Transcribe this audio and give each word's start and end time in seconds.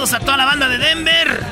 Saludos 0.00 0.14
a 0.14 0.24
toda 0.24 0.38
la 0.38 0.46
banda 0.46 0.66
de 0.66 0.78
Denver. 0.78 1.44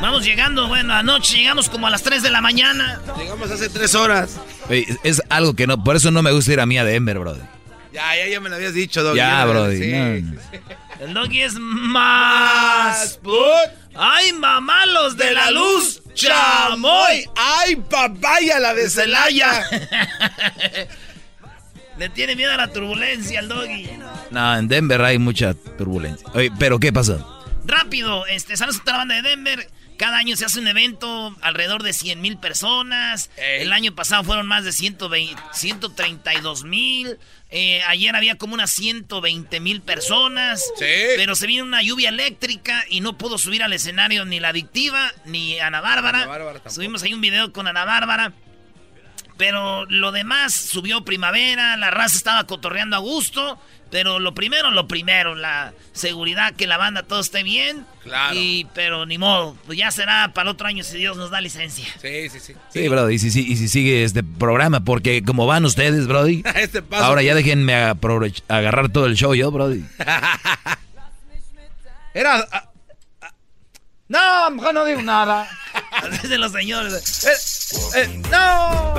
Vamos 0.00 0.24
llegando, 0.24 0.68
bueno, 0.68 0.94
anoche 0.94 1.36
llegamos 1.36 1.68
como 1.68 1.86
a 1.86 1.90
las 1.90 2.02
3 2.02 2.22
de 2.22 2.30
la 2.30 2.40
mañana. 2.40 2.98
Llegamos 3.18 3.50
hace 3.50 3.68
tres 3.68 3.94
horas. 3.94 4.40
Oye, 4.70 4.86
es 5.02 5.20
algo 5.28 5.52
que 5.52 5.66
no, 5.66 5.84
por 5.84 5.94
eso 5.94 6.10
no 6.10 6.22
me 6.22 6.32
gusta 6.32 6.54
ir 6.54 6.60
a 6.60 6.66
mí 6.66 6.78
a 6.78 6.84
Denver, 6.84 7.18
brother. 7.18 7.42
Ya, 7.92 8.16
ya, 8.16 8.26
ya 8.26 8.40
me 8.40 8.48
lo 8.48 8.56
habías 8.56 8.72
dicho, 8.72 9.02
Doggy. 9.02 9.18
Ya, 9.18 9.44
brody. 9.44 9.76
sí. 9.76 9.92
no. 9.92 10.40
El 10.98 11.12
doggy 11.12 11.42
es 11.42 11.56
más. 11.58 13.20
¡Ay, 13.94 14.32
mamá, 14.32 14.86
los 14.86 15.18
de 15.18 15.32
la 15.32 15.50
luz! 15.50 16.00
¡Chamoy! 16.14 17.28
¡Ay, 17.36 17.76
papaya, 17.76 18.60
la 18.60 18.72
de 18.72 18.88
Celaya! 18.88 19.62
Le 21.98 22.08
tiene 22.08 22.34
miedo 22.34 22.50
a 22.50 22.56
la 22.56 22.72
turbulencia 22.72 23.40
al 23.40 23.48
doggy. 23.48 23.90
No, 24.30 24.56
en 24.56 24.68
Denver 24.68 25.02
hay 25.02 25.18
mucha 25.18 25.52
turbulencia. 25.52 26.26
Oye, 26.32 26.50
pero 26.58 26.80
¿qué 26.80 26.90
pasó? 26.90 27.33
Rápido, 27.64 28.26
este, 28.26 28.56
saludos 28.56 28.80
a 28.80 28.84
toda 28.84 28.92
la 28.92 28.98
banda 28.98 29.14
de 29.16 29.22
Denver. 29.22 29.70
Cada 29.96 30.18
año 30.18 30.36
se 30.36 30.44
hace 30.44 30.58
un 30.58 30.66
evento 30.66 31.34
alrededor 31.40 31.82
de 31.82 31.92
100 31.92 32.20
mil 32.20 32.36
personas. 32.36 33.30
El 33.36 33.72
año 33.72 33.94
pasado 33.94 34.24
fueron 34.24 34.46
más 34.46 34.64
de 34.64 34.72
120, 34.72 35.40
132 35.52 36.64
mil. 36.64 37.18
Eh, 37.50 37.80
ayer 37.86 38.14
había 38.16 38.36
como 38.36 38.54
unas 38.54 38.72
120 38.72 39.60
mil 39.60 39.82
personas. 39.82 40.64
Sí. 40.76 40.84
Pero 41.16 41.36
se 41.36 41.46
vino 41.46 41.62
una 41.62 41.82
lluvia 41.82 42.08
eléctrica 42.08 42.84
y 42.88 43.00
no 43.00 43.16
pudo 43.16 43.38
subir 43.38 43.62
al 43.62 43.72
escenario 43.72 44.24
ni 44.24 44.40
la 44.40 44.48
adictiva 44.48 45.12
ni 45.24 45.60
Ana 45.60 45.80
Bárbara. 45.80 46.22
Ana 46.22 46.26
Bárbara 46.26 46.54
tampoco. 46.54 46.74
Subimos 46.74 47.02
ahí 47.04 47.14
un 47.14 47.20
video 47.20 47.52
con 47.52 47.68
Ana 47.68 47.84
Bárbara. 47.84 48.32
Pero 49.36 49.84
lo 49.86 50.12
demás 50.12 50.54
subió 50.54 51.04
primavera, 51.04 51.76
la 51.76 51.90
raza 51.90 52.16
estaba 52.16 52.44
cotorreando 52.44 52.96
a 52.96 53.00
gusto. 53.00 53.58
Pero 53.90 54.18
lo 54.18 54.34
primero, 54.34 54.72
lo 54.72 54.88
primero, 54.88 55.36
la 55.36 55.72
seguridad, 55.92 56.54
que 56.54 56.66
la 56.66 56.76
banda 56.78 57.04
todo 57.04 57.20
esté 57.20 57.44
bien. 57.44 57.86
Claro. 58.02 58.34
Y, 58.36 58.66
pero 58.74 59.06
ni 59.06 59.18
modo, 59.18 59.56
pues 59.66 59.78
ya 59.78 59.90
será 59.92 60.32
para 60.34 60.48
el 60.48 60.54
otro 60.54 60.66
año 60.66 60.82
si 60.82 60.98
Dios 60.98 61.16
nos 61.16 61.30
da 61.30 61.40
licencia. 61.40 61.86
Sí, 62.02 62.28
sí, 62.28 62.40
sí. 62.40 62.54
Sí, 62.72 62.88
brody, 62.88 63.14
y 63.14 63.18
si, 63.20 63.30
si- 63.30 63.46
y 63.52 63.56
si 63.56 63.68
sigue 63.68 64.02
este 64.02 64.24
programa, 64.24 64.80
porque 64.80 65.22
como 65.22 65.46
van 65.46 65.64
ustedes, 65.64 66.08
brody, 66.08 66.42
Este 66.56 66.82
paso. 66.82 67.04
ahora 67.04 67.22
ya 67.22 67.36
déjenme 67.36 67.72
agarrar 67.74 68.88
todo 68.88 69.06
el 69.06 69.14
show 69.16 69.32
yo, 69.34 69.52
brody. 69.52 69.84
Era. 72.14 72.46
ah, 72.52 72.70
ah, 73.22 73.32
no, 74.08 74.50
mejor 74.50 74.74
no 74.74 74.84
digo 74.84 75.02
nada. 75.02 75.48
de 76.28 76.38
los 76.38 76.52
señores. 76.52 76.92
Eh, 77.96 78.20
no. 78.30 78.94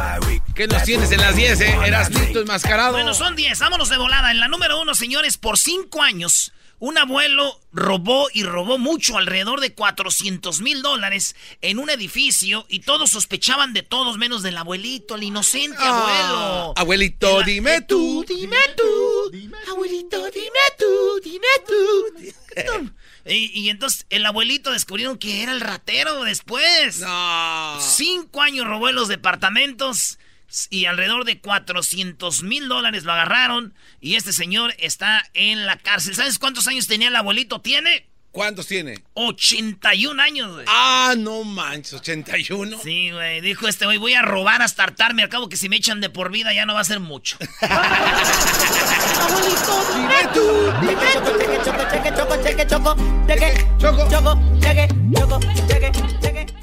¿Qué 0.55 0.67
nos 0.67 0.83
tienes 0.83 1.11
en 1.11 1.19
las 1.21 1.35
10, 1.35 1.59
eh? 1.61 1.77
Eras 1.85 2.09
listo 2.09 2.39
enmascarado. 2.41 2.93
Bueno, 2.93 3.13
son 3.13 3.35
10, 3.35 3.59
vámonos 3.59 3.89
de 3.89 3.97
volada. 3.97 4.31
En 4.31 4.39
la 4.39 4.47
número 4.47 4.81
uno, 4.81 4.95
señores, 4.95 5.37
por 5.37 5.57
5 5.57 6.01
años, 6.01 6.53
un 6.79 6.97
abuelo 6.97 7.59
robó 7.73 8.27
y 8.33 8.43
robó 8.43 8.77
mucho, 8.77 9.17
alrededor 9.17 9.59
de 9.59 9.73
400 9.73 10.61
mil 10.61 10.81
dólares, 10.81 11.35
en 11.61 11.79
un 11.79 11.89
edificio 11.89 12.65
y 12.69 12.79
todos 12.79 13.11
sospechaban 13.11 13.73
de 13.73 13.83
todos 13.83 14.17
menos 14.17 14.43
del 14.43 14.57
abuelito, 14.57 15.15
el 15.15 15.23
inocente 15.23 15.77
Ah, 15.79 15.89
abuelo. 15.89 16.73
Abuelito, 16.77 17.39
El- 17.41 17.45
dime 17.45 17.81
tú. 17.81 18.23
Dime 18.27 18.57
tú. 18.77 19.31
Abuelito, 19.71 20.17
dime 20.31 20.59
tú, 20.77 21.19
dime 21.23 21.47
tú. 21.67 22.91
Y, 23.25 23.51
y 23.59 23.69
entonces 23.69 24.05
el 24.09 24.25
abuelito 24.25 24.71
descubrieron 24.71 25.17
que 25.17 25.43
era 25.43 25.51
el 25.51 25.61
ratero 25.61 26.23
después. 26.23 26.99
No. 26.99 27.77
Cinco 27.81 28.41
años 28.41 28.67
robó 28.67 28.89
en 28.89 28.95
los 28.95 29.07
departamentos 29.07 30.19
y 30.69 30.85
alrededor 30.85 31.25
de 31.25 31.39
400 31.39 32.43
mil 32.43 32.67
dólares 32.67 33.03
lo 33.03 33.13
agarraron. 33.13 33.73
Y 33.99 34.15
este 34.15 34.33
señor 34.33 34.73
está 34.77 35.23
en 35.33 35.65
la 35.65 35.77
cárcel. 35.77 36.15
¿Sabes 36.15 36.39
cuántos 36.39 36.67
años 36.67 36.87
tenía 36.87 37.07
el 37.07 37.15
abuelito? 37.15 37.61
Tiene 37.61 38.07
¿Cuántos 38.35 38.67
tiene? 38.67 39.01
81 39.13 40.21
años, 40.21 40.51
güey. 40.51 40.65
Ah, 40.67 41.13
no 41.17 41.45
manches, 41.45 41.93
81. 41.93 42.79
Sí, 42.83 43.11
güey. 43.11 43.39
Dijo 43.39 43.65
este 43.69 43.85
güey, 43.85 43.97
voy 43.97 44.13
a 44.13 44.23
robar 44.23 44.61
hasta 44.61 44.83
hartarme. 44.83 45.23
Al 45.23 45.29
cabo 45.29 45.47
que 45.47 45.55
si 45.55 45.69
me 45.69 45.77
echan 45.77 46.01
de 46.01 46.09
por 46.09 46.31
vida 46.31 46.51
ya 46.51 46.65
no 46.65 46.73
va 46.73 46.81
a 46.81 46.83
ser 46.83 46.99
mucho. 46.99 47.37
Dime 47.39 47.55
tú. 50.33 50.73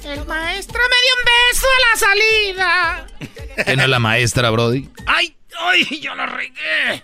El 0.03 0.25
maestro 0.27 0.79
me 0.91 0.97
dio 1.01 1.13
un 1.17 1.25
beso 1.25 1.65
a 1.65 1.79
la 1.89 1.97
salida. 1.97 3.07
¿Que 3.65 3.75
no 3.75 3.81
es 3.81 3.89
la 3.89 3.97
maestra, 3.97 4.51
brody? 4.51 4.91
¡Ay! 5.07 5.35
¡Ay! 5.59 6.01
¡Yo 6.01 6.13
lo 6.13 6.27
regué! 6.27 7.03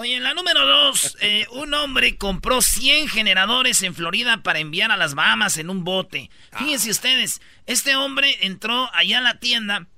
Oye, 0.00 0.16
en 0.16 0.22
la 0.22 0.32
número 0.32 0.66
dos, 0.66 1.18
eh, 1.20 1.46
un 1.50 1.74
hombre 1.74 2.16
compró 2.16 2.62
100 2.62 3.08
generadores 3.08 3.82
en 3.82 3.94
Florida 3.94 4.42
para 4.42 4.58
enviar 4.58 4.90
a 4.90 4.96
las 4.96 5.14
Bahamas 5.14 5.58
en 5.58 5.68
un 5.68 5.84
bote. 5.84 6.30
Fíjense 6.56 6.90
ustedes, 6.90 7.42
este 7.66 7.96
hombre 7.96 8.34
entró 8.40 8.88
allá 8.94 9.18
a 9.18 9.20
la 9.20 9.38
tienda, 9.40 9.88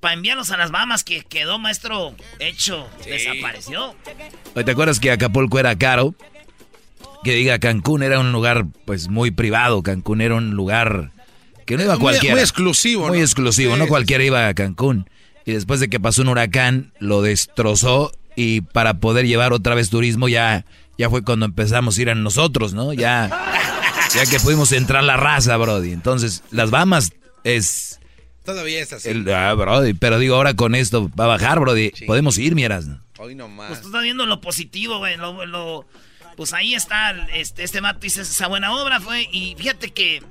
para 0.00 0.14
enviarlos 0.14 0.50
a 0.50 0.56
las 0.56 0.70
Bahamas 0.70 1.04
que 1.04 1.20
quedó 1.24 1.58
maestro 1.58 2.16
hecho. 2.38 2.88
Desapareció. 3.04 3.94
Oye, 4.54 4.64
¿Te 4.64 4.70
acuerdas 4.70 4.98
que 4.98 5.10
Acapulco 5.10 5.58
era 5.58 5.76
caro? 5.76 6.14
Que 7.22 7.34
diga 7.34 7.58
Cancún 7.58 8.02
era 8.02 8.18
un 8.18 8.32
lugar 8.32 8.64
pues 8.86 9.08
muy 9.08 9.30
privado. 9.30 9.82
Cancún 9.82 10.22
era 10.22 10.36
un 10.36 10.52
lugar 10.52 11.10
que 11.66 11.76
no 11.76 11.82
iba 11.82 11.94
Muy- 11.96 12.00
cualquiera. 12.00 12.34
muy 12.34 12.40
exclusivo, 12.42 13.08
Muy 13.08 13.18
¿no? 13.18 13.24
exclusivo, 13.24 13.74
Sí, 13.74 13.78
no 13.78 13.84
sí, 13.84 13.88
cualquiera 13.90 14.24
iba 14.24 14.48
a 14.48 14.54
Cancún. 14.54 15.08
Y 15.44 15.52
después 15.52 15.80
de 15.80 15.88
que 15.90 16.00
pasó 16.00 16.22
un 16.22 16.28
huracán, 16.28 16.92
lo 16.98 17.20
destrozó 17.20 18.10
y 18.36 18.62
para 18.62 18.94
poder 18.94 19.26
llevar 19.26 19.52
otra 19.52 19.74
vez 19.74 19.90
turismo 19.90 20.28
ya, 20.28 20.64
ya 20.98 21.10
fue 21.10 21.22
cuando 21.22 21.46
empezamos 21.46 21.98
a 21.98 22.02
ir 22.02 22.10
a 22.10 22.14
nosotros, 22.14 22.74
¿no? 22.74 22.92
Ya, 22.92 23.28
ya 24.14 24.26
que 24.26 24.40
pudimos 24.40 24.72
entrar 24.72 25.04
la 25.04 25.16
raza, 25.16 25.56
Brody. 25.56 25.92
Entonces, 25.92 26.42
las 26.50 26.70
Bahamas 26.70 27.12
es... 27.44 28.00
Todavía 28.44 28.80
es 28.80 28.92
así. 28.92 29.08
El, 29.08 29.28
ah, 29.32 29.54
Brody, 29.54 29.94
pero 29.94 30.18
digo, 30.18 30.34
ahora 30.34 30.54
con 30.54 30.74
esto 30.74 31.08
va 31.18 31.24
a 31.24 31.28
bajar, 31.28 31.60
Brody. 31.60 31.92
Podemos 32.06 32.38
ir, 32.38 32.56
miras. 32.56 32.86
Hoy 33.18 33.36
nomás. 33.36 33.68
Pues 33.68 33.80
tú 33.82 33.86
estás 33.86 34.02
viendo 34.02 34.26
lo 34.26 34.40
positivo, 34.40 34.98
güey. 34.98 35.16
Lo, 35.16 35.86
pues 36.36 36.52
ahí 36.52 36.74
está, 36.74 37.12
este, 37.34 37.62
este 37.62 37.80
mato 37.80 38.04
esa 38.04 38.48
buena 38.48 38.74
obra 38.74 39.00
fue. 39.00 39.28
Y 39.30 39.54
fíjate 39.56 39.92
que 39.92 40.22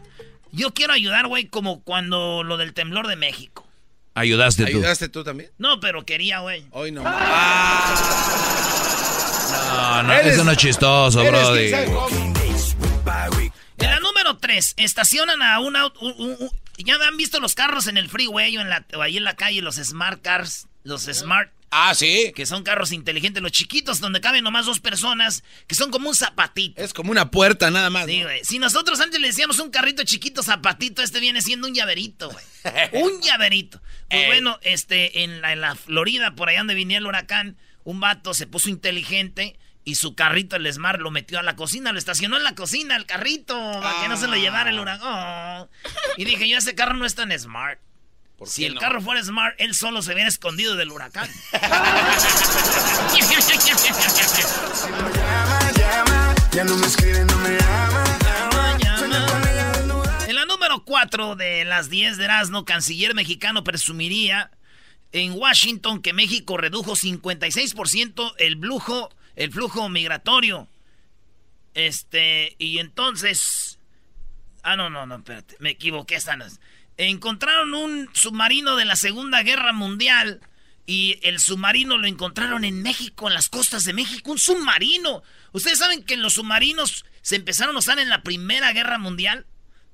yo 0.51 0.73
quiero 0.73 0.91
ayudar, 0.91 1.27
güey, 1.27 1.45
como 1.45 1.81
cuando 1.83 2.43
lo 2.43 2.57
del 2.57 2.73
temblor 2.73 3.07
de 3.07 3.15
México. 3.15 3.65
Ayudaste 4.13 4.63
tú. 4.63 4.69
¿Ayudaste 4.69 5.09
tú 5.09 5.23
también? 5.23 5.51
No, 5.57 5.79
pero 5.79 6.05
quería, 6.05 6.39
güey. 6.39 6.65
Hoy 6.71 6.91
no. 6.91 7.03
No, 7.03 7.11
no, 10.03 10.13
eso 10.13 10.43
no 10.43 10.51
es 10.51 10.57
chistoso, 10.57 11.23
Brody. 11.23 11.71
En 13.77 13.89
la 13.89 13.99
número 13.99 14.37
3, 14.37 14.75
estacionan 14.77 15.41
a 15.41 15.59
un 15.59 15.75
auto. 15.75 15.99
ya 16.77 16.95
han 16.95 17.17
visto 17.17 17.39
los 17.39 17.55
carros 17.55 17.87
en 17.87 17.97
el 17.97 18.09
freeway 18.09 18.57
o, 18.57 18.61
en 18.61 18.69
la, 18.69 18.85
ahí 19.01 19.17
en 19.17 19.23
la 19.23 19.35
calle, 19.35 19.61
los 19.61 19.75
smart 19.75 20.21
cars, 20.21 20.67
los 20.83 21.03
smart. 21.03 21.51
Ah, 21.73 21.95
sí. 21.95 22.33
Que 22.35 22.45
son 22.45 22.63
carros 22.63 22.91
inteligentes, 22.91 23.41
los 23.41 23.53
chiquitos, 23.53 24.01
donde 24.01 24.19
caben 24.19 24.43
nomás 24.43 24.65
dos 24.65 24.81
personas, 24.81 25.41
que 25.67 25.75
son 25.75 25.89
como 25.89 26.09
un 26.09 26.15
zapatito. 26.15 26.81
Es 26.81 26.93
como 26.93 27.11
una 27.11 27.31
puerta 27.31 27.71
nada 27.71 27.89
más. 27.89 28.07
Sí, 28.07 28.23
güey. 28.23 28.43
Si 28.43 28.59
nosotros 28.59 28.99
antes 28.99 29.21
le 29.21 29.27
decíamos 29.27 29.57
un 29.59 29.71
carrito 29.71 30.03
chiquito 30.03 30.43
zapatito, 30.43 31.01
este 31.01 31.21
viene 31.21 31.41
siendo 31.41 31.67
un 31.67 31.73
llaverito, 31.73 32.29
güey. 32.29 32.43
un 33.03 33.21
llaverito. 33.21 33.81
Pues 34.09 34.27
bueno, 34.27 34.59
este, 34.63 35.23
en 35.23 35.39
la, 35.39 35.53
en 35.53 35.61
la 35.61 35.75
Florida, 35.75 36.35
por 36.35 36.49
allá 36.49 36.59
donde 36.59 36.75
venía 36.75 36.97
el 36.97 37.07
huracán, 37.07 37.57
un 37.85 38.01
vato 38.01 38.33
se 38.33 38.47
puso 38.47 38.69
inteligente 38.69 39.57
y 39.83 39.95
su 39.95 40.13
carrito, 40.13 40.55
el 40.57 40.71
Smart, 40.71 40.99
lo 40.99 41.09
metió 41.09 41.39
a 41.39 41.43
la 41.43 41.55
cocina, 41.55 41.91
lo 41.91 41.97
estacionó 41.99 42.37
en 42.37 42.43
la 42.43 42.53
cocina, 42.53 42.95
el 42.95 43.05
carrito, 43.05 43.55
para 43.81 44.01
que 44.01 44.09
no 44.09 44.17
se 44.17 44.27
lo 44.27 44.35
llevara 44.35 44.69
el 44.69 44.79
huracán. 44.79 45.69
Y 46.17 46.25
dije, 46.25 46.47
yo 46.47 46.57
ese 46.57 46.75
carro 46.75 46.95
no 46.95 47.05
es 47.05 47.15
tan 47.15 47.37
smart. 47.37 47.79
Si 48.45 48.65
el 48.65 48.77
carro 48.77 49.01
fuera 49.01 49.23
smart, 49.23 49.55
él 49.59 49.75
solo 49.75 50.01
se 50.01 50.13
hubiera 50.13 50.29
escondido 50.29 50.75
del 50.75 50.91
huracán. 50.91 51.29
En 60.27 60.35
la 60.35 60.45
número 60.45 60.83
4 60.83 61.35
de 61.35 61.65
las 61.65 61.89
10 61.89 62.17
de 62.17 62.25
Erasmo, 62.25 62.65
canciller 62.65 63.15
mexicano 63.15 63.63
presumiría 63.63 64.51
en 65.11 65.33
Washington 65.33 66.01
que 66.01 66.13
México 66.13 66.57
redujo 66.57 66.93
56% 66.93 68.33
el 68.37 68.59
flujo 68.59 69.09
el 69.35 69.51
flujo 69.51 69.89
migratorio. 69.89 70.67
Este, 71.73 72.55
y 72.57 72.79
entonces. 72.79 73.79
Ah, 74.63 74.75
no, 74.75 74.89
no, 74.89 75.05
no, 75.05 75.15
espérate, 75.15 75.55
me 75.59 75.71
equivoqué 75.71 76.15
esta 76.15 76.35
no 76.35 76.45
Encontraron 76.97 77.73
un 77.73 78.09
submarino 78.13 78.75
de 78.75 78.85
la 78.85 78.95
Segunda 78.95 79.43
Guerra 79.43 79.73
Mundial. 79.73 80.41
Y 80.85 81.19
el 81.21 81.39
submarino 81.39 81.97
lo 81.97 82.07
encontraron 82.07 82.65
en 82.65 82.81
México, 82.81 83.27
en 83.27 83.33
las 83.33 83.49
costas 83.49 83.85
de 83.85 83.93
México. 83.93 84.31
Un 84.31 84.39
submarino. 84.39 85.23
¿Ustedes 85.51 85.79
saben 85.79 86.03
que 86.03 86.17
los 86.17 86.33
submarinos 86.33 87.05
se 87.21 87.35
empezaron 87.35 87.75
a 87.75 87.79
usar 87.79 87.99
en 87.99 88.09
la 88.09 88.23
Primera 88.23 88.73
Guerra 88.73 88.97
Mundial? 88.97 89.45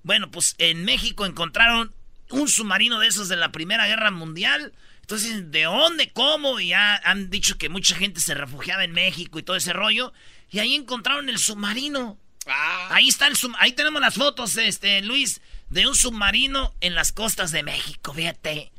Bueno, 0.04 0.32
pues 0.32 0.56
en 0.58 0.86
México 0.86 1.26
encontraron 1.26 1.94
un 2.30 2.48
submarino 2.48 3.00
de 3.00 3.08
esos 3.08 3.30
de 3.30 3.36
la 3.36 3.52
Primera 3.52 3.88
Guerra 3.88 4.12
Mundial. 4.12 4.74
Entonces, 5.02 5.52
¿de 5.52 5.64
dónde? 5.64 6.12
¿Cómo? 6.12 6.60
Y 6.60 6.70
ya 6.70 6.96
han 7.04 7.30
dicho 7.30 7.58
que 7.58 7.70
mucha 7.70 7.96
gente 7.96 8.20
se 8.20 8.34
refugiaba 8.34 8.84
en 8.84 8.92
México 8.92 9.40
y 9.40 9.44
todo 9.44 9.56
ese 9.56 9.74
rollo. 9.74 10.14
Y 10.50 10.60
ahí 10.60 10.76
encontraron 10.76 11.30
el 11.30 11.38
submarino. 11.38 12.18
Ah. 12.46 12.90
Ahí 12.92 13.10
está 13.10 13.28
el 13.28 13.36
ahí 13.60 13.74
tenemos 13.74 14.02
las 14.02 14.16
fotos, 14.16 14.56
este, 14.58 15.02
Luis, 15.02 15.42
de 15.70 15.88
un 15.88 15.96
submarino 15.96 16.74
en 16.82 16.96
las 16.96 17.12
costas 17.12 17.52
de 17.52 17.64
México, 17.64 18.14
fíjate. 18.14 18.72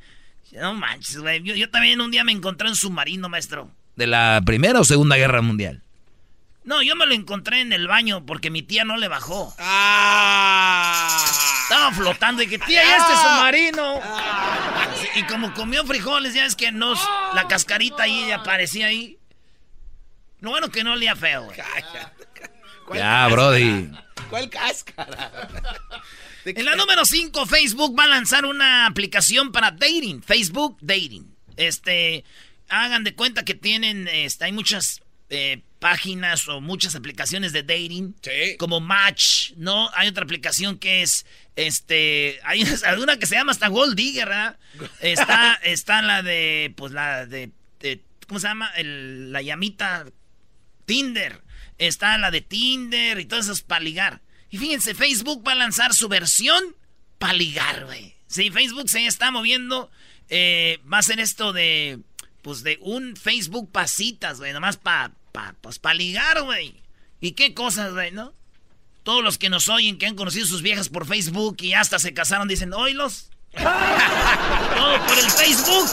No 0.52 0.75
manches, 0.75 1.19
güey. 1.19 1.43
Yo, 1.43 1.55
yo, 1.55 1.70
también 1.70 2.00
un 2.00 2.11
día 2.11 2.25
me 2.25 2.32
encontré 2.32 2.69
un 2.69 2.76
submarino, 2.76 3.29
maestro. 3.29 3.70
¿De 3.96 4.06
la 4.06 4.40
Primera 4.44 4.81
o 4.81 4.85
Segunda 4.85 5.17
Guerra 5.17 5.43
Mundial? 5.43 5.82
No, 6.64 6.82
yo 6.82 6.96
me 6.96 7.06
lo 7.06 7.14
encontré 7.14 7.61
en 7.62 7.73
el 7.73 7.88
baño 7.88 8.26
porque 8.26 8.50
mi 8.50 8.62
tía 8.62 8.85
no 8.85 8.96
le 8.96 9.08
bajó. 9.08 9.55
Ah. 9.58 11.25
Estaba 11.62 11.93
flotando 11.93 12.43
y 12.43 12.46
que 12.46 12.58
tía, 12.58 12.85
¿y 12.85 12.88
este 12.88 13.12
submarino? 13.14 14.00
Y 15.14 15.23
como 15.25 15.55
comió 15.55 15.84
frijoles, 15.87 16.34
ya 16.34 16.44
es 16.44 16.55
que 16.56 16.70
nos, 16.73 16.99
la 17.34 17.49
cascarita 17.49 18.02
ahí 18.02 18.31
aparecía 18.32 18.87
ahí. 18.87 19.19
Lo 20.41 20.50
bueno 20.50 20.70
que 20.70 20.84
no 20.84 20.93
olía 20.93 21.17
feo, 21.17 21.44
güey. 21.44 21.58
Ya, 22.94 23.29
Brody. 23.29 23.91
¿Cuál 24.31 24.50
cáscara? 24.50 25.31
En 26.44 26.64
la 26.64 26.76
número 26.76 27.05
5, 27.05 27.46
Facebook 27.46 27.99
va 27.99 28.05
a 28.05 28.08
lanzar 28.08 28.44
una 28.44 28.87
aplicación 28.87 29.52
para 29.52 29.70
dating. 29.70 30.23
Facebook 30.23 30.79
Dating. 30.81 31.35
Este, 31.56 32.25
hagan 32.69 33.05
de 33.05 33.14
cuenta 33.14 33.44
que 33.44 33.55
tienen, 33.55 34.08
este, 34.08 34.44
hay 34.44 34.52
muchas 34.52 35.02
eh, 35.31 35.62
páginas 35.79 36.49
o 36.49 36.61
muchas 36.61 36.94
aplicaciones 36.94 37.52
de 37.52 37.62
dating. 37.62 38.14
Como 38.58 38.81
Match, 38.81 39.52
¿no? 39.56 39.90
Hay 39.94 40.08
otra 40.08 40.25
aplicación 40.25 40.79
que 40.79 41.02
es, 41.02 41.26
este, 41.56 42.41
hay 42.44 42.62
una 43.02 43.19
que 43.19 43.26
se 43.26 43.34
llama 43.34 43.52
hasta 43.52 43.69
Gold 43.69 43.96
Digger, 43.96 44.29
¿verdad? 44.29 44.58
Está, 45.00 45.55
está 45.62 46.02
la 46.02 46.23
de, 46.23 46.73
pues 46.76 46.93
la 46.93 47.26
de, 47.26 47.50
¿cómo 48.26 48.41
se 48.41 48.49
llama? 48.49 48.70
la 48.76 49.43
llamita 49.43 50.06
Tinder. 50.87 51.43
Está 51.79 52.19
la 52.19 52.31
de 52.31 52.41
Tinder 52.41 53.20
y 53.20 53.26
todo 53.26 53.41
eso 53.41 53.52
es 53.52 53.62
para 53.62 53.84
ligar. 53.84 54.20
Y 54.50 54.59
fíjense, 54.59 54.95
Facebook 54.95 55.47
va 55.47 55.53
a 55.53 55.56
lanzar 55.56 55.95
su 55.95 56.09
versión 56.09 56.62
para 57.19 57.33
ligar, 57.33 57.85
güey. 57.85 58.15
Sí, 58.27 58.50
Facebook 58.50 58.89
se 58.89 59.06
está 59.06 59.31
moviendo. 59.31 59.91
Eh, 60.29 60.81
va 60.91 60.99
a 60.99 61.03
ser 61.03 61.21
esto 61.21 61.53
de, 61.53 62.00
pues 62.43 62.62
de 62.62 62.79
un 62.83 63.17
Facebook 63.17 63.71
pasitas, 63.71 64.39
güey, 64.39 64.53
nomás 64.53 64.77
para 64.77 65.12
pues 65.61 65.79
para 65.79 65.95
ligar, 65.95 66.43
güey. 66.43 66.75
¿Y 67.21 67.33
qué 67.33 67.55
cosas, 67.55 67.93
güey, 67.93 68.11
no? 68.11 68.33
Todos 69.03 69.23
los 69.23 69.39
que 69.39 69.50
nos 69.50 69.69
oyen, 69.69 69.99
que 69.99 70.06
han 70.06 70.17
conocido 70.17 70.47
sus 70.47 70.62
viejas 70.62 70.89
por 70.89 71.06
Facebook 71.06 71.56
y 71.61 71.73
hasta 71.75 71.99
se 71.99 72.12
casaron, 72.12 72.49
dicen, 72.49 72.73
oílos. 72.75 73.31
Todo 73.53 75.06
por 75.06 75.19
el 75.19 75.31
Facebook. 75.31 75.89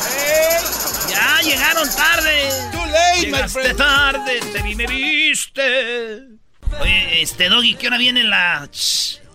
Ya 1.09 1.41
llegaron 1.41 1.87
tarde. 1.95 2.49
Too 2.71 2.85
late, 2.85 3.21
Llegaste 3.21 3.73
tarde, 3.75 4.39
te 4.51 4.61
vi, 4.61 4.75
me 4.75 4.87
viste. 4.87 6.44
Oye, 6.79 7.21
este 7.21 7.49
Doggy, 7.49 7.75
¿qué 7.75 7.87
hora 7.87 7.97
viene 7.97 8.23
la 8.23 8.69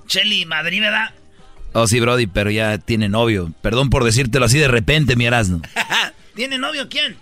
Chelly 0.07 0.45
Madrid, 0.45 0.81
verdad? 0.81 1.15
Oh, 1.73 1.87
sí, 1.87 2.01
Brody, 2.01 2.27
pero 2.27 2.51
ya 2.51 2.79
tiene 2.79 3.09
novio. 3.09 3.53
Perdón 3.63 3.91
por 3.91 4.05
decírtelo 4.05 4.45
así 4.47 4.59
de 4.59 4.69
repente, 4.69 5.17
mi 5.17 5.27
Erasmo. 5.27 5.63
¿Tiene 6.35 6.59
novio 6.59 6.89
quién? 6.89 7.17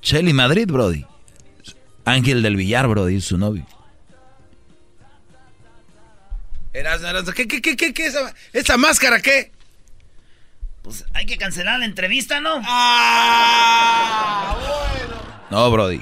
Chelly 0.00 0.32
Madrid, 0.32 0.66
Brody. 0.66 1.04
Ángel 2.04 2.42
del 2.42 2.56
Villar, 2.56 2.88
bro, 2.88 3.06
dice 3.06 3.28
su 3.28 3.38
novio. 3.38 3.66
¿qué, 6.72 7.46
qué, 7.48 7.60
qué, 7.60 7.76
qué, 7.76 7.92
qué 7.94 8.06
esa, 8.06 8.34
esa 8.52 8.76
máscara 8.76 9.20
qué? 9.20 9.52
Pues 10.82 11.04
hay 11.12 11.26
que 11.26 11.36
cancelar 11.36 11.78
la 11.78 11.84
entrevista, 11.84 12.40
¿no? 12.40 12.60
Ah, 12.64 14.56
bueno. 14.58 15.14
No, 15.50 15.70
Brody. 15.70 16.00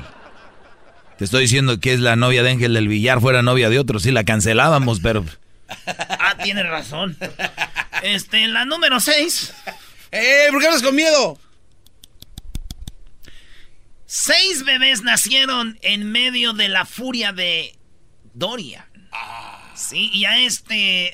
Te 1.19 1.25
estoy 1.25 1.43
diciendo 1.43 1.81
que 1.81 1.93
es 1.93 1.99
la 1.99 2.15
novia 2.15 2.45
de 2.45 2.51
Ángel 2.51 2.75
del 2.75 2.87
Villar, 2.87 3.21
fuera 3.21 3.43
novia 3.43 3.69
de 3.69 3.81
otro, 3.81 3.99
sí 3.99 4.13
la 4.13 4.23
cancelábamos, 4.23 5.01
pero. 5.01 5.25
ah, 5.87 6.37
tiene 6.45 6.63
razón. 6.63 7.19
Este, 8.05 8.47
la 8.47 8.65
número 8.65 9.01
6. 9.01 9.53
¡Eh! 10.13 10.47
¿Por 10.53 10.61
qué 10.61 10.67
hablas 10.69 10.83
con 10.83 10.95
miedo? 10.95 11.37
Seis 14.07 14.65
bebés 14.65 15.03
nacieron 15.03 15.77
en 15.83 16.11
medio 16.11 16.53
de 16.53 16.69
la 16.69 16.87
furia 16.87 17.33
de 17.33 17.77
Dorian. 18.33 18.85
Sí, 19.75 20.11
y 20.15 20.25
a 20.25 20.39
este, 20.39 21.13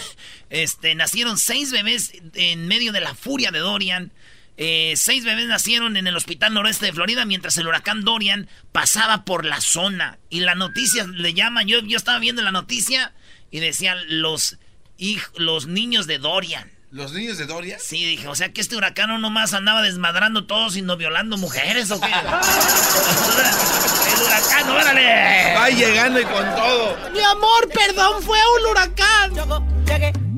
este, 0.50 0.94
nacieron 0.94 1.38
seis 1.38 1.72
bebés 1.72 2.12
en 2.34 2.66
medio 2.68 2.92
de 2.92 3.00
la 3.00 3.14
furia 3.14 3.50
de 3.50 3.58
Dorian. 3.58 4.12
Eh, 4.56 4.94
seis 4.96 5.24
bebés 5.24 5.46
nacieron 5.46 5.96
en 5.96 6.06
el 6.06 6.16
hospital 6.16 6.52
noroeste 6.54 6.86
de 6.86 6.92
Florida 6.92 7.24
mientras 7.24 7.56
el 7.56 7.66
huracán 7.66 8.04
Dorian 8.04 8.48
pasaba 8.72 9.24
por 9.24 9.44
la 9.44 9.60
zona. 9.60 10.18
Y 10.30 10.40
la 10.40 10.54
noticia 10.54 11.06
le 11.06 11.34
llaman, 11.34 11.66
yo, 11.66 11.78
estaba 11.78 12.18
viendo 12.18 12.42
la 12.42 12.52
noticia 12.52 13.12
y 13.50 13.60
decían 13.60 13.98
los, 14.08 14.58
los 15.36 15.66
niños 15.66 16.06
de 16.06 16.18
Dorian. 16.18 16.70
¿Los 16.92 17.12
niños 17.14 17.38
de 17.38 17.46
Doria? 17.46 17.78
Sí, 17.80 18.04
dije, 18.04 18.28
o 18.28 18.34
sea 18.34 18.52
que 18.52 18.60
este 18.60 18.76
huracán 18.76 19.08
no 19.08 19.18
nomás 19.18 19.54
andaba 19.54 19.80
desmadrando 19.80 20.44
todo, 20.44 20.68
sino 20.68 20.98
violando 20.98 21.38
mujeres, 21.38 21.90
¿o 21.90 21.98
qué? 21.98 22.06
el 22.12 22.12
huracán, 24.22 24.68
órale. 24.68 25.54
Va 25.56 25.70
llegando 25.70 26.20
y 26.20 26.24
con 26.24 26.54
todo. 26.54 26.98
Mi 27.14 27.20
amor, 27.20 27.70
perdón, 27.72 28.22
fue 28.22 28.38
un 28.58 28.66
huracán. 28.70 29.32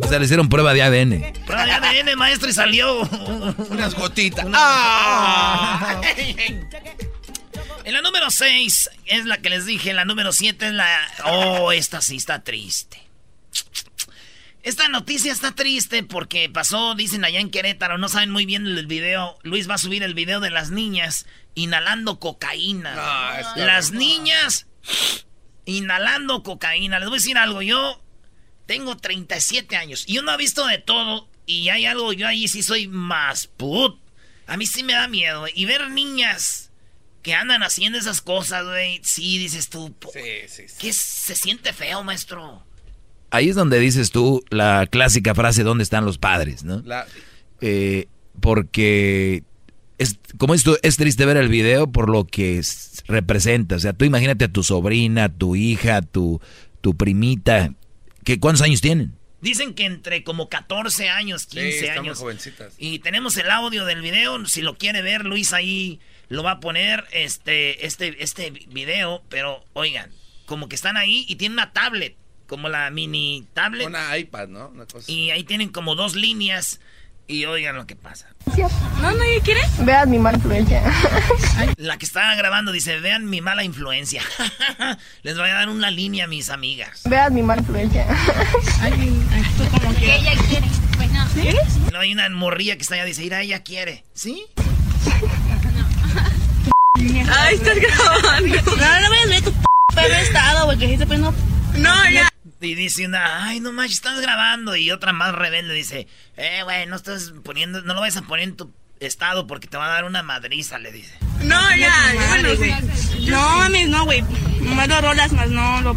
O 0.00 0.06
sea, 0.08 0.20
le 0.20 0.26
hicieron 0.26 0.48
prueba 0.48 0.72
de 0.72 0.84
ADN. 0.84 1.32
Prueba 1.44 1.64
de 1.64 1.72
ADN, 1.72 2.16
maestro, 2.16 2.48
y 2.48 2.52
salió. 2.52 3.00
Unas 3.00 3.96
gotitas. 3.96 4.46
¡Ah! 4.52 6.00
En 7.82 7.92
la 7.92 8.00
número 8.00 8.30
6 8.30 8.90
es 9.06 9.24
la 9.24 9.38
que 9.38 9.50
les 9.50 9.66
dije, 9.66 9.90
en 9.90 9.96
la 9.96 10.04
número 10.04 10.32
7 10.32 10.68
es 10.68 10.72
la... 10.72 11.00
Oh, 11.24 11.72
esta 11.72 12.00
sí 12.00 12.14
está 12.14 12.44
triste. 12.44 13.02
Esta 14.64 14.88
noticia 14.88 15.30
está 15.30 15.54
triste 15.54 16.02
porque 16.04 16.48
pasó, 16.48 16.94
dicen 16.94 17.22
allá 17.22 17.38
en 17.38 17.50
Querétaro, 17.50 17.98
no 17.98 18.08
saben 18.08 18.30
muy 18.30 18.46
bien 18.46 18.66
el 18.66 18.86
video. 18.86 19.38
Luis 19.42 19.68
va 19.68 19.74
a 19.74 19.78
subir 19.78 20.02
el 20.02 20.14
video 20.14 20.40
de 20.40 20.48
las 20.48 20.70
niñas 20.70 21.26
inhalando 21.54 22.18
cocaína. 22.18 23.52
las 23.56 23.92
niñas 23.92 24.66
inhalando 25.66 26.42
cocaína. 26.42 26.98
Les 26.98 27.10
voy 27.10 27.16
a 27.16 27.20
decir 27.20 27.36
algo, 27.36 27.60
yo 27.60 28.02
tengo 28.64 28.96
37 28.96 29.76
años 29.76 30.04
y 30.06 30.16
uno 30.16 30.30
ha 30.30 30.38
visto 30.38 30.66
de 30.66 30.78
todo 30.78 31.28
y 31.44 31.68
hay 31.68 31.84
algo, 31.84 32.14
yo 32.14 32.26
ahí 32.26 32.48
sí 32.48 32.62
soy 32.62 32.88
más 32.88 33.46
put. 33.46 34.00
A 34.46 34.56
mí 34.56 34.66
sí 34.66 34.82
me 34.82 34.94
da 34.94 35.08
miedo. 35.08 35.44
Y 35.54 35.66
ver 35.66 35.90
niñas 35.90 36.70
que 37.22 37.34
andan 37.34 37.62
haciendo 37.62 37.98
esas 37.98 38.22
cosas, 38.22 38.64
güey, 38.64 38.98
sí, 39.04 39.36
dices 39.36 39.68
tú. 39.68 39.94
Sí, 40.10 40.48
sí, 40.48 40.68
sí. 40.68 40.76
Que 40.78 40.94
se 40.94 41.34
siente 41.34 41.74
feo, 41.74 42.02
maestro. 42.02 42.64
Ahí 43.34 43.48
es 43.48 43.56
donde 43.56 43.80
dices 43.80 44.12
tú 44.12 44.44
la 44.50 44.86
clásica 44.86 45.34
frase, 45.34 45.64
¿dónde 45.64 45.82
están 45.82 46.04
los 46.04 46.18
padres? 46.18 46.62
¿no? 46.62 46.84
Eh, 47.60 48.06
porque, 48.40 49.42
es, 49.98 50.20
como 50.38 50.54
esto, 50.54 50.78
es 50.82 50.96
triste 50.96 51.26
ver 51.26 51.36
el 51.38 51.48
video 51.48 51.90
por 51.90 52.10
lo 52.10 52.28
que 52.28 52.62
representa. 53.08 53.74
O 53.74 53.80
sea, 53.80 53.92
tú 53.92 54.04
imagínate 54.04 54.44
a 54.44 54.52
tu 54.52 54.62
sobrina, 54.62 55.28
tu 55.28 55.56
hija, 55.56 56.00
tu, 56.00 56.40
tu 56.80 56.96
primita. 56.96 57.74
Que, 58.22 58.38
¿Cuántos 58.38 58.62
años 58.62 58.80
tienen? 58.80 59.16
Dicen 59.40 59.74
que 59.74 59.86
entre 59.86 60.22
como 60.22 60.48
14 60.48 61.08
años, 61.08 61.46
15 61.46 61.90
años. 61.90 62.20
jovencitas. 62.20 62.74
Y 62.78 63.00
tenemos 63.00 63.36
el 63.36 63.50
audio 63.50 63.84
del 63.84 64.00
video. 64.00 64.46
Si 64.46 64.62
lo 64.62 64.78
quiere 64.78 65.02
ver, 65.02 65.24
Luis 65.24 65.52
ahí 65.52 65.98
lo 66.28 66.44
va 66.44 66.52
a 66.52 66.60
poner 66.60 67.04
este, 67.10 67.84
este, 67.84 68.22
este 68.22 68.52
video. 68.68 69.24
Pero 69.28 69.64
oigan, 69.72 70.12
como 70.46 70.68
que 70.68 70.76
están 70.76 70.96
ahí 70.96 71.24
y 71.28 71.34
tienen 71.34 71.54
una 71.54 71.72
tablet, 71.72 72.14
como 72.46 72.68
la 72.68 72.90
mini 72.90 73.46
tablet. 73.54 73.86
Una 73.86 74.16
iPad, 74.16 74.48
¿no? 74.48 74.72
Y 75.06 75.30
ahí 75.30 75.44
tienen 75.44 75.68
como 75.68 75.94
dos 75.94 76.14
líneas. 76.14 76.80
Y 77.26 77.46
oigan 77.46 77.74
lo 77.76 77.86
que 77.86 77.96
pasa. 77.96 78.28
No, 79.00 79.10
no, 79.10 79.24
quiere? 79.42 79.62
Vean 79.80 80.10
mi 80.10 80.18
mala 80.18 80.36
influencia. 80.36 80.82
La 81.78 81.96
que 81.96 82.04
estaba 82.04 82.34
grabando 82.34 82.70
dice, 82.70 83.00
vean 83.00 83.30
mi 83.30 83.40
mala 83.40 83.64
influencia. 83.64 84.22
Les 85.22 85.36
voy 85.38 85.48
a 85.48 85.54
dar 85.54 85.70
una 85.70 85.90
línea 85.90 86.26
a 86.26 86.28
mis 86.28 86.50
amigas. 86.50 87.00
Vean 87.06 87.32
mi 87.32 87.42
mala 87.42 87.62
influencia. 87.62 88.06
como 89.70 89.94
que... 89.94 90.16
ella 90.16 90.32
quiere. 90.48 90.66
Pues 90.96 91.10
no. 91.12 91.24
No, 91.92 91.98
hay 92.00 92.12
una 92.12 92.28
morrilla 92.28 92.76
que 92.76 92.82
está 92.82 92.96
allá, 92.96 93.06
dice, 93.06 93.22
mira, 93.22 93.40
ella 93.40 93.62
quiere. 93.62 94.04
¿Sí? 94.12 94.44
Ay, 96.96 97.54
estás 97.54 97.78
grabando. 97.78 98.56
No, 98.76 99.00
no 99.00 99.08
voy 99.08 99.18
a 99.18 99.26
ver 99.26 99.42
tu 99.42 99.52
p 99.94 100.20
estado, 100.20 100.66
porque 100.66 100.98
se 100.98 101.06
no... 101.06 101.34
No, 101.76 102.10
ya. 102.10 102.33
Y 102.64 102.74
dice 102.74 103.06
una, 103.06 103.44
ay, 103.44 103.60
no 103.60 103.72
manches, 103.72 103.96
estás 103.96 104.20
grabando. 104.20 104.74
Y 104.76 104.90
otra 104.90 105.12
más 105.12 105.34
rebelde 105.34 105.74
dice, 105.74 106.06
eh, 106.36 106.60
güey, 106.64 106.86
no 106.86 106.96
estás 106.96 107.34
poniendo, 107.44 107.82
no 107.82 107.94
lo 107.94 108.00
vayas 108.00 108.16
a 108.16 108.22
poner 108.22 108.44
en 108.44 108.56
tu 108.56 108.72
estado 109.00 109.46
porque 109.46 109.68
te 109.68 109.76
va 109.76 109.86
a 109.86 109.90
dar 109.90 110.04
una 110.04 110.22
madriza, 110.22 110.78
le 110.78 110.90
dice. 110.90 111.18
No, 111.42 111.60
ya, 111.76 111.92
bueno, 112.28 112.48
sí. 112.56 113.26
No, 113.26 113.58
mames, 113.58 113.88
no, 113.88 114.04
güey. 114.04 114.22
Nomás 114.60 114.88
lo 114.88 115.00
rolas, 115.00 115.32
más 115.32 115.50
no 115.50 115.80
lo... 115.82 115.94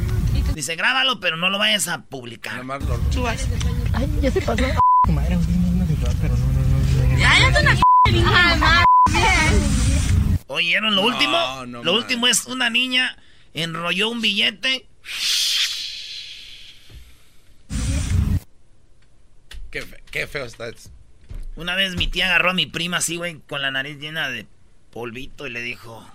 Dice, 0.53 0.75
grábalo, 0.75 1.19
pero 1.19 1.37
no 1.37 1.49
lo 1.49 1.59
vayas 1.59 1.87
a 1.87 2.01
publicar. 2.01 2.57
Nomás 2.57 2.83
lo... 2.83 2.99
Subas. 3.11 3.47
Ay, 3.93 4.09
ya 4.21 4.31
se 4.31 4.41
pasó. 4.41 4.63
Madre, 5.09 5.37
pero 6.21 6.35
no, 6.35 6.47
no, 6.47 7.15
no. 7.15 7.17
Ya, 7.17 7.39
ya 7.39 7.53
te 7.53 7.59
una... 8.13 8.85
¿Oyeron 10.47 10.95
lo 10.95 11.03
último? 11.03 11.65
lo 11.65 11.93
último 11.93 12.27
es 12.27 12.45
una 12.45 12.69
niña 12.69 13.17
enrolló 13.53 14.09
un 14.09 14.21
billete 14.21 14.87
Qué, 19.71 20.27
feo 20.27 20.45
está 20.45 20.71
Una 21.55 21.75
vez 21.75 21.95
mi 21.95 22.07
tía 22.07 22.27
agarró 22.27 22.51
a 22.51 22.53
mi 22.53 22.65
prima 22.65 22.97
así, 22.97 23.17
güey, 23.17 23.39
con 23.47 23.61
la 23.61 23.71
nariz 23.71 23.97
llena 23.99 24.29
de 24.29 24.47
polvito 24.91 25.45
y 25.45 25.49
le 25.49 25.61
dijo, 25.61 26.09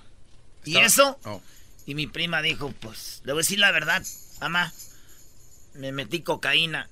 ¿y 0.64 0.78
eso? 0.78 1.18
Oh. 1.24 1.42
Y 1.86 1.94
mi 1.94 2.06
prima 2.06 2.42
dijo, 2.42 2.72
pues, 2.80 3.22
le 3.24 3.32
voy 3.32 3.40
a 3.40 3.42
decir 3.42 3.58
la 3.58 3.72
verdad, 3.72 4.02
mamá, 4.40 4.72
me 5.74 5.92
metí 5.92 6.22
cocaína. 6.22 6.88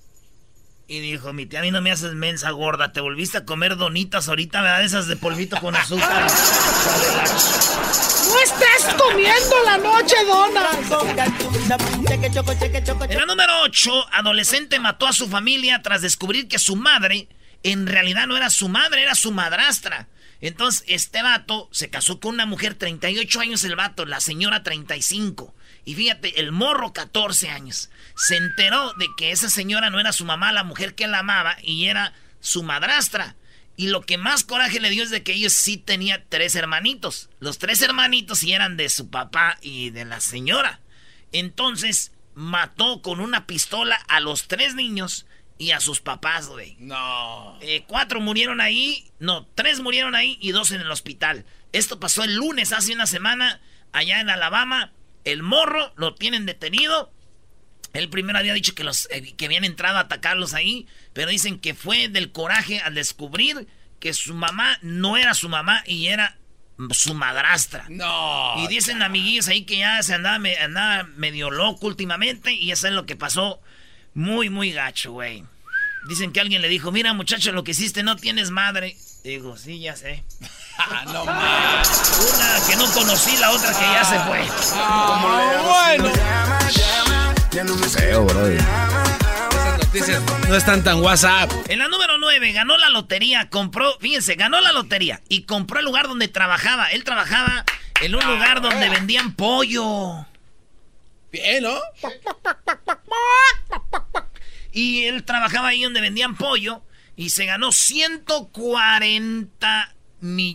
Y 0.90 0.98
dijo, 0.98 1.32
mi 1.32 1.46
tía, 1.46 1.60
a 1.60 1.62
mí 1.62 1.70
no 1.70 1.80
me 1.80 1.92
haces 1.92 2.14
mensa 2.14 2.50
gorda, 2.50 2.90
te 2.90 3.00
volviste 3.00 3.38
a 3.38 3.44
comer 3.44 3.76
donitas 3.76 4.28
ahorita, 4.28 4.60
¿verdad? 4.60 4.82
Esas 4.82 5.06
de 5.06 5.14
polvito 5.14 5.56
con 5.60 5.76
azúcar. 5.76 6.26
¡No 8.26 8.38
estés 8.40 8.94
comiendo 8.98 9.54
la 9.66 9.78
noche, 9.78 10.16
dona! 10.26 10.68
En 13.08 13.18
la 13.18 13.26
número 13.26 13.60
8, 13.62 14.06
adolescente 14.14 14.80
mató 14.80 15.06
a 15.06 15.12
su 15.12 15.28
familia 15.28 15.80
tras 15.80 16.02
descubrir 16.02 16.48
que 16.48 16.58
su 16.58 16.74
madre 16.74 17.28
en 17.62 17.86
realidad 17.86 18.26
no 18.26 18.36
era 18.36 18.50
su 18.50 18.68
madre, 18.68 19.04
era 19.04 19.14
su 19.14 19.30
madrastra. 19.30 20.08
Entonces, 20.40 20.82
este 20.88 21.22
vato 21.22 21.68
se 21.70 21.88
casó 21.88 22.18
con 22.18 22.34
una 22.34 22.46
mujer, 22.46 22.74
38 22.74 23.38
años 23.38 23.62
el 23.62 23.76
vato, 23.76 24.06
la 24.06 24.18
señora 24.18 24.64
35. 24.64 25.54
Y 25.84 25.94
fíjate, 25.94 26.40
el 26.40 26.52
morro 26.52 26.92
14 26.92 27.48
años. 27.48 27.90
Se 28.16 28.36
enteró 28.36 28.92
de 28.94 29.08
que 29.16 29.32
esa 29.32 29.48
señora 29.48 29.90
no 29.90 30.00
era 30.00 30.12
su 30.12 30.24
mamá, 30.24 30.52
la 30.52 30.64
mujer 30.64 30.94
que 30.94 31.06
la 31.06 31.20
amaba, 31.20 31.56
y 31.62 31.86
era 31.86 32.12
su 32.40 32.62
madrastra. 32.62 33.36
Y 33.76 33.88
lo 33.88 34.02
que 34.02 34.18
más 34.18 34.44
coraje 34.44 34.78
le 34.78 34.90
dio 34.90 35.02
es 35.02 35.10
de 35.10 35.22
que 35.22 35.32
ellos 35.32 35.54
sí 35.54 35.78
tenían 35.78 36.22
tres 36.28 36.54
hermanitos. 36.54 37.30
Los 37.40 37.58
tres 37.58 37.80
hermanitos 37.80 38.40
sí 38.40 38.52
eran 38.52 38.76
de 38.76 38.90
su 38.90 39.08
papá 39.08 39.58
y 39.62 39.90
de 39.90 40.04
la 40.04 40.20
señora. 40.20 40.80
Entonces 41.32 42.12
mató 42.34 43.02
con 43.02 43.20
una 43.20 43.46
pistola 43.46 43.96
a 44.08 44.20
los 44.20 44.48
tres 44.48 44.74
niños 44.74 45.26
y 45.56 45.72
a 45.72 45.80
sus 45.80 46.00
papás, 46.00 46.48
güey. 46.48 46.76
No. 46.78 47.58
Eh, 47.60 47.84
cuatro 47.86 48.20
murieron 48.20 48.60
ahí, 48.60 49.10
no, 49.18 49.46
tres 49.54 49.80
murieron 49.80 50.14
ahí 50.14 50.38
y 50.40 50.52
dos 50.52 50.72
en 50.72 50.80
el 50.80 50.90
hospital. 50.90 51.44
Esto 51.72 52.00
pasó 52.00 52.24
el 52.24 52.34
lunes, 52.34 52.72
hace 52.72 52.94
una 52.94 53.06
semana, 53.06 53.60
allá 53.92 54.20
en 54.20 54.30
Alabama. 54.30 54.92
El 55.24 55.42
morro 55.42 55.92
lo 55.96 56.14
tienen 56.14 56.46
detenido. 56.46 57.12
Él 57.92 58.08
primero 58.08 58.38
había 58.38 58.54
dicho 58.54 58.74
que, 58.74 58.84
los, 58.84 59.08
eh, 59.10 59.34
que 59.36 59.46
habían 59.46 59.64
entrado 59.64 59.98
a 59.98 60.02
atacarlos 60.02 60.54
ahí, 60.54 60.86
pero 61.12 61.30
dicen 61.30 61.58
que 61.58 61.74
fue 61.74 62.08
del 62.08 62.30
coraje 62.30 62.80
al 62.80 62.94
descubrir 62.94 63.66
que 63.98 64.14
su 64.14 64.34
mamá 64.34 64.78
no 64.82 65.16
era 65.16 65.34
su 65.34 65.48
mamá 65.48 65.82
y 65.86 66.06
era 66.06 66.38
su 66.90 67.14
madrastra. 67.14 67.84
No. 67.88 68.54
Y 68.58 68.68
dicen 68.68 69.02
amiguillos 69.02 69.48
ahí 69.48 69.64
que 69.64 69.78
ya 69.78 70.02
se 70.02 70.14
andaba, 70.14 70.42
andaba 70.62 71.04
medio 71.16 71.50
loco 71.50 71.86
últimamente 71.86 72.52
y 72.52 72.70
eso 72.70 72.88
es 72.88 72.94
lo 72.94 73.06
que 73.06 73.16
pasó 73.16 73.60
muy, 74.14 74.48
muy 74.50 74.72
gacho, 74.72 75.12
güey. 75.12 75.44
Dicen 76.08 76.32
que 76.32 76.40
alguien 76.40 76.62
le 76.62 76.68
dijo, 76.68 76.92
mira 76.92 77.12
muchacho, 77.12 77.52
lo 77.52 77.64
que 77.64 77.72
hiciste 77.72 78.02
no 78.02 78.16
tienes 78.16 78.50
madre. 78.50 78.96
Digo, 79.22 79.56
sí, 79.56 79.80
ya 79.80 79.96
sé. 79.96 80.24
Ah, 80.82 81.04
no 81.04 81.26
más. 81.26 82.18
Una 82.32 82.66
que 82.66 82.74
no 82.74 82.90
conocí, 82.90 83.36
la 83.36 83.50
otra 83.50 83.68
que 83.68 83.84
ya 83.84 84.02
se 84.02 84.18
fue. 84.20 84.48
Ah, 84.72 85.92
bueno. 85.92 86.10
Feo, 87.90 88.24
bro. 88.24 88.46
Esas 88.46 89.78
noticias 89.78 90.22
no 90.48 90.56
están 90.56 90.82
tan 90.82 91.02
WhatsApp. 91.02 91.52
En 91.68 91.80
la 91.80 91.88
número 91.88 92.16
9 92.16 92.52
ganó 92.52 92.78
la 92.78 92.88
lotería, 92.88 93.50
compró, 93.50 93.98
fíjense, 94.00 94.36
ganó 94.36 94.58
la 94.62 94.72
lotería 94.72 95.20
y 95.28 95.42
compró 95.42 95.80
el 95.80 95.84
lugar 95.84 96.08
donde 96.08 96.28
trabajaba. 96.28 96.90
Él 96.92 97.04
trabajaba 97.04 97.66
en 98.00 98.14
un 98.14 98.24
lugar 98.24 98.62
donde 98.62 98.88
vendían 98.88 99.34
pollo. 99.34 100.26
Bien, 101.30 101.62
¿no? 101.62 101.78
Y 104.72 105.04
él 105.04 105.24
trabajaba 105.24 105.68
ahí 105.68 105.82
donde 105.82 106.00
vendían 106.00 106.36
pollo 106.36 106.82
y 107.20 107.28
se 107.28 107.44
ganó 107.44 107.70
140 107.70 109.94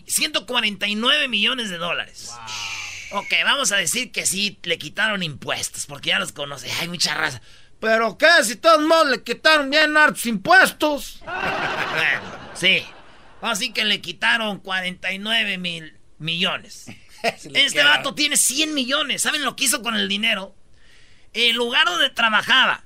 149 0.07 1.27
millones 1.27 1.69
de 1.69 1.77
dólares. 1.77 2.31
Ok, 3.12 3.31
vamos 3.43 3.72
a 3.72 3.75
decir 3.75 4.12
que 4.12 4.25
sí 4.25 4.57
le 4.63 4.79
quitaron 4.79 5.22
impuestos, 5.22 5.86
porque 5.86 6.10
ya 6.10 6.17
los 6.17 6.31
conoce. 6.31 6.72
Hay 6.81 6.88
mucha 6.88 7.13
raza. 7.13 7.39
¿Pero 7.79 8.17
qué? 8.17 8.43
Si 8.43 8.55
todos 8.55 8.81
modos 8.81 9.10
le 9.10 9.22
quitaron 9.22 9.69
bien 9.69 9.95
hartos 9.95 10.25
impuestos. 10.25 11.22
sí. 12.55 12.84
Así 13.41 13.72
que 13.72 13.86
le 13.86 14.01
quitaron 14.01 14.57
49 14.57 15.60
mil 15.60 16.00
millones. 16.17 16.88
este 17.22 17.84
vato 17.84 18.15
tiene 18.15 18.38
100 18.38 18.74
millones. 18.74 19.22
¿Saben 19.22 19.45
lo 19.45 19.55
que 19.55 19.65
hizo 19.65 19.84
con 19.84 19.95
el 19.95 20.10
dinero? 20.10 20.55
El 21.31 21.55
lugar 21.55 21.86
donde 21.86 22.10
trabajaba, 22.10 22.86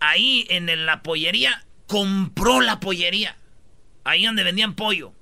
ahí 0.00 0.44
en 0.50 0.86
la 0.86 1.04
pollería, 1.04 1.64
compró 1.92 2.62
la 2.62 2.80
pollería. 2.80 3.36
Ahí 4.02 4.24
donde 4.24 4.44
vendían 4.44 4.74
pollo. 4.74 5.12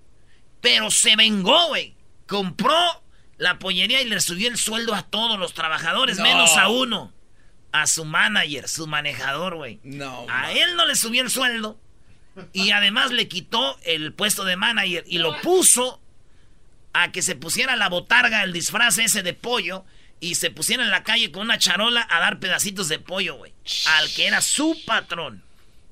Pero 0.61 0.93
se 0.93 1.17
vengó, 1.17 1.67
güey. 1.67 1.97
Compró 2.29 3.03
la 3.39 3.59
pollería 3.59 4.00
y 4.03 4.05
le 4.05 4.21
subió 4.21 4.49
el 4.49 4.57
sueldo 4.57 4.95
a 4.95 5.03
todos 5.03 5.37
los 5.37 5.53
trabajadores, 5.53 6.21
menos 6.21 6.57
a 6.57 6.69
uno. 6.69 7.12
A 7.73 7.89
su 7.89 8.05
manager, 8.05 8.69
su 8.69 8.87
manejador, 8.87 9.57
güey. 9.57 9.81
No. 9.83 10.27
A 10.29 10.53
él 10.53 10.77
no 10.77 10.87
le 10.87 10.95
subió 10.95 11.23
el 11.23 11.31
sueldo. 11.31 11.77
Y 12.53 12.71
además 12.71 13.11
le 13.11 13.27
quitó 13.27 13.77
el 13.83 14.12
puesto 14.12 14.45
de 14.45 14.55
manager 14.55 15.03
y 15.09 15.19
lo 15.19 15.41
puso 15.41 16.00
a 16.93 17.11
que 17.11 17.23
se 17.23 17.35
pusiera 17.35 17.75
la 17.75 17.89
botarga, 17.89 18.45
el 18.45 18.53
disfraz 18.53 18.99
ese 18.99 19.25
de 19.25 19.35
pollo. 19.35 19.85
y 20.21 20.37
se 20.37 20.50
pusieron 20.50 20.85
en 20.85 20.93
la 20.93 21.03
calle 21.03 21.33
con 21.33 21.43
una 21.43 21.59
charola 21.59 22.07
a 22.09 22.21
dar 22.21 22.39
pedacitos 22.39 22.89
de 22.89 23.00
pollo, 23.00 23.35
güey. 23.37 23.53
Al 23.87 24.12
que 24.12 24.29
era 24.29 24.41
su 24.41 24.79
patrón. 24.87 25.43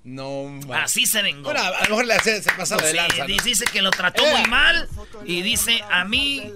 No, 0.09 0.59
Así 0.75 1.05
se 1.07 1.23
vengó. 1.23 1.43
Bueno, 1.45 1.61
a 1.61 1.71
lo 1.85 1.91
mejor 1.91 2.07
le 2.07 2.15
hace 2.15 2.43
se 2.43 2.51
pasaba 2.53 2.83
de 2.83 2.91
Sí, 2.93 2.97
lanza. 2.97 3.19
¿no? 3.19 3.27
Dice 3.27 3.65
que 3.67 3.83
lo 3.83 3.91
trató 3.91 4.25
muy 4.27 4.43
mal 4.49 4.89
y 5.25 5.43
dice 5.43 5.83
a 5.91 6.05
mí, 6.05 6.51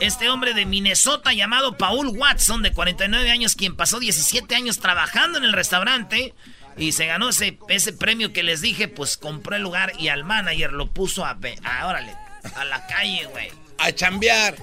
este 0.00 0.28
hombre 0.28 0.52
de 0.52 0.66
Minnesota 0.66 1.32
llamado 1.32 1.76
Paul 1.78 2.08
Watson, 2.08 2.62
de 2.62 2.72
49 2.72 3.30
años, 3.30 3.54
quien 3.56 3.76
pasó 3.76 3.98
17 3.98 4.54
años 4.54 4.78
trabajando 4.78 5.38
en 5.38 5.44
el 5.44 5.52
restaurante 5.54 6.34
y 6.76 6.92
se 6.92 7.06
ganó 7.06 7.30
ese, 7.30 7.58
ese 7.68 7.92
premio 7.94 8.32
que 8.34 8.42
les 8.42 8.60
dije, 8.60 8.88
pues 8.88 9.16
compró 9.16 9.56
el 9.56 9.62
lugar 9.62 9.92
y 9.98 10.08
al 10.08 10.24
manager 10.24 10.72
lo 10.72 10.90
puso 10.92 11.24
a, 11.24 11.38
a 11.64 11.86
órale, 11.86 12.14
a 12.56 12.64
la 12.66 12.86
calle, 12.86 13.24
güey. 13.32 13.48
A 13.78 13.92
chambear. 13.92 14.54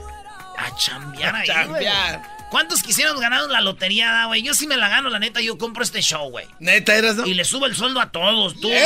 A 0.58 0.76
chambear 0.76 1.34
A 1.36 1.40
ahí, 1.40 1.48
chambear. 1.48 2.18
güey. 2.20 2.43
¿Cuántos 2.54 2.84
quisieran 2.84 3.20
ganar 3.20 3.50
la 3.50 3.62
lotería, 3.62 4.26
güey? 4.28 4.44
Yo 4.44 4.54
sí 4.54 4.68
me 4.68 4.78
la 4.78 4.88
gano, 4.88 5.10
la 5.10 5.18
neta, 5.18 5.42
yo 5.42 5.58
compro 5.58 5.82
este 5.84 6.04
show, 6.04 6.30
güey. 6.30 6.46
Neta, 6.60 6.94
eras, 6.94 7.16
¿no? 7.16 7.26
Y 7.26 7.34
le 7.34 7.46
subo 7.46 7.66
el 7.66 7.76
sueldo 7.76 8.00
a 8.00 8.12
todos, 8.12 8.62
tú. 8.62 8.70
¡Eh! 8.72 8.86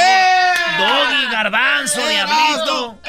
Doggy, 0.79 1.25
Garbanzo, 1.33 2.07
Diablito. 2.07 3.01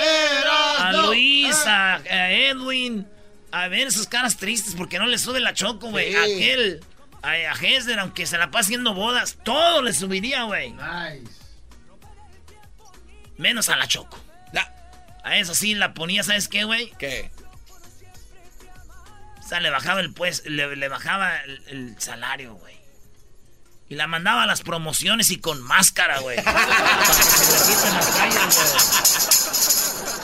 A 0.80 0.92
Luis, 0.94 1.54
a, 1.64 1.94
a 1.94 2.32
Edwin. 2.32 3.06
A 3.52 3.68
ver 3.68 3.92
sus 3.92 4.08
caras 4.08 4.36
tristes 4.36 4.74
porque 4.74 4.98
no 4.98 5.06
le 5.06 5.18
sube 5.18 5.38
la 5.38 5.54
choco, 5.54 5.90
güey. 5.90 6.10
Sí. 6.10 6.16
A 6.16 6.22
aquel. 6.22 6.84
A, 7.22 7.28
a 7.28 7.52
Hesler, 7.52 8.00
aunque 8.00 8.26
se 8.26 8.36
la 8.36 8.50
pase 8.50 8.64
haciendo 8.64 8.94
bodas. 8.94 9.38
Todo 9.44 9.80
le 9.82 9.92
subiría, 9.92 10.42
güey. 10.42 10.72
Nice. 10.72 11.30
Menos 13.36 13.68
a 13.68 13.76
la 13.76 13.86
choco. 13.86 14.18
Ya. 14.52 14.74
A 15.22 15.36
eso 15.36 15.54
sí 15.54 15.76
la 15.76 15.94
ponía, 15.94 16.24
¿sabes 16.24 16.48
qué, 16.48 16.64
güey? 16.64 16.90
¿Qué? 16.98 17.30
O 19.48 19.50
sea, 19.50 19.60
le 19.60 19.70
bajaba 19.70 20.00
el 20.00 20.12
pues, 20.12 20.42
le, 20.44 20.76
le 20.76 20.88
bajaba 20.88 21.38
el, 21.38 21.62
el 21.68 21.94
salario, 21.98 22.52
güey. 22.56 22.76
Y 23.88 23.94
la 23.94 24.06
mandaba 24.06 24.42
a 24.42 24.46
las 24.46 24.60
promociones 24.60 25.30
y 25.30 25.38
con 25.38 25.62
máscara, 25.62 26.18
güey. 26.20 26.36
Para 26.44 26.66
que 26.66 27.14
se 27.14 27.52
le 27.52 27.74
quiten 27.74 27.94
las 27.94 28.06
calles, 28.18 28.56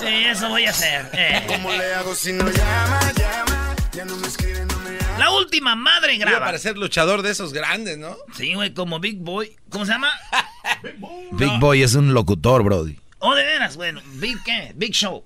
güey. 0.02 0.12
Sí, 0.12 0.24
eso 0.26 0.48
voy 0.50 0.66
a 0.66 0.70
hacer. 0.70 1.08
eh. 1.14 1.42
¿Cómo 1.46 1.72
le 1.72 1.94
hago 1.94 2.14
si 2.14 2.34
no 2.34 2.46
llama, 2.50 3.12
llama? 3.16 3.74
Ya 3.92 4.04
no 4.04 4.14
me 4.18 4.26
escribe, 4.26 4.66
no 4.66 4.76
me 4.80 4.90
llama. 4.98 5.18
La 5.18 5.30
última 5.30 5.74
madre 5.74 6.16
Iba 6.16 6.26
a 6.26 6.30
graba. 6.32 6.44
parecer 6.46 6.76
luchador 6.76 7.22
de 7.22 7.30
esos 7.30 7.54
grandes, 7.54 7.96
¿no? 7.96 8.14
Sí, 8.36 8.52
güey, 8.52 8.74
como 8.74 9.00
Big 9.00 9.20
Boy. 9.20 9.56
¿Cómo 9.70 9.86
se 9.86 9.92
llama? 9.92 10.10
Big 11.32 11.58
Boy 11.60 11.82
es 11.82 11.94
un 11.94 12.12
locutor, 12.12 12.62
Brody. 12.62 13.00
Oh, 13.20 13.34
de 13.34 13.42
veras, 13.42 13.76
bueno. 13.76 14.02
Big 14.16 14.36
qué? 14.44 14.72
Big 14.74 14.92
Show. 14.92 15.24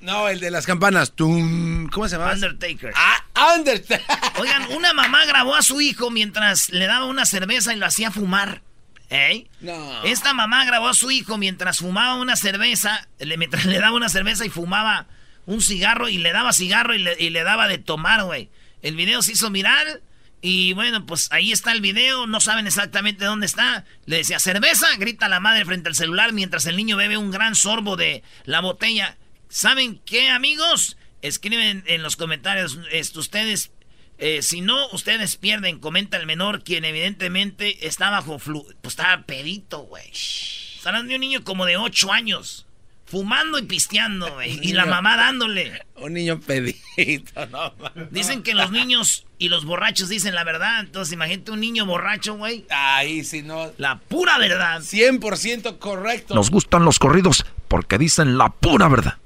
No, 0.00 0.28
el 0.28 0.40
de 0.40 0.50
las 0.50 0.66
campanas. 0.66 1.12
Tum, 1.12 1.88
¿Cómo 1.88 2.08
se 2.08 2.16
llama? 2.16 2.32
Undertaker. 2.32 2.92
Ah, 2.94 3.54
Undertaker. 3.56 4.04
Oigan, 4.38 4.72
una 4.72 4.92
mamá 4.92 5.24
grabó 5.26 5.54
a 5.54 5.62
su 5.62 5.80
hijo 5.80 6.10
mientras 6.10 6.70
le 6.70 6.86
daba 6.86 7.06
una 7.06 7.26
cerveza 7.26 7.74
y 7.74 7.76
lo 7.76 7.86
hacía 7.86 8.10
fumar. 8.10 8.62
¿Eh? 9.10 9.46
No. 9.60 10.02
Esta 10.04 10.32
mamá 10.32 10.64
grabó 10.64 10.88
a 10.88 10.94
su 10.94 11.10
hijo 11.10 11.38
mientras 11.38 11.78
fumaba 11.78 12.16
una 12.16 12.36
cerveza, 12.36 13.06
le, 13.18 13.36
mientras 13.36 13.64
le 13.66 13.78
daba 13.78 13.96
una 13.96 14.08
cerveza 14.08 14.44
y 14.44 14.50
fumaba 14.50 15.06
un 15.46 15.60
cigarro 15.60 16.08
y 16.08 16.18
le 16.18 16.32
daba 16.32 16.52
cigarro 16.52 16.94
y 16.94 16.98
le, 16.98 17.16
y 17.18 17.30
le 17.30 17.42
daba 17.42 17.68
de 17.68 17.78
tomar, 17.78 18.24
güey. 18.24 18.48
El 18.82 18.96
video 18.96 19.22
se 19.22 19.32
hizo 19.32 19.50
viral 19.50 20.02
y 20.40 20.74
bueno, 20.74 21.06
pues 21.06 21.28
ahí 21.32 21.52
está 21.52 21.72
el 21.72 21.80
video, 21.80 22.26
no 22.26 22.38
saben 22.38 22.66
exactamente 22.66 23.24
dónde 23.24 23.46
está. 23.46 23.84
Le 24.04 24.18
decía, 24.18 24.38
cerveza, 24.38 24.86
grita 24.98 25.28
la 25.28 25.40
madre 25.40 25.64
frente 25.64 25.88
al 25.88 25.94
celular 25.94 26.32
mientras 26.32 26.66
el 26.66 26.76
niño 26.76 26.96
bebe 26.96 27.16
un 27.16 27.30
gran 27.30 27.54
sorbo 27.54 27.96
de 27.96 28.22
la 28.44 28.60
botella. 28.60 29.16
¿Saben 29.54 30.00
qué, 30.04 30.30
amigos? 30.30 30.96
Escriben 31.22 31.84
en 31.86 32.02
los 32.02 32.16
comentarios, 32.16 32.76
esto, 32.90 33.20
ustedes 33.20 33.70
eh, 34.18 34.42
si 34.42 34.62
no, 34.62 34.88
ustedes 34.88 35.36
pierden, 35.36 35.78
comenta 35.78 36.16
el 36.16 36.26
menor, 36.26 36.64
quien 36.64 36.84
evidentemente 36.84 37.86
está 37.86 38.10
bajo 38.10 38.40
flu... 38.40 38.66
Pues 38.82 38.94
estaba 38.94 39.22
pedito, 39.22 39.82
güey. 39.82 40.10
Están 40.10 40.96
hablando 40.96 41.10
de 41.10 41.14
un 41.14 41.20
niño 41.20 41.44
como 41.44 41.66
de 41.66 41.76
8 41.76 42.12
años. 42.12 42.66
Fumando 43.04 43.60
y 43.60 43.62
pisteando, 43.62 44.28
güey. 44.34 44.58
Y 44.60 44.72
la 44.72 44.86
mamá 44.86 45.16
dándole. 45.16 45.86
Un 45.98 46.14
niño 46.14 46.40
pedito, 46.40 47.46
no. 47.46 47.74
Dicen 48.10 48.42
que 48.42 48.54
los 48.54 48.72
niños 48.72 49.24
y 49.38 49.50
los 49.50 49.64
borrachos 49.64 50.08
dicen 50.08 50.34
la 50.34 50.42
verdad. 50.42 50.80
Entonces 50.80 51.12
imagínate 51.14 51.52
un 51.52 51.60
niño 51.60 51.86
borracho, 51.86 52.34
güey. 52.34 52.66
Ahí 52.70 53.22
sí, 53.22 53.42
no. 53.42 53.70
La 53.78 54.00
pura 54.00 54.36
verdad. 54.36 54.80
100% 54.80 55.78
correcto. 55.78 56.34
Nos 56.34 56.50
gustan 56.50 56.84
los 56.84 56.98
corridos 56.98 57.46
porque 57.68 57.98
dicen 57.98 58.36
la 58.36 58.48
pura 58.48 58.88
verdad. 58.88 59.18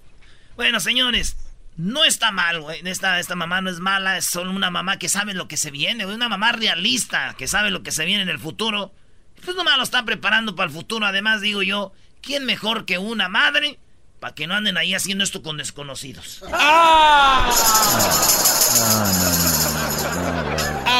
Bueno, 0.58 0.80
señores, 0.80 1.36
no 1.76 2.04
está 2.04 2.32
mal, 2.32 2.60
güey. 2.60 2.80
Esta, 2.84 3.20
esta 3.20 3.36
mamá 3.36 3.60
no 3.60 3.70
es 3.70 3.78
mala, 3.78 4.18
es 4.18 4.24
solo 4.24 4.50
una 4.50 4.72
mamá 4.72 4.98
que 4.98 5.08
sabe 5.08 5.32
lo 5.32 5.46
que 5.46 5.56
se 5.56 5.70
viene, 5.70 6.04
güey. 6.04 6.16
Una 6.16 6.28
mamá 6.28 6.50
realista 6.50 7.36
que 7.38 7.46
sabe 7.46 7.70
lo 7.70 7.84
que 7.84 7.92
se 7.92 8.04
viene 8.04 8.24
en 8.24 8.28
el 8.28 8.40
futuro. 8.40 8.92
Pues 9.44 9.56
nomás 9.56 9.76
lo 9.76 9.84
está 9.84 10.04
preparando 10.04 10.56
para 10.56 10.66
el 10.66 10.74
futuro. 10.74 11.06
Además, 11.06 11.40
digo 11.42 11.62
yo, 11.62 11.92
¿quién 12.22 12.44
mejor 12.44 12.86
que 12.86 12.98
una 12.98 13.28
madre 13.28 13.78
para 14.18 14.34
que 14.34 14.48
no 14.48 14.54
anden 14.54 14.76
ahí 14.76 14.94
haciendo 14.94 15.22
esto 15.22 15.44
con 15.44 15.58
desconocidos? 15.58 16.42
Ah, 16.52 17.54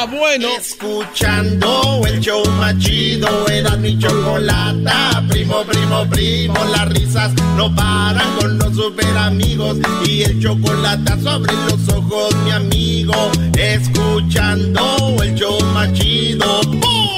bueno. 0.05 0.47
Escuchando 0.57 2.01
el 2.07 2.19
show 2.19 2.43
más 2.57 2.77
chido, 2.79 3.47
era 3.47 3.75
mi 3.77 3.97
chocolata. 3.97 5.23
Primo, 5.29 5.63
primo, 5.63 6.05
primo, 6.09 6.55
las 6.65 6.89
risas 6.89 7.33
no 7.55 7.73
paran 7.75 8.27
con 8.39 8.57
los 8.57 8.75
super 8.75 9.17
amigos. 9.17 9.77
Y 10.05 10.23
el 10.23 10.41
chocolate 10.41 11.21
sobre 11.21 11.53
los 11.53 11.89
ojos, 11.89 12.35
mi 12.43 12.51
amigo. 12.51 13.31
Escuchando 13.57 15.15
el 15.21 15.35
show 15.35 15.59
más 15.73 15.91
chido. 15.93 16.61
¡Bum! 16.63 17.09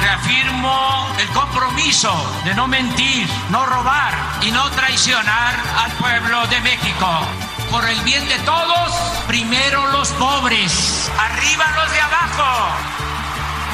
Reafirmo 0.00 1.06
el 1.18 1.28
compromiso 1.28 2.12
de 2.44 2.54
no 2.54 2.68
mentir, 2.68 3.26
no 3.50 3.64
robar 3.66 4.14
y 4.42 4.50
no 4.50 4.68
traicionar 4.70 5.54
al 5.76 5.92
pueblo 5.92 6.46
de 6.48 6.60
México. 6.60 7.51
Por 7.72 7.88
el 7.88 8.00
bien 8.02 8.28
de 8.28 8.38
todos, 8.40 8.92
primero 9.26 9.86
los 9.92 10.10
pobres, 10.12 11.10
arriba 11.18 11.64
los 11.82 11.90
de 11.92 12.00
abajo. 12.00 12.76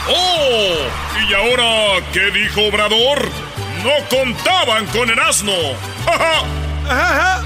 ¡Oh! 0.08 0.76
¿Y 1.28 1.34
ahora 1.34 2.06
qué 2.12 2.30
dijo 2.30 2.62
Obrador? 2.68 3.28
No 3.82 4.08
contaban 4.08 4.86
con 4.86 5.10
el 5.10 5.18
asno. 5.18 5.52
¡Ja, 6.86 7.42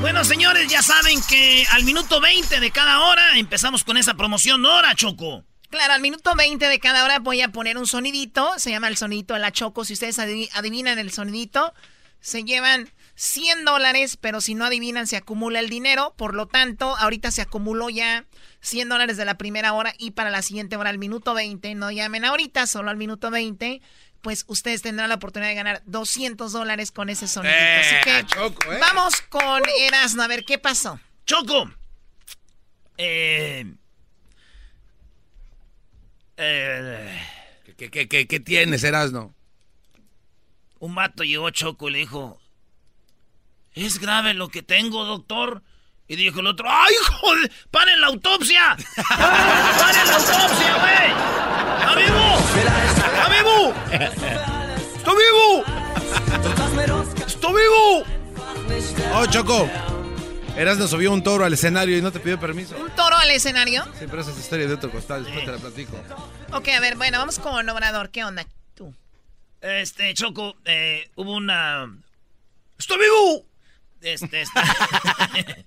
Bueno, 0.00 0.24
señores, 0.24 0.68
ya 0.68 0.82
saben 0.82 1.20
que 1.28 1.64
al 1.70 1.84
minuto 1.84 2.20
20 2.20 2.58
de 2.60 2.70
cada 2.72 3.00
hora 3.00 3.38
empezamos 3.38 3.84
con 3.84 3.96
esa 3.96 4.14
promoción. 4.14 4.64
Hora, 4.66 4.94
Choco. 4.94 5.44
Claro, 5.70 5.94
al 5.94 6.00
minuto 6.02 6.34
20 6.36 6.68
de 6.68 6.78
cada 6.80 7.04
hora 7.04 7.20
voy 7.20 7.40
a 7.40 7.48
poner 7.48 7.78
un 7.78 7.86
sonidito. 7.86 8.52
Se 8.58 8.70
llama 8.70 8.88
el 8.88 8.96
sonidito 8.96 9.34
de 9.34 9.40
la 9.40 9.50
Choco. 9.52 9.84
Si 9.84 9.94
ustedes 9.94 10.18
adiv- 10.18 10.50
adivinan 10.54 10.98
el 10.98 11.10
sonidito, 11.12 11.72
se 12.20 12.44
llevan 12.44 12.90
100 13.16 13.64
dólares, 13.64 14.16
pero 14.20 14.40
si 14.40 14.54
no 14.54 14.64
adivinan, 14.64 15.06
se 15.06 15.16
acumula 15.16 15.60
el 15.60 15.68
dinero. 15.68 16.14
Por 16.16 16.34
lo 16.34 16.46
tanto, 16.46 16.96
ahorita 16.96 17.30
se 17.30 17.42
acumuló 17.42 17.88
ya 17.90 18.24
100 18.60 18.88
dólares 18.88 19.16
de 19.16 19.24
la 19.24 19.38
primera 19.38 19.72
hora 19.72 19.94
y 19.98 20.12
para 20.12 20.30
la 20.30 20.42
siguiente 20.42 20.76
hora, 20.76 20.90
al 20.90 20.98
minuto 20.98 21.34
20, 21.34 21.74
no 21.74 21.90
llamen 21.90 22.24
ahorita, 22.24 22.66
solo 22.66 22.90
al 22.90 22.96
minuto 22.96 23.30
20, 23.30 23.80
pues 24.20 24.44
ustedes 24.48 24.82
tendrán 24.82 25.10
la 25.10 25.16
oportunidad 25.16 25.50
de 25.50 25.54
ganar 25.54 25.82
200 25.86 26.52
dólares 26.52 26.90
con 26.90 27.08
ese 27.08 27.28
sonidito. 27.28 27.58
Así 27.80 27.94
Eh, 27.94 28.00
que 28.04 28.26
Choco, 28.26 28.72
eh. 28.72 28.78
vamos 28.80 29.20
con 29.28 29.62
Erasmo, 29.80 30.22
a 30.22 30.26
ver 30.28 30.44
qué 30.44 30.58
pasó. 30.58 30.98
Choco. 31.26 31.70
Eh. 32.96 33.64
Eh. 36.36 37.20
¿Qué, 37.76 37.90
qué, 37.90 38.08
qué, 38.08 38.26
qué 38.26 38.40
tienes, 38.40 38.82
Erasno? 38.84 39.34
Un 40.78 40.94
vato 40.94 41.22
llegó 41.24 41.50
Choco 41.50 41.88
y 41.88 41.92
le 41.92 41.98
dijo: 42.00 42.40
¿Es 43.74 43.98
grave 43.98 44.34
lo 44.34 44.48
que 44.48 44.62
tengo, 44.62 45.04
doctor? 45.04 45.62
Y 46.06 46.16
dijo 46.16 46.40
el 46.40 46.46
otro: 46.46 46.66
¡Ay, 46.68 46.94
joder! 47.20 47.52
¡Paren 47.70 48.00
la 48.00 48.06
autopsia! 48.08 48.76
¡Paren 49.08 50.06
la 50.06 50.16
autopsia, 50.16 50.76
güey! 50.78 51.10
¡Está 51.80 51.94
vivo! 51.96 52.38
¡Está 52.94 53.28
vivo! 53.28 53.74
¡Está 54.96 55.12
vivo! 55.14 55.64
¡Está 57.26 57.48
vivo! 57.48 58.04
Oh, 59.14 59.26
Choco. 59.26 59.68
Erasno 60.56 60.86
subió 60.86 61.12
un 61.12 61.22
toro 61.22 61.44
al 61.44 61.52
escenario 61.52 61.98
y 61.98 62.02
no 62.02 62.12
te 62.12 62.20
pidió 62.20 62.38
permiso. 62.38 62.76
¿Un 62.76 62.90
toro 62.90 63.16
al 63.16 63.30
escenario? 63.30 63.84
Sí, 63.98 64.06
pero 64.08 64.22
esa 64.22 64.30
es 64.30 64.38
historia 64.38 64.66
de 64.66 64.74
otro 64.74 64.90
costal, 64.90 65.24
después 65.24 65.44
te 65.44 65.52
la 65.52 65.58
platico. 65.58 65.96
Ok, 66.52 66.68
a 66.68 66.80
ver, 66.80 66.96
bueno, 66.96 67.18
vamos 67.18 67.38
con 67.38 67.68
Obrador. 67.68 68.10
¿Qué 68.10 68.24
onda 68.24 68.46
tú? 68.74 68.94
Este, 69.60 70.14
Choco, 70.14 70.56
eh, 70.64 71.10
hubo 71.16 71.32
una. 71.32 71.92
¡Estoy 72.78 72.98
vivo! 72.98 73.44
Este, 74.04 74.42
está. 74.42 74.62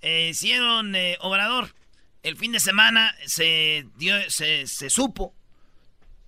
Eh, 0.00 0.28
hicieron 0.30 0.94
eh, 0.94 1.18
Obrador. 1.20 1.74
El 2.22 2.36
fin 2.36 2.52
de 2.52 2.60
semana 2.60 3.16
se 3.26 3.84
dio, 3.96 4.14
se, 4.30 4.64
supo 4.90 5.34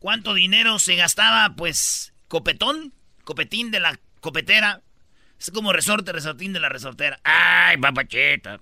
cuánto 0.00 0.34
dinero 0.34 0.80
se 0.80 0.96
gastaba, 0.96 1.54
pues, 1.54 2.12
Copetón, 2.26 2.92
Copetín 3.22 3.70
de 3.70 3.78
la 3.78 4.00
copetera, 4.20 4.82
Es 5.38 5.52
como 5.52 5.72
resorte, 5.72 6.10
resortín 6.10 6.52
de 6.52 6.58
la 6.58 6.68
resortera. 6.68 7.20
¡Ay, 7.22 7.76
papacheta! 7.76 8.60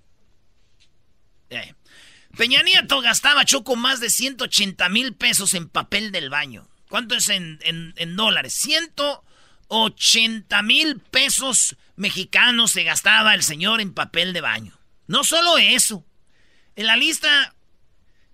Eh. 1.48 1.72
Peña 2.36 2.62
Nieto 2.62 3.00
gastaba 3.00 3.46
Choco 3.46 3.76
más 3.76 4.00
de 4.00 4.10
180 4.10 4.90
mil 4.90 5.14
pesos 5.14 5.54
en 5.54 5.70
papel 5.70 6.12
del 6.12 6.28
baño. 6.28 6.68
¿Cuánto 6.90 7.14
es 7.14 7.30
en, 7.30 7.60
en 7.64 8.16
dólares? 8.16 8.52
180 9.68 10.62
mil 10.62 11.00
pesos 11.00 11.76
mexicanos 11.96 12.72
se 12.72 12.84
gastaba 12.84 13.34
el 13.34 13.42
señor 13.42 13.80
en 13.80 13.92
papel 13.92 14.32
de 14.32 14.40
baño. 14.40 14.78
No 15.06 15.24
solo 15.24 15.58
eso. 15.58 16.04
En 16.76 16.86
la 16.86 16.96
lista 16.96 17.54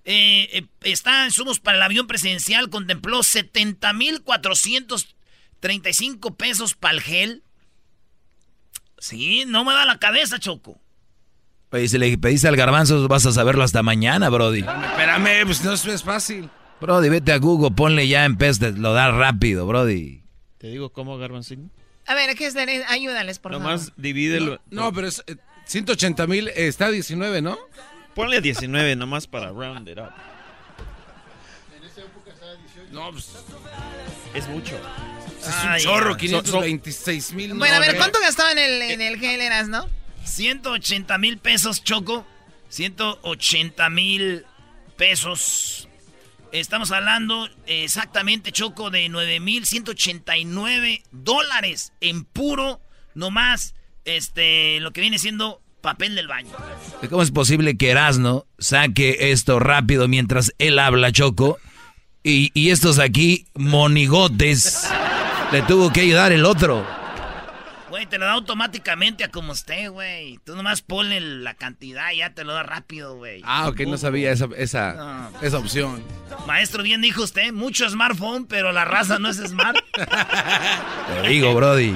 eh, 0.05 0.49
eh, 0.53 0.67
está 0.83 1.31
Somos 1.31 1.61
para 1.61 1.79
el 1.79 1.83
avión 1.83 2.07
presidencial, 2.07 2.71
contempló 2.71 3.23
70 3.23 3.93
mil 3.95 4.23
435 4.23 6.37
pesos 6.37 6.75
para 6.75 6.95
el 6.95 7.01
gel. 7.01 7.43
Sí, 8.99 9.45
no 9.47 9.65
me 9.65 9.73
da 9.73 9.85
la 9.85 9.99
cabeza, 9.99 10.39
Choco. 10.39 10.81
Oye, 11.71 11.89
si 11.89 11.99
le 11.99 12.17
pediste 12.19 12.47
al 12.47 12.57
garbanzo, 12.57 13.09
vas 13.09 13.27
a 13.27 13.33
saberlo 13.33 13.65
hasta 13.65 13.83
mañana, 13.83 14.29
Brody. 14.29 14.61
Espérame, 14.61 15.45
pues 15.45 15.65
no 15.65 15.73
es 15.73 16.05
fácil. 16.05 16.49
Brody, 16.81 17.09
vete 17.09 17.33
a 17.33 17.39
Google, 17.39 17.73
ponle 17.73 18.07
ya 18.07 18.25
en 18.25 18.37
pez, 18.37 18.61
lo 18.61 18.93
da 18.93 19.11
rápido, 19.11 19.67
Brody. 19.67 20.24
¿Te 20.65 20.71
digo 20.71 20.89
cómo, 20.89 21.19
garbanzín? 21.19 21.71
A 22.07 22.15
ver, 22.15 22.35
¿qué 22.35 22.47
es? 22.47 22.57
Ayúdales, 22.89 23.39
por 23.39 23.53
favor. 23.53 23.67
Nomás 23.67 23.93
divídelo. 23.99 24.63
No, 24.71 24.95
pero 24.95 25.09
es 25.09 25.23
180 25.67 26.27
mil, 26.27 26.49
está 26.49 26.91
19, 26.91 27.43
¿no? 27.43 27.59
Ponle 28.15 28.41
19 28.41 28.97
nomás 28.97 29.27
para 29.27 29.49
round 29.49 29.87
it 29.91 29.99
up. 29.99 30.09
En 31.77 31.85
esa 31.85 32.01
época 32.01 32.31
estaba 32.31 32.55
18. 32.57 32.93
No, 32.93 33.13
pues. 33.13 33.29
Es 34.33 34.49
mucho. 34.49 34.81
Es 35.39 35.65
un 35.67 35.77
chorro, 35.81 36.17
526 36.17 37.35
mil. 37.35 37.53
Bueno, 37.53 37.75
a 37.75 37.81
ver, 37.81 37.99
¿cuánto 37.99 38.19
gastaba 38.21 38.53
en 38.53 38.59
el, 38.59 38.81
en 38.91 39.03
el 39.03 39.19
gel 39.19 39.43
eras, 39.43 39.69
no? 39.69 39.87
180 40.25 41.19
mil 41.19 41.37
pesos, 41.37 41.85
Choco. 41.85 42.25
180 42.71 43.91
mil 43.91 44.47
pesos. 44.97 45.91
Estamos 46.55 46.93
hablando 46.93 47.49
exactamente, 47.67 48.53
Choco, 48.53 48.91
de 48.91 49.09
9 49.09 49.41
mil 49.41 49.67
189 49.67 51.03
dólares 51.11 51.93
en 52.01 52.23
puro, 52.23 52.81
nomás, 53.17 53.75
este, 54.05 54.79
lo 54.79 54.93
que 54.93 55.01
viene 55.01 55.19
siendo 55.19 55.61
papel 55.81 56.15
del 56.15 56.29
baño. 56.29 56.53
¿Cómo 57.11 57.23
es 57.23 57.33
posible 57.33 57.77
que 57.77 57.91
Erasno 57.91 58.47
saque 58.57 59.33
esto 59.33 59.59
rápido 59.59 60.07
mientras 60.07 60.53
él 60.59 60.79
habla, 60.79 61.11
Choco? 61.11 61.59
Y, 62.23 62.53
y 62.55 62.71
estos 62.71 63.01
aquí, 63.01 63.47
monigotes, 63.55 64.89
le 65.51 65.61
tuvo 65.63 65.93
que 65.93 66.03
ayudar 66.03 66.31
el 66.31 66.45
otro. 66.45 66.87
Güey, 67.95 68.07
te 68.07 68.19
lo 68.19 68.27
da 68.27 68.33
automáticamente 68.33 69.23
a 69.23 69.31
como 69.31 69.53
esté, 69.53 69.87
güey. 69.87 70.41
Tú 70.45 70.57
nomás 70.57 70.83
ponle 70.83 71.21
la 71.21 71.55
cantidad 71.55 72.11
y 72.11 72.17
ya 72.17 72.35
te 72.35 72.43
lo 72.43 72.53
da 72.53 72.65
rápido, 72.65 73.15
güey. 73.15 73.41
Ah, 73.45 73.69
ok, 73.69 73.83
no 73.83 73.97
sabía 73.97 74.33
esa, 74.33 74.49
esa, 74.57 75.31
esa 75.43 75.59
opción. 75.59 76.03
Maestro, 76.45 76.83
bien 76.83 77.03
dijo 77.03 77.23
usted, 77.23 77.53
mucho 77.53 77.89
smartphone, 77.89 78.47
pero 78.47 78.73
la 78.73 78.85
raza 78.85 79.21
no 79.21 79.29
es 79.29 79.37
smart. 79.37 79.79
te 81.07 81.29
digo, 81.29 81.55
Brody. 81.55 81.95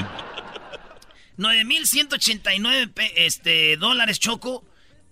9.189 1.37 2.93
este, 3.17 3.77
dólares 3.77 4.21
choco 4.21 4.65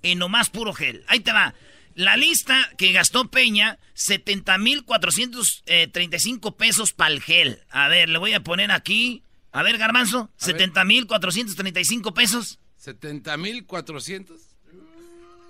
en 0.05 0.21
nomás 0.21 0.51
puro 0.51 0.73
gel. 0.73 1.05
Ahí 1.09 1.19
te 1.19 1.33
va. 1.33 1.53
La 1.97 2.17
lista 2.17 2.71
que 2.79 2.93
gastó 2.93 3.29
Peña, 3.29 3.81
70.435 3.97 6.55
pesos 6.55 6.93
para 6.93 7.13
el 7.13 7.21
gel. 7.21 7.59
A 7.71 7.89
ver, 7.89 8.09
le 8.09 8.19
voy 8.19 8.35
a 8.35 8.45
poner 8.45 8.71
aquí. 8.71 9.25
A 9.57 9.63
ver, 9.63 9.79
Garbanzo, 9.79 10.31
70.435 10.39 12.13
pesos. 12.13 12.59
70.400. 12.85 14.39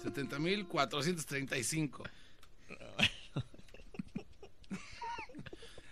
70.435. 0.04 2.08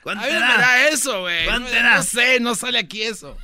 ¿Cuánto 0.01 0.23
a 0.23 0.27
te 0.29 0.33
mí 0.33 0.39
da? 0.39 0.47
me 0.47 0.55
da 0.63 0.89
eso, 0.91 1.23
güey. 1.23 1.45
¿Cuánto 1.45 1.65
no, 1.65 1.71
te 1.75 1.83
da? 1.83 1.97
No 1.97 2.05
sé, 2.05 2.39
no 2.39 2.55
sale 2.55 2.79
aquí 2.79 3.03
eso. 3.03 3.37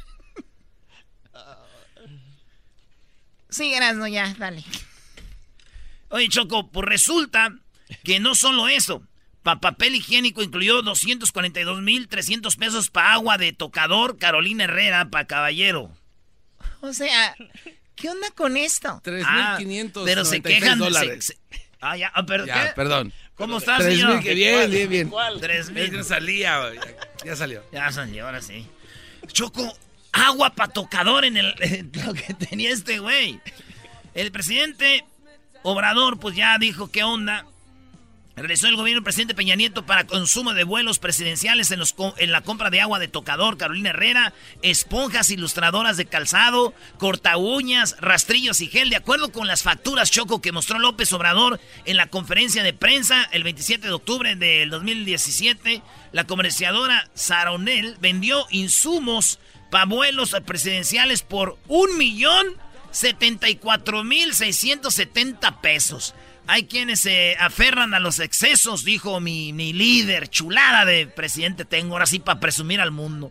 Sí, 3.48 3.74
Erasmo, 3.74 4.06
ya, 4.06 4.32
dale. 4.38 4.62
Oye, 6.10 6.28
Choco, 6.28 6.70
pues 6.70 6.86
resulta 6.86 7.52
que 8.04 8.20
no 8.20 8.36
solo 8.36 8.68
eso. 8.68 9.02
Para 9.42 9.58
papel 9.60 9.94
higiénico 9.94 10.42
incluyó 10.42 10.82
242.300 10.82 12.56
pesos 12.56 12.90
para 12.90 13.12
agua 13.14 13.38
de 13.38 13.52
tocador 13.52 14.18
Carolina 14.18 14.64
Herrera 14.64 15.08
para 15.10 15.26
caballero. 15.26 15.90
O 16.80 16.92
sea, 16.92 17.34
¿qué 17.96 18.10
onda 18.10 18.30
con 18.32 18.56
esto? 18.56 19.00
3.500 19.04 19.22
Ah, 19.26 20.02
pero 20.04 20.24
se 20.24 20.40
quejan 20.42 20.78
dólares. 20.78 21.24
se- 21.26 21.32
se- 21.34 21.38
ah, 21.80 21.96
ya, 21.96 22.12
ah, 22.14 22.24
pero, 22.26 22.46
Ya, 22.46 22.68
¿qué? 22.68 22.72
perdón. 22.74 23.12
¿Cómo 23.34 23.56
estás, 23.58 23.78
3,000, 23.78 24.00
señor? 24.06 24.22
que 24.22 24.34
bien, 24.34 24.70
bien, 24.70 24.88
bien. 24.90 25.12
Tres 25.40 25.66
Es 25.68 25.70
mil. 25.72 25.90
que 25.90 25.96
no 25.96 26.04
salía, 26.04 26.58
güey. 26.60 26.76
Ya, 26.76 26.96
ya 27.24 27.36
salió. 27.36 27.64
Ya 27.72 27.90
salió, 27.90 28.26
ahora 28.26 28.42
sí. 28.42 28.66
Choco, 29.32 29.74
agua 30.12 30.50
para 30.54 30.70
tocador 30.72 31.24
en, 31.24 31.38
el, 31.38 31.54
en 31.60 31.90
lo 32.04 32.12
que 32.12 32.34
tenía 32.34 32.70
este 32.70 32.98
güey. 32.98 33.40
El 34.14 34.30
presidente 34.32 35.04
Obrador, 35.62 36.18
pues 36.20 36.36
ya 36.36 36.58
dijo 36.58 36.90
qué 36.90 37.02
onda. 37.04 37.46
Regresó 38.36 38.68
el 38.68 38.76
gobierno 38.76 39.02
presidente 39.02 39.34
Peña 39.34 39.56
Nieto 39.56 39.84
para 39.84 40.06
consumo 40.06 40.54
de 40.54 40.64
vuelos 40.64 40.98
presidenciales 40.98 41.70
en, 41.72 41.80
los, 41.80 41.94
en 42.16 42.32
la 42.32 42.40
compra 42.40 42.70
de 42.70 42.80
agua 42.80 42.98
de 42.98 43.08
tocador, 43.08 43.58
Carolina 43.58 43.90
Herrera, 43.90 44.32
esponjas 44.62 45.30
ilustradoras 45.30 45.96
de 45.96 46.06
calzado, 46.06 46.72
corta 46.96 47.36
uñas, 47.36 47.96
rastrillos 48.00 48.60
y 48.60 48.68
gel, 48.68 48.88
de 48.88 48.96
acuerdo 48.96 49.32
con 49.32 49.46
las 49.46 49.62
facturas 49.62 50.10
Choco 50.10 50.40
que 50.40 50.52
mostró 50.52 50.78
López 50.78 51.12
Obrador 51.12 51.60
en 51.84 51.96
la 51.96 52.06
conferencia 52.06 52.62
de 52.62 52.72
prensa 52.72 53.28
el 53.32 53.42
27 53.42 53.88
de 53.88 53.92
octubre 53.92 54.36
del 54.36 54.70
2017. 54.70 55.82
La 56.12 56.24
comerciadora 56.24 57.10
Saronel 57.14 57.96
vendió 58.00 58.46
insumos 58.50 59.38
para 59.70 59.84
vuelos 59.84 60.34
presidenciales 60.46 61.22
por 61.22 61.58
un 61.68 61.98
millón 61.98 62.46
74 62.90 64.04
mil 64.04 64.34
670 64.34 65.60
pesos. 65.60 66.14
Hay 66.50 66.64
quienes 66.64 66.98
se 66.98 67.36
aferran 67.38 67.94
a 67.94 68.00
los 68.00 68.18
excesos, 68.18 68.84
dijo 68.84 69.20
mi, 69.20 69.52
mi 69.52 69.72
líder, 69.72 70.28
chulada 70.28 70.84
de 70.84 71.06
presidente 71.06 71.64
tengo, 71.64 71.92
ahora 71.92 72.06
sí 72.06 72.18
para 72.18 72.40
presumir 72.40 72.80
al 72.80 72.90
mundo. 72.90 73.30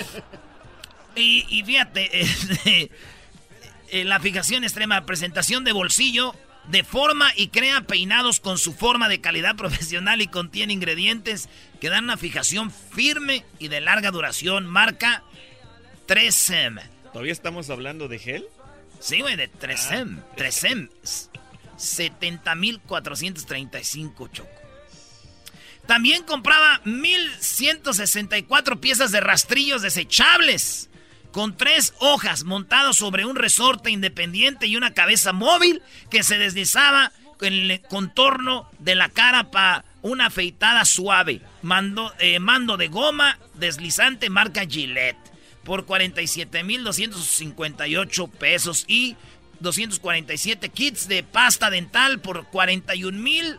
Y, 1.18 1.44
y 1.48 1.64
fíjate, 1.64 2.20
este, 2.20 2.90
la 4.04 4.20
fijación 4.20 4.62
extrema, 4.64 5.04
presentación 5.04 5.64
de 5.64 5.72
bolsillo, 5.72 6.34
deforma 6.68 7.32
y 7.34 7.48
crea 7.48 7.80
peinados 7.82 8.40
con 8.40 8.56
su 8.58 8.72
forma 8.72 9.08
de 9.08 9.20
calidad 9.20 9.56
profesional 9.56 10.20
y 10.20 10.28
contiene 10.28 10.72
ingredientes 10.72 11.48
que 11.80 11.90
dan 11.90 12.04
una 12.04 12.16
fijación 12.16 12.70
firme 12.70 13.44
y 13.58 13.66
de 13.68 13.80
larga 13.80 14.12
duración. 14.12 14.66
Marca 14.66 15.22
3M. 16.06 16.82
¿Todavía 17.12 17.32
estamos 17.32 17.70
hablando 17.70 18.06
de 18.08 18.18
gel? 18.18 18.44
Sí, 19.00 19.20
güey, 19.20 19.36
de 19.36 19.48
3M. 19.50 20.22
3M. 20.36 20.90
70.435 21.76 24.32
choco. 24.32 24.50
También 25.86 26.24
compraba 26.24 26.82
1.164 26.84 28.80
piezas 28.80 29.12
de 29.12 29.20
rastrillos 29.20 29.82
desechables 29.82 30.88
con 31.32 31.56
tres 31.56 31.94
hojas 31.98 32.44
montados 32.44 32.96
sobre 32.96 33.24
un 33.24 33.36
resorte 33.36 33.90
independiente 33.90 34.66
y 34.66 34.76
una 34.76 34.94
cabeza 34.94 35.32
móvil 35.32 35.82
que 36.10 36.22
se 36.22 36.38
deslizaba 36.38 37.12
en 37.40 37.70
el 37.70 37.80
contorno 37.82 38.68
de 38.78 38.94
la 38.94 39.08
cara 39.08 39.50
para 39.50 39.84
una 40.02 40.26
afeitada 40.26 40.84
suave. 40.84 41.40
Mando, 41.62 42.12
eh, 42.18 42.38
mando 42.40 42.76
de 42.76 42.88
goma 42.88 43.38
deslizante 43.54 44.28
marca 44.30 44.66
Gillette. 44.66 45.16
por 45.64 45.86
47.258 45.86 48.30
pesos 48.30 48.84
y 48.88 49.16
247 49.60 50.70
kits 50.70 51.08
de 51.08 51.22
pasta 51.22 51.68
dental 51.68 52.20
por 52.20 52.46
41 52.46 53.18
mil. 53.18 53.56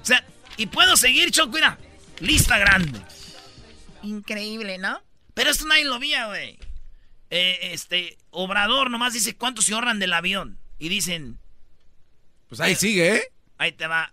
O 0.00 0.04
sea, 0.04 0.26
y 0.56 0.66
puedo 0.66 0.96
seguir, 0.96 1.30
Choco, 1.30 1.52
mira, 1.52 1.78
lista 2.18 2.58
grande. 2.58 3.00
Increíble, 4.02 4.78
¿no? 4.78 5.00
Pero 5.34 5.50
esto 5.50 5.64
nadie 5.66 5.84
lo 5.84 6.00
veía, 6.00 6.26
güey. 6.26 6.58
Eh, 7.34 7.72
este, 7.72 8.18
Obrador 8.30 8.90
nomás 8.90 9.14
dice 9.14 9.34
cuántos 9.34 9.64
se 9.64 9.72
ahorran 9.72 9.98
del 9.98 10.12
avión. 10.12 10.58
Y 10.78 10.90
dicen... 10.90 11.38
Pues 12.48 12.60
ahí 12.60 12.76
sigue, 12.76 13.16
¿eh? 13.16 13.22
Ahí 13.56 13.72
te 13.72 13.86
va 13.86 14.12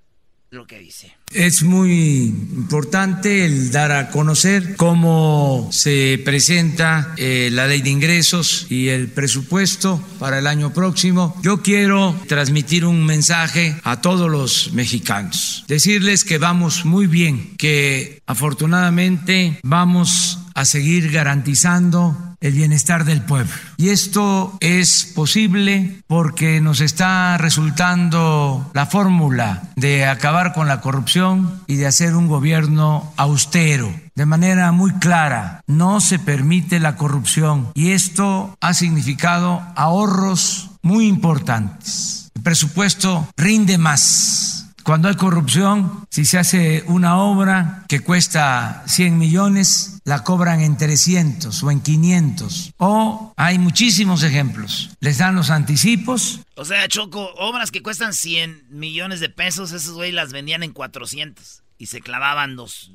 lo 0.51 0.65
que 0.65 0.79
dice. 0.79 1.13
Es 1.33 1.61
muy 1.61 2.27
importante 2.27 3.45
el 3.45 3.71
dar 3.71 3.91
a 3.91 4.09
conocer 4.09 4.77
cómo 4.77 5.67
se 5.71 6.19
presenta 6.23 7.13
eh, 7.17 7.49
la 7.51 7.67
ley 7.67 7.81
de 7.81 7.89
ingresos 7.89 8.65
y 8.69 8.87
el 8.87 9.09
presupuesto 9.09 10.01
para 10.17 10.39
el 10.39 10.47
año 10.47 10.73
próximo. 10.73 11.35
Yo 11.43 11.61
quiero 11.61 12.15
transmitir 12.27 12.85
un 12.85 13.05
mensaje 13.05 13.75
a 13.83 14.01
todos 14.01 14.31
los 14.31 14.71
mexicanos, 14.71 15.65
decirles 15.67 16.23
que 16.23 16.37
vamos 16.37 16.85
muy 16.85 17.05
bien, 17.05 17.55
que 17.57 18.21
afortunadamente 18.25 19.59
vamos 19.61 20.39
a 20.55 20.65
seguir 20.65 21.11
garantizando 21.11 22.28
el 22.41 22.53
bienestar 22.53 23.05
del 23.05 23.21
pueblo. 23.21 23.53
Y 23.77 23.89
esto 23.89 24.57
es 24.59 25.11
posible 25.15 26.01
porque 26.07 26.61
nos 26.61 26.81
está 26.81 27.37
resultando 27.37 28.69
la 28.73 28.85
fórmula 28.85 29.63
de 29.75 30.05
acabar 30.05 30.53
con 30.53 30.67
la 30.67 30.81
corrupción 30.81 31.61
y 31.67 31.75
de 31.75 31.87
hacer 31.87 32.15
un 32.15 32.27
gobierno 32.27 33.13
austero. 33.17 33.93
De 34.15 34.25
manera 34.25 34.71
muy 34.71 34.91
clara, 34.93 35.61
no 35.67 36.01
se 36.01 36.19
permite 36.19 36.79
la 36.79 36.95
corrupción 36.95 37.71
y 37.73 37.91
esto 37.91 38.57
ha 38.59 38.73
significado 38.73 39.63
ahorros 39.75 40.71
muy 40.81 41.07
importantes. 41.07 42.31
El 42.35 42.43
presupuesto 42.43 43.27
rinde 43.37 43.77
más 43.77 44.58
cuando 44.89 45.07
hay 45.07 45.17
corrupción, 45.17 46.07
si 46.09 46.25
se 46.25 46.39
hace 46.39 46.83
una 46.87 47.19
obra 47.19 47.85
que 47.87 47.99
cuesta 47.99 48.81
100 48.87 49.19
millones, 49.19 49.99
la 50.03 50.23
cobran 50.23 50.61
en 50.61 50.77
300 50.77 51.61
o 51.61 51.69
en 51.69 51.79
500. 51.79 52.73
O 52.77 53.31
hay 53.37 53.59
muchísimos 53.59 54.23
ejemplos. 54.23 54.89
Les 54.99 55.19
dan 55.19 55.35
los 55.35 55.51
anticipos. 55.51 56.39
O 56.55 56.65
sea, 56.65 56.87
Choco, 56.87 57.31
obras 57.35 57.69
que 57.69 57.83
cuestan 57.83 58.15
100 58.15 58.65
millones 58.71 59.19
de 59.19 59.29
pesos, 59.29 59.73
esos 59.73 59.93
güey 59.93 60.11
las 60.11 60.31
vendían 60.31 60.63
en 60.63 60.73
400 60.73 61.61
y 61.77 61.85
se 61.85 62.01
clavaban 62.01 62.55
dos, 62.55 62.91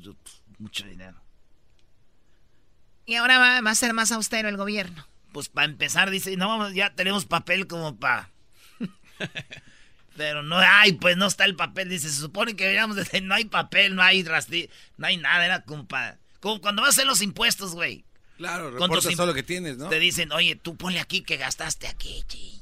mucho 0.59 0.85
dinero. 0.85 1.23
Y 3.05 3.15
ahora 3.15 3.39
va, 3.39 3.61
va 3.61 3.71
a 3.71 3.75
ser 3.75 3.93
más 3.93 4.11
austero 4.11 4.49
el 4.49 4.57
gobierno. 4.57 5.07
Pues 5.31 5.47
para 5.47 5.67
empezar, 5.67 6.09
dice, 6.09 6.35
no, 6.35 6.69
ya 6.71 6.93
tenemos 6.93 7.23
papel 7.23 7.67
como 7.67 7.95
para... 7.95 8.31
Pero 10.15 10.43
no 10.43 10.57
hay, 10.57 10.93
pues 10.93 11.17
no 11.17 11.27
está 11.27 11.45
el 11.45 11.55
papel. 11.55 11.89
Dice, 11.89 12.09
se 12.09 12.21
supone 12.21 12.55
que 12.55 12.63
deberíamos 12.63 12.95
decir, 12.95 13.23
no 13.23 13.35
hay 13.35 13.45
papel, 13.45 13.95
no 13.95 14.01
hay 14.01 14.23
rastri, 14.23 14.69
no 14.97 15.07
hay 15.07 15.17
nada. 15.17 15.45
Era 15.45 15.61
como, 15.61 15.87
como 16.39 16.61
cuando 16.61 16.81
vas 16.81 16.89
a 16.89 16.91
hacer 16.91 17.05
los 17.05 17.21
impuestos, 17.21 17.73
güey. 17.73 18.05
Claro, 18.37 18.71
reportas 18.71 19.15
todo 19.15 19.27
lo 19.27 19.33
que 19.33 19.43
tienes, 19.43 19.77
¿no? 19.77 19.89
Te 19.89 19.99
dicen, 19.99 20.31
oye, 20.31 20.55
tú 20.55 20.75
ponle 20.75 20.99
aquí 20.99 21.21
que 21.21 21.37
gastaste 21.37 21.87
aquí, 21.87 22.23
chi. 22.27 22.61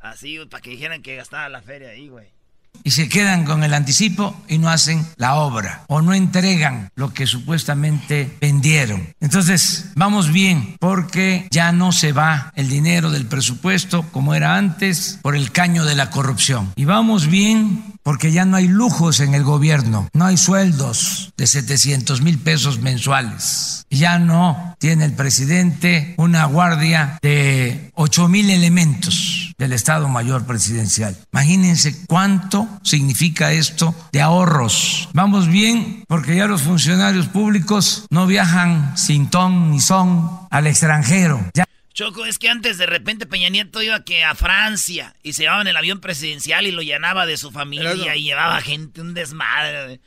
Así, 0.00 0.38
para 0.46 0.60
que 0.60 0.70
dijeran 0.70 1.02
que 1.02 1.16
gastaba 1.16 1.48
la 1.48 1.62
feria 1.62 1.90
ahí, 1.90 2.08
güey 2.08 2.39
y 2.82 2.92
se 2.92 3.08
quedan 3.08 3.44
con 3.44 3.62
el 3.62 3.74
anticipo 3.74 4.40
y 4.48 4.58
no 4.58 4.70
hacen 4.70 5.06
la 5.16 5.34
obra 5.34 5.84
o 5.88 6.02
no 6.02 6.14
entregan 6.14 6.90
lo 6.94 7.12
que 7.12 7.26
supuestamente 7.26 8.36
vendieron. 8.40 9.14
Entonces, 9.20 9.90
vamos 9.96 10.32
bien 10.32 10.76
porque 10.80 11.46
ya 11.50 11.72
no 11.72 11.92
se 11.92 12.12
va 12.12 12.52
el 12.56 12.68
dinero 12.68 13.10
del 13.10 13.26
presupuesto 13.26 14.02
como 14.10 14.34
era 14.34 14.56
antes 14.56 15.18
por 15.22 15.36
el 15.36 15.52
caño 15.52 15.84
de 15.84 15.94
la 15.94 16.10
corrupción. 16.10 16.72
Y 16.76 16.84
vamos 16.84 17.26
bien 17.26 17.84
porque 18.10 18.32
ya 18.32 18.44
no 18.44 18.56
hay 18.56 18.66
lujos 18.66 19.20
en 19.20 19.34
el 19.34 19.44
gobierno, 19.44 20.08
no 20.14 20.24
hay 20.24 20.36
sueldos 20.36 21.32
de 21.36 21.46
700 21.46 22.22
mil 22.22 22.40
pesos 22.40 22.80
mensuales. 22.80 23.86
Ya 23.88 24.18
no 24.18 24.74
tiene 24.80 25.04
el 25.04 25.12
presidente 25.12 26.16
una 26.16 26.44
guardia 26.46 27.20
de 27.22 27.92
8 27.94 28.26
mil 28.26 28.50
elementos 28.50 29.54
del 29.58 29.72
Estado 29.72 30.08
Mayor 30.08 30.44
Presidencial. 30.44 31.16
Imagínense 31.32 32.04
cuánto 32.08 32.66
significa 32.82 33.52
esto 33.52 33.94
de 34.10 34.20
ahorros. 34.20 35.08
Vamos 35.12 35.46
bien 35.46 36.02
porque 36.08 36.34
ya 36.34 36.46
los 36.46 36.62
funcionarios 36.62 37.28
públicos 37.28 38.06
no 38.10 38.26
viajan 38.26 38.96
sin 38.96 39.30
ton 39.30 39.70
ni 39.70 39.78
son 39.78 40.28
al 40.50 40.66
extranjero. 40.66 41.48
Ya 41.54 41.64
Choco, 42.00 42.24
es 42.24 42.38
que 42.38 42.48
antes 42.48 42.78
de 42.78 42.86
repente 42.86 43.26
Peña 43.26 43.50
Nieto 43.50 43.82
iba 43.82 44.02
que 44.04 44.24
a 44.24 44.34
Francia 44.34 45.14
y 45.22 45.34
se 45.34 45.42
llevaba 45.42 45.60
en 45.60 45.68
el 45.68 45.76
avión 45.76 46.00
presidencial 46.00 46.66
y 46.66 46.70
lo 46.70 46.80
llenaba 46.80 47.26
de 47.26 47.36
su 47.36 47.50
familia 47.50 48.16
y 48.16 48.22
llevaba 48.22 48.58
gente, 48.62 49.02
un 49.02 49.12
desmadre. 49.12 50.00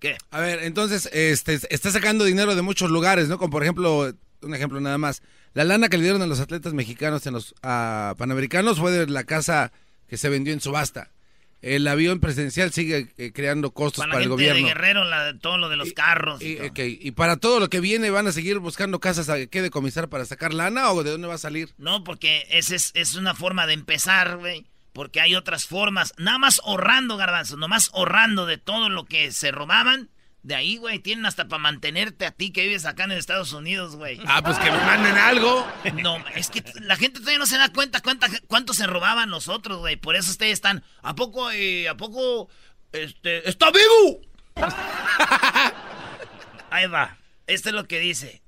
¿Qué? 0.00 0.16
A 0.32 0.40
ver, 0.40 0.64
entonces, 0.64 1.08
este, 1.12 1.60
está 1.70 1.92
sacando 1.92 2.24
dinero 2.24 2.56
de 2.56 2.62
muchos 2.62 2.90
lugares, 2.90 3.28
¿no? 3.28 3.38
Como 3.38 3.52
por 3.52 3.62
ejemplo, 3.62 4.12
un 4.42 4.54
ejemplo 4.56 4.80
nada 4.80 4.98
más. 4.98 5.22
La 5.54 5.62
lana 5.62 5.88
que 5.88 5.96
le 5.96 6.02
dieron 6.02 6.22
a 6.22 6.26
los 6.26 6.40
atletas 6.40 6.74
mexicanos 6.74 7.24
en 7.28 7.34
los 7.34 7.54
panamericanos 7.62 8.80
fue 8.80 8.90
de 8.90 9.06
la 9.06 9.22
casa 9.22 9.70
que 10.08 10.16
se 10.16 10.28
vendió 10.28 10.52
en 10.52 10.60
subasta 10.60 11.12
el 11.60 11.86
avión 11.88 12.20
presidencial 12.20 12.72
sigue 12.72 13.12
eh, 13.18 13.32
creando 13.32 13.72
costos 13.72 14.06
para, 14.06 14.22
el 14.22 14.28
gobierno. 14.28 14.66
De 14.66 14.74
Guerrero, 14.74 15.02
todo 15.40 15.58
lo 15.58 15.68
de 15.68 15.76
los 15.76 15.92
carros. 15.92 16.40
Y, 16.40 17.10
para 17.12 17.36
todo 17.36 17.60
lo 17.60 17.68
que 17.68 17.80
viene, 17.80 18.10
¿van 18.10 18.26
a 18.26 18.32
seguir 18.32 18.58
buscando 18.58 19.00
casas 19.00 19.28
a 19.28 19.46
que 19.46 19.62
decomisar 19.62 20.08
para 20.08 20.24
sacar 20.24 20.54
lana 20.54 20.92
o 20.92 21.02
de 21.02 21.10
dónde 21.10 21.28
va 21.28 21.34
a 21.34 21.38
salir? 21.38 21.74
No, 21.78 22.04
porque 22.04 22.46
esa 22.50 22.74
es, 22.76 22.92
es, 22.94 23.14
una 23.14 23.34
forma 23.34 23.66
de 23.66 23.74
empezar, 23.74 24.36
güey. 24.38 24.66
Porque 24.92 25.20
hay 25.20 25.34
otras 25.34 25.66
formas. 25.66 26.12
Nada 26.16 26.38
más 26.38 26.60
ahorrando, 26.64 27.16
garbanzo. 27.16 27.56
Nomás 27.56 27.90
ahorrando 27.92 28.46
de 28.46 28.58
todo 28.58 28.88
lo 28.88 29.04
que 29.04 29.32
se 29.32 29.50
robaban 29.50 30.10
de 30.48 30.54
ahí, 30.54 30.78
güey, 30.78 30.98
tienen 30.98 31.26
hasta 31.26 31.46
para 31.46 31.60
mantenerte 31.60 32.24
a 32.24 32.30
ti 32.30 32.52
que 32.52 32.62
vives 32.62 32.86
acá 32.86 33.04
en 33.04 33.12
Estados 33.12 33.52
Unidos, 33.52 33.96
güey. 33.96 34.18
Ah, 34.26 34.40
pues 34.42 34.58
que 34.58 34.70
me 34.70 34.78
manden 34.78 35.18
algo. 35.18 35.70
No, 36.02 36.16
es 36.34 36.48
que 36.48 36.64
la 36.80 36.96
gente 36.96 37.20
todavía 37.20 37.38
no 37.38 37.44
se 37.44 37.58
da 37.58 37.70
cuenta 37.70 38.00
cuánta, 38.00 38.28
cuánto 38.46 38.72
se 38.72 38.86
robaban 38.86 39.28
nosotros, 39.28 39.80
güey. 39.80 39.96
Por 39.96 40.16
eso 40.16 40.30
ustedes 40.30 40.54
están. 40.54 40.82
¿A 41.02 41.14
poco, 41.14 41.50
eh, 41.50 41.86
a 41.86 41.98
poco, 41.98 42.48
este, 42.92 43.46
está 43.46 43.70
vivo? 43.70 44.22
Ahí 46.70 46.86
va. 46.86 47.18
Este 47.46 47.68
es 47.68 47.74
lo 47.74 47.86
que 47.86 47.98
dice. 47.98 48.40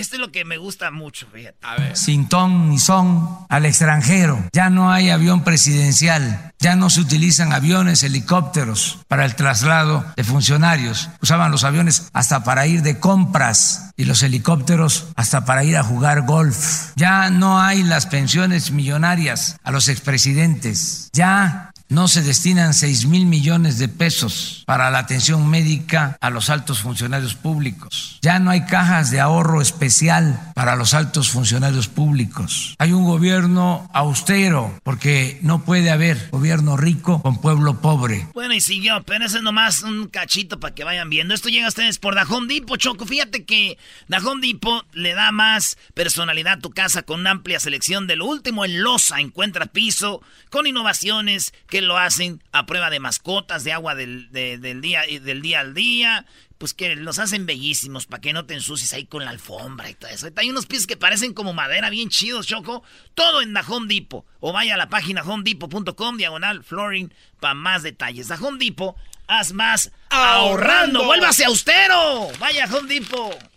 Este 0.00 0.16
es 0.16 0.20
lo 0.20 0.32
que 0.32 0.46
me 0.46 0.56
gusta 0.56 0.90
mucho, 0.90 1.26
fíjate. 1.30 1.58
A 1.60 1.76
ver. 1.76 1.94
Sin 1.94 2.26
ton 2.26 2.70
ni 2.70 2.78
son 2.78 3.28
al 3.50 3.66
extranjero. 3.66 4.42
Ya 4.50 4.70
no 4.70 4.90
hay 4.90 5.10
avión 5.10 5.44
presidencial. 5.44 6.52
Ya 6.58 6.74
no 6.74 6.88
se 6.88 7.00
utilizan 7.00 7.52
aviones, 7.52 8.02
helicópteros 8.02 8.98
para 9.08 9.26
el 9.26 9.34
traslado 9.34 10.04
de 10.16 10.24
funcionarios. 10.24 11.10
Usaban 11.20 11.50
los 11.50 11.64
aviones 11.64 12.08
hasta 12.14 12.44
para 12.44 12.66
ir 12.66 12.80
de 12.82 12.98
compras 12.98 13.92
y 13.96 14.04
los 14.04 14.22
helicópteros 14.22 15.08
hasta 15.16 15.44
para 15.44 15.64
ir 15.64 15.76
a 15.76 15.82
jugar 15.82 16.22
golf. 16.22 16.92
Ya 16.96 17.28
no 17.28 17.60
hay 17.60 17.82
las 17.82 18.06
pensiones 18.06 18.70
millonarias 18.70 19.56
a 19.62 19.70
los 19.70 19.88
expresidentes. 19.88 21.10
Ya 21.12 21.69
no 21.90 22.06
se 22.06 22.22
destinan 22.22 22.72
6 22.72 23.06
mil 23.06 23.26
millones 23.26 23.78
de 23.78 23.88
pesos 23.88 24.62
para 24.64 24.90
la 24.92 25.00
atención 25.00 25.50
médica 25.50 26.16
a 26.20 26.30
los 26.30 26.48
altos 26.48 26.78
funcionarios 26.78 27.34
públicos. 27.34 28.18
Ya 28.22 28.38
no 28.38 28.50
hay 28.50 28.64
cajas 28.64 29.10
de 29.10 29.18
ahorro 29.18 29.60
especial 29.60 30.52
para 30.54 30.76
los 30.76 30.94
altos 30.94 31.30
funcionarios 31.30 31.88
públicos. 31.88 32.76
Hay 32.78 32.92
un 32.92 33.04
gobierno 33.04 33.90
austero 33.92 34.78
porque 34.84 35.40
no 35.42 35.64
puede 35.64 35.90
haber 35.90 36.28
gobierno 36.30 36.76
rico 36.76 37.20
con 37.22 37.40
pueblo 37.40 37.80
pobre. 37.80 38.28
Bueno, 38.34 38.54
y 38.54 38.60
siguió, 38.60 39.02
pero 39.02 39.24
ese 39.24 39.38
es 39.38 39.42
nomás 39.42 39.82
un 39.82 40.06
cachito 40.06 40.60
para 40.60 40.74
que 40.74 40.84
vayan 40.84 41.10
viendo. 41.10 41.34
Esto 41.34 41.48
llega 41.48 41.66
a 41.66 41.70
ustedes 41.70 41.98
por 41.98 42.14
Dajón 42.14 42.46
Dipo, 42.46 42.76
Choco. 42.76 43.04
Fíjate 43.04 43.44
que 43.44 43.78
Dajón 44.06 44.40
Dipo 44.40 44.84
le 44.92 45.14
da 45.14 45.32
más 45.32 45.76
personalidad 45.94 46.54
a 46.54 46.60
tu 46.60 46.70
casa 46.70 47.02
con 47.02 47.20
una 47.20 47.32
amplia 47.32 47.58
selección 47.58 48.06
de 48.06 48.14
lo 48.14 48.26
último 48.26 48.64
en 48.64 48.80
losa. 48.80 49.18
Encuentra 49.18 49.66
piso 49.66 50.22
con 50.50 50.68
innovaciones 50.68 51.52
que 51.68 51.79
lo 51.80 51.98
hacen 51.98 52.42
a 52.52 52.66
prueba 52.66 52.90
de 52.90 53.00
mascotas, 53.00 53.64
de 53.64 53.72
agua 53.72 53.94
del, 53.94 54.30
del, 54.30 54.80
día, 54.80 55.02
del 55.02 55.42
día 55.42 55.60
al 55.60 55.74
día. 55.74 56.26
Pues 56.58 56.74
que 56.74 56.94
los 56.94 57.18
hacen 57.18 57.46
bellísimos 57.46 58.04
para 58.06 58.20
que 58.20 58.34
no 58.34 58.44
te 58.44 58.52
ensucies 58.52 58.92
ahí 58.92 59.06
con 59.06 59.24
la 59.24 59.30
alfombra 59.30 59.88
y 59.88 59.94
todo 59.94 60.10
eso. 60.10 60.28
Hay 60.36 60.50
unos 60.50 60.66
pies 60.66 60.86
que 60.86 60.96
parecen 60.96 61.32
como 61.32 61.54
madera 61.54 61.88
bien 61.88 62.10
chidos, 62.10 62.46
Choco. 62.46 62.82
Todo 63.14 63.40
en 63.40 63.54
The 63.54 63.60
Home 63.66 63.92
Depot. 63.92 64.26
O 64.40 64.52
vaya 64.52 64.74
a 64.74 64.76
la 64.76 64.90
página 64.90 65.22
homedepot.com, 65.22 66.18
diagonal 66.18 66.62
flooring, 66.62 67.14
para 67.40 67.54
más 67.54 67.82
detalles. 67.82 68.28
The 68.28 68.34
Home 68.34 68.62
Depot, 68.62 68.94
haz 69.26 69.54
más 69.54 69.90
ahorrando. 70.10 71.04
¡Vuélvase 71.04 71.46
austero! 71.46 72.28
Vaya 72.38 72.66
a 72.66 72.74
Home 72.74 72.94
Depot. 72.94 73.50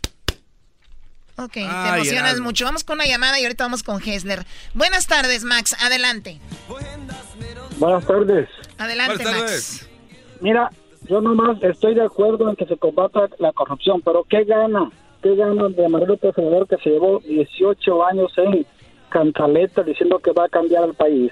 Ok, 1.36 1.54
te 1.54 1.62
emocionas 1.62 2.40
mucho. 2.40 2.66
Vamos 2.66 2.84
con 2.84 2.96
una 2.96 3.08
llamada 3.08 3.40
y 3.40 3.44
ahorita 3.44 3.64
vamos 3.64 3.82
con 3.82 4.02
Hessler. 4.02 4.46
Buenas 4.74 5.08
tardes, 5.08 5.44
Max. 5.44 5.76
Adelante. 5.80 6.40
Buenas 6.68 7.24
tardes. 8.06 8.50
Adelante, 8.78 9.24
Max. 9.24 9.90
Mira, 10.42 10.70
yo 11.08 11.22
nomás 11.22 11.62
estoy 11.62 11.96
de 11.96 12.04
acuerdo 12.04 12.50
en 12.50 12.56
que 12.56 12.66
se 12.66 12.78
combata 12.78 13.30
la 13.40 13.52
corrupción, 13.52 14.02
pero 14.02 14.24
¿qué 14.24 14.44
gana? 14.44 14.90
¿qué 15.22 15.36
ganan 15.36 15.74
de 15.74 15.88
Manuel 15.88 16.10
López 16.10 16.38
Obrador 16.38 16.68
que 16.68 16.78
se 16.78 16.90
llevó 16.90 17.20
18 17.20 18.06
años 18.06 18.32
en 18.38 18.66
cantaleta 19.10 19.82
diciendo 19.82 20.20
que 20.20 20.32
va 20.32 20.46
a 20.46 20.50
cambiar 20.50 20.84
el 20.84 20.94
país? 20.94 21.32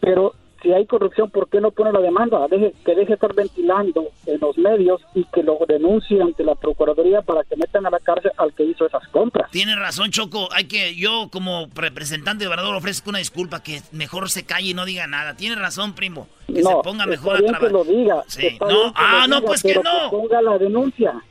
Pero 0.00 0.34
si 0.64 0.72
hay 0.72 0.86
corrupción, 0.86 1.30
¿por 1.30 1.48
qué 1.48 1.60
no 1.60 1.70
pone 1.70 1.92
la 1.92 2.00
demanda? 2.00 2.48
Deje, 2.48 2.72
que 2.84 2.94
deje 2.94 3.08
de 3.08 3.14
estar 3.14 3.34
ventilando 3.34 4.08
en 4.24 4.40
los 4.40 4.56
medios 4.56 5.02
y 5.14 5.24
que 5.24 5.42
lo 5.42 5.58
denuncie 5.68 6.20
ante 6.22 6.42
la 6.42 6.54
Procuraduría 6.54 7.20
para 7.20 7.44
que 7.44 7.54
metan 7.54 7.84
a 7.84 7.90
la 7.90 8.00
cárcel 8.00 8.32
al 8.38 8.54
que 8.54 8.64
hizo 8.64 8.86
esas 8.86 9.06
compras. 9.08 9.50
Tiene 9.50 9.76
razón, 9.76 10.10
Choco. 10.10 10.48
Hay 10.52 10.64
que, 10.64 10.96
yo 10.96 11.28
como 11.30 11.68
representante 11.74 12.44
de 12.44 12.48
Obrador 12.48 12.74
ofrezco 12.74 13.10
una 13.10 13.18
disculpa, 13.18 13.62
que 13.62 13.82
mejor 13.92 14.30
se 14.30 14.46
calle 14.46 14.70
y 14.70 14.74
no 14.74 14.86
diga 14.86 15.06
nada. 15.06 15.36
Tiene 15.36 15.56
razón, 15.56 15.94
primo. 15.94 16.28
Que 16.46 16.62
se 16.62 16.74
ponga 16.82 17.04
mejor 17.04 17.36
a 17.36 17.38
trabajar. 17.40 17.68
que 17.68 17.72
lo 17.72 17.84
diga. 17.84 18.24
Sí. 18.26 18.56
No, 18.60 18.92
ah, 18.94 19.26
no, 19.28 19.42
pues 19.42 19.62
que 19.62 19.74
no. 19.74 19.82
Que 19.82 20.16
ponga 20.16 20.40
la 20.40 20.56
denuncia 20.56 21.22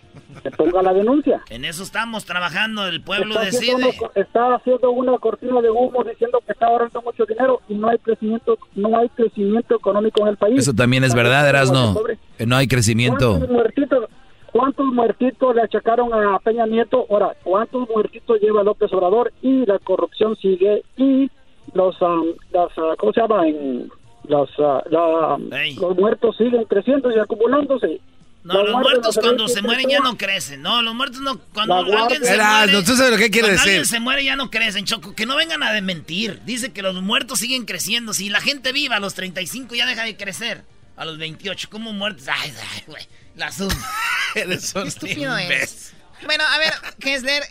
que 0.43 0.51
ponga 0.51 0.81
la 0.81 0.93
denuncia. 0.93 1.41
En 1.49 1.65
eso 1.65 1.83
estamos 1.83 2.25
trabajando, 2.25 2.85
el 2.85 3.01
pueblo 3.01 3.35
está 3.35 3.45
decide. 3.45 3.89
Haciendo 3.89 4.11
está 4.15 4.55
haciendo 4.55 4.91
una 4.91 5.17
cortina 5.17 5.61
de 5.61 5.69
humo 5.69 6.03
diciendo 6.03 6.39
que 6.45 6.51
está 6.51 6.67
ahorrando 6.67 7.01
mucho 7.01 7.25
dinero 7.25 7.61
y 7.69 7.75
no 7.75 7.87
hay 7.87 7.97
crecimiento, 7.99 8.57
no 8.75 8.97
hay 8.97 9.09
crecimiento 9.09 9.75
económico 9.75 10.21
en 10.21 10.27
el 10.27 10.37
país. 10.37 10.59
Eso 10.59 10.73
también 10.73 11.03
es 11.03 11.15
verdad, 11.15 11.47
Erasno. 11.47 11.95
No 12.45 12.55
hay 12.55 12.67
crecimiento. 12.67 13.29
¿Cuántos 13.37 13.49
muertitos, 13.49 14.09
¿Cuántos 14.51 14.85
muertitos 14.85 15.55
le 15.55 15.61
achacaron 15.61 16.13
a 16.13 16.37
Peña 16.39 16.65
Nieto? 16.67 17.07
Ahora, 17.09 17.35
¿cuántos 17.43 17.89
muertitos 17.89 18.39
lleva 18.39 18.63
López 18.63 18.91
Obrador? 18.93 19.33
Y 19.41 19.65
la 19.65 19.79
corrupción 19.79 20.35
sigue 20.35 20.83
y 20.97 21.31
los, 21.73 21.99
um, 22.01 22.25
las, 22.51 22.77
uh, 22.77 22.95
¿cómo 22.97 23.13
se 23.13 23.21
llama? 23.21 23.47
En, 23.47 23.89
los, 24.27 24.49
uh, 24.59 24.81
la, 24.89 25.39
los 25.79 25.97
muertos 25.97 26.37
siguen 26.37 26.65
creciendo 26.65 27.11
y 27.11 27.17
acumulándose. 27.17 27.99
No, 28.43 28.61
los, 28.61 28.81
muertos 28.81 29.17
cuando 29.21 29.47
se 29.47 29.61
mueren 29.61 29.89
ya 29.89 29.99
no 29.99 30.17
crecen. 30.17 30.61
No, 30.61 30.81
los 30.81 30.93
muertos 30.93 31.21
no. 31.21 31.39
Cuando 31.39 31.75
alguien 31.75 32.23
se 32.23 32.37
muere. 32.37 32.73
No, 32.73 32.83
¿tú 32.83 32.95
sabes 32.95 33.11
lo 33.11 33.17
que 33.17 33.31
quiere 33.31 33.47
cuando 33.47 33.61
decir? 33.61 33.69
alguien 33.69 33.85
se 33.85 33.99
muere 34.01 34.23
ya 34.23 34.35
no 34.35 34.51
crecen, 34.51 34.85
Choco. 34.85 35.15
Que 35.15 35.25
no 35.25 35.37
vengan 35.37 35.63
a 35.63 35.71
desmentir. 35.71 36.41
Dice 36.45 36.73
que 36.73 36.81
los 36.81 37.01
muertos 37.01 37.39
siguen 37.39 37.65
creciendo. 37.65 38.13
Si 38.13 38.29
la 38.29 38.41
gente 38.41 38.73
viva 38.73 38.97
a 38.97 38.99
los 38.99 39.13
35 39.13 39.75
ya 39.75 39.85
deja 39.85 40.03
de 40.03 40.17
crecer. 40.17 40.65
A 40.97 41.05
los 41.05 41.17
28, 41.17 41.69
como 41.69 41.93
muertos. 41.93 42.27
Ay, 42.27 42.53
ay, 42.73 42.83
güey. 42.85 43.07
La 43.35 43.51
Zoom. 43.51 43.73
Eres 44.35 44.75
un 44.75 44.87
estúpido 44.87 45.37
es. 45.37 45.93
Bueno, 46.25 46.43
a 46.45 46.57
ver, 46.57 46.73
Kessler. 46.99 47.43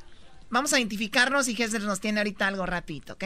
Vamos 0.50 0.74
a 0.74 0.78
identificarnos 0.78 1.48
y 1.48 1.54
Kessler 1.54 1.82
nos 1.82 2.00
tiene 2.00 2.20
ahorita 2.20 2.46
algo 2.46 2.66
rapidito, 2.66 3.14
¿ok? 3.14 3.24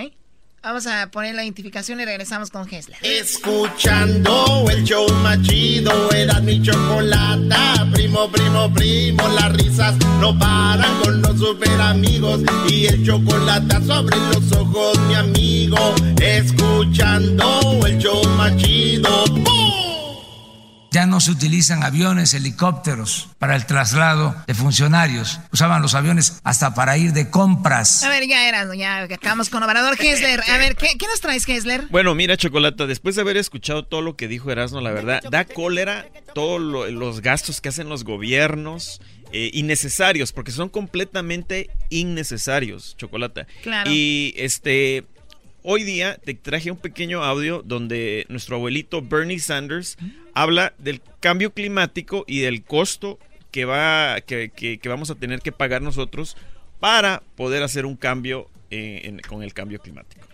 Vamos 0.62 0.86
a 0.88 1.10
poner 1.12 1.34
la 1.34 1.44
identificación 1.44 2.00
y 2.00 2.04
regresamos 2.04 2.50
con 2.50 2.66
Hessler. 2.68 2.98
Escuchando 3.02 4.66
el 4.68 4.82
show 4.84 5.08
más 5.22 5.40
chido, 5.42 6.10
era 6.12 6.40
mi 6.40 6.60
chocolata. 6.60 7.86
Primo, 7.92 8.28
primo, 8.30 8.72
primo, 8.74 9.28
las 9.28 9.52
risas 9.52 9.94
no 10.20 10.36
paran 10.36 11.00
con 11.02 11.22
los 11.22 11.38
super 11.38 11.80
amigos. 11.80 12.40
Y 12.68 12.86
el 12.86 13.06
chocolate 13.06 13.80
sobre 13.86 14.16
los 14.16 14.52
ojos, 14.52 14.98
mi 15.06 15.14
amigo. 15.14 15.94
Escuchando 16.20 17.60
el 17.86 17.98
show 17.98 18.20
más 18.36 18.56
chido. 18.56 19.65
Ya 20.96 21.04
no 21.04 21.20
se 21.20 21.30
utilizan 21.30 21.82
aviones, 21.82 22.32
helicópteros 22.32 23.28
para 23.38 23.54
el 23.54 23.66
traslado 23.66 24.34
de 24.46 24.54
funcionarios. 24.54 25.40
Usaban 25.52 25.82
los 25.82 25.94
aviones 25.94 26.40
hasta 26.42 26.72
para 26.72 26.96
ir 26.96 27.12
de 27.12 27.28
compras. 27.28 28.02
A 28.02 28.08
ver, 28.08 28.26
ya 28.26 28.48
era, 28.48 28.74
ya 28.74 29.02
acabamos 29.02 29.50
con 29.50 29.62
Obrador 29.62 29.98
Hessler. 30.00 30.40
A 30.48 30.56
ver, 30.56 30.74
¿qué, 30.74 30.96
¿qué, 30.98 31.06
nos 31.06 31.20
traes, 31.20 31.46
Hessler? 31.46 31.86
Bueno, 31.90 32.14
mira, 32.14 32.38
Chocolata, 32.38 32.86
después 32.86 33.14
de 33.14 33.20
haber 33.20 33.36
escuchado 33.36 33.84
todo 33.84 34.00
lo 34.00 34.16
que 34.16 34.26
dijo 34.26 34.50
Erasmo, 34.50 34.80
la 34.80 34.90
verdad, 34.90 35.22
da 35.30 35.44
cólera 35.44 36.06
todos 36.34 36.62
lo, 36.62 36.90
los 36.90 37.20
gastos 37.20 37.60
que 37.60 37.68
hacen 37.68 37.90
los 37.90 38.02
gobiernos. 38.04 39.02
Eh, 39.32 39.50
innecesarios, 39.52 40.32
porque 40.32 40.52
son 40.52 40.68
completamente 40.68 41.68
innecesarios, 41.90 42.96
Chocolata. 42.96 43.46
Claro. 43.64 43.90
Y 43.90 44.32
este, 44.36 45.04
Hoy 45.68 45.82
día 45.82 46.16
te 46.24 46.32
traje 46.34 46.70
un 46.70 46.76
pequeño 46.76 47.24
audio 47.24 47.60
donde 47.60 48.24
nuestro 48.28 48.54
abuelito 48.54 49.02
Bernie 49.02 49.40
Sanders 49.40 49.98
habla 50.32 50.72
del 50.78 51.02
cambio 51.18 51.52
climático 51.52 52.24
y 52.28 52.38
del 52.38 52.62
costo 52.62 53.18
que, 53.50 53.64
va, 53.64 54.20
que, 54.20 54.50
que, 54.54 54.78
que 54.78 54.88
vamos 54.88 55.10
a 55.10 55.16
tener 55.16 55.40
que 55.40 55.50
pagar 55.50 55.82
nosotros 55.82 56.36
para 56.78 57.24
poder 57.34 57.64
hacer 57.64 57.84
un 57.84 57.96
cambio 57.96 58.48
eh, 58.70 59.00
en, 59.06 59.18
con 59.28 59.42
el 59.42 59.54
cambio 59.54 59.80
climático. 59.80 60.24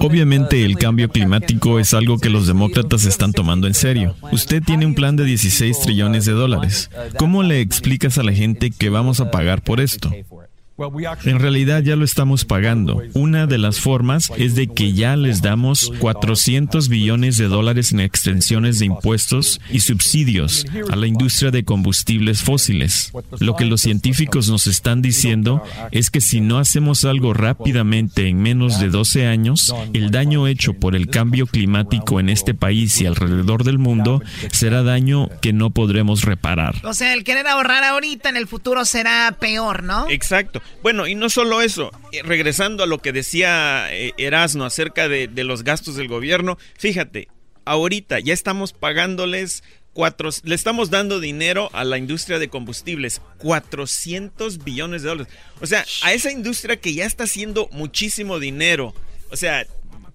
Obviamente 0.00 0.64
el 0.64 0.78
cambio 0.78 1.08
climático 1.08 1.78
es 1.78 1.94
algo 1.94 2.18
que 2.18 2.28
los 2.28 2.48
demócratas 2.48 3.04
están 3.04 3.32
tomando 3.32 3.68
en 3.68 3.74
serio. 3.74 4.16
Usted 4.32 4.64
tiene 4.64 4.84
un 4.84 4.96
plan 4.96 5.14
de 5.14 5.24
16 5.24 5.78
trillones 5.78 6.24
de 6.24 6.32
dólares. 6.32 6.90
¿Cómo 7.18 7.44
le 7.44 7.60
explicas 7.60 8.18
a 8.18 8.24
la 8.24 8.32
gente 8.32 8.72
que 8.72 8.90
vamos 8.90 9.20
a 9.20 9.30
pagar 9.30 9.62
por 9.62 9.80
esto? 9.80 10.10
En 11.24 11.38
realidad 11.38 11.82
ya 11.82 11.96
lo 11.96 12.04
estamos 12.04 12.44
pagando. 12.44 13.02
Una 13.14 13.46
de 13.46 13.58
las 13.58 13.80
formas 13.80 14.32
es 14.36 14.54
de 14.54 14.68
que 14.68 14.92
ya 14.92 15.16
les 15.16 15.42
damos 15.42 15.92
400 15.98 16.88
billones 16.88 17.36
de 17.36 17.46
dólares 17.46 17.92
en 17.92 18.00
extensiones 18.00 18.78
de 18.78 18.86
impuestos 18.86 19.60
y 19.70 19.80
subsidios 19.80 20.66
a 20.90 20.96
la 20.96 21.06
industria 21.06 21.50
de 21.50 21.64
combustibles 21.64 22.42
fósiles. 22.42 23.12
Lo 23.38 23.56
que 23.56 23.64
los 23.64 23.82
científicos 23.82 24.48
nos 24.48 24.66
están 24.66 25.02
diciendo 25.02 25.62
es 25.90 26.10
que 26.10 26.20
si 26.20 26.40
no 26.40 26.58
hacemos 26.58 27.04
algo 27.04 27.34
rápidamente 27.34 28.28
en 28.28 28.42
menos 28.42 28.80
de 28.80 28.88
12 28.88 29.26
años, 29.26 29.74
el 29.92 30.10
daño 30.10 30.46
hecho 30.46 30.74
por 30.74 30.96
el 30.96 31.08
cambio 31.08 31.46
climático 31.46 32.18
en 32.18 32.28
este 32.28 32.54
país 32.54 33.00
y 33.00 33.06
alrededor 33.06 33.64
del 33.64 33.78
mundo 33.78 34.22
será 34.50 34.82
daño 34.82 35.28
que 35.40 35.52
no 35.52 35.70
podremos 35.70 36.22
reparar. 36.22 36.74
O 36.84 36.94
sea, 36.94 37.14
el 37.14 37.24
querer 37.24 37.46
ahorrar 37.46 37.84
ahorita 37.84 38.28
en 38.28 38.36
el 38.36 38.46
futuro 38.46 38.84
será 38.84 39.36
peor, 39.38 39.82
¿no? 39.82 40.08
Exacto. 40.10 40.62
Bueno, 40.82 41.06
y 41.06 41.14
no 41.14 41.28
solo 41.28 41.62
eso, 41.62 41.90
eh, 42.12 42.22
regresando 42.22 42.82
a 42.82 42.86
lo 42.86 42.98
que 42.98 43.12
decía 43.12 43.86
eh, 43.92 44.12
Erasmo 44.18 44.64
acerca 44.64 45.08
de, 45.08 45.28
de, 45.28 45.44
los 45.44 45.64
gastos 45.64 45.96
del 45.96 46.08
gobierno, 46.08 46.58
fíjate, 46.78 47.28
ahorita 47.64 48.18
ya 48.20 48.34
estamos 48.34 48.72
pagándoles 48.72 49.62
cuatro, 49.92 50.30
le 50.44 50.54
estamos 50.54 50.90
dando 50.90 51.20
dinero 51.20 51.68
a 51.72 51.84
la 51.84 51.98
industria 51.98 52.38
de 52.38 52.48
combustibles, 52.48 53.20
400 53.38 54.64
billones 54.64 55.02
de 55.02 55.08
dólares. 55.08 55.32
O 55.60 55.66
sea, 55.66 55.84
a 56.02 56.12
esa 56.12 56.30
industria 56.30 56.76
que 56.76 56.94
ya 56.94 57.04
está 57.04 57.24
haciendo 57.24 57.68
muchísimo 57.72 58.38
dinero. 58.38 58.94
O 59.30 59.36
sea, 59.36 59.66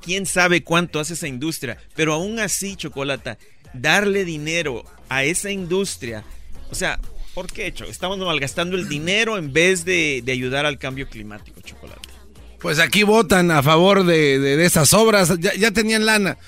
quién 0.01 0.25
sabe 0.25 0.63
cuánto 0.63 0.99
hace 0.99 1.13
esa 1.13 1.27
industria, 1.27 1.77
pero 1.95 2.13
aún 2.13 2.39
así, 2.39 2.75
Chocolata, 2.75 3.37
darle 3.73 4.25
dinero 4.25 4.83
a 5.09 5.23
esa 5.23 5.51
industria, 5.51 6.23
o 6.71 6.75
sea, 6.75 6.99
¿Por 7.37 7.53
qué, 7.53 7.71
Cho? 7.71 7.85
Estamos 7.85 8.17
malgastando 8.17 8.75
el 8.75 8.89
dinero 8.89 9.37
en 9.37 9.53
vez 9.53 9.85
de, 9.85 10.23
de, 10.25 10.31
ayudar 10.31 10.65
al 10.65 10.79
cambio 10.79 11.07
climático, 11.07 11.61
Chocolate. 11.61 12.09
Pues 12.57 12.79
aquí 12.79 13.03
votan 13.03 13.51
a 13.51 13.61
favor 13.61 14.05
de, 14.05 14.39
de, 14.39 14.57
de 14.57 14.65
esas 14.65 14.91
obras. 14.95 15.31
Ya, 15.37 15.53
ya, 15.53 15.69
tenían 15.69 16.07
lana. 16.07 16.39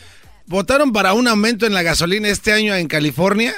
¿Votaron 0.47 0.91
para 0.91 1.13
un 1.13 1.27
aumento 1.27 1.67
en 1.67 1.75
la 1.75 1.83
gasolina 1.83 2.27
este 2.29 2.53
año 2.53 2.73
en 2.73 2.87
California? 2.87 3.53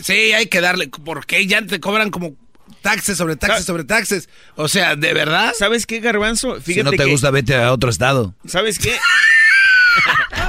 Sí, 0.00 0.14
hay 0.32 0.46
que 0.46 0.62
darle. 0.62 0.88
¿Por 0.88 1.26
qué 1.26 1.46
ya 1.46 1.60
te 1.60 1.78
cobran 1.78 2.08
como 2.08 2.36
taxes 2.80 3.18
sobre 3.18 3.36
taxes 3.36 3.66
sobre 3.66 3.84
taxes? 3.84 4.30
O 4.56 4.66
sea, 4.66 4.96
¿de 4.96 5.12
verdad? 5.12 5.52
¿Sabes 5.54 5.84
qué, 5.84 6.00
Garbanzo? 6.00 6.54
Fíjate 6.54 6.72
si 6.72 6.82
no 6.84 6.90
te 6.92 7.04
que... 7.04 7.10
gusta, 7.10 7.30
vete 7.30 7.54
a 7.54 7.70
otro 7.70 7.90
estado. 7.90 8.34
¿Sabes 8.46 8.78
qué? 8.78 8.96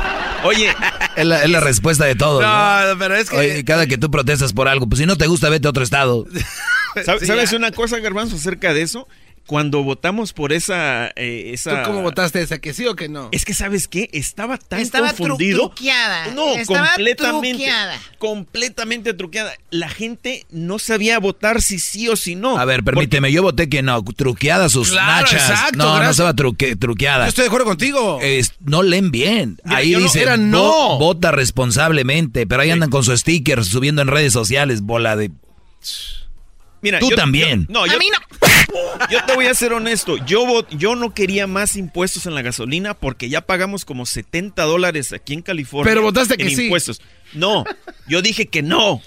Oye, 0.43 0.73
es 1.15 1.25
la, 1.25 1.43
es 1.43 1.49
la, 1.49 1.59
respuesta 1.59 2.05
de 2.05 2.15
todo. 2.15 2.41
No, 2.41 2.87
¿no? 2.87 2.99
pero 2.99 3.15
es 3.15 3.29
que. 3.29 3.37
Oye, 3.37 3.65
cada 3.65 3.87
que 3.87 3.97
tú 3.97 4.11
protestas 4.11 4.53
por 4.53 4.67
algo, 4.67 4.87
pues 4.87 4.99
si 4.99 5.05
no 5.05 5.17
te 5.17 5.27
gusta, 5.27 5.49
vete 5.49 5.67
a 5.67 5.69
otro 5.69 5.83
estado. 5.83 6.25
¿Sabes, 7.05 7.49
sí, 7.49 7.55
una 7.55 7.71
cosa, 7.71 7.99
Garbanzo, 7.99 8.35
acerca 8.35 8.73
de 8.73 8.83
eso? 8.83 9.07
Cuando 9.45 9.83
votamos 9.83 10.31
por 10.31 10.53
esa, 10.53 11.07
eh, 11.17 11.51
esa... 11.53 11.83
¿Tú 11.83 11.89
cómo 11.89 12.01
votaste 12.01 12.41
esa? 12.41 12.59
¿Que 12.59 12.73
sí 12.73 12.85
o 12.85 12.95
que 12.95 13.09
no? 13.09 13.27
Es 13.33 13.43
que, 13.43 13.53
¿sabes 13.53 13.89
qué? 13.89 14.09
Estaba 14.13 14.57
tan 14.57 14.79
Estaba 14.79 15.09
confundido. 15.13 15.67
truqueada. 15.67 16.27
No, 16.27 16.53
Estaba 16.55 16.91
completamente. 16.95 17.49
Truqueada. 17.57 17.99
Completamente 18.19 19.13
truqueada. 19.13 19.53
La 19.69 19.89
gente 19.89 20.45
no 20.49 20.79
sabía 20.79 21.19
votar 21.19 21.61
si 21.61 21.79
sí 21.79 22.07
o 22.07 22.15
si 22.15 22.35
no. 22.35 22.57
A 22.57 22.63
ver, 22.63 22.83
permíteme, 22.85 23.27
porque... 23.27 23.33
yo 23.33 23.43
voté 23.43 23.67
que 23.67 23.81
no. 23.81 24.01
Truqueada 24.03 24.69
sus 24.69 24.91
claro, 24.91 25.23
nachas. 25.23 25.49
Exacto, 25.49 25.77
no, 25.77 25.85
gracias. 25.85 26.05
no 26.05 26.11
estaba 26.11 26.33
truque, 26.33 26.75
truqueada. 26.77 27.25
Yo 27.25 27.29
estoy 27.29 27.43
de 27.43 27.47
acuerdo 27.47 27.65
contigo. 27.65 28.19
Es, 28.21 28.53
no 28.61 28.81
leen 28.81 29.11
bien. 29.11 29.57
Mira, 29.65 29.77
Ahí 29.77 29.93
dice, 29.95 30.19
no, 30.19 30.23
era 30.23 30.37
no. 30.37 30.97
vota 30.99 31.31
responsablemente. 31.31 32.47
Pero 32.47 32.61
ahí 32.61 32.71
andan 32.71 32.89
con 32.89 33.03
su 33.03 33.15
sticker 33.17 33.65
subiendo 33.65 34.01
en 34.01 34.07
redes 34.07 34.31
sociales, 34.31 34.81
bola 34.81 35.17
de... 35.17 35.31
Mira, 36.83 36.99
Tú 36.99 37.09
yo, 37.09 37.15
también. 37.15 37.65
Yo, 37.67 37.73
no, 37.73 37.87
yo, 37.87 37.93
a 37.93 37.97
mí 37.97 38.09
no. 38.11 38.17
Yo 39.09 39.23
te 39.25 39.33
voy 39.35 39.45
a 39.45 39.53
ser 39.53 39.71
honesto. 39.71 40.17
Yo, 40.25 40.67
yo 40.69 40.95
no 40.95 41.13
quería 41.13 41.47
más 41.47 41.75
impuestos 41.75 42.25
en 42.25 42.35
la 42.35 42.41
gasolina 42.41 42.93
porque 42.93 43.29
ya 43.29 43.41
pagamos 43.41 43.85
como 43.85 44.05
70 44.05 44.63
dólares 44.63 45.13
aquí 45.13 45.33
en 45.33 45.41
California. 45.41 45.89
Pero 45.89 46.01
votaste 46.01 46.37
que 46.37 46.43
en 46.43 46.55
sí. 46.55 46.63
impuestos. 46.63 47.01
No, 47.33 47.63
yo 48.07 48.21
dije 48.21 48.47
que 48.47 48.61
no. 48.61 49.01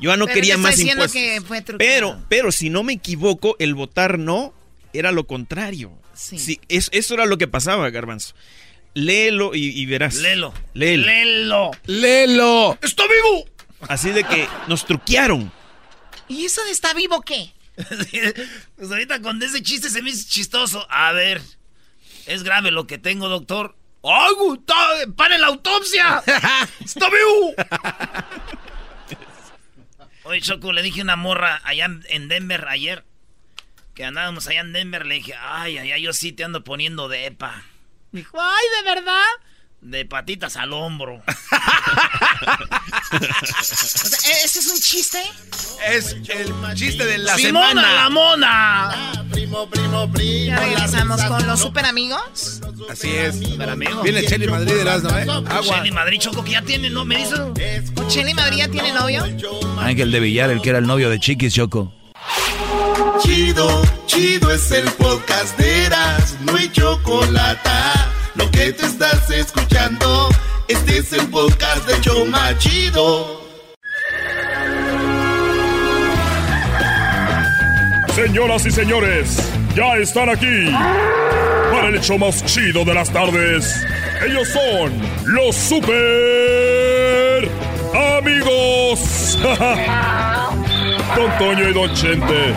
Yo 0.00 0.16
no 0.16 0.24
pero 0.24 0.34
quería 0.34 0.56
más 0.56 0.80
impuestos. 0.80 1.12
Que 1.12 1.40
fue 1.46 1.62
pero, 1.78 2.20
pero 2.28 2.50
si 2.50 2.70
no 2.70 2.82
me 2.82 2.94
equivoco, 2.94 3.54
el 3.58 3.74
votar 3.74 4.18
no 4.18 4.54
era 4.92 5.12
lo 5.12 5.26
contrario. 5.26 5.92
Sí. 6.14 6.38
sí 6.38 6.60
eso, 6.68 6.90
eso 6.92 7.14
era 7.14 7.26
lo 7.26 7.38
que 7.38 7.46
pasaba, 7.46 7.88
Garbanzo. 7.90 8.34
Léelo 8.94 9.54
y, 9.54 9.68
y 9.68 9.86
verás. 9.86 10.16
Léelo. 10.16 10.52
Léelo. 10.74 11.06
Léelo. 11.06 11.70
Léelo. 11.86 12.78
¡Está 12.82 13.04
vivo! 13.04 13.44
Así 13.88 14.10
de 14.10 14.24
que 14.24 14.48
nos 14.68 14.86
truquearon. 14.86 15.52
¿Y 16.30 16.44
eso 16.44 16.62
de 16.64 16.70
está 16.70 16.94
vivo 16.94 17.22
qué? 17.22 17.52
pues 18.76 18.90
ahorita 18.90 19.20
con 19.20 19.42
ese 19.42 19.64
chiste 19.64 19.90
se 19.90 20.00
me 20.00 20.10
hizo 20.10 20.28
chistoso. 20.28 20.86
A 20.88 21.10
ver, 21.10 21.42
es 22.26 22.44
grave 22.44 22.70
lo 22.70 22.86
que 22.86 22.98
tengo, 22.98 23.28
doctor. 23.28 23.76
¡Ay! 24.04 24.32
¡Pare 25.16 25.38
la 25.38 25.48
autopsia! 25.48 26.22
¡Está 26.84 27.08
vivo! 27.10 27.54
Oye, 30.22 30.40
Choco, 30.40 30.70
le 30.70 30.82
dije 30.82 31.00
a 31.00 31.02
una 31.04 31.16
morra 31.16 31.60
allá 31.64 31.88
en 32.08 32.28
Denver 32.28 32.68
ayer, 32.68 33.04
que 33.94 34.04
andábamos 34.04 34.46
allá 34.46 34.60
en 34.60 34.72
Denver, 34.72 35.06
le 35.06 35.16
dije, 35.16 35.34
ay, 35.36 35.78
ay, 35.78 35.90
ay, 35.90 36.02
yo 36.02 36.12
sí 36.12 36.30
te 36.30 36.44
ando 36.44 36.62
poniendo 36.62 37.08
de 37.08 37.26
epa. 37.26 37.64
Dijo, 38.12 38.40
ay, 38.40 38.64
¿de 38.78 38.94
verdad? 38.94 39.26
De 39.80 40.04
patitas 40.04 40.56
al 40.56 40.72
hombro. 40.74 41.22
¿Ese 44.44 44.58
es 44.58 44.68
un 44.72 44.78
chiste? 44.78 45.18
Es 45.88 46.12
el 46.12 46.24
chiste 46.74 47.06
de 47.06 47.16
la 47.18 47.34
Simona 47.36 47.68
semana. 47.68 47.94
la 47.94 48.10
mona! 48.10 49.24
Primo, 49.32 49.68
primo, 49.70 50.12
primo. 50.12 50.46
Ya 50.46 50.58
regresamos 50.58 51.22
con 51.24 51.46
los 51.46 51.60
super 51.60 51.86
amigos. 51.86 52.60
Así 52.90 53.08
es. 53.10 53.36
Super 53.38 53.70
amigos. 53.70 54.02
Viene 54.02 54.22
Chelly 54.26 54.48
Madrid, 54.48 54.76
Erasmo, 54.76 55.16
¿eh? 55.16 55.26
Agua. 55.28 55.62
Shelly 55.62 55.90
Madrid, 55.92 56.18
Choco, 56.20 56.44
que 56.44 56.50
ya 56.52 56.62
tiene, 56.62 56.90
¿no? 56.90 57.06
Me 57.06 57.16
dice. 57.16 57.36
¿Cheli 58.08 58.34
Madrid 58.34 58.58
ya 58.58 58.68
tiene 58.68 58.92
novio? 58.92 59.24
Ángel 59.78 60.12
de 60.12 60.20
Villar, 60.20 60.50
el 60.50 60.60
que 60.60 60.68
era 60.70 60.78
el 60.78 60.86
novio 60.86 61.08
de 61.08 61.18
Chiquis, 61.18 61.54
Choco. 61.54 61.94
Chido, 63.22 63.82
chido 64.06 64.50
es 64.52 64.70
el 64.72 64.90
podcast 64.92 65.56
de 65.58 65.86
Eras, 65.86 66.36
no 66.40 66.54
hay 66.56 66.70
chocolate. 66.70 67.70
Lo 68.34 68.50
que 68.50 68.72
te 68.72 68.86
estás 68.86 69.28
escuchando, 69.30 70.28
este 70.68 70.98
es 70.98 71.12
el 71.12 71.26
podcast 71.28 71.86
de 71.86 72.00
Choma 72.00 72.56
Chido. 72.58 73.40
Señoras 78.14 78.66
y 78.66 78.70
señores, 78.70 79.36
ya 79.74 79.96
están 79.96 80.28
aquí 80.28 80.70
para 81.72 81.88
el 81.88 81.96
hecho 81.96 82.18
más 82.18 82.44
chido 82.44 82.84
de 82.84 82.94
las 82.94 83.10
tardes. 83.10 83.84
Ellos 84.24 84.48
son 84.48 84.92
los 85.24 85.56
super 85.56 87.48
amigos. 88.18 89.38
Don 91.16 91.38
Toño 91.38 91.68
y 91.68 91.72
Don 91.72 91.92
Chente. 91.94 92.54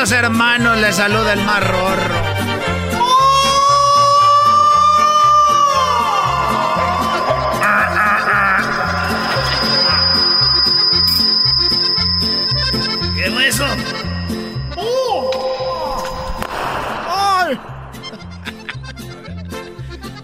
Queridos 0.00 0.18
hermanos, 0.18 0.78
les 0.78 0.96
saluda 0.96 1.34
el 1.34 1.44
más 1.44 1.68
rorro. 1.68 2.14
¿Qué 13.14 13.46
eso? 13.46 13.66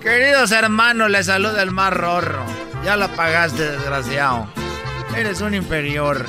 Queridos 0.00 0.52
hermanos, 0.52 1.10
les 1.10 1.26
saluda 1.26 1.62
el 1.62 1.70
más 1.70 1.92
rorro. 1.92 2.46
Ya 2.82 2.96
la 2.96 3.08
pagaste, 3.08 3.72
desgraciado. 3.72 4.48
Eres 5.14 5.42
un 5.42 5.52
inferior, 5.52 6.24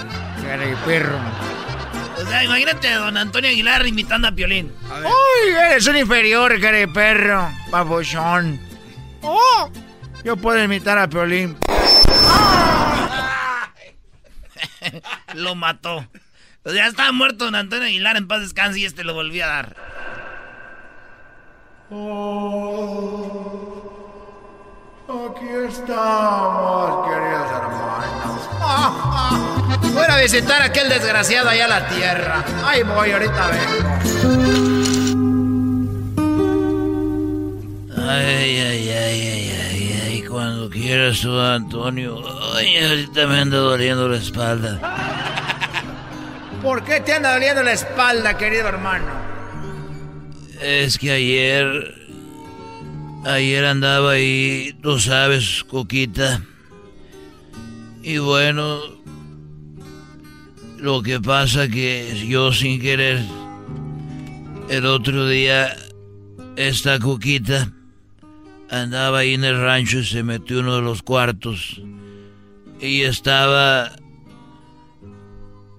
perro. 0.86 1.37
O 2.28 2.30
sea, 2.30 2.44
imagínate 2.44 2.90
a 2.90 2.98
don 2.98 3.16
Antonio 3.16 3.50
Aguilar 3.50 3.88
imitando 3.88 4.28
a 4.28 4.34
Piolín. 4.34 4.70
¡Uy! 4.92 5.54
Eres 5.72 5.88
un 5.88 5.96
inferior, 5.96 6.60
perro, 6.94 7.50
babochón. 7.72 8.60
¡Oh! 9.22 9.72
Yo 10.26 10.36
puedo 10.36 10.62
imitar 10.62 10.98
a 10.98 11.08
Piolín. 11.08 11.58
Lo 15.36 15.56
mató. 15.56 16.06
O 16.64 16.70
sea, 16.70 16.84
ya 16.84 16.88
estaba 16.88 17.14
muerto 17.14 17.46
don 17.46 17.56
Antonio 17.56 17.88
Aguilar 17.88 18.18
en 18.18 18.28
paz 18.28 18.42
descanse 18.42 18.82
y 18.82 18.84
este 18.84 19.06
lo 19.06 19.14
volvió 19.14 19.46
a 19.46 19.48
dar. 19.48 19.78
Aquí 25.08 25.48
estamos, 25.70 27.08
queridos 27.08 27.52
hermanos. 27.52 28.50
Voy 30.08 30.16
a 30.16 30.22
visitar 30.22 30.62
a 30.62 30.66
aquel 30.66 30.88
desgraciado 30.88 31.50
allá 31.50 31.66
a 31.66 31.68
la 31.68 31.88
tierra. 31.90 32.46
Ahí 32.64 32.82
voy, 32.82 33.12
ahorita 33.12 33.48
vengo. 33.52 33.90
Ay, 37.98 38.58
ay, 38.58 38.90
ay, 38.90 39.22
ay, 39.22 39.52
ay, 39.70 40.02
ay, 40.06 40.22
cuando 40.22 40.70
quieras 40.70 41.20
tú, 41.20 41.38
Antonio. 41.38 42.24
Ay, 42.56 42.78
ahorita 42.78 43.28
me 43.28 43.40
anda 43.42 43.58
doliendo 43.58 44.08
la 44.08 44.16
espalda. 44.16 44.80
¿Por 46.64 46.86
qué 46.86 47.02
te 47.02 47.12
anda 47.12 47.34
doliendo 47.34 47.62
la 47.64 47.74
espalda, 47.74 48.38
querido 48.38 48.70
hermano? 48.70 49.12
Es 50.62 50.98
que 50.98 51.12
ayer. 51.12 51.96
Ayer 53.26 53.66
andaba 53.66 54.12
ahí, 54.12 54.74
tú 54.82 55.00
sabes, 55.00 55.66
Coquita. 55.66 56.40
Y 58.02 58.20
bueno. 58.20 58.97
Lo 60.78 61.02
que 61.02 61.20
pasa 61.20 61.68
que 61.68 62.26
yo 62.28 62.52
sin 62.52 62.80
querer. 62.80 63.24
El 64.70 64.86
otro 64.86 65.28
día. 65.28 65.76
Esta 66.56 67.00
Coquita. 67.00 67.72
Andaba 68.70 69.20
ahí 69.20 69.34
en 69.34 69.44
el 69.44 69.60
rancho 69.62 70.00
y 70.00 70.06
se 70.06 70.24
metió 70.24 70.60
uno 70.60 70.76
de 70.76 70.82
los 70.82 71.02
cuartos. 71.02 71.82
Y 72.80 73.02
estaba. 73.02 73.92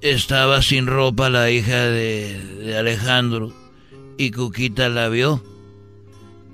Estaba 0.01 0.63
sin 0.63 0.87
ropa 0.87 1.29
la 1.29 1.51
hija 1.51 1.85
de, 1.87 2.41
de 2.65 2.79
Alejandro. 2.79 3.53
Y 4.17 4.31
Cuquita 4.31 4.89
la 4.89 5.09
vio. 5.09 5.43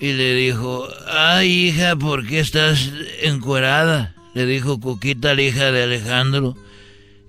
Y 0.00 0.12
le 0.12 0.34
dijo, 0.34 0.86
ay 1.08 1.68
hija, 1.68 1.96
¿por 1.96 2.26
qué 2.26 2.40
estás 2.40 2.90
encuerada? 3.22 4.14
Le 4.34 4.44
dijo 4.46 4.80
Cuquita, 4.80 5.34
la 5.34 5.42
hija 5.42 5.70
de 5.70 5.84
Alejandro. 5.84 6.56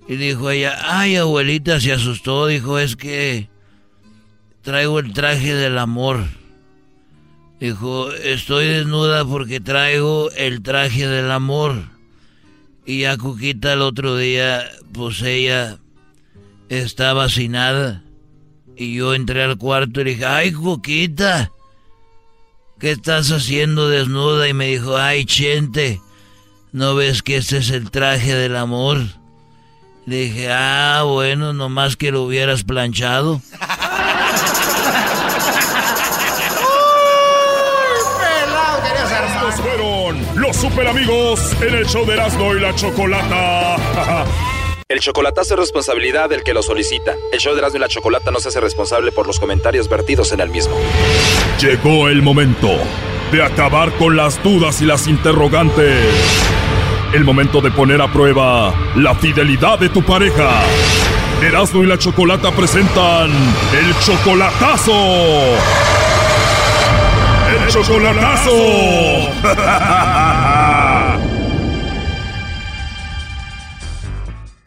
Y 0.08 0.16
dijo 0.16 0.50
ella, 0.50 0.78
ay 0.84 1.16
abuelita, 1.16 1.80
se 1.80 1.92
asustó. 1.92 2.46
Dijo, 2.46 2.78
es 2.78 2.96
que 2.96 3.48
traigo 4.62 4.98
el 4.98 5.12
traje 5.12 5.54
del 5.54 5.78
amor. 5.78 6.24
Dijo, 7.60 8.12
estoy 8.12 8.66
desnuda 8.66 9.24
porque 9.24 9.60
traigo 9.60 10.30
el 10.32 10.62
traje 10.62 11.06
del 11.06 11.30
amor. 11.30 11.84
Y 12.84 13.00
ya 13.00 13.16
Cuquita 13.16 13.72
el 13.72 13.82
otro 13.82 14.16
día, 14.16 14.64
pues 14.92 15.22
ella 15.22 15.78
estaba 16.68 17.28
sin 17.28 17.52
nada. 17.52 18.04
Y 18.76 18.94
yo 18.94 19.14
entré 19.14 19.42
al 19.42 19.56
cuarto 19.56 20.00
y 20.00 20.04
le 20.04 20.10
dije, 20.10 20.26
ay 20.26 20.52
Cuquita, 20.52 21.50
¿qué 22.78 22.92
estás 22.92 23.32
haciendo 23.32 23.88
desnuda? 23.88 24.48
Y 24.48 24.54
me 24.54 24.68
dijo, 24.68 24.96
ay 24.96 25.24
Chente, 25.24 26.00
¿no 26.72 26.94
ves 26.94 27.22
que 27.22 27.38
este 27.38 27.56
es 27.58 27.70
el 27.70 27.90
traje 27.90 28.34
del 28.34 28.54
amor? 28.54 28.98
Le 30.06 30.16
dije, 30.16 30.48
ah, 30.52 31.02
bueno, 31.04 31.52
nomás 31.52 31.96
que 31.96 32.12
lo 32.12 32.22
hubieras 32.22 32.62
planchado. 32.62 33.40
Estos 39.36 39.60
fueron 39.60 40.24
los 40.36 40.56
super 40.56 40.86
amigos 40.86 41.40
en 41.60 41.74
el 41.74 41.86
show 41.86 42.06
de 42.06 42.14
Erasmo 42.14 42.54
y 42.54 42.60
la 42.60 42.74
Chocolata. 42.74 43.76
El 44.88 45.00
chocolatazo 45.00 45.54
es 45.54 45.60
responsabilidad 45.60 46.30
del 46.30 46.44
que 46.44 46.54
lo 46.54 46.62
solicita. 46.62 47.16
El 47.32 47.40
show 47.40 47.54
de 47.54 47.58
Erasmo 47.58 47.78
y 47.78 47.80
la 47.80 47.88
Chocolata 47.88 48.30
no 48.30 48.38
se 48.38 48.48
hace 48.48 48.60
responsable 48.60 49.10
por 49.10 49.26
los 49.26 49.40
comentarios 49.40 49.88
vertidos 49.88 50.30
en 50.30 50.38
el 50.38 50.50
mismo. 50.50 50.76
Llegó 51.60 52.08
el 52.08 52.22
momento 52.22 52.78
de 53.32 53.42
acabar 53.42 53.90
con 53.94 54.16
las 54.16 54.40
dudas 54.44 54.80
y 54.80 54.86
las 54.86 55.08
interrogantes. 55.08 56.06
El 57.12 57.24
momento 57.24 57.60
de 57.60 57.70
poner 57.70 58.00
a 58.02 58.12
prueba 58.12 58.74
la 58.96 59.14
fidelidad 59.14 59.78
de 59.78 59.88
tu 59.88 60.02
pareja. 60.02 60.62
Erasmo 61.42 61.82
y 61.82 61.86
la 61.86 61.98
Chocolata 61.98 62.50
presentan 62.50 63.30
el 63.72 63.98
chocolatazo. 64.00 64.92
¡El 67.48 67.68
chocolatazo! 67.68 68.50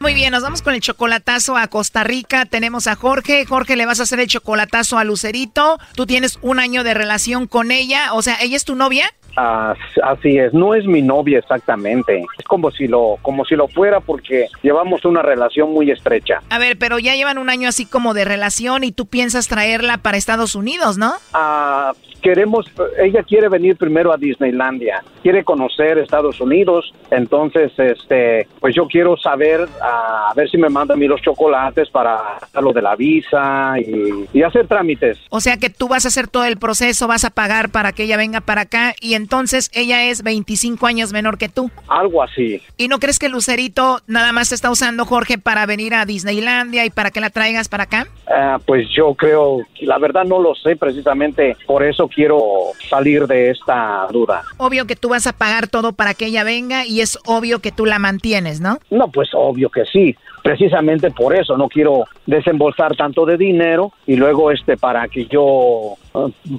Muy 0.00 0.14
bien, 0.14 0.32
nos 0.32 0.42
vamos 0.42 0.62
con 0.62 0.72
el 0.72 0.80
chocolatazo 0.80 1.58
a 1.58 1.66
Costa 1.66 2.04
Rica. 2.04 2.46
Tenemos 2.46 2.86
a 2.86 2.96
Jorge. 2.96 3.44
Jorge, 3.44 3.76
le 3.76 3.84
vas 3.84 4.00
a 4.00 4.04
hacer 4.04 4.18
el 4.18 4.28
chocolatazo 4.28 4.96
a 4.96 5.04
Lucerito. 5.04 5.78
Tú 5.94 6.06
tienes 6.06 6.38
un 6.40 6.58
año 6.58 6.84
de 6.84 6.94
relación 6.94 7.46
con 7.46 7.70
ella. 7.70 8.14
O 8.14 8.22
sea, 8.22 8.36
¿ella 8.40 8.56
es 8.56 8.64
tu 8.64 8.76
novia? 8.76 9.12
Ah, 9.42 9.74
así 10.02 10.36
es, 10.36 10.52
no 10.52 10.74
es 10.74 10.84
mi 10.84 11.00
novia 11.00 11.38
exactamente. 11.38 12.22
Es 12.38 12.44
como 12.44 12.70
si 12.70 12.86
lo, 12.86 13.16
como 13.22 13.46
si 13.46 13.54
lo 13.56 13.68
fuera 13.68 14.00
porque 14.00 14.48
llevamos 14.62 15.06
una 15.06 15.22
relación 15.22 15.72
muy 15.72 15.90
estrecha. 15.90 16.42
A 16.50 16.58
ver, 16.58 16.76
pero 16.76 16.98
ya 16.98 17.14
llevan 17.14 17.38
un 17.38 17.48
año 17.48 17.70
así 17.70 17.86
como 17.86 18.12
de 18.12 18.26
relación 18.26 18.84
y 18.84 18.92
tú 18.92 19.06
piensas 19.06 19.48
traerla 19.48 19.96
para 19.96 20.18
Estados 20.18 20.54
Unidos, 20.54 20.98
¿no? 20.98 21.14
Ah, 21.32 21.94
queremos, 22.20 22.66
ella 22.98 23.22
quiere 23.22 23.48
venir 23.48 23.76
primero 23.76 24.12
a 24.12 24.16
Disneylandia, 24.16 25.02
quiere 25.22 25.44
conocer 25.44 25.98
Estados 25.98 26.40
Unidos, 26.40 26.92
entonces, 27.10 27.72
este, 27.78 28.46
pues 28.60 28.74
yo 28.74 28.86
quiero 28.86 29.16
saber, 29.16 29.66
a 29.82 30.32
ver 30.34 30.48
si 30.48 30.58
me 30.58 30.68
manda 30.68 30.94
a 30.94 30.96
mí 30.96 31.06
los 31.06 31.20
chocolates 31.22 31.88
para 31.90 32.38
lo 32.60 32.72
de 32.72 32.82
la 32.82 32.96
visa 32.96 33.74
y, 33.78 34.38
y 34.38 34.42
hacer 34.42 34.66
trámites. 34.66 35.18
O 35.30 35.40
sea 35.40 35.56
que 35.56 35.70
tú 35.70 35.88
vas 35.88 36.04
a 36.04 36.08
hacer 36.08 36.28
todo 36.28 36.44
el 36.44 36.56
proceso, 36.56 37.08
vas 37.08 37.24
a 37.24 37.30
pagar 37.30 37.70
para 37.70 37.92
que 37.92 38.04
ella 38.04 38.16
venga 38.16 38.40
para 38.40 38.62
acá 38.62 38.94
y 39.00 39.14
entonces 39.14 39.70
ella 39.74 40.04
es 40.04 40.22
25 40.22 40.86
años 40.86 41.12
menor 41.12 41.38
que 41.38 41.48
tú. 41.48 41.70
Algo 41.88 42.22
así. 42.22 42.62
¿Y 42.76 42.88
no 42.88 42.98
crees 42.98 43.18
que 43.18 43.28
Lucerito 43.28 44.00
nada 44.06 44.32
más 44.32 44.50
te 44.50 44.54
está 44.54 44.70
usando, 44.70 45.04
Jorge, 45.04 45.38
para 45.38 45.66
venir 45.66 45.94
a 45.94 46.04
Disneylandia 46.04 46.84
y 46.84 46.90
para 46.90 47.10
que 47.10 47.20
la 47.20 47.30
traigas 47.30 47.68
para 47.68 47.84
acá? 47.84 48.06
Ah, 48.28 48.58
pues 48.64 48.88
yo 48.94 49.14
creo, 49.14 49.60
la 49.80 49.98
verdad 49.98 50.24
no 50.24 50.40
lo 50.40 50.54
sé, 50.54 50.76
precisamente 50.76 51.56
por 51.66 51.82
eso 51.82 52.08
quiero 52.14 52.72
salir 52.88 53.26
de 53.26 53.50
esta 53.50 54.06
duda. 54.10 54.42
Obvio 54.58 54.86
que 54.86 54.96
tú 54.96 55.08
vas 55.08 55.26
a 55.26 55.32
pagar 55.32 55.68
todo 55.68 55.92
para 55.92 56.14
que 56.14 56.26
ella 56.26 56.44
venga 56.44 56.84
y 56.84 57.00
es 57.00 57.18
obvio 57.26 57.60
que 57.60 57.72
tú 57.72 57.86
la 57.86 57.98
mantienes, 57.98 58.60
¿no? 58.60 58.78
No, 58.90 59.08
pues 59.08 59.30
obvio 59.32 59.70
que 59.70 59.84
sí. 59.86 60.14
Precisamente 60.42 61.10
por 61.10 61.34
eso 61.34 61.56
no 61.56 61.68
quiero 61.68 62.04
desembolsar 62.26 62.96
tanto 62.96 63.26
de 63.26 63.36
dinero 63.36 63.92
y 64.06 64.16
luego 64.16 64.50
este 64.50 64.76
para 64.76 65.06
que 65.08 65.26
yo 65.26 65.96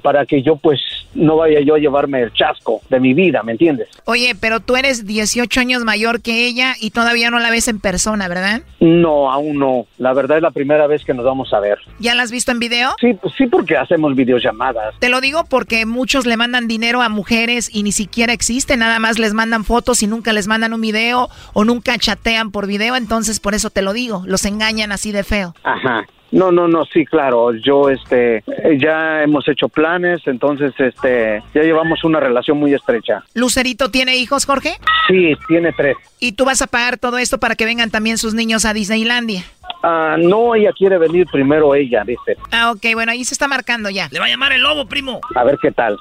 para 0.02 0.26
que 0.26 0.42
yo 0.42 0.56
pues 0.56 0.80
no 1.14 1.38
vaya 1.38 1.60
yo 1.62 1.76
a 1.76 1.80
llevarme 1.80 2.22
el 2.22 2.34
chasco 2.34 2.82
de 2.90 3.00
mi 3.00 3.14
vida, 3.14 3.44
¿me 3.44 3.54
entiendes? 3.54 3.90
Oye, 4.06 4.36
pero 4.40 4.60
tú 4.60 4.76
eres 4.76 5.06
18 5.06 5.60
años 5.60 5.84
mayor 5.84 6.22
que 6.22 6.46
ella 6.46 6.76
y 6.80 6.92
todavía 6.92 7.30
no 7.30 7.40
la 7.40 7.50
ves 7.50 7.68
en 7.68 7.80
persona, 7.80 8.28
¿verdad? 8.28 8.62
No, 8.80 9.32
aún 9.32 9.58
no. 9.58 9.88
La 9.98 10.14
verdad 10.14 10.38
es 10.38 10.44
la 10.44 10.52
primera 10.52 10.88
vez 10.88 11.04
que 11.04 11.14
nos 11.14 11.26
vamos 11.26 11.54
a 11.54 11.60
ver. 11.60 11.80
¿Ya 12.00 12.16
la 12.16 12.24
has 12.24 12.32
visto 12.32 12.52
en 12.52 12.60
video? 12.60 12.92
Sí, 13.00 13.14
pues 13.14 13.34
sí, 13.38 13.48
porque 13.48 13.78
hacemos 13.78 14.16
videollamadas. 14.16 14.96
Te 15.00 15.10
lo 15.10 15.22
digo 15.22 15.44
porque 15.50 15.86
muchos 15.86 16.26
le 16.26 16.38
mandan 16.38 16.68
dinero 16.68 17.02
a 17.02 17.10
mujeres 17.10 17.70
y 17.74 17.84
ni 17.84 17.92
siquiera 17.92 18.34
existe, 18.34 18.78
nada 18.78 19.00
más 19.00 19.20
les 19.20 19.34
mandan 19.34 19.66
fotos 19.66 20.02
y 20.04 20.08
nunca 20.08 20.34
les 20.34 20.48
mandan 20.48 20.74
un 20.74 20.82
video 20.82 21.30
o 21.54 21.66
nunca 21.66 21.98
chatean 21.98 22.52
por 22.52 22.68
video, 22.68 22.96
entonces 22.96 23.40
por 23.40 23.54
eso 23.54 23.70
te 23.70 23.82
lo 23.82 23.94
digo, 23.94 24.24
los 24.26 24.46
engañan 24.46 24.92
así 24.92 25.12
de 25.12 25.24
feo. 25.24 25.54
Ajá. 25.64 26.06
No, 26.32 26.52
no, 26.52 26.68
no, 26.68 26.86
sí, 26.86 27.06
claro. 27.06 27.54
Yo, 27.54 27.90
este, 27.90 28.44
ya 28.80 29.22
hemos 29.24 29.48
hecho 29.50 29.68
planes, 29.68 30.22
entonces, 30.26 30.74
este, 30.80 31.44
ya 31.54 31.62
llevamos 31.62 32.04
una 32.04 32.20
relación 32.20 32.58
muy 32.58 32.74
estrecha. 32.74 33.24
¿Lucerito 33.34 33.92
tiene 33.92 34.16
hijos, 34.16 34.46
Jorge? 34.46 34.78
Sí, 35.08 35.34
tiene 35.48 35.74
tres. 35.74 35.98
¿Y 36.20 36.34
tú 36.34 36.46
vas 36.46 36.62
a 36.62 36.68
pagar 36.68 36.98
todo 36.98 37.18
esto 37.18 37.40
para 37.40 37.56
que 37.56 37.66
vengan 37.66 37.92
también 37.92 38.18
sus 38.18 38.34
niños 38.34 38.64
a 38.66 38.74
Disneylandia? 38.74 39.44
Ah, 39.84 40.16
no, 40.18 40.56
ella 40.56 40.72
quiere 40.78 40.98
venir 40.98 41.26
primero 41.32 41.76
ella, 41.76 42.04
dice. 42.06 42.38
Ah, 42.52 42.72
ok, 42.72 42.94
bueno, 42.94 43.12
ahí 43.12 43.26
se 43.26 43.34
está 43.34 43.48
marcando 43.48 43.90
ya. 43.90 44.08
Le 44.12 44.20
va 44.20 44.26
a 44.26 44.30
llamar 44.30 44.54
el 44.54 44.62
lobo, 44.62 44.86
primo. 44.86 45.20
A 45.36 45.44
ver 45.44 45.58
qué 45.62 45.72
tal. 45.72 45.98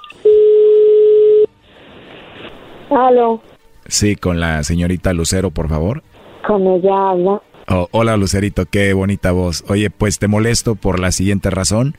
Aló. 2.91 3.43
Sí, 3.87 4.17
con 4.17 4.39
la 4.39 4.63
señorita 4.63 5.13
Lucero, 5.13 5.51
por 5.51 5.69
favor. 5.69 6.03
Con 6.47 6.67
ella 6.67 7.11
habla. 7.11 7.43
Oh, 7.73 7.87
hola 7.93 8.17
Lucerito, 8.17 8.67
qué 8.67 8.93
bonita 8.95 9.31
voz. 9.31 9.63
Oye, 9.69 9.91
pues 9.91 10.19
te 10.19 10.27
molesto 10.27 10.75
por 10.75 10.99
la 10.99 11.13
siguiente 11.13 11.51
razón. 11.51 11.97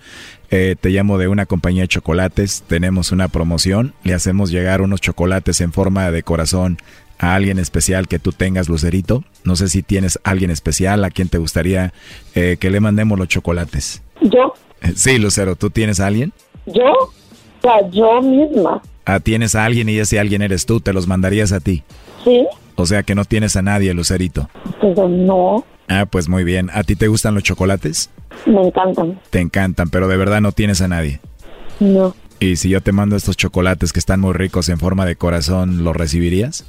Eh, 0.49 0.76
te 0.78 0.89
llamo 0.89 1.17
de 1.17 1.30
una 1.30 1.45
compañía 1.45 1.84
de 1.84 1.88
chocolates. 1.88 2.65
Tenemos 2.67 3.13
una 3.13 3.30
promoción. 3.30 3.93
Le 4.03 4.13
hacemos 4.13 4.51
llegar 4.51 4.82
unos 4.82 4.99
chocolates 4.99 5.61
en 5.61 5.72
forma 5.72 6.11
de 6.11 6.24
corazón 6.24 6.78
a 7.19 7.36
alguien 7.36 7.57
especial 7.57 8.09
que 8.09 8.19
tú 8.19 8.34
tengas, 8.34 8.67
Lucerito. 8.67 9.24
No 9.45 9.55
sé 9.55 9.69
si 9.69 9.82
tienes 9.82 10.19
alguien 10.26 10.51
especial 10.51 11.05
a 11.05 11.09
quien 11.09 11.30
te 11.30 11.38
gustaría 11.38 11.93
eh, 12.36 12.57
que 12.59 12.69
le 12.69 12.82
mandemos 12.82 13.17
los 13.17 13.30
chocolates. 13.30 14.01
¿Yo? 14.19 14.53
Sí, 14.93 15.19
Lucero, 15.19 15.55
¿tú 15.55 15.69
tienes 15.69 16.01
a 16.01 16.07
alguien? 16.07 16.34
¿Yo? 16.65 16.91
O 16.91 17.61
sea, 17.61 17.89
yo 17.89 18.22
misma. 18.22 18.82
Ah, 19.05 19.22
tienes 19.22 19.55
a 19.55 19.63
alguien 19.63 19.88
y 19.88 19.97
ese 19.97 20.19
alguien 20.19 20.41
eres 20.41 20.65
tú, 20.65 20.82
te 20.82 20.91
los 20.91 21.07
mandarías 21.07 21.53
a 21.53 21.61
ti. 21.61 21.84
Sí. 22.26 22.45
O 22.76 22.86
sea 22.86 23.03
que 23.03 23.15
no 23.15 23.26
tienes 23.26 23.55
a 23.55 23.61
nadie, 23.61 23.93
Lucerito. 23.93 24.49
Pero 24.80 25.07
no. 25.07 25.65
Ah, 25.88 26.05
pues 26.09 26.30
muy 26.30 26.43
bien. 26.43 26.69
¿A 26.74 26.84
ti 26.84 26.95
te 26.95 27.07
gustan 27.07 27.34
los 27.34 27.43
chocolates? 27.43 28.09
Me 28.45 28.61
encantan. 28.61 29.19
Te 29.30 29.39
encantan, 29.39 29.89
pero 29.89 30.07
de 30.07 30.17
verdad 30.17 30.41
no 30.41 30.51
tienes 30.51 30.82
a 30.82 30.88
nadie. 30.88 31.19
No. 31.80 32.15
¿Y 32.39 32.55
si 32.55 32.69
yo 32.69 32.82
te 32.82 32.91
mando 32.91 33.15
estos 33.15 33.38
chocolates 33.38 33.93
que 33.93 33.99
están 33.99 34.19
muy 34.19 34.34
ricos 34.34 34.69
en 34.69 34.80
forma 34.80 35.05
de 35.05 35.15
corazón, 35.15 35.84
¿los 35.84 35.95
recibirías? 35.95 36.65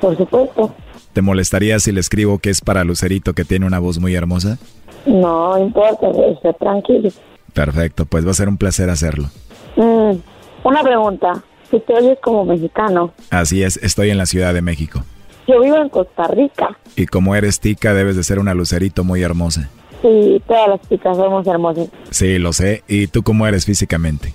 Por 0.00 0.16
supuesto. 0.16 0.74
¿Te 1.12 1.22
molestaría 1.22 1.78
si 1.78 1.92
le 1.92 2.00
escribo 2.00 2.38
que 2.38 2.50
es 2.50 2.60
para 2.60 2.84
Lucerito 2.84 3.34
que 3.34 3.44
tiene 3.44 3.66
una 3.66 3.78
voz 3.78 3.98
muy 3.98 4.14
hermosa? 4.14 4.58
No 5.06 5.58
importa, 5.58 6.08
esté 6.30 6.52
tranquilo. 6.54 7.10
Perfecto, 7.52 8.06
pues 8.06 8.26
va 8.26 8.30
a 8.30 8.34
ser 8.34 8.48
un 8.48 8.56
placer 8.56 8.88
hacerlo. 8.88 9.28
Mm, 9.76 10.16
una 10.64 10.82
pregunta. 10.82 11.42
Si 11.70 11.80
te 11.80 11.94
oyes 11.94 12.18
como 12.22 12.44
mexicano. 12.44 13.12
Así 13.30 13.62
es, 13.62 13.76
estoy 13.78 14.10
en 14.10 14.18
la 14.18 14.26
Ciudad 14.26 14.54
de 14.54 14.62
México. 14.62 15.04
Yo 15.46 15.60
vivo 15.60 15.76
en 15.76 15.88
Costa 15.88 16.28
Rica. 16.28 16.78
Y 16.96 17.06
como 17.06 17.34
eres 17.34 17.60
tica, 17.60 17.94
debes 17.94 18.16
de 18.16 18.22
ser 18.22 18.38
una 18.38 18.54
Lucerito 18.54 19.04
muy 19.04 19.22
hermosa. 19.22 19.68
Sí, 20.02 20.42
todas 20.46 20.68
las 20.68 20.88
chicas 20.88 21.16
somos 21.16 21.46
hermosas. 21.46 21.88
Sí, 22.10 22.38
lo 22.38 22.52
sé. 22.52 22.82
¿Y 22.88 23.06
tú 23.06 23.22
cómo 23.22 23.46
eres 23.46 23.64
físicamente? 23.64 24.32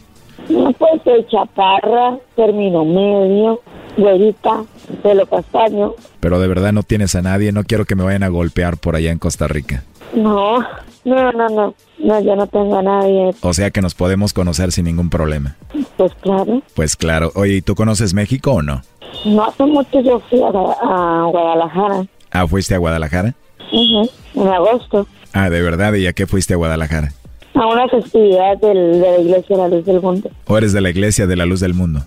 No, 0.50 0.72
pues 0.74 1.02
soy 1.04 1.26
chaparra, 1.28 2.18
término 2.36 2.86
medio, 2.86 3.62
güerita, 3.98 4.64
pelo 5.04 5.26
castaño. 5.26 5.94
Pero 6.22 6.40
de 6.40 6.48
verdad 6.48 6.72
no 6.72 6.84
tienes 6.84 7.16
a 7.16 7.22
nadie, 7.22 7.52
no 7.52 7.64
quiero 7.64 7.86
que 7.86 7.96
me 7.96 8.04
vayan 8.04 8.24
a 8.24 8.30
golpear 8.30 8.78
por 8.78 8.96
allá 8.96 9.12
en 9.12 9.20
Costa 9.20 9.48
Rica. 9.48 9.84
No, 10.16 10.60
no, 11.04 11.32
no, 11.34 11.50
no, 11.50 11.76
no, 12.00 12.22
yo 12.22 12.36
no 12.38 12.48
tengo 12.48 12.78
a 12.78 12.82
nadie. 12.82 13.32
O 13.42 13.54
sea 13.54 13.72
que 13.72 13.82
nos 13.82 13.94
podemos 13.94 14.32
conocer 14.32 14.72
sin 14.72 14.86
ningún 14.86 15.10
problema. 15.10 15.58
Pues 15.98 16.14
claro. 16.22 16.62
Pues 16.76 16.96
claro. 16.96 17.32
Oye, 17.36 17.56
¿y 17.56 17.62
tú 17.62 17.76
conoces 17.76 18.14
México 18.14 18.54
o 18.54 18.62
no? 18.62 18.82
No 19.26 19.46
hace 19.46 19.66
mucho 19.66 20.00
yo 20.02 20.20
fui 20.30 20.42
a, 20.42 20.48
a 20.48 21.26
Guadalajara. 21.26 22.06
Ah, 22.32 22.48
¿fuiste 22.48 22.76
a 22.76 22.78
Guadalajara? 22.78 23.34
Ujú, 23.72 24.10
en 24.36 24.48
agosto. 24.48 25.08
Ah, 25.34 25.50
de 25.50 25.62
verdad, 25.62 25.94
¿y 25.94 26.08
a 26.08 26.14
qué 26.14 26.26
fuiste 26.28 26.54
a 26.54 26.58
Guadalajara? 26.58 27.12
A 27.54 27.66
una 27.68 27.88
festividad 27.90 28.58
del, 28.58 28.94
de 29.02 29.12
la 29.12 29.18
Iglesia 29.20 29.56
de 29.56 29.62
la 29.64 29.68
Luz 29.70 29.86
del 29.86 30.02
Mundo. 30.02 30.30
¿O 30.46 30.58
eres 30.58 30.74
de 30.74 30.82
la 30.82 30.90
Iglesia 30.90 31.28
de 31.28 31.36
la 31.36 31.46
Luz 31.46 31.60
del 31.60 31.74
Mundo? 31.74 32.02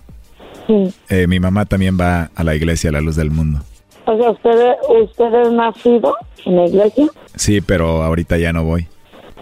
Sí. 0.67 0.93
Eh, 1.09 1.27
mi 1.27 1.39
mamá 1.39 1.65
también 1.65 1.97
va 1.99 2.31
a 2.35 2.43
la 2.43 2.55
Iglesia 2.55 2.89
de 2.89 2.93
la 2.93 3.01
Luz 3.01 3.15
del 3.15 3.31
Mundo. 3.31 3.59
O 4.05 4.17
sea, 4.17 4.31
¿usted, 4.31 4.73
¿usted 5.03 5.33
es 5.41 5.51
nacido 5.51 6.15
en 6.45 6.55
la 6.55 6.65
iglesia? 6.65 7.07
Sí, 7.35 7.61
pero 7.61 8.01
ahorita 8.03 8.37
ya 8.37 8.51
no 8.51 8.63
voy. 8.63 8.87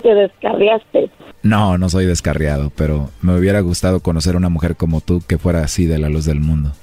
Te 0.02 0.14
descarriaste. 0.14 1.10
No, 1.44 1.78
no 1.78 1.90
soy 1.90 2.06
descarriado, 2.06 2.72
pero 2.76 3.10
me 3.22 3.38
hubiera 3.38 3.62
gustado 3.62 4.02
conocer 4.02 4.36
una 4.36 4.50
mujer 4.50 4.76
como 4.76 5.00
tú 5.00 5.22
que 5.26 5.38
fuera 5.38 5.62
así 5.62 5.86
de 5.86 5.98
la 5.98 6.10
luz 6.10 6.26
del 6.26 6.42
mundo. 6.42 6.74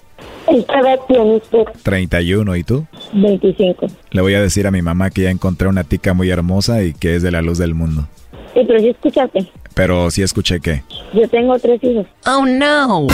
¿Y 0.49 0.63
qué 0.63 0.75
edad 0.75 0.99
tiene 1.09 1.37
usted? 1.37 1.65
31, 1.83 2.57
¿y 2.57 2.65
tú? 2.65 2.87
25. 3.13 3.87
Le 4.11 4.21
voy 4.23 4.35
a 4.35 4.41
decir 4.41 4.67
a 4.67 4.71
mi 4.71 4.83
mamá 4.83 5.11
que 5.11 5.23
ya 5.23 5.31
encontré 5.31 5.69
una 5.69 5.85
tica 5.85 6.15
muy 6.15 6.31
hermosa 6.31 6.83
y 6.83 6.93
que 6.93 7.17
es 7.17 7.23
de 7.23 7.31
la 7.31 7.43
luz 7.43 7.59
del 7.59 7.75
mundo. 7.75 8.07
Sí, 8.55 8.61
pero 8.67 8.79
sí 8.81 8.89
escúchate. 8.89 9.47
Pero 9.75 10.11
sí 10.11 10.23
escuché 10.23 10.61
que... 10.61 10.83
Yo 11.13 11.29
tengo 11.29 11.59
tres 11.59 11.83
hijos. 11.85 12.07
Oh, 12.27 12.47
no. 12.47 13.07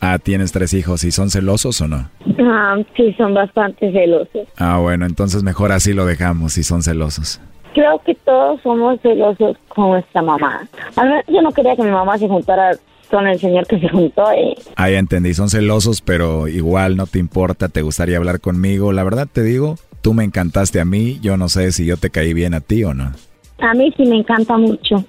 Ah, 0.00 0.18
tienes 0.18 0.52
tres 0.52 0.74
hijos, 0.74 1.02
¿y 1.04 1.10
son 1.10 1.30
celosos 1.30 1.80
o 1.80 1.88
no? 1.88 2.10
Ah, 2.38 2.76
sí, 2.94 3.14
son 3.16 3.32
bastante 3.32 3.90
celosos. 3.90 4.46
Ah, 4.58 4.76
bueno, 4.78 5.06
entonces 5.06 5.42
mejor 5.42 5.72
así 5.72 5.94
lo 5.94 6.04
dejamos, 6.04 6.52
si 6.52 6.62
son 6.62 6.82
celosos. 6.82 7.40
Creo 7.72 7.98
que 8.04 8.14
todos 8.14 8.60
somos 8.62 9.00
celosos 9.00 9.56
con 9.68 9.88
nuestra 9.90 10.20
mamá. 10.20 10.68
A 10.96 11.04
ver, 11.04 11.24
yo 11.26 11.40
no 11.40 11.50
quería 11.52 11.74
que 11.74 11.82
mi 11.82 11.90
mamá 11.90 12.18
se 12.18 12.28
juntara 12.28 12.76
con 13.10 13.26
el 13.26 13.38
señor 13.38 13.66
que 13.66 13.78
se 13.78 13.88
juntó. 13.88 14.30
Eh. 14.32 14.54
Ah, 14.76 14.90
ya 14.90 14.98
entendí, 14.98 15.34
son 15.34 15.50
celosos, 15.50 16.00
pero 16.00 16.48
igual 16.48 16.96
no 16.96 17.06
te 17.06 17.18
importa, 17.18 17.68
te 17.68 17.82
gustaría 17.82 18.16
hablar 18.16 18.40
conmigo. 18.40 18.92
La 18.92 19.04
verdad 19.04 19.28
te 19.30 19.42
digo, 19.42 19.76
tú 20.00 20.14
me 20.14 20.24
encantaste 20.24 20.80
a 20.80 20.84
mí, 20.84 21.18
yo 21.22 21.36
no 21.36 21.48
sé 21.48 21.72
si 21.72 21.86
yo 21.86 21.96
te 21.96 22.10
caí 22.10 22.34
bien 22.34 22.54
a 22.54 22.60
ti 22.60 22.84
o 22.84 22.94
no. 22.94 23.12
A 23.58 23.74
mí 23.74 23.92
sí 23.96 24.04
me 24.04 24.16
encanta 24.16 24.56
mucho. 24.56 25.04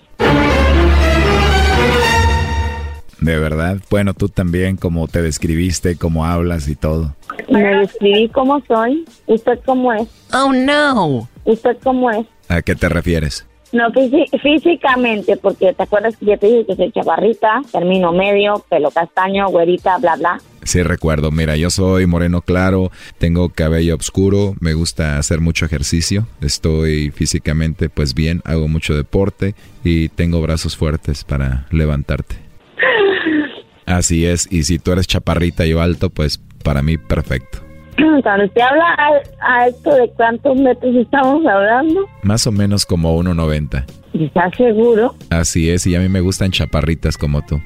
De 3.20 3.39
verdad, 3.39 3.78
bueno, 3.89 4.14
tú 4.14 4.30
también, 4.30 4.78
como 4.78 5.08
te 5.08 5.22
describiste, 5.22 5.98
cómo 5.98 6.26
hablas 6.26 6.68
y 6.68 6.76
todo. 6.76 7.16
Me 7.50 7.64
describí 7.64 8.30
cómo 8.30 8.62
soy. 8.68 9.04
¿Usted 9.26 9.60
cómo 9.66 9.91
es? 9.93 10.08
Oh, 10.32 10.54
no. 10.54 11.28
¿Usted 11.43 11.78
cómo 11.84 12.12
es? 12.12 12.28
¿A 12.50 12.62
qué 12.62 12.76
te 12.76 12.88
refieres? 12.88 13.48
No, 13.76 13.91
físicamente, 14.41 15.36
porque 15.36 15.73
te 15.73 15.84
acuerdas 15.84 16.15
que 16.15 16.28
yo 16.28 16.39
te 16.39 16.47
dije 16.47 16.65
que 16.65 16.76
soy 16.78 16.91
chavarrita, 16.93 17.61
término 17.73 18.13
medio, 18.13 18.63
pelo 18.69 18.89
castaño, 18.89 19.49
güerita, 19.49 19.97
bla, 19.97 20.15
bla. 20.15 20.41
Sí, 20.63 20.82
recuerdo. 20.82 21.30
Mira, 21.30 21.57
yo 21.57 21.69
soy 21.69 22.05
moreno 22.05 22.39
claro, 22.39 22.89
tengo 23.17 23.49
cabello 23.49 23.97
oscuro, 23.97 24.55
me 24.61 24.73
gusta 24.76 25.17
hacer 25.17 25.41
mucho 25.41 25.65
ejercicio, 25.65 26.26
estoy 26.39 27.11
físicamente 27.11 27.89
pues 27.89 28.13
bien, 28.13 28.41
hago 28.45 28.69
mucho 28.69 28.95
deporte 28.95 29.55
y 29.84 30.07
tengo 30.07 30.41
brazos 30.41 30.78
fuertes 30.78 31.26
para 31.26 31.67
levantarte. 31.69 32.38
Así 33.86 34.26
es, 34.26 34.47
y 34.49 34.63
si 34.63 34.80
tú 34.80 34.93
eres 34.93 35.05
chaparrita 35.05 35.65
y 35.65 35.71
yo 35.71 35.82
alto, 35.82 36.09
pues 36.09 36.39
para 36.63 36.82
mí 36.82 36.97
perfecto. 36.97 37.64
Cuando 38.24 38.46
usted 38.46 38.62
habla 38.62 38.86
a, 38.98 39.12
a 39.58 39.68
esto 39.68 39.93
de 39.96 40.10
cuántos 40.16 40.56
metros 40.58 40.96
estamos 40.96 41.46
hablando, 41.46 42.06
Más 42.24 42.46
o 42.48 42.52
menos 42.52 42.86
como 42.86 43.18
1,90. 43.22 43.86
¿está 44.14 44.50
seguro? 44.56 45.14
Así 45.30 45.70
es, 45.70 45.86
y 45.88 45.96
a 45.96 46.00
mí 46.00 46.08
me 46.10 46.22
gustan 46.22 46.52
chaparritas 46.52 47.18
como 47.18 47.41
tú. 47.46 47.60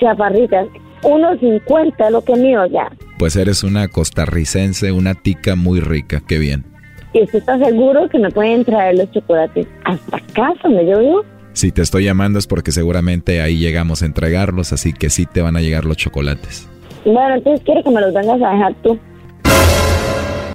chaparritas. 0.00 0.66
1.50 1.02 2.10
lo 2.10 2.22
que 2.22 2.34
mío 2.36 2.66
ya. 2.66 2.90
Pues 3.18 3.36
eres 3.36 3.62
una 3.64 3.88
costarricense, 3.88 4.92
una 4.92 5.14
tica 5.14 5.56
muy 5.56 5.80
rica, 5.80 6.22
qué 6.26 6.38
bien. 6.38 6.64
¿Y 7.12 7.22
usted 7.22 7.38
está 7.40 7.58
seguro 7.58 8.08
que 8.08 8.18
me 8.18 8.30
pueden 8.30 8.64
traer 8.64 8.96
los 8.96 9.10
chocolates 9.10 9.66
hasta 9.84 10.20
casa 10.34 10.60
donde 10.62 10.86
yo 10.86 11.00
vivo? 11.00 11.24
Si 11.52 11.72
te 11.72 11.82
estoy 11.82 12.04
llamando 12.04 12.38
es 12.38 12.46
porque 12.46 12.70
seguramente 12.70 13.40
ahí 13.42 13.58
llegamos 13.58 14.02
a 14.02 14.06
entregarlos, 14.06 14.72
así 14.72 14.92
que 14.92 15.10
sí 15.10 15.26
te 15.26 15.42
van 15.42 15.56
a 15.56 15.60
llegar 15.60 15.84
los 15.84 15.96
chocolates. 15.96 16.68
Bueno, 17.04 17.34
entonces 17.34 17.62
quiero 17.64 17.82
que 17.82 17.90
me 17.90 18.00
los 18.00 18.14
vengas 18.14 18.40
a 18.42 18.50
dejar 18.52 18.74
tú. 18.82 18.98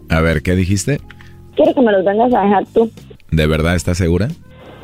A 0.10 0.22
ver, 0.22 0.42
¿qué 0.44 0.56
dijiste? 0.56 1.00
Quiero 1.56 1.74
que 1.74 1.82
me 1.82 1.92
los 1.92 2.06
vengas 2.06 2.34
a 2.34 2.42
dejar 2.42 2.66
tú. 2.74 2.92
¿De 3.32 3.48
verdad 3.48 3.76
estás 3.76 3.98
segura? 3.98 4.30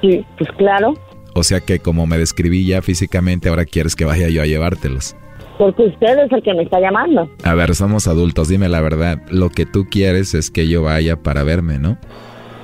Sí, 0.02 0.26
pues 0.38 0.50
claro. 0.58 0.94
O 1.34 1.44
sea 1.44 1.60
que 1.62 1.80
como 1.80 2.08
me 2.08 2.18
describí 2.18 2.66
ya 2.66 2.82
físicamente, 2.82 3.50
ahora 3.50 3.66
quieres 3.66 3.96
que 3.96 4.06
vaya 4.06 4.30
yo 4.30 4.42
a 4.42 4.46
llevártelos. 4.46 5.16
Porque 5.58 5.84
usted 5.84 6.26
es 6.26 6.32
el 6.32 6.42
que 6.42 6.54
me 6.54 6.64
está 6.64 6.80
llamando. 6.80 7.30
A 7.44 7.54
ver, 7.54 7.76
somos 7.76 8.08
adultos, 8.08 8.48
dime 8.50 8.68
la 8.68 8.82
verdad. 8.82 9.22
Lo 9.30 9.50
que 9.50 9.66
tú 9.66 9.86
quieres 9.90 10.34
es 10.34 10.50
que 10.50 10.68
yo 10.68 10.82
vaya 10.82 11.18
para 11.18 11.44
verme, 11.44 11.78
¿no? 11.78 11.98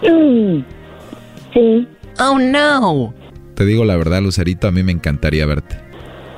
Mm, 0.02 0.64
sí. 1.54 1.88
Oh, 2.20 2.39
no. 2.39 3.14
Te 3.54 3.66
digo 3.66 3.86
la 3.86 3.95
verdad, 3.98 4.22
Lucerito, 4.22 4.68
a 4.68 4.72
mí 4.72 4.84
me 4.84 4.91
encantaría 4.91 5.45
verte. 5.45 5.78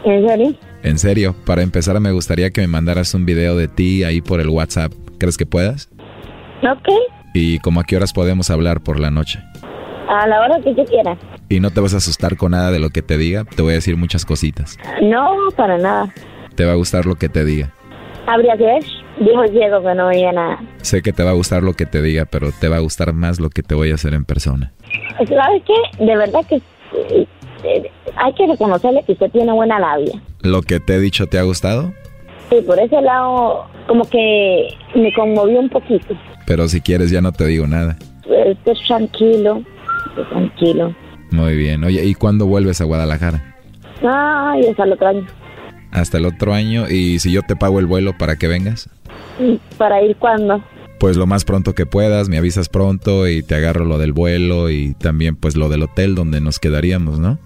¿En 0.03 0.27
serio? 0.27 0.55
En 0.83 0.97
serio, 0.97 1.35
para 1.45 1.61
empezar 1.61 1.99
me 1.99 2.11
gustaría 2.11 2.51
que 2.51 2.61
me 2.61 2.67
mandaras 2.67 3.13
un 3.13 3.25
video 3.25 3.57
de 3.57 3.67
ti 3.67 4.03
ahí 4.03 4.21
por 4.21 4.39
el 4.39 4.49
WhatsApp. 4.49 4.93
¿Crees 5.17 5.37
que 5.37 5.45
puedas? 5.45 5.89
Ok. 6.63 6.87
¿Y 7.33 7.59
como 7.59 7.81
a 7.81 7.83
qué 7.83 7.97
horas 7.97 8.13
podemos 8.13 8.49
hablar 8.49 8.81
por 8.81 8.99
la 8.99 9.11
noche? 9.11 9.39
A 10.07 10.27
la 10.27 10.41
hora 10.41 10.59
que 10.63 10.73
yo 10.73 10.85
quiera. 10.85 11.17
¿Y 11.49 11.59
no 11.59 11.71
te 11.71 11.81
vas 11.81 11.93
a 11.93 11.97
asustar 11.97 12.37
con 12.37 12.51
nada 12.51 12.71
de 12.71 12.79
lo 12.79 12.89
que 12.89 13.01
te 13.01 13.17
diga? 13.17 13.43
Te 13.43 13.61
voy 13.61 13.71
a 13.71 13.75
decir 13.75 13.97
muchas 13.97 14.25
cositas. 14.25 14.77
No, 15.01 15.35
para 15.55 15.77
nada. 15.77 16.13
Te 16.55 16.65
va 16.65 16.71
a 16.71 16.75
gustar 16.75 17.05
lo 17.05 17.15
que 17.15 17.29
te 17.29 17.43
diga. 17.43 17.73
Habría 18.25 18.55
que 18.55 18.63
ver. 18.63 18.83
Dijo 19.19 19.43
Diego 19.51 19.83
que 19.83 19.95
no 19.95 20.07
veía 20.07 20.31
nada. 20.31 20.59
Sé 20.81 21.01
que 21.01 21.11
te 21.11 21.23
va 21.23 21.31
a 21.31 21.33
gustar 21.33 21.61
lo 21.61 21.73
que 21.73 21.85
te 21.85 22.01
diga, 22.01 22.25
pero 22.25 22.51
te 22.51 22.69
va 22.69 22.77
a 22.77 22.79
gustar 22.79 23.11
más 23.13 23.39
lo 23.39 23.49
que 23.49 23.63
te 23.63 23.75
voy 23.75 23.91
a 23.91 23.95
hacer 23.95 24.13
en 24.13 24.23
persona. 24.23 24.71
¿Sabes 25.17 25.63
qué? 25.65 26.05
De 26.05 26.15
verdad 26.15 26.39
que 26.47 26.61
eh, 27.63 27.83
eh, 27.83 27.91
hay 28.15 28.33
que 28.33 28.47
reconocerle 28.47 29.03
que 29.03 29.13
usted 29.13 29.31
tiene 29.31 29.51
buena 29.51 29.79
labia. 29.79 30.21
¿Lo 30.41 30.61
que 30.61 30.79
te 30.79 30.95
he 30.95 30.99
dicho 30.99 31.27
te 31.27 31.39
ha 31.39 31.43
gustado? 31.43 31.93
Sí, 32.49 32.57
por 32.65 32.79
ese 32.79 33.01
lado 33.01 33.65
como 33.87 34.03
que 34.09 34.67
me 34.95 35.13
conmovió 35.13 35.59
un 35.59 35.69
poquito. 35.69 36.15
Pero 36.45 36.67
si 36.67 36.81
quieres 36.81 37.11
ya 37.11 37.21
no 37.21 37.31
te 37.31 37.45
digo 37.45 37.67
nada. 37.67 37.97
Estés 38.45 38.79
tranquilo, 38.87 39.63
estés 40.09 40.29
tranquilo. 40.29 40.95
Muy 41.31 41.55
bien. 41.55 41.83
Oye, 41.83 42.03
¿y 42.03 42.15
cuándo 42.15 42.47
vuelves 42.47 42.81
a 42.81 42.85
Guadalajara? 42.85 43.55
Ay, 44.01 44.65
hasta 44.65 44.83
el 44.83 44.93
otro 44.93 45.07
año. 45.07 45.27
Hasta 45.91 46.17
el 46.17 46.25
otro 46.25 46.53
año. 46.53 46.89
¿Y 46.89 47.19
si 47.19 47.31
yo 47.31 47.41
te 47.43 47.55
pago 47.55 47.79
el 47.79 47.85
vuelo 47.85 48.17
para 48.17 48.35
que 48.35 48.47
vengas? 48.47 48.89
¿Para 49.77 50.01
ir 50.01 50.15
cuándo? 50.17 50.63
Pues 50.99 51.15
lo 51.15 51.27
más 51.27 51.45
pronto 51.45 51.75
que 51.75 51.85
puedas, 51.85 52.27
me 52.27 52.37
avisas 52.37 52.67
pronto 52.67 53.27
y 53.27 53.41
te 53.41 53.55
agarro 53.55 53.85
lo 53.85 53.97
del 53.97 54.11
vuelo 54.11 54.69
y 54.69 54.95
también 54.95 55.35
pues 55.35 55.55
lo 55.55 55.69
del 55.69 55.83
hotel 55.83 56.13
donde 56.13 56.41
nos 56.41 56.59
quedaríamos, 56.59 57.19
¿no? 57.19 57.37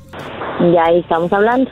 Ya 0.74 0.86
ahí 0.86 1.00
estamos 1.00 1.32
hablando. 1.34 1.70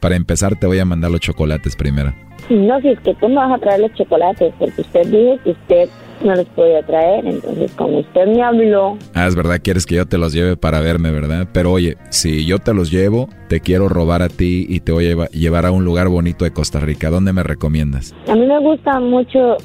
Para 0.00 0.16
empezar 0.16 0.54
te 0.56 0.66
voy 0.66 0.78
a 0.78 0.84
mandar 0.84 1.10
los 1.10 1.20
chocolates 1.20 1.74
primero. 1.74 2.14
No, 2.48 2.80
si 2.80 2.88
es 2.90 3.00
que 3.00 3.14
tú 3.14 3.28
me 3.28 3.36
vas 3.36 3.52
a 3.52 3.58
traer 3.58 3.80
los 3.80 3.92
chocolates, 3.94 4.54
porque 4.58 4.80
usted 4.80 5.06
dijo 5.06 5.42
que 5.42 5.50
usted 5.50 5.88
no 6.24 6.34
los 6.34 6.46
podía 6.46 6.82
traer, 6.84 7.26
entonces 7.26 7.72
como 7.72 7.98
usted 7.98 8.26
me 8.26 8.42
habló... 8.42 8.96
Ah, 9.14 9.26
es 9.26 9.34
verdad, 9.34 9.60
quieres 9.62 9.84
que 9.84 9.96
yo 9.96 10.06
te 10.06 10.16
los 10.16 10.32
lleve 10.32 10.56
para 10.56 10.80
verme, 10.80 11.10
¿verdad? 11.10 11.48
Pero 11.52 11.72
oye, 11.72 11.96
si 12.10 12.46
yo 12.46 12.58
te 12.58 12.72
los 12.72 12.90
llevo, 12.90 13.28
te 13.48 13.60
quiero 13.60 13.88
robar 13.88 14.22
a 14.22 14.28
ti 14.28 14.64
y 14.68 14.80
te 14.80 14.92
voy 14.92 15.10
a 15.10 15.26
llevar 15.30 15.66
a 15.66 15.72
un 15.72 15.84
lugar 15.84 16.08
bonito 16.08 16.44
de 16.44 16.52
Costa 16.52 16.78
Rica. 16.78 17.10
¿Dónde 17.10 17.32
me 17.32 17.42
recomiendas? 17.42 18.14
A 18.28 18.34
mí 18.34 18.46
me 18.46 18.60
gusta 18.60 19.00
mucho 19.00 19.56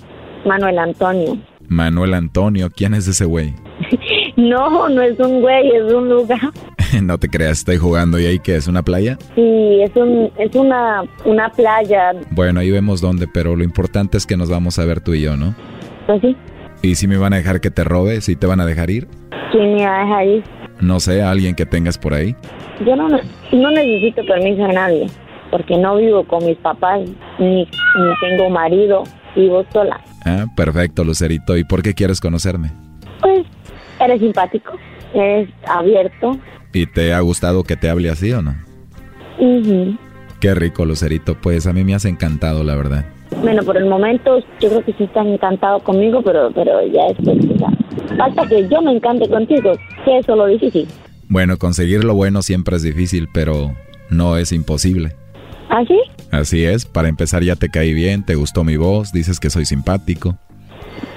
Manuel 0.46 0.80
Antonio. 0.80 1.38
Manuel 1.72 2.14
Antonio, 2.16 2.70
¿quién 2.70 2.94
es 2.94 3.08
ese 3.08 3.24
güey? 3.24 3.54
no, 4.36 4.90
no 4.90 5.02
es 5.02 5.18
un 5.20 5.40
güey, 5.40 5.70
es 5.74 5.94
un 5.94 6.10
lugar. 6.10 6.38
no 7.02 7.18
te 7.18 7.30
creas, 7.30 7.60
estoy 7.60 7.78
jugando. 7.78 8.20
¿Y 8.20 8.26
ahí 8.26 8.40
qué 8.40 8.58
es? 8.58 8.68
¿Una 8.68 8.84
playa? 8.84 9.18
Sí, 9.36 9.82
es, 9.82 9.96
un, 9.96 10.30
es 10.38 10.54
una, 10.54 11.02
una 11.24 11.50
playa. 11.50 12.12
Bueno, 12.32 12.60
ahí 12.60 12.70
vemos 12.72 13.00
dónde, 13.00 13.26
pero 13.26 13.56
lo 13.56 13.64
importante 13.64 14.18
es 14.18 14.26
que 14.26 14.36
nos 14.36 14.50
vamos 14.50 14.80
a 14.80 14.86
ver 14.86 15.00
tú 15.00 15.14
y 15.14 15.22
yo, 15.22 15.38
¿no? 15.38 15.56
Pues 16.08 16.20
sí. 16.20 16.36
¿Y 16.82 16.96
si 16.96 17.08
me 17.08 17.16
van 17.16 17.32
a 17.32 17.38
dejar 17.38 17.62
que 17.62 17.72
te 17.72 17.86
robe? 17.86 18.20
¿Si 18.20 18.36
te 18.36 18.48
van 18.48 18.60
a 18.60 18.66
dejar 18.66 18.90
ir? 18.90 19.08
¿Quién 19.54 19.76
me 19.76 19.86
va 19.86 20.02
a 20.02 20.04
dejar 20.04 20.28
ir? 20.28 20.44
No 20.82 21.00
sé, 21.00 21.22
alguien 21.24 21.56
que 21.56 21.66
tengas 21.66 21.98
por 21.98 22.14
ahí. 22.14 22.36
Yo 22.86 22.98
no, 22.98 23.08
no 23.08 23.72
necesito 23.72 24.26
permiso 24.26 24.64
de 24.64 24.74
nadie, 24.74 25.08
porque 25.50 25.78
no 25.78 25.96
vivo 25.96 26.26
con 26.26 26.46
mis 26.46 26.58
papás, 26.58 27.00
ni, 27.40 27.62
ni 27.62 27.68
tengo 28.20 28.50
marido, 28.50 29.04
vivo 29.36 29.66
sola. 29.72 30.00
Ah, 30.26 30.46
perfecto, 30.56 31.04
Lucerito. 31.04 31.58
¿Y 31.58 31.64
por 31.64 31.82
qué 31.82 31.94
quieres 31.94 32.20
conocerme? 32.20 32.72
Pues, 33.22 33.46
eres 34.00 34.20
simpático, 34.20 34.74
eres 35.14 35.50
abierto. 35.68 36.38
¿Y 36.74 36.86
te 36.86 37.14
ha 37.14 37.20
gustado 37.20 37.64
que 37.64 37.76
te 37.76 37.90
hable 37.90 38.10
así 38.10 38.32
o 38.32 38.42
no? 38.42 38.56
Mhm. 39.40 39.98
Qué 40.40 40.56
rico, 40.56 40.86
Lucerito. 40.86 41.36
Pues 41.36 41.68
a 41.68 41.74
mí 41.74 41.84
me 41.84 41.94
has 41.94 42.06
encantado, 42.06 42.64
la 42.64 42.76
verdad. 42.76 43.06
Bueno, 43.42 43.64
por 43.64 43.78
el 43.78 43.86
momento 43.86 44.40
yo 44.60 44.70
creo 44.70 44.84
que 44.84 44.94
sí 44.94 45.04
estás 45.04 45.26
encantado 45.26 45.80
conmigo, 45.80 46.22
pero 46.22 46.52
pero 46.54 46.86
ya 46.88 47.08
después 47.08 47.38
ya. 47.58 47.70
Falta 48.18 48.46
que 48.48 48.68
yo 48.68 48.82
me 48.82 48.92
encante 48.92 49.30
contigo, 49.30 49.74
que 50.04 50.18
eso 50.18 50.32
es 50.34 50.38
lo 50.38 50.46
difícil. 50.48 50.88
Bueno, 51.30 51.58
conseguir 51.58 52.04
lo 52.04 52.14
bueno 52.14 52.42
siempre 52.42 52.76
es 52.76 52.84
difícil, 52.84 53.30
pero 53.34 53.74
no 54.10 54.38
es 54.38 54.52
imposible. 54.52 55.14
¿Ah, 55.74 55.84
sí? 55.88 55.98
Así 56.32 56.66
es, 56.66 56.86
para 56.86 57.08
empezar 57.08 57.44
ya 57.44 57.56
te 57.56 57.70
caí 57.70 57.94
bien, 57.94 58.26
te 58.26 58.36
gustó 58.36 58.64
mi 58.66 58.76
voz, 58.76 59.12
dices 59.14 59.40
que 59.40 59.50
soy 59.50 59.66
simpático. 59.66 60.38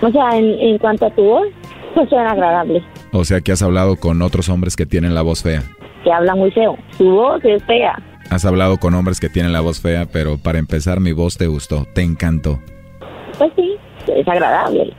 O 0.00 0.10
sea, 0.10 0.36
en, 0.38 0.44
en 0.60 0.78
cuanto 0.78 1.06
a 1.06 1.10
tu 1.10 1.22
voz, 1.24 1.46
pues 1.94 2.08
suena 2.08 2.30
agradable. 2.30 2.82
O 3.12 3.24
sea 3.24 3.40
que 3.40 3.50
has 3.52 3.62
hablado 3.62 3.96
con 3.96 4.22
otros 4.22 4.48
hombres 4.48 4.76
que 4.76 4.86
tienen 4.86 5.12
la 5.14 5.22
voz 5.22 5.42
fea. 5.42 5.62
Que 6.04 6.12
hablan 6.12 6.38
muy 6.38 6.50
feo. 6.52 6.76
Tu 6.96 7.04
voz 7.10 7.44
es 7.44 7.64
fea. 7.64 8.00
Has 8.30 8.44
hablado 8.44 8.78
con 8.78 8.94
hombres 8.94 9.18
que 9.20 9.28
tienen 9.28 9.52
la 9.52 9.60
voz 9.60 9.80
fea, 9.80 10.06
pero 10.06 10.38
para 10.38 10.58
empezar 10.58 11.00
mi 11.00 11.12
voz 11.12 11.36
te 11.36 11.46
gustó, 11.48 11.86
te 11.92 12.02
encantó. 12.02 12.60
Pues 13.38 13.52
sí, 13.56 13.74
es 14.06 14.26
agradable. 14.28 14.92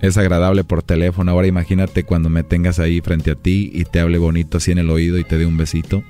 Es 0.00 0.16
agradable 0.18 0.62
por 0.64 0.82
teléfono. 0.82 1.32
Ahora 1.32 1.46
imagínate 1.48 2.04
cuando 2.04 2.28
me 2.30 2.42
tengas 2.44 2.78
ahí 2.78 3.00
frente 3.00 3.32
a 3.32 3.34
ti 3.34 3.70
y 3.74 3.84
te 3.84 4.00
hable 4.00 4.18
bonito 4.18 4.58
así 4.58 4.70
en 4.72 4.78
el 4.78 4.88
oído 4.90 5.18
y 5.18 5.24
te 5.24 5.36
dé 5.36 5.46
un 5.46 5.56
besito. 5.56 6.02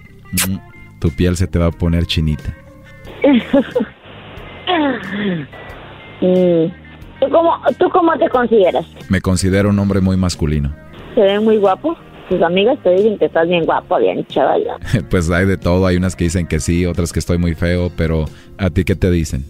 Mm, 0.49 0.57
Tu 1.01 1.11
piel 1.11 1.37
se 1.37 1.47
te 1.47 1.59
va 1.59 1.67
a 1.67 1.71
poner 1.73 2.07
chinita. 2.07 2.55
Mm. 6.21 6.66
¿Tú, 7.21 7.27
cómo, 7.31 7.53
¿Tú 7.79 7.89
cómo 7.91 8.16
te 8.18 8.29
consideras? 8.29 8.87
Me 9.09 9.21
considero 9.21 9.71
un 9.71 9.79
hombre 9.79 10.01
muy 10.01 10.16
masculino. 10.16 10.75
¿Se 11.14 11.21
ve 11.21 11.41
muy 11.41 11.57
guapo? 11.57 11.97
Tus 12.29 12.41
amigas 12.43 12.79
te 12.83 12.91
dicen 12.91 13.18
que 13.18 13.25
estás 13.25 13.49
bien 13.49 13.64
guapo, 13.64 13.99
bien 13.99 14.25
chaval. 14.27 14.64
Pues 15.11 15.31
hay 15.31 15.47
de 15.47 15.57
todo, 15.57 15.87
hay 15.87 15.97
unas 15.97 16.14
que 16.14 16.25
dicen 16.25 16.47
que 16.47 16.61
sí, 16.61 16.87
otras 16.87 17.12
que 17.12 17.18
estoy 17.18 17.39
muy 17.39 17.55
feo, 17.55 17.91
pero 17.97 18.27
¿a 18.59 18.71
ti 18.71 18.85
qué 18.85 18.95
te 18.95 19.11
dicen? 19.11 19.45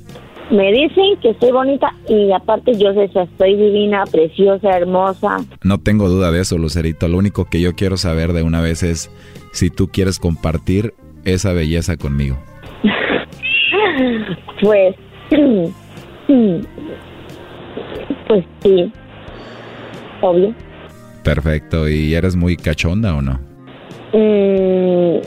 Me 0.50 0.72
dicen 0.72 1.16
que 1.22 1.30
estoy 1.30 1.52
bonita 1.52 1.94
y 2.08 2.32
aparte 2.32 2.76
yo 2.76 2.92
sé 2.94 3.08
que 3.12 3.22
estoy 3.22 3.56
divina, 3.56 4.04
preciosa, 4.10 4.70
hermosa. 4.70 5.36
No 5.62 5.78
tengo 5.78 6.08
duda 6.08 6.32
de 6.32 6.40
eso, 6.40 6.58
Lucerito. 6.58 7.06
Lo 7.06 7.18
único 7.18 7.44
que 7.44 7.60
yo 7.60 7.74
quiero 7.76 7.96
saber 7.96 8.32
de 8.32 8.42
una 8.42 8.60
vez 8.60 8.82
es 8.82 9.10
si 9.52 9.70
tú 9.70 9.88
quieres 9.88 10.18
compartir 10.18 10.94
esa 11.24 11.52
belleza 11.52 11.96
conmigo. 11.96 12.36
Pues, 14.60 14.94
pues 18.26 18.44
sí, 18.62 18.92
obvio. 20.20 20.54
Perfecto. 21.24 21.88
¿Y 21.88 22.14
eres 22.14 22.36
muy 22.36 22.56
cachonda 22.56 23.14
o 23.14 23.22
no? 23.22 23.40
Mm. 24.12 25.20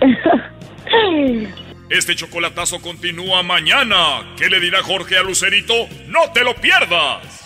Este 1.88 2.16
chocolatazo 2.16 2.80
continúa 2.80 3.44
mañana. 3.44 4.34
¿Qué 4.36 4.50
le 4.50 4.58
dirá 4.58 4.82
Jorge 4.82 5.18
a 5.18 5.22
Lucerito? 5.22 5.72
¡No 6.08 6.32
te 6.34 6.42
lo 6.42 6.52
pierdas! 6.56 7.45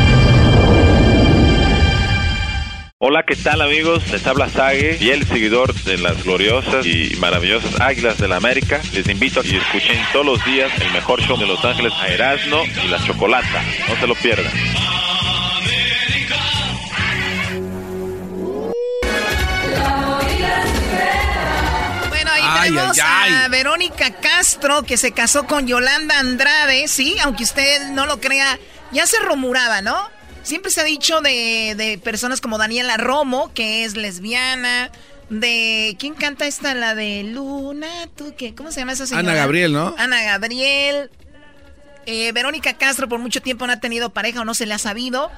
Hola, 3.03 3.23
¿qué 3.23 3.35
tal 3.35 3.61
amigos? 3.61 4.07
Les 4.11 4.27
habla 4.27 4.47
Sage, 4.47 4.93
fiel 4.99 5.25
seguidor 5.25 5.73
de 5.73 5.97
las 5.97 6.23
gloriosas 6.23 6.85
y 6.85 7.15
maravillosas 7.19 7.81
Águilas 7.81 8.19
de 8.19 8.27
la 8.27 8.35
América. 8.35 8.79
Les 8.93 9.09
invito 9.09 9.39
a 9.39 9.43
que 9.43 9.57
escuchen 9.57 9.99
todos 10.13 10.23
los 10.23 10.45
días 10.45 10.71
el 10.79 10.91
mejor 10.91 11.19
show 11.19 11.35
de 11.35 11.47
Los 11.47 11.65
Ángeles 11.65 11.93
a 11.99 12.09
Erasmo 12.09 12.61
y 12.85 12.87
la 12.89 13.03
Chocolata. 13.03 13.63
No 13.89 13.95
se 13.99 14.05
lo 14.05 14.13
pierdan. 14.13 14.51
Bueno, 22.07 22.31
ahí 22.31 22.69
tenemos 22.69 22.99
a 22.99 23.47
Verónica 23.47 24.13
Castro 24.13 24.83
que 24.83 24.97
se 24.97 25.11
casó 25.11 25.47
con 25.47 25.65
Yolanda 25.65 26.19
Andrade, 26.19 26.87
sí, 26.87 27.15
aunque 27.23 27.45
usted 27.45 27.89
no 27.93 28.05
lo 28.05 28.21
crea, 28.21 28.59
ya 28.91 29.07
se 29.07 29.17
rumoraba, 29.21 29.81
¿no? 29.81 30.20
Siempre 30.43 30.71
se 30.71 30.81
ha 30.81 30.83
dicho 30.83 31.21
de, 31.21 31.75
de 31.77 31.97
personas 31.97 32.41
como 32.41 32.57
Daniela 32.57 32.97
Romo, 32.97 33.53
que 33.53 33.83
es 33.85 33.95
lesbiana, 33.95 34.91
de... 35.29 35.95
¿Quién 35.99 36.13
canta 36.15 36.47
esta? 36.47 36.73
La 36.73 36.95
de 36.95 37.23
Luna, 37.23 38.09
¿tú 38.15 38.33
qué? 38.37 38.53
¿Cómo 38.55 38.71
se 38.71 38.79
llama 38.81 38.93
esa 38.93 39.05
señora? 39.07 39.29
Ana 39.29 39.37
Gabriel, 39.37 39.71
¿no? 39.73 39.93
Ana 39.97 40.21
Gabriel. 40.23 41.09
Eh, 42.07 42.31
Verónica 42.31 42.73
Castro 42.77 43.07
por 43.07 43.19
mucho 43.19 43.41
tiempo 43.41 43.67
no 43.67 43.73
ha 43.73 43.79
tenido 43.79 44.11
pareja 44.11 44.41
o 44.41 44.45
no 44.45 44.53
se 44.55 44.65
le 44.65 44.73
ha 44.73 44.79
sabido. 44.79 45.29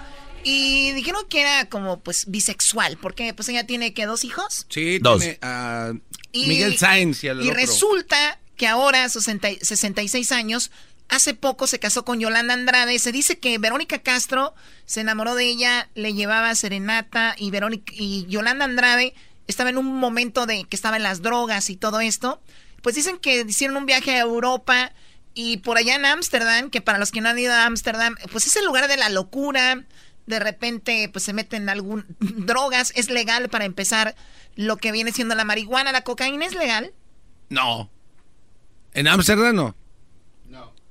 Y 0.46 0.92
dijeron 0.92 1.22
que 1.30 1.42
era 1.42 1.66
como 1.70 2.00
pues 2.00 2.26
bisexual, 2.28 2.98
porque 2.98 3.34
pues 3.34 3.48
ella 3.50 3.66
tiene 3.66 3.94
que 3.94 4.06
dos 4.06 4.24
hijos. 4.24 4.66
Sí, 4.70 5.00
Dos. 5.00 5.20
tiene 5.22 5.38
a 5.42 5.94
Y- 6.32 6.48
Miguel 6.48 6.78
Sainz 6.78 7.24
y 7.24 7.28
al 7.30 7.38
Y 7.44 7.50
otro. 7.50 7.56
resulta 7.60 8.40
que 8.58 8.68
ahora, 8.68 9.04
a 9.06 9.10
sus 9.10 9.24
60 9.26 9.50
66 9.62 10.32
años, 10.32 10.72
hace 11.14 11.34
poco 11.34 11.68
se 11.68 11.80
casó 11.80 12.04
con 12.06 12.20
Yolanda 12.20 12.54
Andrade. 12.54 12.98
Se 13.00 13.12
dice 13.12 13.40
que 13.40 13.58
Verónica 13.58 14.00
Castro 14.00 14.54
se 14.86 15.02
enamoró 15.02 15.36
de 15.36 15.46
ella, 15.46 15.90
le 15.96 16.14
llevaba 16.14 16.54
serenata 16.56 17.36
y, 17.38 17.52
Verónica, 17.52 17.94
y 17.96 18.26
Yolanda 18.28 18.66
Andrade 18.66 19.14
estaba 19.48 19.70
en 19.70 19.78
un 19.78 20.00
momento 20.00 20.46
de 20.46 20.64
que 20.66 20.76
estaba 20.76 20.98
en 20.98 21.04
las 21.04 21.22
drogas 21.22 21.70
y 21.70 21.76
todo 21.76 22.00
esto. 22.00 22.42
Pues 22.82 22.96
dicen 22.96 23.18
que 23.18 23.46
hicieron 23.48 23.78
un 23.78 23.86
viaje 23.86 24.12
a 24.12 24.22
Europa 24.22 24.92
y 25.34 25.58
por 25.58 25.78
allá 25.78 25.96
en 25.96 26.06
Ámsterdam, 26.06 26.70
que 26.70 26.82
para 26.82 27.00
los 27.00 27.12
que 27.12 27.22
no 27.22 27.30
han 27.30 27.40
ido 27.40 27.54
a 27.54 27.66
Ámsterdam, 27.66 28.16
pues 28.32 28.48
es 28.48 28.56
el 28.56 28.66
lugar 28.66 28.88
de 28.88 28.98
la 28.98 29.10
locura. 29.10 29.84
De 30.26 30.40
repente, 30.40 31.10
pues 31.12 31.26
se 31.26 31.34
meten 31.34 31.70
algún 31.70 32.06
drogas. 32.20 32.92
Es 32.96 33.10
legal 33.10 33.50
para 33.50 33.66
empezar 33.66 34.16
lo 34.56 34.78
que 34.78 34.92
viene 34.92 35.12
siendo 35.12 35.36
la 35.36 35.44
marihuana, 35.44 35.92
la 35.92 36.04
cocaína 36.04 36.46
es 36.46 36.56
legal. 36.56 36.94
No. 37.50 37.90
¿En 38.94 39.08
Ámsterdam 39.08 39.56
no? 39.56 39.76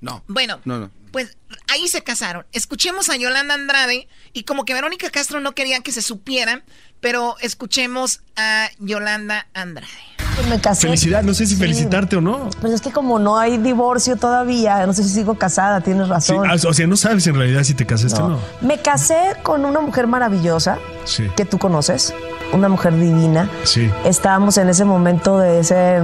No. 0.03 0.23
Bueno, 0.29 0.61
No, 0.67 0.79
no. 0.79 0.91
pues 1.13 1.39
ahí 1.73 1.89
se 1.89 2.03
casaron. 2.03 2.45
Escuchemos 2.53 3.09
a 3.09 3.17
Yolanda 3.17 3.55
Andrade 3.55 4.09
y 4.35 4.43
como 4.45 4.65
que 4.67 4.75
Verónica 4.75 5.09
Castro 5.11 5.41
no 5.41 5.53
quería 5.53 5.81
que 5.81 5.93
se 5.93 6.03
supiera, 6.03 6.63
pero 7.01 7.37
escuchemos 7.41 8.21
a 8.37 8.69
Yolanda 8.79 9.47
Andrade. 9.55 9.89
Pues 10.35 10.47
me 10.49 10.61
casé. 10.61 10.87
Felicidad, 10.89 11.23
no 11.23 11.35
sé 11.35 11.47
si 11.47 11.55
Sí. 11.55 11.61
felicitarte 11.61 12.17
o 12.17 12.21
no. 12.21 12.49
Pues 12.61 12.73
es 12.73 12.81
que 12.81 12.91
como 12.91 13.19
no 13.19 13.39
hay 13.39 13.59
divorcio 13.59 14.17
todavía, 14.17 14.85
no 14.87 14.93
sé 14.95 15.03
si 15.05 15.11
sigo 15.11 15.37
casada, 15.39 15.81
tienes 15.83 16.09
razón. 16.09 16.51
ah, 16.51 16.55
o 16.55 16.73
sea, 16.73 16.87
no 16.87 16.97
sabes 16.97 17.27
en 17.27 17.35
realidad 17.37 17.63
si 17.65 17.75
te 17.75 17.85
casaste 17.87 18.21
o 18.21 18.29
no. 18.31 18.41
Me 18.63 18.81
casé 18.81 19.35
con 19.43 19.65
una 19.67 19.81
mujer 19.81 20.07
maravillosa 20.07 20.79
Sí. 21.05 21.29
que 21.37 21.45
tú 21.45 21.59
conoces, 21.59 22.15
una 22.53 22.69
mujer 22.69 22.95
divina. 22.99 23.49
Sí. 23.65 23.91
Estábamos 24.05 24.57
en 24.59 24.69
ese 24.69 24.85
momento 24.85 25.39
de 25.39 25.61
ese, 25.61 26.01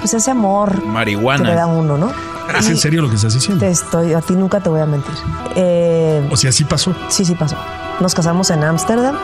pues 0.00 0.14
ese 0.14 0.30
amor 0.30 0.84
Marihuana. 0.84 1.42
que 1.44 1.48
le 1.50 1.54
da 1.54 1.66
uno, 1.66 1.96
¿no? 1.96 2.10
¿Es 2.58 2.68
en 2.68 2.76
serio 2.78 3.02
lo 3.02 3.10
que 3.10 3.16
estás 3.16 3.34
diciendo? 3.34 3.60
Te 3.64 3.70
estoy, 3.70 4.14
a 4.14 4.20
ti 4.22 4.34
nunca 4.34 4.60
te 4.60 4.70
voy 4.70 4.80
a 4.80 4.86
mentir. 4.86 5.12
Eh, 5.54 6.26
O 6.32 6.36
sea, 6.36 6.50
sí 6.52 6.64
pasó. 6.64 6.94
Sí, 7.08 7.24
sí 7.24 7.34
pasó. 7.34 7.56
Nos 8.00 8.14
casamos 8.14 8.48
en 8.50 8.64
Ámsterdam. 8.64 9.16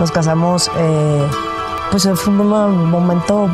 Nos 0.00 0.10
casamos, 0.10 0.70
eh, 0.78 1.26
pues 1.90 2.08
fue 2.14 2.32
un 2.32 2.88
momento, 2.90 3.50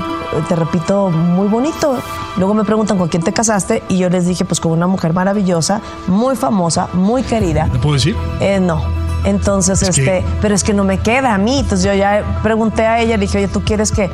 te 0.49 0.55
repito, 0.55 1.11
muy 1.11 1.49
bonito. 1.49 1.99
Luego 2.37 2.55
me 2.55 2.63
preguntan 2.63 2.97
con 2.97 3.09
quién 3.09 3.23
te 3.25 3.33
casaste 3.33 3.83
y 3.89 3.99
yo 3.99 4.09
les 4.09 4.25
dije, 4.27 4.45
pues 4.45 4.61
con 4.61 4.71
una 4.71 4.87
mujer 4.87 5.13
maravillosa, 5.13 5.81
muy 6.07 6.37
famosa, 6.37 6.89
muy 6.93 7.25
querida. 7.25 7.69
¿Te 7.73 7.79
puedo 7.81 7.95
decir? 7.95 8.17
Eh, 8.39 8.61
no. 8.61 8.98
Entonces, 9.25 9.83
Es 9.83 9.97
que- 9.97 10.19
este, 10.19 10.25
pero 10.41 10.55
es 10.55 10.63
que 10.65 10.73
no 10.75 10.85
me 10.85 10.99
queda 10.99 11.35
a 11.35 11.39
mí. 11.39 11.59
Entonces 11.61 11.85
yo 11.85 11.95
ya 11.95 12.41
pregunté 12.43 12.87
a 12.87 13.01
ella, 13.01 13.17
le 13.17 13.23
dije, 13.27 13.39
oye, 13.39 13.49
¿tú 13.49 13.63
quieres 13.63 13.93
que? 13.93 14.11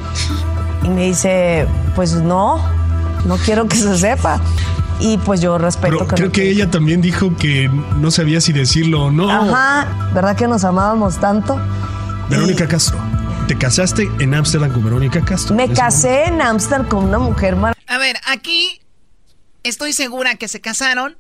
Y 0.83 0.89
me 0.89 1.05
dice, 1.05 1.67
pues 1.95 2.15
no, 2.15 2.61
no 3.25 3.37
quiero 3.37 3.67
que 3.69 3.77
se 3.77 3.97
sepa. 3.99 4.41
Y 5.01 5.19
pues 5.19 5.41
yo 5.41 5.59
respeto 5.59 5.97
Pero 5.97 6.09
que 6.09 6.15
creo 6.15 6.27
no 6.29 6.33
que 6.33 6.49
ella 6.49 6.71
también 6.71 7.01
dijo 7.01 7.37
que 7.37 7.69
no 7.97 8.11
sabía 8.11 8.41
si 8.41 8.53
decirlo 8.53 9.05
o 9.07 9.11
no. 9.11 9.29
Ajá, 9.31 9.89
¿verdad 10.15 10.37
que 10.37 10.47
nos 10.47 10.65
amábamos 10.65 11.19
tanto? 11.19 11.59
Verónica 12.31 12.67
Castro. 12.69 12.99
¿Te 13.49 13.57
casaste 13.59 14.09
en 14.21 14.35
Ámsterdam 14.35 14.73
con 14.73 14.85
Verónica 14.85 15.21
Castro? 15.23 15.55
Me 15.55 15.69
casé 15.69 16.25
en 16.27 16.41
Ámsterdam 16.41 16.87
con 16.89 17.05
una 17.05 17.19
mujer 17.19 17.57
maravillosa. 17.57 17.95
A 17.95 17.99
ver, 17.99 18.17
aquí 18.27 18.81
estoy 19.65 19.93
segura 19.93 20.37
que 20.37 20.49
se 20.49 20.61
casaron 20.61 21.17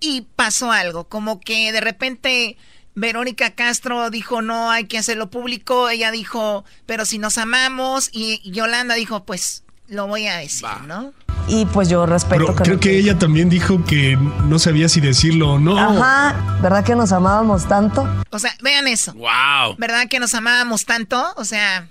y 0.00 0.22
pasó 0.36 0.72
algo, 0.72 1.04
como 1.04 1.40
que 1.40 1.72
de 1.72 1.80
repente 1.80 2.56
Verónica 2.94 3.50
Castro 3.54 4.10
dijo 4.10 4.42
no 4.42 4.70
hay 4.70 4.84
que 4.86 4.98
hacerlo 4.98 5.30
público, 5.30 5.88
ella 5.88 6.10
dijo 6.10 6.64
pero 6.86 7.04
si 7.04 7.18
nos 7.18 7.38
amamos 7.38 8.08
y 8.12 8.40
Yolanda 8.50 8.94
dijo 8.94 9.24
pues 9.24 9.62
lo 9.88 10.06
voy 10.06 10.26
a 10.26 10.36
decir, 10.38 10.66
¿no? 10.86 11.12
Y 11.48 11.64
pues 11.66 11.88
yo 11.88 12.06
respeto 12.06 12.40
Pero 12.46 12.56
que 12.56 12.62
creo 12.64 12.74
no- 12.74 12.80
que 12.80 12.98
ella 12.98 13.18
también 13.18 13.48
dijo 13.48 13.84
que 13.84 14.16
no 14.16 14.58
sabía 14.58 14.88
si 14.88 15.00
decirlo 15.00 15.52
o 15.52 15.58
no. 15.60 15.78
Ajá, 15.78 16.58
¿verdad 16.60 16.82
que 16.84 16.96
nos 16.96 17.12
amábamos 17.12 17.68
tanto? 17.68 18.04
O 18.30 18.38
sea, 18.40 18.52
vean 18.62 18.88
eso. 18.88 19.12
Wow. 19.14 19.76
¿Verdad 19.78 20.08
que 20.08 20.18
nos 20.18 20.34
amábamos 20.34 20.86
tanto? 20.86 21.24
O 21.36 21.44
sea, 21.44 21.88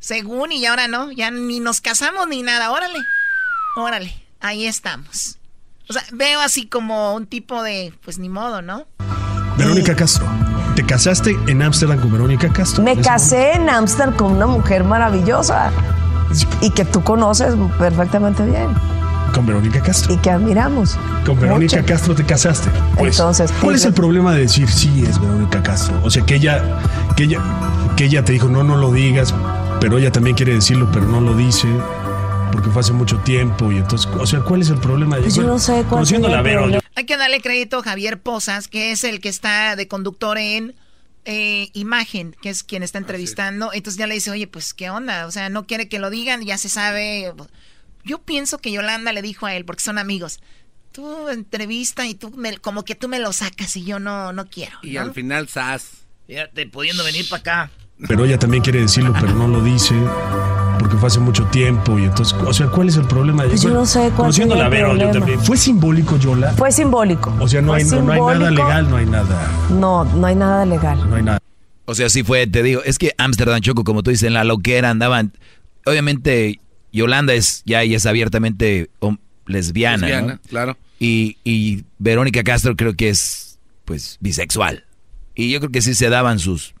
según 0.00 0.50
y 0.50 0.66
ahora 0.66 0.88
no, 0.88 1.12
ya 1.12 1.30
ni 1.30 1.60
nos 1.60 1.80
casamos 1.80 2.26
ni 2.26 2.42
nada, 2.42 2.72
órale. 2.72 2.98
Órale, 3.76 4.12
ahí 4.40 4.66
estamos. 4.66 5.38
O 5.90 5.92
sea, 5.92 6.04
veo 6.12 6.38
así 6.40 6.68
como 6.68 7.16
un 7.16 7.26
tipo 7.26 7.64
de, 7.64 7.92
pues 8.04 8.20
ni 8.20 8.28
modo, 8.28 8.62
¿no? 8.62 8.86
Verónica 9.58 9.96
Castro. 9.96 10.24
¿Te 10.76 10.86
casaste 10.86 11.36
en 11.48 11.60
Ámsterdam 11.62 11.98
con 11.98 12.12
Verónica 12.12 12.48
Castro? 12.52 12.84
Me 12.84 12.96
casé 12.96 13.54
en 13.54 13.68
Ámsterdam 13.68 14.14
con 14.14 14.30
una 14.30 14.46
mujer 14.46 14.84
maravillosa 14.84 15.72
y 16.60 16.70
que 16.70 16.84
tú 16.84 17.02
conoces 17.02 17.56
perfectamente 17.76 18.44
bien 18.44 18.68
Con 19.34 19.46
Verónica 19.46 19.82
Castro. 19.82 20.14
y 20.14 20.18
que 20.18 20.30
admiramos. 20.30 20.96
Con 21.26 21.40
Verónica 21.40 21.78
mucho. 21.78 21.88
Castro 21.88 22.14
te 22.14 22.24
casaste. 22.24 22.70
Pues, 22.96 23.18
Entonces, 23.18 23.50
¿cuál 23.50 23.72
pues, 23.72 23.80
es 23.80 23.86
el 23.86 23.92
problema 23.92 24.32
de 24.32 24.42
decir 24.42 24.70
sí 24.70 25.04
es 25.04 25.20
Verónica 25.20 25.60
Castro? 25.60 26.00
O 26.04 26.10
sea, 26.10 26.24
que 26.24 26.36
ella, 26.36 26.62
que 27.16 27.24
ella, 27.24 27.40
que 27.96 28.04
ella 28.04 28.24
te 28.24 28.32
dijo 28.32 28.48
no, 28.48 28.62
no 28.62 28.76
lo 28.76 28.92
digas, 28.92 29.34
pero 29.80 29.98
ella 29.98 30.12
también 30.12 30.36
quiere 30.36 30.54
decirlo, 30.54 30.88
pero 30.92 31.06
no 31.06 31.20
lo 31.20 31.34
dice 31.34 31.66
porque 32.50 32.70
fue 32.70 32.80
hace 32.80 32.92
mucho 32.92 33.18
tiempo 33.18 33.70
y 33.72 33.76
entonces, 33.78 34.10
o 34.18 34.26
sea, 34.26 34.40
¿cuál 34.40 34.62
es 34.62 34.70
el 34.70 34.78
problema? 34.78 35.16
de 35.16 35.22
Pues 35.22 35.34
yo 35.34 35.42
no 35.42 35.58
sé 35.58 35.84
cuál 35.88 36.04
el 36.06 36.42
problema. 36.42 36.80
Hay 36.94 37.04
que 37.06 37.16
darle 37.16 37.40
crédito 37.40 37.78
a 37.78 37.82
Javier 37.82 38.20
Posas, 38.20 38.68
que 38.68 38.92
es 38.92 39.04
el 39.04 39.20
que 39.20 39.28
está 39.28 39.76
de 39.76 39.88
conductor 39.88 40.38
en 40.38 40.74
eh, 41.24 41.70
Imagen, 41.72 42.36
que 42.42 42.50
es 42.50 42.62
quien 42.62 42.82
está 42.82 42.98
entrevistando. 42.98 43.72
Entonces 43.72 43.98
ya 43.98 44.06
le 44.06 44.14
dice, 44.14 44.30
oye, 44.30 44.46
pues, 44.46 44.74
¿qué 44.74 44.90
onda? 44.90 45.26
O 45.26 45.30
sea, 45.30 45.48
no 45.48 45.66
quiere 45.66 45.88
que 45.88 45.98
lo 45.98 46.10
digan, 46.10 46.42
ya 46.44 46.58
se 46.58 46.68
sabe. 46.68 47.32
Yo 48.04 48.18
pienso 48.22 48.58
que 48.58 48.72
Yolanda 48.72 49.12
le 49.12 49.22
dijo 49.22 49.46
a 49.46 49.54
él, 49.54 49.64
porque 49.64 49.82
son 49.82 49.98
amigos, 49.98 50.40
tú 50.92 51.28
entrevista 51.28 52.06
y 52.06 52.14
tú, 52.14 52.30
me- 52.30 52.58
como 52.58 52.84
que 52.84 52.94
tú 52.94 53.08
me 53.08 53.18
lo 53.18 53.32
sacas 53.32 53.76
y 53.76 53.84
yo 53.84 53.98
no, 54.00 54.32
no 54.32 54.46
quiero. 54.46 54.78
Y 54.82 54.92
¿no? 54.94 55.02
al 55.02 55.12
final, 55.12 55.48
¡zas! 55.48 55.90
Fíjate, 56.26 56.66
pudiendo 56.66 57.04
venir 57.04 57.28
para 57.28 57.40
acá. 57.40 57.70
Pero 58.06 58.24
ella 58.24 58.38
también 58.38 58.62
quiere 58.62 58.80
decirlo, 58.80 59.12
pero 59.20 59.34
no 59.34 59.48
lo 59.48 59.62
dice 59.62 59.94
porque 60.80 60.96
fue 60.96 61.08
hace 61.08 61.20
mucho 61.20 61.44
tiempo 61.46 61.98
y 61.98 62.04
entonces, 62.04 62.34
o 62.40 62.52
sea, 62.54 62.66
¿cuál 62.68 62.88
es 62.88 62.96
el 62.96 63.04
problema? 63.04 63.44
Pues 63.44 63.60
yo 63.60 63.68
no 63.68 63.84
sé 63.84 64.00
cuál 64.04 64.14
Conociendo 64.16 64.54
la 64.54 64.70
Vero, 64.70 64.96
yo 64.96 65.10
también. 65.10 65.38
¿Fue 65.40 65.56
simbólico, 65.58 66.16
Yola? 66.16 66.52
Fue 66.52 66.72
simbólico. 66.72 67.36
O 67.38 67.46
sea, 67.46 67.60
no 67.60 67.74
hay, 67.74 67.84
no, 67.84 68.00
no 68.00 68.12
hay 68.12 68.38
nada 68.38 68.50
legal, 68.50 68.90
no 68.90 68.96
hay 68.96 69.06
nada, 69.06 69.50
No, 69.70 70.04
no 70.04 70.26
hay 70.26 70.34
nada 70.34 70.64
legal. 70.64 71.08
no 71.08 71.16
hay 71.16 71.22
nada. 71.22 71.38
O 71.84 71.94
sea, 71.94 72.08
sí 72.08 72.22
fue, 72.22 72.46
te 72.46 72.62
digo, 72.62 72.82
es 72.84 72.98
que 72.98 73.12
Amsterdam 73.18 73.60
Choco, 73.60 73.84
como 73.84 74.02
tú 74.02 74.10
dices, 74.10 74.26
en 74.26 74.34
la 74.34 74.44
loquera 74.44 74.90
andaban. 74.90 75.32
Obviamente, 75.84 76.60
Yolanda 76.92 77.34
es 77.34 77.62
ya 77.66 77.82
ella 77.82 77.96
es 77.96 78.06
abiertamente 78.06 78.90
lesbiana, 79.46 80.06
Lesbiana, 80.06 80.34
¿no? 80.34 80.40
claro. 80.48 80.76
Y, 80.98 81.36
y 81.44 81.84
Verónica 81.98 82.42
Castro 82.42 82.76
creo 82.76 82.94
que 82.94 83.08
es, 83.08 83.58
pues, 83.84 84.18
bisexual. 84.20 84.84
Y 85.34 85.50
yo 85.50 85.58
creo 85.60 85.72
que 85.72 85.82
sí 85.82 85.94
se 85.94 86.08
daban 86.08 86.38
sus. 86.38 86.74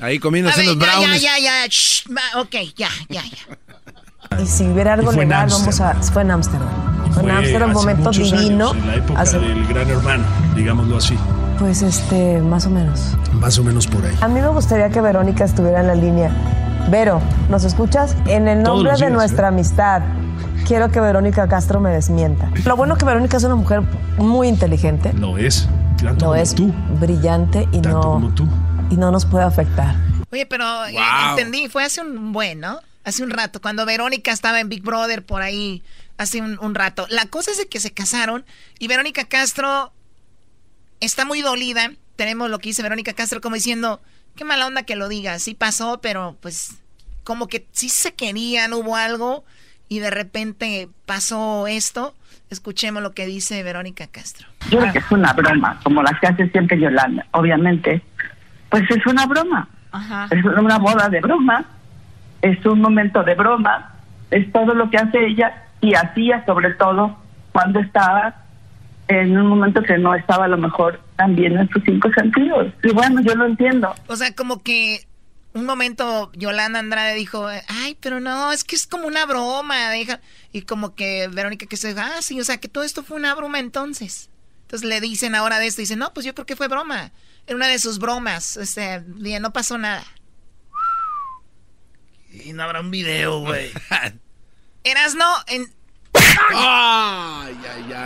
Ahí 0.00 0.18
comiendo 0.18 0.50
A 0.50 0.56
ver, 0.56 0.66
los 0.66 0.78
ya, 0.78 0.84
ya, 0.86 0.92
brownies. 0.98 1.22
ya, 1.22 1.38
ya, 1.38 1.66
shh, 1.68 2.04
ok, 2.38 2.54
ya, 2.76 2.88
ya, 3.08 3.22
ya. 3.22 4.42
Y 4.42 4.46
si 4.46 4.64
hubiera 4.68 4.94
algo 4.94 5.10
Y 5.10 5.14
fue 5.14 5.22
en 5.24 5.28
legal, 5.30 5.48
vamos 5.50 5.80
a. 5.80 5.94
Fue 5.94 6.22
en 6.22 6.30
Ámsterdam. 6.30 6.68
Fue 7.12 7.22
en 7.24 7.30
Ámsterdam, 7.30 7.68
un 7.70 7.74
momento 7.74 8.10
divino. 8.10 8.70
años, 8.70 8.76
en 8.82 8.86
la 8.86 8.94
época 8.96 9.20
Hace- 9.20 9.38
del 9.38 9.66
gran 9.66 9.90
hermano, 9.90 10.24
digámoslo 10.54 10.96
así. 10.96 11.16
Pues 11.58 11.82
este, 11.82 12.40
más 12.40 12.64
o 12.66 12.70
menos. 12.70 13.00
Más 13.34 13.58
o 13.58 13.64
menos 13.64 13.86
por 13.86 14.04
ahí. 14.04 14.16
A 14.20 14.28
mí 14.28 14.40
me 14.40 14.48
gustaría 14.48 14.88
que 14.90 15.00
Verónica 15.00 15.44
estuviera 15.44 15.80
en 15.80 15.88
la 15.88 15.94
línea. 15.94 16.30
Vero, 16.90 17.20
¿nos 17.50 17.64
escuchas? 17.64 18.16
En 18.26 18.48
el 18.48 18.62
nombre 18.62 18.92
de 18.96 19.10
nuestra 19.10 19.46
¿eh? 19.46 19.48
amistad, 19.48 20.02
quiero 20.66 20.90
que 20.90 21.00
Verónica 21.00 21.46
Castro 21.48 21.80
me 21.80 21.90
desmienta. 21.90 22.50
Lo 22.64 22.76
bueno 22.76 22.96
que 22.96 23.04
Verónica 23.04 23.36
es 23.36 23.44
una 23.44 23.56
mujer 23.56 23.82
muy 24.16 24.48
inteligente. 24.48 25.12
Lo 25.12 25.36
es. 25.36 25.68
Tanto 25.98 26.12
Lo 26.12 26.30
como 26.30 26.34
es 26.36 26.54
tú. 26.54 26.72
brillante 26.98 27.68
y 27.72 27.80
Tanto 27.80 27.90
no. 27.90 28.00
como 28.00 28.28
tú. 28.30 28.46
Y 28.90 28.96
no 28.96 29.10
nos 29.10 29.24
puede 29.24 29.44
afectar. 29.44 29.94
Oye, 30.30 30.46
pero 30.46 30.84
eh, 30.86 30.96
entendí, 31.30 31.68
fue 31.68 31.84
hace 31.84 32.00
un 32.02 32.32
buen, 32.32 32.60
¿no? 32.60 32.80
Hace 33.04 33.22
un 33.22 33.30
rato, 33.30 33.60
cuando 33.60 33.86
Verónica 33.86 34.30
estaba 34.30 34.60
en 34.60 34.68
Big 34.68 34.82
Brother 34.82 35.24
por 35.24 35.42
ahí, 35.42 35.82
hace 36.18 36.42
un, 36.42 36.58
un 36.60 36.74
rato. 36.74 37.06
La 37.08 37.26
cosa 37.26 37.50
es 37.50 37.58
de 37.58 37.66
que 37.66 37.80
se 37.80 37.92
casaron 37.92 38.44
y 38.78 38.88
Verónica 38.88 39.24
Castro 39.24 39.92
está 41.00 41.24
muy 41.24 41.40
dolida. 41.40 41.92
Tenemos 42.16 42.50
lo 42.50 42.58
que 42.58 42.68
dice 42.68 42.82
Verónica 42.82 43.14
Castro 43.14 43.40
como 43.40 43.54
diciendo, 43.54 44.00
qué 44.36 44.44
mala 44.44 44.66
onda 44.66 44.82
que 44.82 44.96
lo 44.96 45.08
diga, 45.08 45.38
sí 45.38 45.54
pasó, 45.54 46.00
pero 46.00 46.36
pues 46.40 46.76
como 47.24 47.48
que 47.48 47.66
sí 47.72 47.88
se 47.88 48.12
querían, 48.12 48.72
hubo 48.72 48.96
algo 48.96 49.44
y 49.88 49.98
de 49.98 50.10
repente 50.10 50.88
pasó 51.06 51.66
esto. 51.66 52.14
Escuchemos 52.50 53.02
lo 53.02 53.12
que 53.12 53.26
dice 53.26 53.62
Verónica 53.62 54.08
Castro. 54.08 54.48
Yo 54.70 54.80
creo 54.80 54.92
que 54.92 54.98
es 54.98 55.10
una 55.10 55.32
broma, 55.32 55.80
como 55.84 56.02
la 56.02 56.18
que 56.20 56.26
hace 56.26 56.48
siempre 56.50 56.80
Yolanda, 56.80 57.26
obviamente. 57.32 58.02
Pues 58.70 58.84
es 58.90 59.04
una 59.06 59.26
broma. 59.26 59.68
Es 60.30 60.44
una 60.44 60.78
boda 60.78 61.08
de 61.08 61.20
broma, 61.20 61.64
es 62.42 62.64
un 62.64 62.80
momento 62.80 63.22
de 63.24 63.34
broma, 63.34 63.92
es 64.30 64.50
todo 64.52 64.72
lo 64.74 64.88
que 64.88 64.98
hace 64.98 65.26
ella 65.26 65.64
y 65.80 65.94
hacía 65.94 66.44
sobre 66.46 66.74
todo 66.74 67.16
cuando 67.52 67.80
estaba 67.80 68.36
en 69.08 69.36
un 69.36 69.48
momento 69.48 69.82
que 69.82 69.98
no 69.98 70.14
estaba 70.14 70.44
a 70.44 70.48
lo 70.48 70.56
mejor 70.56 71.00
también 71.16 71.58
en 71.58 71.68
sus 71.70 71.82
cinco 71.84 72.08
sentidos. 72.12 72.72
Y 72.84 72.92
bueno, 72.92 73.20
yo 73.22 73.34
lo 73.34 73.46
entiendo. 73.46 73.92
O 74.06 74.14
sea, 74.14 74.32
como 74.34 74.62
que 74.62 75.08
un 75.52 75.66
momento 75.66 76.30
Yolanda 76.34 76.78
Andrade 76.78 77.14
dijo, 77.14 77.48
ay, 77.66 77.96
pero 78.00 78.20
no, 78.20 78.52
es 78.52 78.62
que 78.62 78.76
es 78.76 78.86
como 78.86 79.08
una 79.08 79.26
broma, 79.26 79.90
deja. 79.90 80.20
Y 80.52 80.62
como 80.62 80.94
que 80.94 81.28
Verónica 81.32 81.66
que 81.66 81.76
se 81.76 81.88
dijo, 81.88 82.00
ah, 82.00 82.22
sí, 82.22 82.40
o 82.40 82.44
sea, 82.44 82.58
que 82.58 82.68
todo 82.68 82.84
esto 82.84 83.02
fue 83.02 83.16
una 83.16 83.34
broma 83.34 83.58
entonces. 83.58 84.30
Entonces 84.62 84.88
le 84.88 85.00
dicen 85.00 85.34
ahora 85.34 85.58
de 85.58 85.66
esto, 85.66 85.82
dicen, 85.82 85.98
no, 85.98 86.14
pues 86.14 86.24
yo 86.24 86.32
creo 86.32 86.46
que 86.46 86.54
fue 86.54 86.68
broma. 86.68 87.10
Era 87.46 87.56
una 87.56 87.68
de 87.68 87.78
sus 87.78 87.98
bromas, 87.98 88.56
o 88.56 88.64
sea, 88.64 89.02
no 89.06 89.52
pasó 89.52 89.78
nada. 89.78 90.04
Y 92.32 92.52
no 92.52 92.62
habrá 92.62 92.80
un 92.80 92.90
video, 92.90 93.40
güey. 93.40 93.70
Eras 94.84 95.14
no, 95.14 95.26
en... 95.48 95.66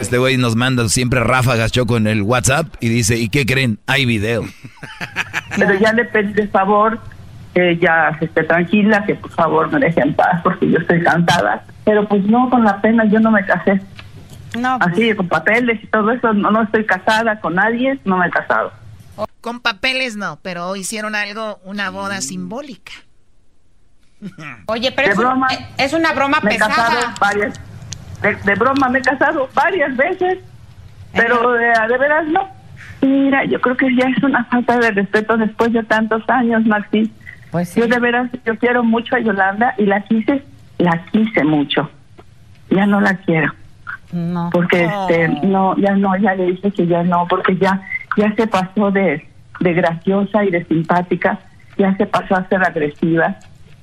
Este 0.01 0.18
güey 0.18 0.37
nos 0.37 0.57
manda 0.57 0.89
siempre 0.89 1.20
ráfagas 1.20 1.72
choco 1.72 1.97
en 1.97 2.07
el 2.07 2.22
WhatsApp 2.22 2.74
y 2.80 2.89
dice, 2.89 3.16
¿y 3.16 3.28
qué 3.28 3.47
creen? 3.47 3.78
Hay 3.87 4.07
video. 4.07 4.45
Pero 5.57 5.74
ya 5.74 5.93
le 5.93 6.05
pedí 6.05 6.32
de 6.32 6.49
favor 6.49 7.01
que 7.55 7.78
ya 7.78 8.16
se 8.18 8.26
esté 8.26 8.43
tranquila, 8.43 9.05
que 9.07 9.14
por 9.14 9.30
favor 9.30 9.70
me 9.70 9.78
deje 9.78 10.01
en 10.01 10.14
paz 10.14 10.41
porque 10.43 10.70
yo 10.70 10.78
estoy 10.78 11.03
cansada. 11.03 11.64
Pero 11.85 12.09
pues 12.09 12.24
no, 12.24 12.51
con 12.51 12.64
la 12.64 12.80
pena 12.80 13.05
yo 13.05 13.20
no 13.20 13.30
me 13.30 13.45
casé. 13.47 13.80
No. 14.59 14.78
Pues. 14.78 14.93
Así, 14.93 15.14
con 15.14 15.28
papeles 15.28 15.82
y 15.82 15.87
todo 15.87 16.11
eso, 16.11 16.32
no, 16.32 16.51
no 16.51 16.62
estoy 16.62 16.85
casada 16.85 17.41
con 17.41 17.55
nadie, 17.55 17.99
no 18.05 18.18
me 18.18 18.26
he 18.26 18.30
casado. 18.30 18.72
Con 19.40 19.60
papeles 19.60 20.16
no, 20.16 20.38
pero 20.42 20.74
hicieron 20.76 21.14
algo, 21.14 21.60
una 21.64 21.90
boda 21.90 22.20
simbólica. 22.20 22.92
Oye, 24.66 24.92
pero 24.92 25.12
es, 25.12 25.16
broma, 25.16 25.48
eh, 25.52 25.66
es, 25.78 25.92
una 25.92 26.12
broma 26.12 26.40
me 26.42 26.50
pesada. 26.50 26.72
He 26.72 26.76
casado 26.76 27.14
varias, 27.20 27.60
de, 28.44 28.54
broma 28.54 28.88
me 28.88 28.98
he 29.00 29.02
casado 29.02 29.48
varias 29.54 29.96
veces, 29.96 30.38
pero 31.12 31.52
de, 31.52 31.66
de 31.66 31.98
veras 31.98 32.26
no. 32.28 32.48
Mira, 33.02 33.44
yo 33.44 33.60
creo 33.60 33.76
que 33.76 33.94
ya 33.94 34.08
es 34.08 34.22
una 34.22 34.44
falta 34.46 34.78
de 34.78 34.90
respeto 34.92 35.36
después 35.36 35.72
de 35.72 35.82
tantos 35.84 36.22
años, 36.28 36.64
Maxi. 36.64 37.12
Pues 37.50 37.74
Yo 37.74 37.86
de 37.86 38.00
veras, 38.00 38.30
yo 38.44 38.58
quiero 38.58 38.82
mucho 38.82 39.14
a 39.14 39.20
Yolanda 39.20 39.74
y 39.78 39.84
la 39.84 40.00
quise, 40.00 40.42
la 40.78 41.04
quise 41.12 41.44
mucho. 41.44 41.88
Ya 42.70 42.86
no 42.86 43.00
la 43.00 43.14
quiero. 43.18 43.52
No. 44.10 44.50
Porque 44.52 44.84
este, 44.84 45.28
no, 45.28 45.76
ya 45.76 45.94
no, 45.94 46.16
ya 46.16 46.34
le 46.34 46.46
dije 46.46 46.70
que 46.72 46.86
ya 46.86 47.02
no, 47.02 47.26
porque 47.28 47.56
ya, 47.56 47.80
ya 48.16 48.34
se 48.34 48.46
pasó 48.46 48.90
de, 48.90 49.26
de 49.60 49.72
graciosa 49.72 50.44
y 50.44 50.50
de 50.50 50.64
simpática, 50.64 51.40
ya 51.76 51.96
se 51.96 52.06
pasó 52.06 52.36
a 52.36 52.48
ser 52.48 52.62
agresiva. 52.64 53.36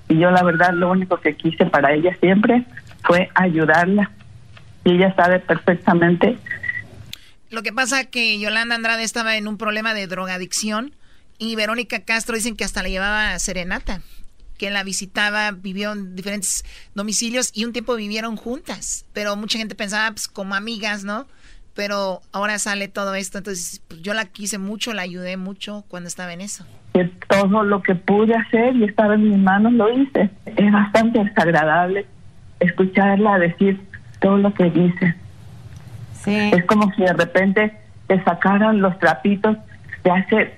Y 0.07 0.19
yo 0.19 0.31
la 0.31 0.43
verdad 0.43 0.73
lo 0.73 0.91
único 0.91 1.17
que 1.17 1.35
quise 1.35 1.65
para 1.65 1.93
ella 1.93 2.15
siempre 2.19 2.65
fue 3.03 3.29
ayudarla. 3.35 4.11
Y 4.83 4.95
ella 4.95 5.13
sabe 5.15 5.39
perfectamente. 5.39 6.37
Lo 7.49 7.63
que 7.63 7.73
pasa 7.73 8.05
que 8.05 8.39
Yolanda 8.39 8.75
Andrade 8.75 9.03
estaba 9.03 9.35
en 9.35 9.47
un 9.47 9.57
problema 9.57 9.93
de 9.93 10.07
drogadicción 10.07 10.93
y 11.37 11.55
Verónica 11.55 11.99
Castro 11.99 12.35
dicen 12.35 12.55
que 12.55 12.63
hasta 12.63 12.83
la 12.83 12.89
llevaba 12.89 13.33
a 13.33 13.39
Serenata, 13.39 14.01
que 14.57 14.69
la 14.69 14.83
visitaba, 14.83 15.51
vivió 15.51 15.91
en 15.91 16.15
diferentes 16.15 16.63
domicilios 16.93 17.51
y 17.53 17.65
un 17.65 17.73
tiempo 17.73 17.95
vivieron 17.95 18.37
juntas. 18.37 19.05
Pero 19.11 19.35
mucha 19.35 19.57
gente 19.57 19.75
pensaba 19.75 20.11
pues, 20.11 20.27
como 20.27 20.55
amigas, 20.55 21.03
¿no? 21.03 21.27
Pero 21.73 22.21
ahora 22.31 22.59
sale 22.59 22.87
todo 22.87 23.15
esto, 23.15 23.37
entonces 23.37 23.81
pues, 23.87 24.01
yo 24.01 24.13
la 24.13 24.25
quise 24.25 24.57
mucho, 24.57 24.93
la 24.93 25.03
ayudé 25.03 25.37
mucho 25.37 25.85
cuando 25.87 26.07
estaba 26.07 26.33
en 26.33 26.41
eso. 26.41 26.65
todo 27.29 27.63
lo 27.63 27.81
que 27.81 27.95
pude 27.95 28.35
hacer 28.35 28.75
y 28.75 28.83
estaba 28.83 29.15
en 29.15 29.29
mis 29.29 29.37
manos 29.37 29.73
lo 29.73 29.89
hice. 29.89 30.29
Es 30.45 30.71
bastante 30.71 31.23
desagradable 31.23 32.05
escucharla 32.59 33.39
decir 33.39 33.81
todo 34.19 34.37
lo 34.37 34.53
que 34.53 34.69
dice. 34.69 35.15
Sí. 36.23 36.51
Es 36.53 36.65
como 36.65 36.91
si 36.93 37.01
de 37.01 37.13
repente 37.13 37.73
te 38.07 38.23
sacaran 38.23 38.81
los 38.81 38.97
trapitos 38.99 39.57
de 40.03 40.11
hace 40.11 40.53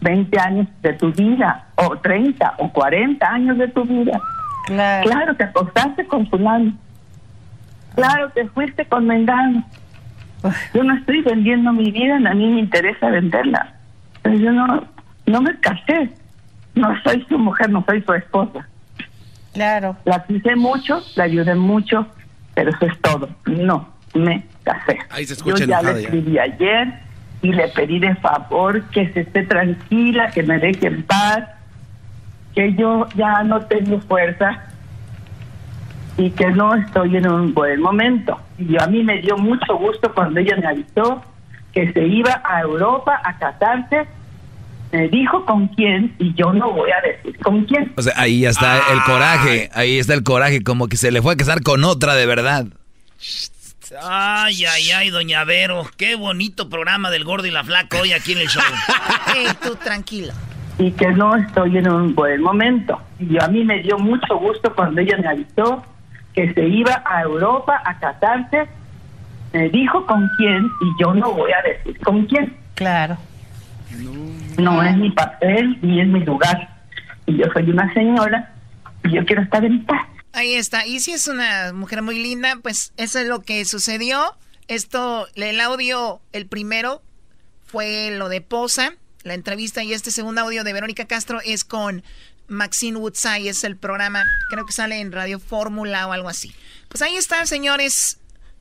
20 0.00 0.38
años 0.38 0.68
de 0.82 0.92
tu 0.94 1.12
vida, 1.12 1.66
o 1.74 1.96
30 1.96 2.54
o 2.58 2.72
40 2.72 3.26
años 3.26 3.58
de 3.58 3.68
tu 3.68 3.84
vida. 3.84 4.20
Claro, 4.66 5.08
claro 5.08 5.36
te 5.36 5.44
acostaste 5.44 6.06
con 6.06 6.26
fulano. 6.28 6.72
Claro, 7.94 8.30
te 8.30 8.46
fuiste 8.48 8.84
con 8.86 9.06
Mendano. 9.06 9.64
Yo 10.74 10.84
no 10.84 10.94
estoy 10.94 11.22
vendiendo 11.22 11.72
mi 11.72 11.90
vida, 11.90 12.16
a 12.16 12.34
mí 12.34 12.46
me 12.46 12.60
interesa 12.60 13.10
venderla. 13.10 13.74
Pero 14.22 14.36
yo 14.36 14.52
no, 14.52 14.84
no 15.26 15.40
me 15.40 15.58
casé. 15.60 16.10
No 16.74 16.94
soy 17.02 17.24
su 17.28 17.38
mujer, 17.38 17.70
no 17.70 17.84
soy 17.84 18.02
su 18.02 18.12
esposa. 18.12 18.68
Claro. 19.52 19.96
La 20.04 20.24
quise 20.24 20.54
mucho, 20.54 21.02
la 21.16 21.24
ayudé 21.24 21.54
mucho, 21.54 22.06
pero 22.54 22.70
eso 22.70 22.86
es 22.86 23.00
todo. 23.00 23.28
No 23.46 23.88
me 24.14 24.44
casé. 24.62 24.98
Ahí 25.10 25.26
se 25.26 25.34
escucha 25.34 25.64
yo 25.64 25.66
ya 25.66 25.82
le 25.82 26.02
escribí 26.02 26.38
ayer 26.38 26.94
y 27.42 27.52
le 27.52 27.68
pedí 27.68 27.98
de 27.98 28.14
favor 28.16 28.82
que 28.90 29.12
se 29.12 29.20
esté 29.20 29.44
tranquila, 29.44 30.30
que 30.30 30.42
me 30.42 30.58
deje 30.58 30.86
en 30.86 31.02
paz, 31.02 31.44
que 32.54 32.74
yo 32.74 33.08
ya 33.14 33.42
no 33.42 33.62
tengo 33.62 34.00
fuerza 34.00 34.64
y 36.18 36.30
que 36.30 36.50
no 36.50 36.74
estoy 36.74 37.16
en 37.16 37.28
un 37.28 37.54
buen 37.54 37.80
momento. 37.80 38.38
Y 38.58 38.76
a 38.76 38.86
mí 38.88 39.04
me 39.04 39.22
dio 39.22 39.38
mucho 39.38 39.76
gusto 39.76 40.12
cuando 40.12 40.40
ella 40.40 40.56
me 40.56 40.66
avisó 40.66 41.22
que 41.72 41.92
se 41.92 42.06
iba 42.06 42.42
a 42.44 42.60
Europa 42.60 43.20
a 43.24 43.38
casarse. 43.38 44.06
Me 44.90 45.08
dijo 45.08 45.44
con 45.46 45.68
quién 45.68 46.14
y 46.18 46.34
yo 46.34 46.52
no 46.52 46.72
voy 46.72 46.90
a 46.90 47.00
decir 47.06 47.38
con 47.38 47.64
quién. 47.66 47.92
O 47.96 48.02
sea, 48.02 48.14
ahí 48.16 48.44
está 48.44 48.80
el 48.90 49.02
coraje, 49.04 49.70
ahí 49.74 49.98
está 49.98 50.14
el 50.14 50.24
coraje, 50.24 50.62
como 50.62 50.88
que 50.88 50.96
se 50.96 51.12
le 51.12 51.22
fue 51.22 51.34
a 51.34 51.36
casar 51.36 51.62
con 51.62 51.84
otra 51.84 52.14
de 52.14 52.26
verdad. 52.26 52.66
Ay, 54.02 54.64
ay, 54.64 54.90
ay, 54.90 55.10
doña 55.10 55.44
Vero. 55.44 55.86
Qué 55.96 56.16
bonito 56.16 56.68
programa 56.68 57.10
del 57.10 57.24
gordo 57.24 57.46
y 57.46 57.50
la 57.52 57.62
flaca 57.62 58.00
hoy 58.00 58.12
aquí 58.12 58.32
en 58.32 58.38
el 58.38 58.48
show. 58.48 58.62
Ey, 59.36 59.46
tú 59.62 59.76
tranquila. 59.76 60.34
Y 60.78 60.90
que 60.92 61.08
no 61.12 61.36
estoy 61.36 61.78
en 61.78 61.88
un 61.88 62.14
buen 62.14 62.42
momento. 62.42 63.00
Y 63.20 63.40
a 63.40 63.46
mí 63.46 63.64
me 63.64 63.82
dio 63.82 63.98
mucho 63.98 64.36
gusto 64.38 64.74
cuando 64.74 65.00
ella 65.00 65.16
me 65.18 65.28
avisó 65.28 65.84
que 66.34 66.52
se 66.54 66.66
iba 66.66 67.02
a 67.04 67.22
Europa 67.22 67.80
a 67.84 67.98
casarse. 67.98 68.68
Me 69.52 69.68
dijo 69.70 70.04
con 70.06 70.28
quién 70.36 70.66
y 70.80 71.02
yo 71.02 71.14
no 71.14 71.32
voy 71.32 71.50
a 71.52 71.62
decir 71.62 71.98
con 72.00 72.26
quién. 72.26 72.56
Claro. 72.74 73.16
No 74.58 74.82
es 74.82 74.96
mi 74.96 75.10
papel 75.10 75.78
ni 75.82 76.00
es 76.00 76.06
mi 76.06 76.20
lugar. 76.20 76.76
Y 77.26 77.36
yo 77.36 77.46
soy 77.52 77.70
una 77.70 77.92
señora 77.94 78.52
y 79.04 79.14
yo 79.14 79.24
quiero 79.24 79.42
estar 79.42 79.64
en 79.64 79.84
paz. 79.84 80.06
Ahí 80.32 80.54
está. 80.54 80.86
Y 80.86 81.00
si 81.00 81.12
es 81.12 81.26
una 81.28 81.72
mujer 81.72 82.02
muy 82.02 82.22
linda, 82.22 82.56
pues 82.62 82.92
eso 82.96 83.18
es 83.18 83.26
lo 83.26 83.40
que 83.40 83.64
sucedió. 83.64 84.36
Esto, 84.68 85.26
el 85.34 85.60
audio, 85.60 86.20
el 86.32 86.46
primero, 86.46 87.02
fue 87.64 88.10
lo 88.10 88.28
de 88.28 88.40
Posa, 88.40 88.92
la 89.24 89.34
entrevista, 89.34 89.82
y 89.82 89.92
este 89.92 90.10
segundo 90.10 90.42
audio 90.42 90.64
de 90.64 90.72
Verónica 90.72 91.06
Castro 91.06 91.40
es 91.44 91.64
con 91.64 92.02
Maxine 92.48 92.98
Woodside, 92.98 93.48
es 93.48 93.64
el 93.64 93.76
programa, 93.76 94.24
creo 94.50 94.66
que 94.66 94.72
sale 94.72 95.00
en 95.00 95.12
Radio 95.12 95.38
Fórmula 95.38 96.06
o 96.06 96.12
algo 96.12 96.28
así. 96.28 96.52
Pues 96.88 97.02
ahí 97.02 97.16
están, 97.16 97.46
señores. 97.46 98.18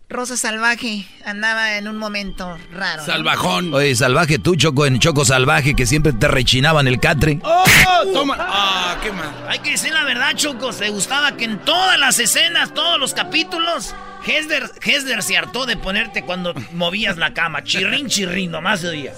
Rosa 0.10 0.38
Salvaje 0.38 1.06
andaba 1.26 1.78
en 1.78 1.90
un 1.90 1.98
momento 1.98 2.58
raro. 2.72 3.06
Salvajón. 3.06 3.74
Oye, 3.74 3.94
salvaje 3.94 4.40
tú, 4.40 4.56
Choco, 4.56 4.86
en 4.86 5.00
Choco 5.00 5.26
Salvaje, 5.26 5.76
que 5.76 5.86
siempre 5.86 6.14
te 6.14 6.30
rechinaban 6.30 6.88
el 6.88 7.02
catre. 7.02 7.42
¡Oh! 7.44 7.66
Toma. 8.14 8.38
Ah, 8.40 8.98
qué 9.04 9.12
mal. 9.12 9.34
Hay 9.50 9.60
que 9.60 9.72
decir 9.72 9.92
la 9.92 10.06
verdad, 10.06 10.34
Choco. 10.34 10.72
Se 10.72 10.90
gustaba 10.90 11.36
que 11.36 11.44
en 11.44 11.60
todas 11.60 12.00
las 12.00 12.20
escenas, 12.20 12.74
todos 12.74 12.98
los 12.98 13.14
capítulos, 13.14 13.94
Hesder, 14.26 15.24
se 15.24 15.38
hartó 15.38 15.66
de 15.66 15.76
ponerte 15.76 16.24
cuando 16.24 16.54
movías 16.72 17.18
la 17.18 17.34
cama. 17.34 17.64
Chirrín, 17.64 18.08
chirrín, 18.08 18.52
nomás 18.52 18.82
de 18.82 18.92
día. 18.92 19.14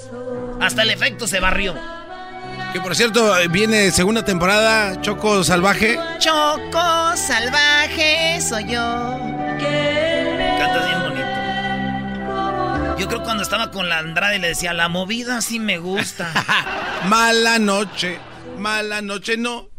Hasta 0.60 0.82
el 0.82 0.90
efecto 0.90 1.28
se 1.28 1.40
barrió. 1.40 1.76
Que 2.74 2.80
por 2.80 2.96
cierto, 2.96 3.34
viene 3.50 3.90
segunda 3.92 4.24
temporada, 4.24 5.02
Choco 5.02 5.44
Salvaje. 5.44 5.98
Choco 6.20 7.16
Salvaje 7.16 8.40
soy 8.42 8.66
yo. 8.66 9.20
Cantas 10.60 10.86
bien 10.86 11.02
bonito. 11.02 11.26
Yo 13.00 13.08
creo 13.08 13.24
cuando 13.24 13.42
estaba 13.42 13.72
con 13.72 13.90
la 13.90 13.98
Andrade 13.98 14.38
le 14.38 14.50
decía, 14.50 14.74
la 14.74 14.88
movida 14.88 15.42
sí 15.42 15.60
me 15.60 15.80
gusta. 15.80 16.32
mala 17.06 17.58
noche, 17.58 18.20
mala 18.60 19.02
noche 19.02 19.36
no. 19.36 19.70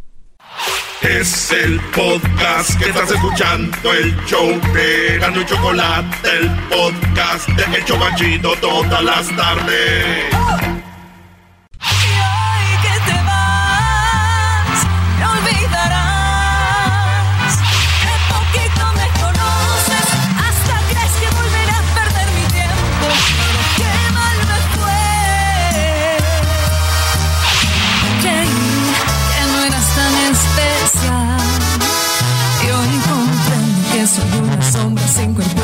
Es 1.00 1.50
el 1.52 1.80
podcast 1.94 2.76
que 2.78 2.90
estás 2.90 3.10
escuchando, 3.10 3.92
el 3.92 4.14
show 4.26 4.60
de 4.74 5.18
Gano 5.18 5.40
y 5.40 5.46
Chocolate, 5.46 6.28
el 6.28 6.50
podcast 6.68 7.48
de 7.48 7.78
El 7.78 7.84
Chocachito 7.84 8.52
todas 8.60 9.02
las 9.02 9.28
tardes. 9.36 10.79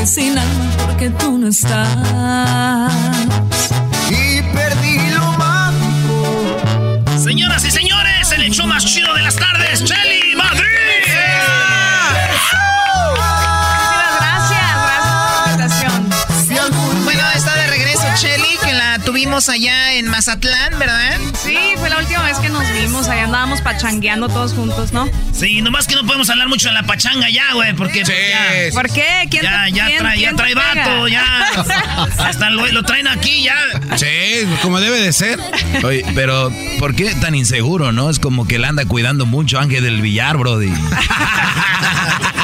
Sin 0.06 0.38
alma 0.38 0.70
porque 0.86 1.10
tú 1.10 1.38
no 1.38 1.48
estás. 1.48 2.92
Y 4.10 4.42
perdí 4.54 4.98
lo 5.10 5.32
mágico. 5.32 7.18
Señoras 7.18 7.64
y 7.64 7.70
señores, 7.70 8.32
el 8.32 8.42
hecho 8.44 8.66
más 8.66 8.84
chido 8.84 9.12
de 9.14 9.22
las 9.22 9.36
tardes, 9.36 9.84
Chelly 9.84 10.25
vimos 19.36 19.48
allá 19.50 19.92
en 19.92 20.08
Mazatlán, 20.08 20.78
¿verdad? 20.78 21.18
Sí, 21.44 21.58
fue 21.76 21.90
la 21.90 21.98
última 21.98 22.22
vez 22.22 22.38
que 22.38 22.48
nos 22.48 22.64
vimos. 22.72 23.06
Allá 23.06 23.24
andábamos 23.24 23.60
pachangueando 23.60 24.28
todos 24.28 24.54
juntos, 24.54 24.94
¿no? 24.94 25.10
Sí, 25.30 25.60
nomás 25.60 25.86
que 25.86 25.94
no 25.94 26.06
podemos 26.06 26.30
hablar 26.30 26.48
mucho 26.48 26.68
de 26.68 26.74
la 26.74 26.84
pachanga 26.84 27.28
ya, 27.28 27.52
güey, 27.52 27.74
porque... 27.74 28.06
Sí. 28.06 28.14
Ya, 28.30 28.72
¿Por 28.72 28.90
qué? 28.90 29.28
¿Quién 29.30 29.42
ya, 29.42 29.68
ya, 29.68 29.88
trae, 29.98 30.20
ya 30.20 30.32
trae 30.32 30.54
vato, 30.54 31.08
ya. 31.08 31.22
Hasta 32.18 32.48
lo, 32.48 32.82
traen 32.84 33.08
aquí, 33.08 33.42
ya. 33.42 33.58
Sí, 33.98 34.46
como 34.62 34.80
debe 34.80 35.02
de 35.02 35.12
ser. 35.12 35.38
Oye, 35.84 36.02
pero 36.14 36.50
¿por 36.78 36.94
qué 36.94 37.14
tan 37.16 37.34
inseguro, 37.34 37.92
no? 37.92 38.08
Es 38.08 38.18
como 38.18 38.46
que 38.46 38.54
él 38.54 38.64
anda 38.64 38.86
cuidando 38.86 39.26
mucho 39.26 39.58
Ángel 39.58 39.84
del 39.84 40.00
Villar, 40.00 40.38
brody. 40.38 40.72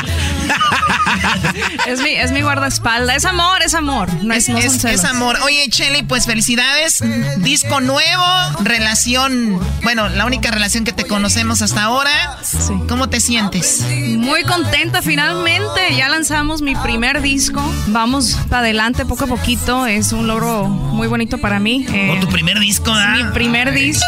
es, 1.86 2.00
mi, 2.00 2.10
es 2.10 2.32
mi 2.32 2.42
guardaespaldas. 2.42 3.16
Es 3.18 3.24
amor, 3.24 3.62
es 3.62 3.74
amor. 3.74 4.12
No 4.22 4.34
es, 4.34 4.48
es, 4.48 5.04
amor. 5.04 5.38
Oye, 5.44 5.68
Chelly, 5.68 6.02
pues 6.02 6.26
felicidades. 6.26 7.02
Disco 7.38 7.80
nuevo, 7.80 8.24
relación. 8.62 9.60
Bueno, 9.82 10.08
la 10.08 10.26
única 10.26 10.50
relación 10.50 10.84
que 10.84 10.92
te 10.92 11.04
conocemos 11.06 11.62
hasta 11.62 11.84
ahora. 11.84 12.38
Sí. 12.42 12.74
¿Cómo 12.88 13.08
te 13.08 13.20
sientes? 13.20 13.82
Muy 14.16 14.42
contenta, 14.44 15.02
finalmente. 15.02 15.94
Ya 15.96 16.08
lanzamos 16.08 16.62
mi 16.62 16.74
primer 16.76 17.22
disco. 17.22 17.62
Vamos 17.88 18.38
para 18.48 18.60
adelante 18.60 19.04
poco 19.04 19.24
a 19.24 19.28
poquito. 19.28 19.86
Es 19.86 20.12
un 20.12 20.26
logro 20.26 20.68
muy 20.68 21.08
bonito 21.08 21.38
para 21.38 21.58
mí. 21.58 21.86
Eh, 21.92 22.18
tu 22.20 22.28
primer 22.28 22.58
disco, 22.58 22.92
Mi 23.16 23.24
primer 23.32 23.72
disco. 23.72 24.06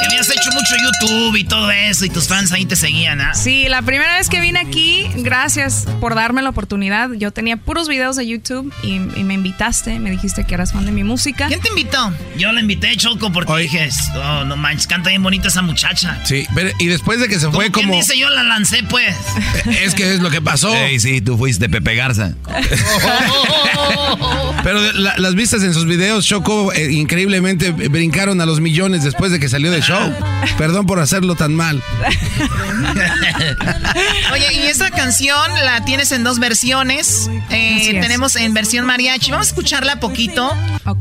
Porque 0.00 0.14
habías 0.14 0.30
hecho 0.30 0.50
mucho 0.52 0.74
YouTube 0.82 1.36
y 1.36 1.44
todo 1.44 1.70
eso 1.70 2.06
y 2.06 2.10
tus 2.10 2.26
fans 2.26 2.52
ahí 2.52 2.64
te 2.64 2.74
seguían, 2.74 3.20
¿ah? 3.20 3.34
Sí, 3.34 3.66
la 3.68 3.82
primera 3.82 4.16
vez 4.16 4.30
que 4.30 4.40
vine 4.40 4.58
aquí, 4.58 5.06
gracias 5.16 5.84
por 6.00 6.14
darme 6.14 6.40
la 6.40 6.48
oportunidad. 6.48 7.10
Yo 7.12 7.32
tenía 7.32 7.58
puros 7.58 7.86
videos 7.86 8.16
de 8.16 8.26
YouTube 8.26 8.72
y, 8.82 8.98
me 8.98 9.34
invitaste, 9.34 9.98
me 9.98 10.10
dijiste 10.10 10.46
que 10.46 10.54
eras 10.54 10.72
fan 10.72 10.86
de 10.86 10.92
mi 10.92 11.04
música. 11.04 11.48
¿Quién 11.48 11.60
te 11.60 11.68
invitó? 11.68 12.14
Yo 12.38 12.50
la 12.50 12.62
invité, 12.62 12.96
Choco, 12.96 13.30
porque 13.30 13.54
dije, 13.56 13.90
oh, 14.14 14.44
no 14.44 14.56
manches, 14.56 14.86
canta 14.86 15.10
bien 15.10 15.22
bonita 15.22 15.48
esa 15.48 15.60
muchacha. 15.60 16.18
Sí, 16.24 16.46
pero 16.54 16.70
y 16.78 16.86
después 16.86 17.20
de 17.20 17.28
que 17.28 17.38
se 17.38 17.50
fue 17.50 17.70
como... 17.70 17.88
¿Quién 17.88 18.00
dice 18.00 18.18
yo 18.18 18.30
la 18.30 18.42
lancé, 18.42 18.82
pues? 18.84 19.14
es 19.82 19.94
que 19.94 20.14
es 20.14 20.20
lo 20.20 20.30
que 20.30 20.40
pasó. 20.40 20.72
Sí, 20.88 20.98
sí, 20.98 21.20
tú 21.20 21.36
fuiste 21.36 21.68
Pepe 21.68 21.94
Garza. 21.94 22.32
pero 24.64 24.80
las 24.92 25.34
vistas 25.34 25.62
en 25.62 25.74
sus 25.74 25.84
videos, 25.84 26.24
Choco, 26.24 26.72
eh, 26.72 26.90
increíblemente 26.90 27.72
brincaron 27.72 28.40
a 28.40 28.46
los 28.46 28.60
millones 28.60 29.04
después 29.04 29.30
de 29.30 29.38
que 29.38 29.50
salió 29.50 29.70
de 29.70 29.82
show. 29.90 30.14
Perdón 30.56 30.86
por 30.86 31.00
hacerlo 31.00 31.34
tan 31.34 31.54
mal. 31.54 31.82
Oye, 34.32 34.54
y 34.54 34.66
esa 34.66 34.90
canción 34.90 35.52
la 35.64 35.84
tienes 35.84 36.12
en 36.12 36.24
dos 36.24 36.38
versiones. 36.38 37.30
Eh, 37.50 37.98
tenemos 38.00 38.36
en 38.36 38.54
versión 38.54 38.86
mariachi. 38.86 39.30
Vamos 39.30 39.48
a 39.48 39.50
escucharla 39.50 40.00
poquito 40.00 40.56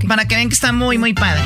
para 0.08 0.26
que 0.26 0.36
vean 0.36 0.50
que 0.50 0.56
está 0.56 0.72
muy, 0.72 0.98
muy 0.98 1.14
padre. 1.14 1.44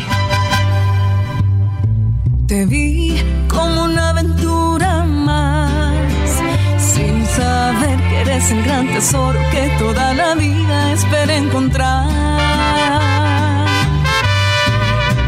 Te 2.48 2.66
vi 2.66 3.22
como 3.48 3.86
una 3.86 4.10
aventura 4.10 5.04
más, 5.04 6.30
sin 6.78 7.26
saber 7.26 7.98
que 8.10 8.22
eres 8.22 8.52
el 8.52 8.64
gran 8.64 8.88
tesoro 8.94 9.40
que 9.52 9.70
toda 9.80 10.14
la 10.14 10.36
vida 10.36 10.94
espera 10.94 11.36
encontrar. 11.36 12.08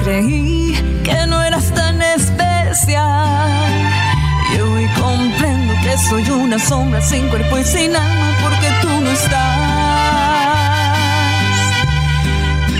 Creí 0.03 1.01
que 1.03 1.26
no 1.28 1.41
eras 1.41 1.74
tan 1.74 1.84
y 2.78 4.59
hoy 4.59 4.86
comprendo 4.99 5.73
que 5.82 5.97
soy 5.97 6.30
una 6.30 6.59
sombra 6.59 7.01
sin 7.01 7.30
cuerpo 7.30 7.57
y 7.57 7.63
sin 7.63 7.95
alma 7.95 8.36
porque 8.43 8.67
tú 8.82 8.89
no 8.89 9.11
estás. 9.11 9.57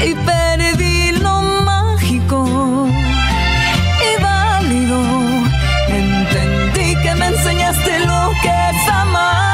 Y 0.06 0.14
perdí 0.16 1.14
lo 1.14 1.42
mágico 1.64 2.90
y 4.04 4.22
válido. 4.22 5.02
Entendí 5.88 7.02
que 7.02 7.16
me 7.16 7.28
enseñaste 7.28 8.00
lo 8.00 8.32
que 8.42 8.50
es 8.50 8.90
amar. 8.90 9.46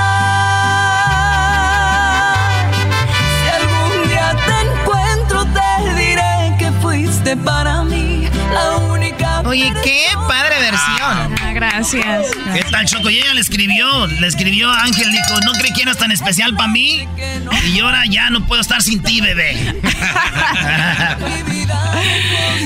Si 3.38 3.48
algún 3.48 4.10
Oye, 9.52 9.74
qué 9.84 10.06
padre 10.30 10.62
versión. 10.62 11.36
Ah, 11.42 11.52
gracias. 11.54 12.28
¿Qué 12.54 12.64
tal, 12.72 12.86
Choco? 12.86 13.10
Y 13.10 13.18
ella 13.18 13.34
le 13.34 13.42
escribió, 13.42 14.08
le 14.08 14.26
escribió 14.26 14.72
a 14.72 14.84
Ángel, 14.84 15.12
dijo, 15.12 15.42
no 15.44 15.52
creí 15.52 15.74
que 15.74 15.82
eras 15.82 15.98
tan 15.98 16.10
especial 16.10 16.56
para 16.56 16.70
mí. 16.70 17.06
Y 17.66 17.80
ahora 17.82 18.06
ya 18.06 18.30
no 18.30 18.48
puedo 18.48 18.62
estar 18.62 18.82
sin 18.82 19.04
ti, 19.04 19.20
bebé. 19.20 19.76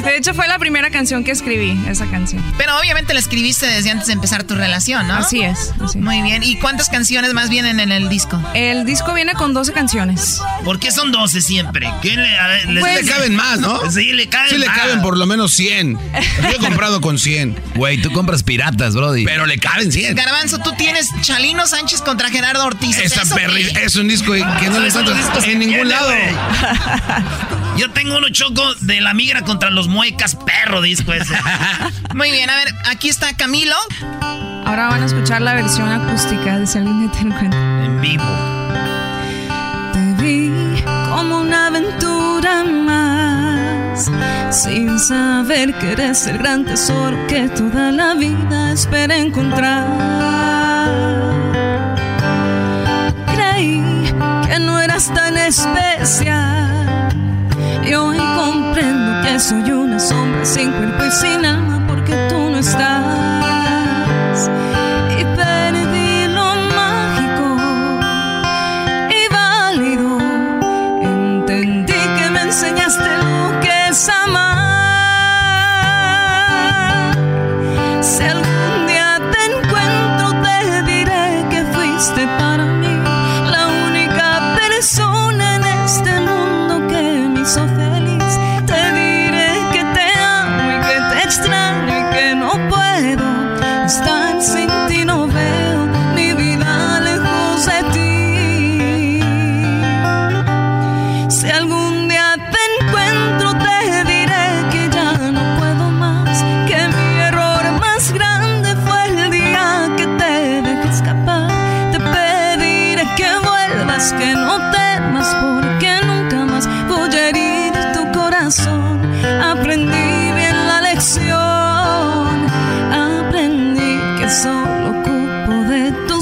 De 0.03 0.17
hecho, 0.17 0.33
fue 0.33 0.47
la 0.47 0.59
primera 0.59 0.91
canción 0.91 1.23
que 1.23 1.31
escribí, 1.31 1.75
esa 1.89 2.05
canción. 2.05 2.43
Pero 2.57 2.77
obviamente 2.77 3.13
la 3.13 3.19
escribiste 3.19 3.65
desde 3.65 3.89
antes 3.89 4.07
de 4.07 4.13
empezar 4.13 4.43
tu 4.43 4.55
relación, 4.55 5.07
¿no? 5.07 5.15
Así 5.15 5.41
es. 5.41 5.71
Muy 5.95 6.21
bien. 6.21 6.43
¿Y 6.43 6.57
cuántas 6.59 6.89
canciones 6.89 7.33
más 7.33 7.49
vienen 7.49 7.79
en 7.79 7.91
el 7.91 8.09
disco? 8.09 8.39
El 8.53 8.86
disco 8.86 9.13
viene 9.13 9.33
con 9.33 9.53
12 9.53 9.73
canciones. 9.73 10.41
¿Por 10.63 10.79
qué 10.79 10.91
son 10.91 11.11
12 11.11 11.41
siempre? 11.41 11.91
¿Qué 12.01 12.15
le, 12.15 12.79
pues, 12.79 13.03
le 13.03 13.11
caben 13.11 13.36
más, 13.36 13.59
¿no? 13.59 13.89
Sí, 13.89 14.13
le 14.13 14.29
caben 14.29 14.49
Sí, 14.49 14.57
le 14.57 14.67
caben 14.67 15.01
por 15.01 15.17
lo 15.17 15.25
menos 15.25 15.53
100. 15.53 15.93
Yo 16.41 16.49
he 16.49 16.59
comprado 16.76 16.99
con 16.99 17.17
100. 17.17 17.55
Güey, 17.76 18.01
tú 18.01 18.11
compras 18.11 18.43
piratas, 18.43 18.95
Brody. 18.95 19.23
Pero 19.23 19.45
le 19.45 19.57
caben 19.57 19.93
100. 19.93 20.13
Garbanzo, 20.13 20.57
tú 20.59 20.73
tienes 20.78 21.09
Chalino 21.21 21.65
Sánchez 21.65 22.01
contra 22.01 22.30
Gerardo 22.30 22.65
Ortiz. 22.65 22.97
Esa 22.97 23.23
perri 23.34 23.71
es 23.82 23.95
un 23.95 24.09
disco 24.09 24.34
que 24.34 24.69
no 24.69 24.80
le 24.80 24.89
encuentras 24.89 25.47
en 25.47 25.59
ningún 25.59 25.88
lado. 25.88 26.11
Yo 27.78 27.89
tengo 27.91 28.17
uno 28.17 28.28
choco 28.30 28.76
de 28.82 28.99
la 28.99 29.13
migra 29.13 29.43
contra 29.43 29.69
los 29.69 29.88
muecas, 29.88 30.36
perro 30.36 30.82
disco 30.82 31.13
ese. 31.13 31.34
Muy 32.13 32.32
bien, 32.32 32.49
a 32.49 32.57
ver, 32.57 32.67
aquí 32.89 33.07
está 33.07 33.34
Camilo. 33.38 33.76
Ahora 34.65 34.88
van 34.89 35.03
a 35.03 35.05
escuchar 35.05 35.41
la 35.41 35.53
versión 35.53 35.89
acústica 35.89 36.59
de 36.59 36.67
Celine 36.67 37.07
Te 37.07 37.19
En 37.19 38.01
vivo. 38.01 38.23
Te 39.93 40.21
vi 40.21 40.51
como 41.09 41.39
una 41.39 41.67
aventura 41.67 42.65
más, 42.65 42.94
sin 44.51 44.99
saber 44.99 45.73
que 45.75 45.93
eres 45.93 46.27
el 46.27 46.37
gran 46.37 46.65
tesoro 46.65 47.15
que 47.27 47.47
toda 47.49 47.91
la 47.91 48.13
vida 48.13 48.73
espera 48.73 49.17
encontrar. 49.17 49.87
Creí 53.33 53.81
que 54.47 54.59
no 54.59 54.79
eras 54.79 55.11
tan 55.13 55.37
especial. 55.37 57.09
Y 57.85 57.93
hoy 57.93 58.17
comprendo 58.17 59.21
que 59.23 59.39
soy 59.39 59.71
una 59.71 59.99
sombra 59.99 60.43
sin 60.43 60.71
cuerpo 60.71 61.05
y 61.05 61.11
sin 61.11 61.45
alma 61.45 61.74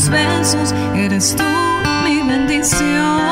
tus 0.04 0.10
besos, 0.10 0.74
eres 0.95 1.36
tú 1.36 1.43
mi 2.04 2.22
bendición. 2.24 3.24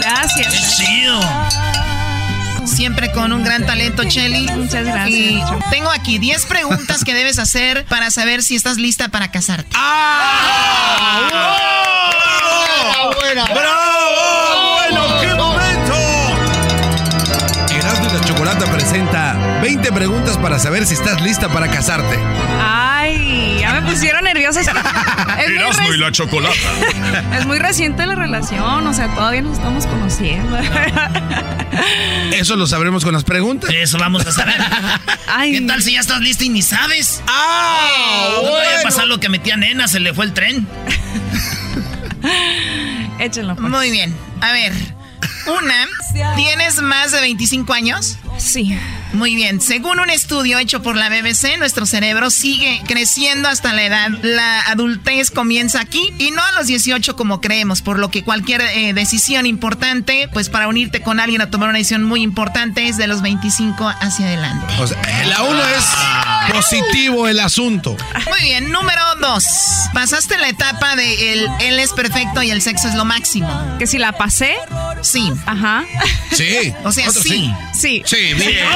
Gracias. 0.00 0.76
chido. 0.76 1.20
Siempre 2.64 3.12
con 3.12 3.32
un 3.32 3.44
gran 3.44 3.64
talento, 3.64 4.04
Chelly. 4.04 4.48
Muchas 4.48 4.84
gracias. 4.84 5.08
Y 5.08 5.40
tengo 5.70 5.90
aquí 5.90 6.18
10 6.18 6.46
preguntas 6.46 7.04
que 7.04 7.14
debes 7.14 7.38
hacer 7.38 7.84
para 7.84 8.10
saber 8.10 8.42
si 8.42 8.56
estás 8.56 8.76
lista 8.76 9.08
para 9.08 9.30
casarte. 9.30 9.70
¡Ah! 9.74 11.28
¡Bravo! 12.90 13.14
¡Bravo! 13.32 13.54
¡Bravo! 13.54 14.45
Preguntas 20.36 20.42
para 20.42 20.58
saber 20.58 20.86
si 20.86 20.94
estás 20.94 21.20
lista 21.20 21.48
para 21.48 21.68
casarte. 21.70 22.18
Ay, 22.60 23.58
ya 23.60 23.80
me 23.80 23.90
pusieron 23.90 24.24
nerviosa. 24.24 24.60
Es 24.60 24.68
muy 25.48 25.56
Erasmo 25.56 25.92
y 25.92 25.98
la 25.98 26.12
chocolata. 26.12 26.54
Es 27.38 27.46
muy 27.46 27.58
reciente 27.58 28.06
la 28.06 28.14
relación, 28.14 28.86
o 28.86 28.92
sea, 28.92 29.14
todavía 29.14 29.42
nos 29.42 29.58
estamos 29.58 29.86
conociendo. 29.86 30.58
Eso 32.32 32.56
lo 32.56 32.66
sabremos 32.66 33.04
con 33.04 33.12
las 33.12 33.24
preguntas. 33.24 33.70
Eso 33.72 33.98
vamos 33.98 34.26
a 34.26 34.32
saber. 34.32 34.56
¿Qué 35.50 35.60
tal 35.62 35.82
si 35.82 35.92
ya 35.94 36.00
estás 36.00 36.20
lista 36.20 36.44
y 36.44 36.48
ni 36.48 36.62
sabes? 36.62 37.22
¡Ah! 37.26 38.28
No 38.36 38.42
vaya 38.42 38.54
a 38.54 38.64
bueno. 38.64 38.82
pasar 38.82 39.06
lo 39.06 39.20
que 39.20 39.28
metía 39.28 39.56
nena, 39.56 39.88
se 39.88 40.00
le 40.00 40.14
fue 40.14 40.24
el 40.24 40.32
tren. 40.32 40.66
Échenlo. 43.18 43.56
pues. 43.56 43.68
Muy 43.68 43.90
bien. 43.90 44.14
A 44.40 44.52
ver. 44.52 44.72
Una, 45.46 45.86
¿tienes 46.34 46.82
más 46.82 47.12
de 47.12 47.20
25 47.20 47.72
años? 47.72 48.18
Sí. 48.38 48.76
Muy 49.16 49.34
bien. 49.34 49.62
Según 49.62 49.98
un 49.98 50.10
estudio 50.10 50.58
hecho 50.58 50.82
por 50.82 50.94
la 50.94 51.08
BBC, 51.08 51.56
nuestro 51.58 51.86
cerebro 51.86 52.28
sigue 52.28 52.82
creciendo 52.86 53.48
hasta 53.48 53.72
la 53.72 53.84
edad. 53.84 54.10
La 54.20 54.60
adultez 54.66 55.30
comienza 55.30 55.80
aquí 55.80 56.12
y 56.18 56.32
no 56.32 56.42
a 56.42 56.52
los 56.52 56.66
18 56.66 57.16
como 57.16 57.40
creemos, 57.40 57.80
por 57.80 57.98
lo 57.98 58.10
que 58.10 58.22
cualquier 58.22 58.60
eh, 58.60 58.92
decisión 58.92 59.46
importante, 59.46 60.28
pues 60.34 60.50
para 60.50 60.68
unirte 60.68 61.00
con 61.00 61.18
alguien 61.18 61.40
a 61.40 61.50
tomar 61.50 61.70
una 61.70 61.78
decisión 61.78 62.04
muy 62.04 62.20
importante 62.20 62.88
es 62.88 62.98
de 62.98 63.06
los 63.06 63.22
25 63.22 63.88
hacia 63.88 64.26
adelante. 64.26 64.74
O 64.78 64.86
sea, 64.86 64.98
la 65.24 65.42
uno 65.44 65.62
es 65.66 66.52
positivo 66.52 67.26
el 67.26 67.40
asunto. 67.40 67.96
Muy 68.28 68.40
bien, 68.42 68.70
número 68.70 69.00
dos. 69.22 69.46
Pasaste 69.94 70.36
la 70.36 70.50
etapa 70.50 70.94
de 70.94 71.32
el 71.32 71.48
él 71.60 71.78
es 71.78 71.92
perfecto 71.94 72.42
y 72.42 72.50
el 72.50 72.60
sexo 72.60 72.88
es 72.88 72.94
lo 72.94 73.06
máximo. 73.06 73.78
Que 73.78 73.86
si 73.86 73.96
la 73.96 74.12
pasé. 74.12 74.54
Sí. 75.00 75.32
Ajá. 75.46 75.84
Sí. 76.32 76.74
O 76.84 76.92
sea, 76.92 77.08
Otro 77.08 77.22
sí. 77.22 77.50
Sí. 77.72 78.02
Sí, 78.04 78.34
bien. 78.34 78.66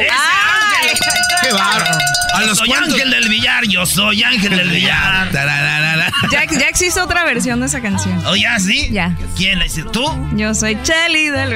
¡Ese 0.00 0.10
Ay. 0.10 0.88
ángel! 0.88 0.98
¡Qué 1.42 1.52
bárbaro! 1.52 1.98
A 2.34 2.42
los 2.42 2.58
soy 2.58 2.68
cuantos. 2.68 2.92
ángel 2.94 3.10
del 3.10 3.28
billar, 3.28 3.64
yo 3.66 3.86
soy 3.86 4.22
ángel 4.22 4.56
del 4.56 4.68
billar. 4.70 5.30
Tarararara. 5.32 6.12
Ya, 6.30 6.44
ya 6.44 6.68
existe 6.68 7.00
otra 7.00 7.24
versión 7.24 7.60
de 7.60 7.66
esa 7.66 7.80
canción. 7.80 8.22
¿Oh, 8.26 8.36
ya 8.36 8.58
sí? 8.58 8.88
Ya. 8.92 9.16
¿Quién 9.36 9.58
la 9.58 9.66
hizo? 9.66 9.84
¿Tú? 9.90 10.04
Yo 10.34 10.54
soy 10.54 10.78
Chelly 10.82 11.28
del 11.30 11.54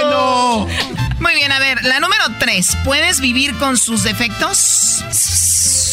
Bueno. 0.00 0.66
Muy 1.20 1.34
bien, 1.34 1.50
a 1.52 1.58
ver, 1.58 1.82
la 1.84 2.00
número 2.00 2.24
tres. 2.38 2.76
¿Puedes 2.84 3.20
vivir 3.20 3.54
con 3.58 3.76
sus 3.76 4.02
defectos? 4.04 5.04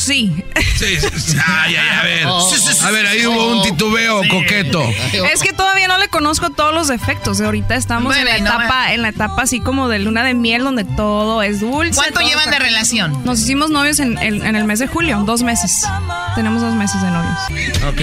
Sí. 0.06 0.32
Sí, 0.78 0.98
sí, 1.00 1.38
ay, 1.46 1.76
ay, 1.76 1.90
a 2.00 2.04
ver. 2.04 2.26
Oh. 2.28 2.52
A 2.84 2.92
ver, 2.92 3.08
ahí 3.08 3.26
hubo 3.26 3.48
un 3.56 3.64
titubeo 3.64 4.22
coqueto. 4.30 4.84
Es 5.34 5.42
que 5.42 5.54
todavía 5.54 5.88
no 5.88 5.98
le 5.98 6.08
conozco 6.10 6.50
todos 6.50 6.74
los 6.74 6.88
defectos. 6.88 7.38
De 7.38 7.46
ahorita 7.46 7.76
estamos 7.76 8.16
en 8.16 8.26
la 8.26 8.38
no 8.40 8.46
etapa, 8.46 8.94
en 8.94 9.02
la 9.02 9.10
etapa 9.10 9.42
así 9.44 9.60
como 9.62 9.88
de 9.90 10.00
luna 10.00 10.24
de 10.24 10.34
miel 10.34 10.64
donde 10.64 10.84
todo 10.84 11.42
es 11.44 11.62
dulce. 11.62 11.96
¿Cuánto 11.96 12.20
llevan 12.22 12.50
de 12.52 12.60
relación? 12.60 13.24
Nos 13.26 13.40
hicimos 13.40 13.70
novios 13.70 14.00
en, 14.00 14.18
en- 14.18 14.46
en 14.46 14.56
el 14.56 14.66
mes 14.66 14.80
de 14.80 14.88
julio, 14.88 15.24
dos 15.26 15.44
meses. 15.44 15.86
Tenemos 16.36 16.62
dos 16.62 16.74
meses 16.76 17.02
de 17.02 17.10
novios. 17.12 17.38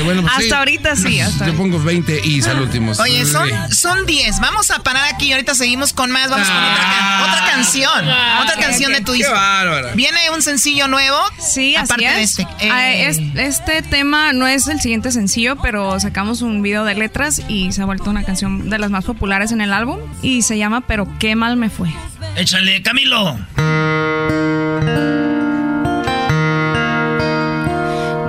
Bueno, 0.04 0.22
pues 0.22 0.32
Hasta 0.32 0.42
sí. 0.44 0.52
ahorita 0.52 0.96
sí, 0.96 1.20
hasta 1.20 1.46
Yo 1.46 1.54
pongo 1.56 1.78
20 1.78 2.20
y 2.24 2.42
al 2.42 2.62
último. 2.62 2.92
Oye, 2.98 3.24
son, 3.26 3.48
son 3.70 4.06
10. 4.06 4.40
Vamos 4.40 4.70
a 4.70 4.82
parar 4.82 5.12
aquí 5.12 5.26
y 5.26 5.32
ahorita 5.32 5.54
seguimos 5.54 5.92
con 5.92 6.10
más. 6.10 6.30
Vamos 6.30 6.48
con 6.48 6.56
otra, 6.56 6.82
can- 6.84 7.22
otra 7.30 7.46
canción. 7.52 8.08
otra 8.42 8.56
canción 8.58 8.92
de 8.92 9.00
tu 9.02 9.12
Qué 9.12 9.18
disco. 9.18 9.32
bárbara. 9.34 9.92
Viene 9.94 10.30
un 10.34 10.40
sencillo 10.42 10.88
nuevo. 10.88 11.18
Sí, 11.38 11.76
así 11.76 11.91
es. 12.00 12.38
este. 12.38 12.42
Eh, 12.64 12.70
Ah, 12.70 12.92
es- 12.94 13.18
este 13.36 13.82
tema 13.82 14.32
no 14.32 14.46
es 14.46 14.66
el 14.68 14.80
siguiente 14.80 15.10
sencillo, 15.12 15.56
pero 15.60 15.98
sacamos 16.00 16.42
un 16.42 16.62
video 16.62 16.84
de 16.84 16.94
letras 16.94 17.42
y 17.48 17.72
se 17.72 17.82
ha 17.82 17.84
vuelto 17.84 18.10
una 18.10 18.24
canción 18.24 18.70
de 18.70 18.78
las 18.78 18.90
más 18.90 19.04
populares 19.04 19.52
en 19.52 19.60
el 19.60 19.72
álbum 19.72 19.98
y 20.22 20.42
se 20.42 20.56
llama 20.58 20.80
Pero 20.82 21.06
qué 21.18 21.36
mal 21.36 21.56
me 21.56 21.68
fue. 21.70 21.88
Échale, 22.36 22.82
Camilo. 22.82 23.36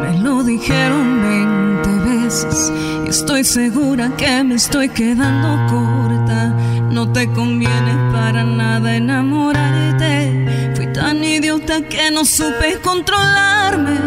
Me 0.01 0.19
lo 0.19 0.43
dijeron 0.43 1.21
20 1.21 1.52
y 3.05 3.09
estoy 3.09 3.43
segura 3.43 4.09
que 4.17 4.43
me 4.43 4.55
estoy 4.55 4.89
quedando 4.89 5.49
corta. 5.71 6.47
No 6.89 7.11
te 7.11 7.27
conviene 7.27 8.11
para 8.11 8.43
nada 8.43 8.95
enamorarte. 8.95 10.73
Fui 10.75 10.87
tan 10.87 11.23
idiota 11.23 11.81
que 11.81 12.09
no 12.11 12.25
supe 12.25 12.79
controlarme, 12.81 13.99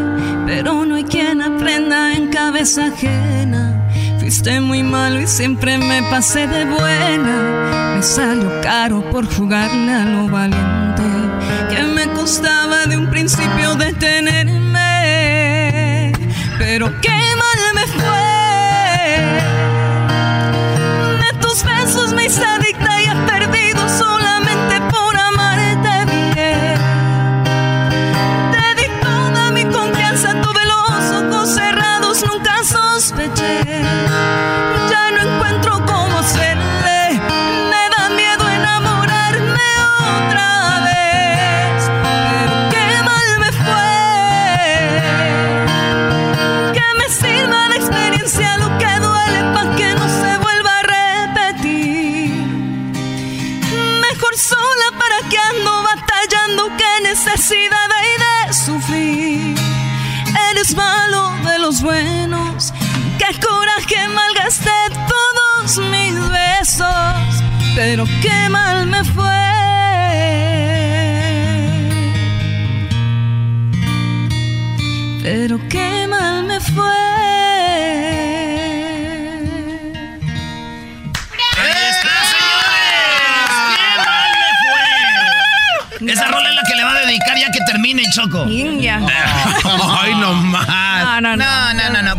pero 0.44 0.84
no 0.84 0.96
hay 0.96 1.04
quien 1.04 1.40
aprenda 1.40 2.14
en 2.14 2.30
cabeza 2.30 2.86
ajena. 2.86 3.88
Fuiste 4.18 4.60
muy 4.60 4.82
malo 4.82 5.20
y 5.20 5.28
siempre 5.28 5.78
me 5.78 6.02
pasé 6.10 6.48
de 6.48 6.64
buena. 6.64 7.94
Me 7.94 8.02
salió 8.02 8.60
caro 8.60 9.08
por 9.10 9.32
jugarle 9.32 9.92
a 9.92 10.04
lo 10.04 10.28
valiente 10.28 11.04
que 11.70 11.82
me 11.84 12.08
costaba 12.08 12.86
de 12.86 12.96
un 12.96 13.08
principio 13.08 13.76
detenerme. 13.76 14.72
Pero 16.58 16.90
qué 17.00 17.25
besos 22.26 22.75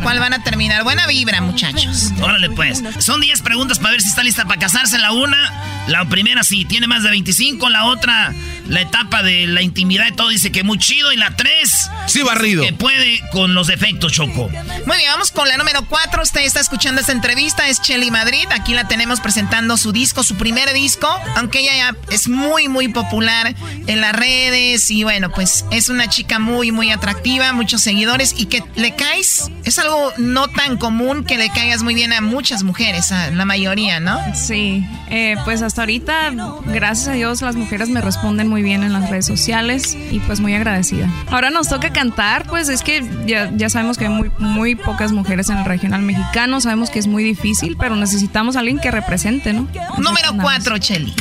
¿Cuál 0.07 0.21
van 0.21 0.31
a 0.31 0.41
terminar? 0.41 0.85
Buena 0.85 1.05
vibra, 1.05 1.41
muchachos. 1.41 2.13
Órale, 2.21 2.49
pues. 2.51 2.81
Son 2.99 3.19
10 3.19 3.41
preguntas 3.41 3.77
para 3.77 3.91
ver 3.91 4.01
si 4.01 4.07
está 4.07 4.23
lista 4.23 4.45
para 4.45 4.57
casarse. 4.57 4.97
La 4.97 5.11
una, 5.11 5.83
la 5.87 6.05
primera 6.05 6.45
sí, 6.45 6.63
tiene 6.63 6.87
más 6.87 7.03
de 7.03 7.09
25. 7.09 7.67
La 7.67 7.87
otra, 7.87 8.33
la 8.67 8.79
etapa 8.79 9.21
de 9.21 9.47
la 9.47 9.61
intimidad 9.61 10.07
y 10.07 10.13
todo, 10.13 10.29
dice 10.29 10.49
que 10.49 10.63
muy 10.63 10.77
chido. 10.77 11.11
Y 11.11 11.17
la 11.17 11.35
tres, 11.35 11.91
Sí, 12.07 12.23
barrido. 12.23 12.63
que 12.63 12.73
puede 12.73 13.21
con 13.31 13.53
los 13.53 13.67
defectos, 13.67 14.13
Choco. 14.13 14.49
Muy 14.85 14.97
bien, 14.97 15.09
vamos 15.11 15.31
con 15.31 15.47
la 15.47 15.57
número 15.57 15.85
4. 15.85 16.23
Usted 16.23 16.41
está 16.41 16.59
escuchando 16.59 17.01
esta 17.01 17.11
entrevista, 17.11 17.67
es 17.67 17.81
Chelly 17.81 18.11
Madrid. 18.11 18.45
Aquí 18.51 18.73
la 18.73 18.87
tenemos 18.87 19.19
presentando 19.19 19.77
su 19.77 19.91
disco, 19.91 20.23
su 20.23 20.35
primer 20.35 20.73
disco, 20.73 21.07
aunque 21.35 21.59
ella 21.59 21.75
ya 21.75 21.95
es 22.11 22.27
muy, 22.27 22.67
muy 22.69 22.87
popular 22.87 23.55
en 23.87 24.01
las 24.01 24.13
redes 24.13 24.89
y 24.89 25.03
bueno, 25.03 25.31
pues 25.31 25.65
es 25.71 25.89
una 25.89 26.07
chica 26.09 26.39
muy, 26.39 26.71
muy 26.71 26.91
atractiva, 26.91 27.53
muchos 27.53 27.81
seguidores 27.81 28.33
y 28.37 28.45
que 28.45 28.63
le 28.75 28.95
caes, 28.95 29.51
es 29.65 29.77
algo 29.79 30.13
no 30.17 30.47
tan 30.47 30.77
común 30.77 31.23
que 31.23 31.37
le 31.37 31.49
caigas 31.49 31.83
muy 31.83 31.93
bien 31.93 32.13
a 32.13 32.21
muchas 32.21 32.63
mujeres, 32.63 33.11
a 33.11 33.31
la 33.31 33.45
mayoría, 33.45 33.99
¿no? 33.99 34.19
Sí, 34.35 34.85
eh, 35.09 35.35
pues 35.45 35.61
hasta 35.61 35.81
ahorita, 35.81 36.33
gracias 36.65 37.07
a 37.09 37.11
Dios, 37.13 37.41
las 37.41 37.55
mujeres 37.55 37.89
me 37.89 38.01
responden 38.01 38.47
muy 38.47 38.63
bien 38.63 38.83
en 38.83 38.93
las 38.93 39.09
redes 39.09 39.25
sociales 39.25 39.95
y 40.11 40.19
pues 40.19 40.39
muy 40.39 40.55
agradecida. 40.55 41.09
Ahora 41.29 41.49
nos 41.49 41.67
toca 41.69 41.91
cantar, 41.97 42.45
pues 42.45 42.69
es 42.69 42.83
que 42.83 43.03
ya, 43.25 43.49
ya 43.55 43.71
sabemos 43.71 43.97
que 43.97 44.05
hay 44.05 44.11
muy, 44.11 44.29
muy 44.37 44.75
pocas 44.75 45.11
mujeres 45.11 45.49
en 45.49 45.57
el 45.57 45.65
regional 45.65 46.03
mexicano, 46.03 46.61
sabemos 46.61 46.91
que 46.91 46.99
es 46.99 47.07
muy 47.07 47.23
difícil, 47.23 47.75
pero 47.75 47.95
necesitamos 47.95 48.55
a 48.55 48.59
alguien 48.59 48.77
que 48.77 48.91
represente, 48.91 49.51
¿no? 49.51 49.67
Número 49.97 50.35
cuatro, 50.39 50.77
Chelly. 50.77 51.11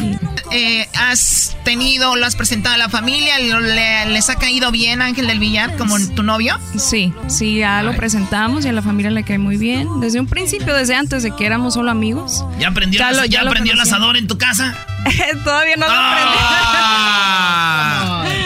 Eh, 0.52 0.86
¿Has 0.94 1.56
tenido, 1.64 2.14
lo 2.16 2.26
has 2.26 2.36
presentado 2.36 2.74
a 2.74 2.78
la 2.78 2.90
familia? 2.90 3.38
¿Les 3.38 4.28
ha 4.28 4.34
caído 4.36 4.70
bien 4.70 5.00
Ángel 5.00 5.28
del 5.28 5.38
Villar 5.38 5.76
como 5.76 5.96
tu 6.14 6.22
novio? 6.22 6.58
Sí, 6.76 7.14
sí, 7.26 7.56
ya 7.60 7.82
lo 7.82 7.96
presentamos 7.96 8.66
y 8.66 8.68
a 8.68 8.72
la 8.72 8.82
familia 8.82 9.10
le 9.10 9.22
cae 9.22 9.38
muy 9.38 9.56
bien. 9.56 9.88
Desde 10.00 10.20
un 10.20 10.26
principio, 10.26 10.74
desde 10.74 10.94
antes 10.94 11.22
de 11.22 11.34
que 11.34 11.46
éramos 11.46 11.72
solo 11.72 11.90
amigos. 11.90 12.44
¿Ya 12.58 12.68
aprendió, 12.68 13.00
ya, 13.24 13.40
aprendió 13.40 13.72
el 13.72 13.80
asador 13.80 14.18
en 14.18 14.26
tu 14.26 14.36
casa? 14.36 14.76
Todavía 15.44 15.76
no 15.76 15.86
lo 15.86 15.92
aprendí. 15.94 16.36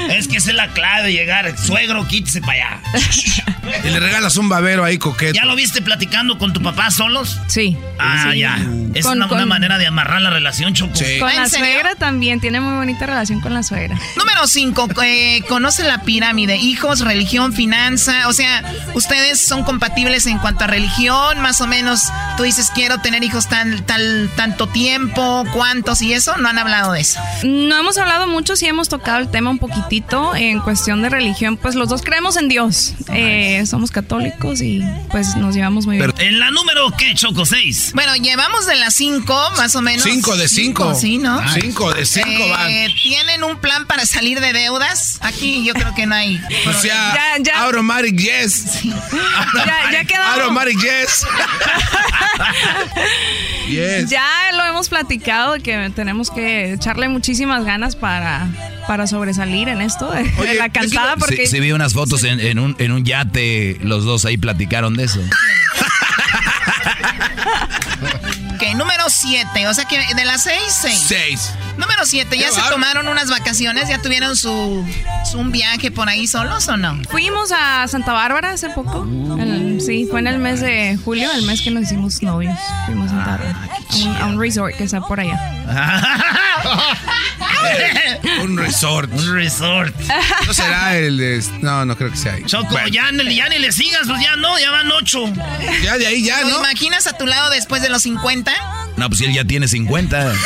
Ah. 0.30 0.32
es 0.32 0.32
que 0.32 0.38
esa 0.38 0.50
es 0.50 0.56
la 0.56 0.68
clave 0.68 1.08
de 1.08 1.12
llegar. 1.12 1.58
Suegro, 1.58 2.06
quítese 2.06 2.40
para 2.40 2.52
allá. 2.52 2.80
y 3.84 3.88
le 3.88 4.00
regalas 4.00 4.36
un 4.36 4.48
babero 4.48 4.84
ahí 4.84 4.98
coqueto. 4.98 5.34
¿Ya 5.34 5.44
lo 5.44 5.54
viste 5.54 5.82
platicando 5.82 6.38
con 6.38 6.52
tu 6.52 6.62
papá 6.62 6.90
solos? 6.90 7.38
Sí. 7.48 7.76
Ah, 7.98 8.34
ya. 8.34 8.58
Es 8.94 9.04
una, 9.04 9.26
buena 9.26 9.46
manera 9.46 9.78
de 9.78 9.86
amarrar 9.86 10.20
la 10.20 10.30
relación, 10.30 10.74
Choco. 10.74 10.92
Con 11.18 11.34
la 11.34 11.48
suegra 11.48 11.94
también. 11.94 12.40
Tiene 12.40 12.60
muy 12.60 12.74
bonita 12.74 13.06
relación 13.06 13.40
con 13.40 13.54
la 13.54 13.62
suegra. 13.62 13.98
Número 14.16 14.46
5. 14.46 14.88
Eh, 15.02 15.42
conoce 15.48 15.84
la 15.84 16.02
pirámide. 16.02 16.56
Hijos, 16.56 17.00
religión, 17.00 17.52
finanza. 17.52 18.28
O 18.28 18.32
sea, 18.32 18.64
ustedes 18.94 19.40
son 19.40 19.64
compatibles 19.64 20.26
en 20.26 20.38
cuanto 20.38 20.64
a 20.64 20.66
religión. 20.66 21.40
Más 21.40 21.60
o 21.60 21.66
menos, 21.66 22.04
tú 22.36 22.44
dices, 22.44 22.70
quiero 22.74 22.98
tener 22.98 23.22
hijos 23.22 23.48
tan, 23.48 23.84
tal, 23.86 24.30
tanto 24.36 24.68
tiempo, 24.68 25.44
cuántos 25.52 26.02
y 26.02 26.12
eso. 26.12 26.36
No 26.38 26.48
han 26.48 26.58
hablado 26.58 26.92
de 26.92 27.00
eso. 27.00 27.20
No 27.44 27.78
hemos 27.78 27.98
hablado 27.98 28.26
mucho. 28.26 28.56
Sí 28.56 28.66
hemos 28.66 28.88
tocado 28.88 29.18
el 29.18 29.30
tema 29.30 29.50
un 29.50 29.58
poquitito. 29.58 30.19
En 30.34 30.60
cuestión 30.60 31.02
de 31.02 31.10
religión, 31.10 31.56
pues 31.56 31.74
los 31.74 31.88
dos 31.88 32.02
creemos 32.02 32.36
en 32.36 32.48
Dios. 32.48 32.94
Eh, 33.12 33.64
somos 33.66 33.90
católicos 33.90 34.60
y 34.60 34.82
pues 35.10 35.36
nos 35.36 35.54
llevamos 35.54 35.86
muy 35.86 35.96
bien. 35.96 36.12
¿En 36.18 36.38
la 36.38 36.50
número 36.50 36.90
qué, 36.96 37.14
Choco? 37.14 37.44
6. 37.44 37.92
Bueno, 37.94 38.14
llevamos 38.16 38.66
de 38.66 38.76
las 38.76 38.94
5, 38.94 39.52
más 39.56 39.74
o 39.76 39.82
menos. 39.82 40.02
5 40.02 40.36
de 40.36 40.48
5. 40.48 40.94
Sí, 40.94 41.18
¿no? 41.18 41.40
5 41.52 41.94
de 41.94 42.06
5 42.06 42.28
eh, 42.28 42.50
van. 42.50 42.72
¿Tienen 43.02 43.44
un 43.44 43.58
plan 43.58 43.86
para 43.86 44.06
salir 44.06 44.40
de 44.40 44.52
deudas? 44.52 45.18
Aquí 45.20 45.64
yo 45.64 45.74
creo 45.74 45.94
que 45.94 46.06
no 46.06 46.14
hay. 46.14 46.40
O 46.66 46.72
sea, 46.72 47.14
ya, 47.14 47.42
ya. 47.42 47.62
Automatic 47.64 48.16
yes. 48.16 48.82
Ya, 48.84 49.90
ya 49.92 50.04
quedamos. 50.04 50.38
Automatic 50.38 50.78
yes. 50.80 51.26
yes. 53.68 54.10
Ya 54.10 54.52
lo 54.54 54.64
hemos 54.64 54.88
platicado 54.88 55.54
que 55.62 55.90
tenemos 55.94 56.30
que 56.30 56.72
echarle 56.74 57.08
muchísimas 57.08 57.64
ganas 57.64 57.96
para 57.96 58.48
para 58.86 59.06
sobresalir 59.06 59.68
en 59.68 59.80
esto 59.80 60.10
de, 60.10 60.54
la 60.54 60.68
cantada. 60.68 61.16
Porque... 61.16 61.46
Sí, 61.46 61.60
vi 61.60 61.72
unas 61.72 61.92
fotos 61.92 62.24
en, 62.24 62.40
en, 62.40 62.58
un, 62.58 62.76
en 62.78 62.92
un 62.92 63.04
yate, 63.04 63.78
los 63.82 64.04
dos 64.04 64.24
ahí 64.24 64.36
platicaron 64.36 64.96
de 64.96 65.04
eso. 65.04 65.20
ok, 68.54 68.62
número 68.76 69.04
7, 69.08 69.68
o 69.68 69.74
sea 69.74 69.84
que 69.84 70.14
de 70.14 70.24
las 70.24 70.42
6, 70.42 70.58
6. 70.68 71.04
6. 71.06 71.52
Número 71.80 72.04
7, 72.04 72.36
¿ya 72.36 72.50
se 72.50 72.60
tomaron 72.68 73.08
unas 73.08 73.30
vacaciones? 73.30 73.88
¿Ya 73.88 74.02
tuvieron 74.02 74.36
su, 74.36 74.84
un 75.34 75.50
viaje 75.50 75.90
por 75.90 76.10
ahí 76.10 76.26
solos 76.26 76.68
o 76.68 76.76
no? 76.76 77.00
Fuimos 77.08 77.52
a 77.52 77.88
Santa 77.88 78.12
Bárbara 78.12 78.50
hace 78.50 78.68
poco. 78.70 79.06
sí, 79.80 80.06
fue 80.10 80.20
en 80.20 80.26
el 80.26 80.38
mes 80.38 80.60
de 80.60 80.98
julio, 81.02 81.32
el 81.32 81.42
mes 81.42 81.62
que 81.62 81.70
nos 81.70 81.84
hicimos 81.84 82.22
novios. 82.22 82.58
Fuimos 82.84 83.06
a 83.06 83.14
Santa 83.14 83.30
Bárbara. 83.30 83.56
A 84.20 84.26
un, 84.26 84.38
resort 84.38 84.76
que 84.76 84.84
está 84.84 85.00
por 85.00 85.20
allá. 85.20 85.38
un 88.42 88.56
resort. 88.56 89.10
Un 89.12 89.34
resort. 89.34 89.94
No 90.46 90.54
será 90.54 90.96
el 90.96 91.16
de... 91.16 91.44
No, 91.60 91.84
no 91.84 91.96
creo 91.96 92.10
que 92.10 92.16
sea 92.16 92.34
ahí. 92.34 92.44
Choco, 92.44 92.76
ya, 92.90 93.10
ni 93.12 93.24
le 93.24 93.72
sigas, 93.72 94.06
pues 94.06 94.20
ya 94.22 94.36
no, 94.36 94.58
ya 94.58 94.70
van 94.70 94.90
ocho. 94.92 95.24
Ya 95.82 95.98
de 95.98 96.06
ahí 96.06 96.22
ya, 96.24 96.42
¿no? 96.42 96.58
imaginas 96.58 97.06
a 97.06 97.16
tu 97.16 97.26
lado 97.26 97.50
después 97.50 97.82
de 97.82 97.88
los 97.88 98.02
50? 98.02 98.52
No, 98.96 99.08
pues 99.08 99.20
él 99.22 99.32
ya 99.32 99.44
tiene 99.44 99.68
50. 99.68 100.32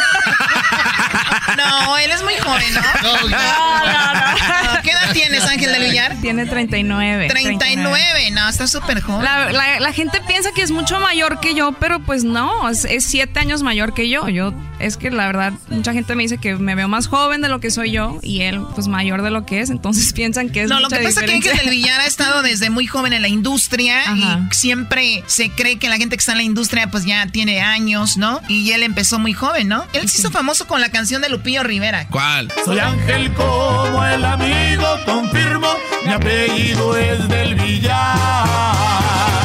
No, 1.56 1.98
él 1.98 2.10
es 2.10 2.22
muy 2.22 2.34
joven, 2.34 2.74
¿no? 2.74 2.80
No, 3.02 3.28
no, 3.28 4.14
no. 4.14 4.82
¿Qué 4.82 4.90
edad 4.90 5.12
tienes, 5.12 5.44
Ángel 5.44 5.72
del 5.72 5.82
Villar? 5.90 6.16
Tiene 6.20 6.46
39. 6.46 7.28
39, 7.28 8.30
no, 8.32 8.48
está 8.48 8.66
súper 8.66 9.00
joven. 9.00 9.24
La, 9.24 9.92
gente 9.92 10.20
piensa 10.26 10.50
que 10.52 10.62
es 10.62 10.70
mucho 10.70 10.98
mayor 10.98 11.40
que 11.40 11.54
yo, 11.54 11.72
pero 11.72 12.00
pues 12.00 12.24
no, 12.24 12.68
es, 12.68 12.86
siete 13.04 13.38
años 13.38 13.62
mayor 13.62 13.94
que 13.94 14.08
yo. 14.08 14.28
Yo, 14.28 14.52
es 14.84 14.96
que 14.96 15.10
la 15.10 15.26
verdad, 15.26 15.52
mucha 15.68 15.92
gente 15.92 16.14
me 16.14 16.22
dice 16.22 16.38
que 16.38 16.56
me 16.56 16.74
veo 16.74 16.88
más 16.88 17.06
joven 17.06 17.40
de 17.40 17.48
lo 17.48 17.60
que 17.60 17.70
soy 17.70 17.90
yo 17.90 18.18
y 18.22 18.42
él, 18.42 18.60
pues 18.74 18.86
mayor 18.88 19.22
de 19.22 19.30
lo 19.30 19.46
que 19.46 19.60
es, 19.60 19.70
entonces 19.70 20.12
piensan 20.14 20.50
que 20.50 20.62
es 20.62 20.68
No, 20.68 20.80
lo 20.80 20.88
que 20.88 20.96
pasa 20.96 21.20
es 21.20 21.26
que 21.26 21.32
Ángel 21.32 21.56
del 21.56 21.70
Villar 21.70 22.00
ha 22.00 22.06
estado 22.06 22.42
desde 22.42 22.70
muy 22.70 22.86
joven 22.86 23.12
en 23.12 23.22
la 23.22 23.28
industria 23.28 24.02
y 24.14 24.54
siempre 24.54 25.24
se 25.26 25.50
cree 25.50 25.78
que 25.78 25.88
la 25.88 25.96
gente 25.96 26.16
que 26.16 26.20
está 26.20 26.32
en 26.32 26.38
la 26.38 26.44
industria, 26.44 26.90
pues 26.90 27.04
ya 27.04 27.26
tiene 27.26 27.60
años, 27.60 28.16
¿no? 28.16 28.40
Y 28.48 28.70
él 28.72 28.82
empezó 28.82 29.18
muy 29.18 29.32
joven, 29.32 29.68
¿no? 29.68 29.84
Él 29.92 30.08
se 30.08 30.18
hizo 30.18 30.30
famoso 30.30 30.66
con 30.66 30.80
la 30.80 30.90
canción 30.90 31.22
de 31.22 31.28
Lupillo 31.28 31.62
Rivera. 31.62 32.06
¿Cuál? 32.08 32.52
Soy 32.64 32.78
Ángel 32.78 33.32
como 33.34 34.04
el 34.04 34.24
amigo, 34.24 34.86
confirmo, 35.06 35.68
mi 36.06 36.12
apellido 36.12 36.96
es 36.96 37.28
del 37.28 37.54
Villar. 37.54 39.43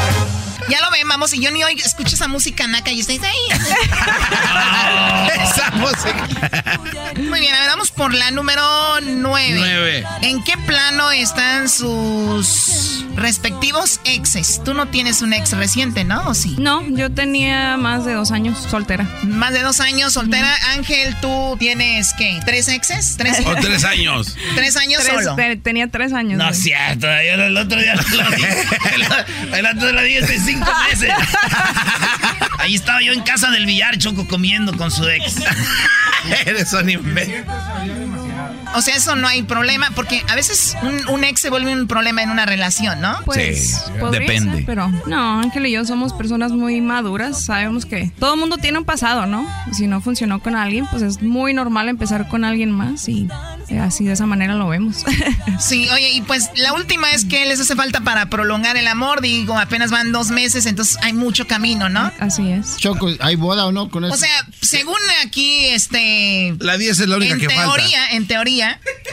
Ya 0.69 0.81
lo 0.81 0.91
ven, 0.91 1.07
vamos, 1.07 1.33
y 1.33 1.41
yo 1.41 1.49
ni 1.51 1.63
hoy 1.63 1.73
escucho 1.83 2.15
esa 2.15 2.27
música 2.27 2.67
naca 2.67 2.91
y 2.91 2.99
estáis 2.99 3.21
ahí. 3.23 3.59
esa 5.43 5.71
música. 5.71 6.27
Muy 7.17 7.39
bien, 7.39 7.55
a 7.55 7.59
ver, 7.61 7.69
vamos 7.69 7.89
por 7.89 8.13
la 8.13 8.29
número 8.29 8.61
9. 9.01 10.05
¿En 10.21 10.43
qué 10.43 10.57
plano 10.57 11.11
están 11.11 11.69
sus 11.69 13.03
respectivos 13.15 13.99
exes? 14.03 14.61
Tú 14.63 14.73
no 14.75 14.87
tienes 14.89 15.21
un 15.21 15.33
ex 15.33 15.53
reciente, 15.53 16.03
¿no? 16.03 16.27
¿O 16.27 16.33
sí? 16.35 16.55
No, 16.59 16.87
yo 16.87 17.11
tenía 17.11 17.75
más 17.77 18.05
de 18.05 18.13
dos 18.13 18.31
años 18.31 18.59
soltera. 18.69 19.07
Más 19.23 19.53
de 19.53 19.61
dos 19.61 19.79
años 19.79 20.13
soltera. 20.13 20.55
Ángel, 20.73 21.15
¿tú 21.19 21.55
tienes 21.57 22.13
qué? 22.17 22.39
¿Tres 22.45 22.67
exes? 22.67 23.15
¿Tres, 23.17 23.39
o 23.45 23.55
tres 23.55 23.83
años? 23.85 24.37
¿Tres 24.55 24.77
años 24.77 25.03
solo? 25.03 25.35
tenía 25.63 25.87
tres 25.87 26.13
años. 26.13 26.37
No 26.37 26.49
es 26.49 26.59
cierto, 26.59 27.07
yo 27.07 27.33
el 27.43 27.57
otro 27.57 27.81
día 27.81 27.95
lo 27.95 28.03
dije. 28.03 28.65
el, 29.53 29.65
otro 29.65 30.01
día 30.01 30.21
dije 30.21 30.58
cinco 30.59 30.79
meses. 30.89 31.11
Ahí 32.59 32.75
estaba 32.75 33.01
yo 33.01 33.13
en 33.13 33.21
casa 33.21 33.49
del 33.51 33.65
billar, 33.65 33.97
Choco, 33.97 34.27
comiendo 34.27 34.75
con 34.75 34.91
su 34.91 35.07
ex. 35.07 35.35
Eres 36.45 36.73
un 36.73 36.89
o 38.75 38.81
sea, 38.81 38.95
eso 38.95 39.15
no 39.15 39.27
hay 39.27 39.43
problema, 39.43 39.89
porque 39.95 40.23
a 40.27 40.35
veces 40.35 40.75
un, 41.09 41.23
ex 41.23 41.41
se 41.41 41.49
vuelve 41.49 41.73
un 41.73 41.87
problema 41.87 42.23
en 42.23 42.29
una 42.29 42.45
relación, 42.45 43.01
¿no? 43.01 43.17
Pues, 43.25 43.81
sí, 43.85 43.91
depende. 44.11 44.63
pero 44.65 44.89
no, 45.07 45.39
Ángel 45.39 45.65
y 45.65 45.71
yo 45.71 45.85
somos 45.85 46.13
personas 46.13 46.51
muy 46.51 46.81
maduras, 46.81 47.43
sabemos 47.43 47.85
que 47.85 48.11
todo 48.19 48.33
el 48.33 48.39
mundo 48.39 48.57
tiene 48.57 48.77
un 48.77 48.85
pasado, 48.85 49.25
¿no? 49.25 49.47
Si 49.71 49.87
no 49.87 50.01
funcionó 50.01 50.41
con 50.41 50.55
alguien, 50.55 50.85
pues 50.87 51.01
es 51.01 51.21
muy 51.21 51.53
normal 51.53 51.89
empezar 51.89 52.27
con 52.27 52.43
alguien 52.43 52.71
más 52.71 53.07
y 53.09 53.27
así 53.77 54.05
de 54.05 54.13
esa 54.13 54.25
manera 54.25 54.55
lo 54.55 54.67
vemos. 54.67 55.05
sí, 55.59 55.87
oye, 55.89 56.11
y 56.11 56.21
pues 56.21 56.49
la 56.55 56.73
última 56.73 57.11
es 57.11 57.25
que 57.25 57.45
les 57.45 57.59
hace 57.59 57.75
falta 57.75 58.01
para 58.01 58.29
prolongar 58.29 58.77
el 58.77 58.87
amor, 58.87 59.21
digo, 59.21 59.57
apenas 59.57 59.91
van 59.91 60.11
dos 60.11 60.31
meses, 60.31 60.65
entonces 60.65 60.97
hay 61.01 61.13
mucho 61.13 61.47
camino, 61.47 61.89
¿no? 61.89 62.11
Así 62.19 62.49
es. 62.51 62.77
Choco, 62.77 63.09
¿hay 63.19 63.35
boda 63.35 63.65
o 63.65 63.71
no 63.71 63.89
con 63.89 64.05
eso? 64.05 64.13
O 64.13 64.17
sea, 64.17 64.45
según 64.61 64.97
aquí, 65.25 65.67
este... 65.67 66.55
La 66.59 66.77
10 66.77 66.99
es 66.99 67.07
la 67.07 67.17
única 67.17 67.37
que 67.37 67.47
teoría, 67.47 67.65
falta. 67.65 68.15
En 68.15 68.27
teoría, 68.27 68.58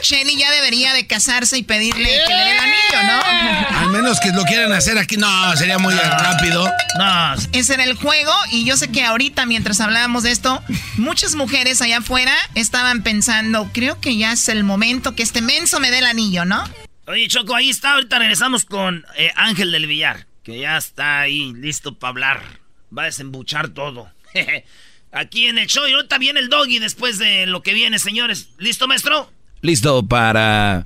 Chenny 0.01 0.37
ya 0.37 0.51
debería 0.51 0.93
de 0.93 1.07
casarse 1.07 1.57
y 1.57 1.63
pedirle 1.63 2.09
que 2.27 2.33
le 2.33 2.39
dé 2.39 2.51
el 2.51 2.59
anillo, 2.59 3.03
¿no? 3.03 3.77
Al 3.79 3.89
menos 3.91 4.19
que 4.19 4.31
lo 4.31 4.43
quieran 4.45 4.71
hacer 4.71 4.97
aquí. 4.97 5.17
No, 5.17 5.55
sería 5.55 5.77
muy 5.77 5.93
rápido. 5.93 6.69
No. 6.97 7.35
Ese 7.53 7.73
era 7.73 7.83
el 7.83 7.95
juego 7.95 8.33
y 8.51 8.65
yo 8.65 8.77
sé 8.77 8.91
que 8.91 9.03
ahorita, 9.03 9.45
mientras 9.45 9.79
hablábamos 9.79 10.23
de 10.23 10.31
esto, 10.31 10.63
muchas 10.97 11.35
mujeres 11.35 11.81
allá 11.81 11.97
afuera 11.97 12.33
estaban 12.55 13.03
pensando, 13.03 13.69
creo 13.73 13.99
que 13.99 14.17
ya 14.17 14.33
es 14.33 14.49
el 14.49 14.63
momento 14.63 15.15
que 15.15 15.23
este 15.23 15.41
menso 15.41 15.79
me 15.79 15.91
dé 15.91 15.99
el 15.99 16.05
anillo, 16.05 16.45
¿no? 16.45 16.63
Oye, 17.07 17.27
Choco, 17.27 17.55
ahí 17.55 17.69
está. 17.69 17.93
Ahorita 17.93 18.19
regresamos 18.19 18.65
con 18.65 19.05
eh, 19.15 19.31
Ángel 19.35 19.71
del 19.71 19.87
Villar, 19.87 20.27
que 20.43 20.59
ya 20.59 20.77
está 20.77 21.21
ahí 21.21 21.53
listo 21.53 21.97
para 21.97 22.09
hablar. 22.09 22.41
Va 22.95 23.03
a 23.03 23.05
desembuchar 23.05 23.69
todo. 23.69 24.11
Aquí 25.11 25.47
en 25.47 25.57
el 25.57 25.67
show 25.67 25.87
y 25.87 25.93
ahorita 25.93 26.17
viene 26.17 26.41
el 26.41 26.49
doggy 26.49 26.79
después 26.79 27.17
de 27.17 27.45
lo 27.45 27.63
que 27.63 27.73
viene, 27.73 27.97
señores. 27.97 28.49
¿Listo, 28.57 28.87
maestro? 28.87 29.31
Listo 29.67 30.07
para... 30.07 30.85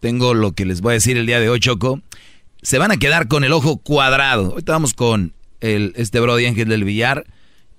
Tengo 0.00 0.32
lo 0.32 0.52
que 0.52 0.64
les 0.64 0.80
voy 0.80 0.92
a 0.92 0.94
decir 0.94 1.18
el 1.18 1.26
día 1.26 1.38
de 1.38 1.50
hoy, 1.50 1.60
Choco. 1.60 2.00
Se 2.62 2.78
van 2.78 2.92
a 2.92 2.96
quedar 2.96 3.28
con 3.28 3.44
el 3.44 3.52
ojo 3.52 3.76
cuadrado. 3.76 4.52
Ahorita 4.52 4.72
vamos 4.72 4.94
con 4.94 5.34
el, 5.60 5.92
este 5.96 6.18
Brody 6.18 6.46
Ángel 6.46 6.70
del 6.70 6.82
Villar. 6.82 7.26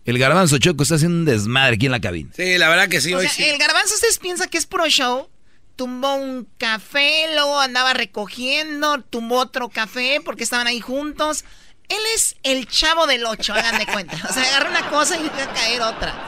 El 0.05 0.19
garbanzo 0.19 0.59
Choco 0.59 0.83
está 0.83 0.93
haciendo 0.93 1.17
un 1.17 1.25
desmadre 1.25 1.73
aquí 1.73 1.87
en 1.87 1.91
la 1.91 1.99
cabina. 1.99 2.29
Sí, 2.35 2.59
la 2.59 2.69
verdad 2.69 2.87
que 2.87 3.01
sí. 3.01 3.15
O 3.15 3.19
sea, 3.19 3.31
el 3.51 3.57
garbanzo 3.57 3.95
ustedes 3.95 4.19
piensan 4.19 4.47
que 4.47 4.59
es 4.59 4.67
puro 4.67 4.87
show. 4.87 5.27
tumbó 5.75 6.13
un 6.13 6.47
café, 6.59 7.33
luego 7.33 7.59
andaba 7.59 7.95
recogiendo, 7.95 9.01
tumbó 9.01 9.39
otro 9.39 9.69
café 9.69 10.21
porque 10.23 10.43
estaban 10.43 10.67
ahí 10.67 10.81
juntos. 10.81 11.45
Él 11.91 12.01
es 12.15 12.35
el 12.43 12.67
chavo 12.69 13.05
del 13.05 13.25
8, 13.25 13.53
hagan 13.53 13.77
de 13.77 13.85
cuenta. 13.85 14.15
O 14.29 14.33
sea, 14.33 14.43
agarra 14.43 14.69
una 14.69 14.89
cosa 14.89 15.17
y 15.17 15.27
va 15.27 15.43
a 15.43 15.53
caer 15.53 15.81
otra. 15.81 16.25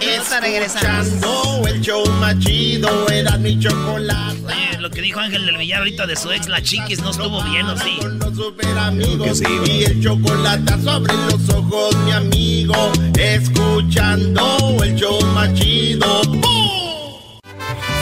Está 0.00 0.40
regresando. 0.40 1.62
el 1.66 1.82
show 1.82 2.08
más 2.12 2.38
chido 2.38 3.06
era 3.10 3.36
mi 3.36 3.60
chocolate. 3.60 4.40
Oye, 4.46 4.78
lo 4.78 4.90
que 4.90 5.02
dijo 5.02 5.20
Ángel 5.20 5.44
del 5.44 5.58
Villar 5.58 5.80
ahorita 5.80 6.06
de 6.06 6.16
su 6.16 6.32
ex, 6.32 6.48
la 6.48 6.62
chiquis, 6.62 7.02
no 7.02 7.10
estuvo 7.10 7.42
bien, 7.42 7.66
¿o 7.66 7.76
sí? 7.76 7.98
Que 9.22 9.34
sí, 9.34 9.44
y 9.66 9.84
el 9.84 10.02
chocolate 10.02 10.82
sobre 10.82 11.12
los 11.12 11.48
ojos, 11.50 11.94
mi 12.06 12.12
amigo. 12.12 12.92
Escuchando 13.18 14.82
el 14.82 14.94
show 14.94 15.20
más 15.34 15.52
chido. 15.52 16.87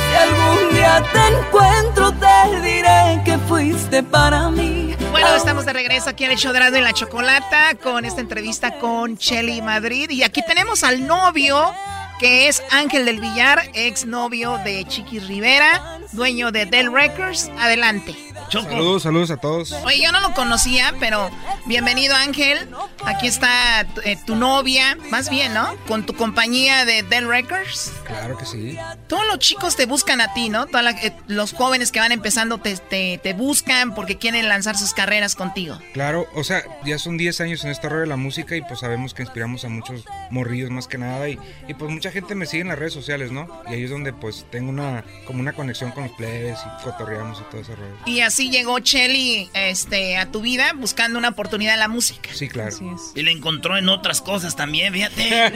Si 0.07 0.15
algún 0.15 0.75
día 0.75 1.03
te 1.13 1.37
encuentro, 1.37 2.13
te 2.13 2.61
diré 2.61 3.23
que 3.25 3.39
fuiste 3.49 4.03
para 4.03 4.51
mí. 4.51 4.95
Bueno, 5.11 5.35
estamos 5.35 5.65
de 5.65 5.73
regreso 5.73 6.11
aquí 6.11 6.25
en 6.25 6.31
el 6.31 6.37
show 6.37 6.53
de 6.53 6.81
la 6.81 6.93
Chocolata 6.93 7.75
con 7.83 8.05
esta 8.05 8.21
entrevista 8.21 8.79
con 8.79 9.17
Chelly 9.17 9.63
Madrid. 9.63 10.11
Y 10.11 10.23
aquí 10.23 10.43
tenemos 10.47 10.85
al 10.85 11.07
novio, 11.07 11.75
que 12.21 12.49
es 12.49 12.63
Ángel 12.71 13.05
del 13.05 13.21
Villar, 13.21 13.71
ex 13.75 14.05
novio 14.05 14.59
de 14.65 14.85
Chiquis 14.87 15.27
Rivera, 15.27 16.01
dueño 16.13 16.53
de 16.53 16.67
Dell 16.67 16.93
Records. 16.93 17.51
Adelante. 17.59 18.15
Saludos, 18.51 19.03
saludos 19.03 19.31
a 19.31 19.37
todos. 19.37 19.73
Oye, 19.85 20.03
yo 20.03 20.13
no 20.13 20.21
lo 20.21 20.33
conocía, 20.33 20.95
pero 21.01 21.31
bienvenido 21.67 22.15
Ángel. 22.15 22.69
Aquí 23.05 23.27
está 23.27 23.87
eh, 24.05 24.17
tu 24.25 24.37
novia, 24.37 24.97
más 25.11 25.31
bien, 25.31 25.53
¿no? 25.53 25.77
Con 25.87 26.07
tu 26.07 26.15
compañía 26.15 26.85
de 26.85 27.03
Dell 27.03 27.29
Records. 27.29 27.93
Claro 28.05 28.39
que 28.39 28.47
sí. 28.47 28.79
Todos 29.09 29.27
los 29.27 29.39
chicos 29.41 29.77
te 29.77 29.87
buscan 29.87 30.21
a 30.21 30.33
ti, 30.33 30.49
¿no? 30.49 30.67
Todos 30.67 30.85
los 31.27 31.53
jóvenes 31.53 31.91
que 31.91 31.99
van 31.99 32.13
empezando 32.13 32.59
te, 32.59 32.77
te, 32.77 33.19
te, 33.23 33.33
buscan 33.35 33.95
porque 33.95 34.17
quieren 34.17 34.49
lanzar 34.49 34.77
sus 34.77 34.95
carreras 34.95 35.35
contigo. 35.35 35.79
Claro, 35.93 36.29
o 36.35 36.45
sea, 36.45 36.63
ya 36.85 36.99
son 36.99 37.17
10 37.17 37.41
años 37.41 37.65
en 37.65 37.71
este 37.71 37.89
rollo 37.89 38.03
de 38.03 38.07
la 38.07 38.17
música 38.17 38.57
y 38.57 38.63
pues 38.63 38.81
sabemos 38.81 39.13
que 39.13 39.23
inspiramos 39.23 39.65
a 39.65 39.69
muchos 39.69 40.05
morrillos 40.31 40.71
más 40.71 40.87
que 40.87 40.99
nada 40.99 41.29
y, 41.29 41.39
y 41.69 41.75
pues 41.75 41.91
mucha 41.91 42.11
gente 42.11 42.35
me 42.35 42.47
sigue 42.47 42.63
en 42.63 42.69
las 42.69 42.79
redes 42.79 42.93
sociales, 42.93 43.33
¿no? 43.33 43.63
Y 43.69 43.75
ahí 43.75 43.85
es 43.85 43.91
donde 43.91 44.13
pues 44.13 44.47
tengo 44.51 44.71
una 44.71 45.05
como 45.27 45.41
una 45.41 45.53
conexión 45.53 45.91
con 45.91 46.05
los 46.05 46.13
plebes 46.13 46.59
y 46.61 46.85
cotorreamos 46.85 47.41
y 47.41 47.51
todo 47.51 47.61
ese 47.61 47.75
rollo. 47.75 47.97
Y 48.07 48.21
así 48.21 48.36
llegó 48.45 48.79
Chelly 48.79 49.49
este, 49.55 50.17
a 50.17 50.31
tu 50.31 50.41
vida 50.41 50.73
buscando 50.75 51.19
una 51.19 51.31
oportunidad 51.31 51.75
en 51.75 51.81
la 51.81 51.89
música. 51.89 52.31
Sí, 52.33 52.49
claro. 52.49 52.77
Y 53.15 53.23
le 53.23 53.31
encontró 53.31 53.77
en 53.77 53.89
otras 53.89 54.21
cosas 54.21 54.57
también, 54.57 54.93
fíjate. 54.93 55.53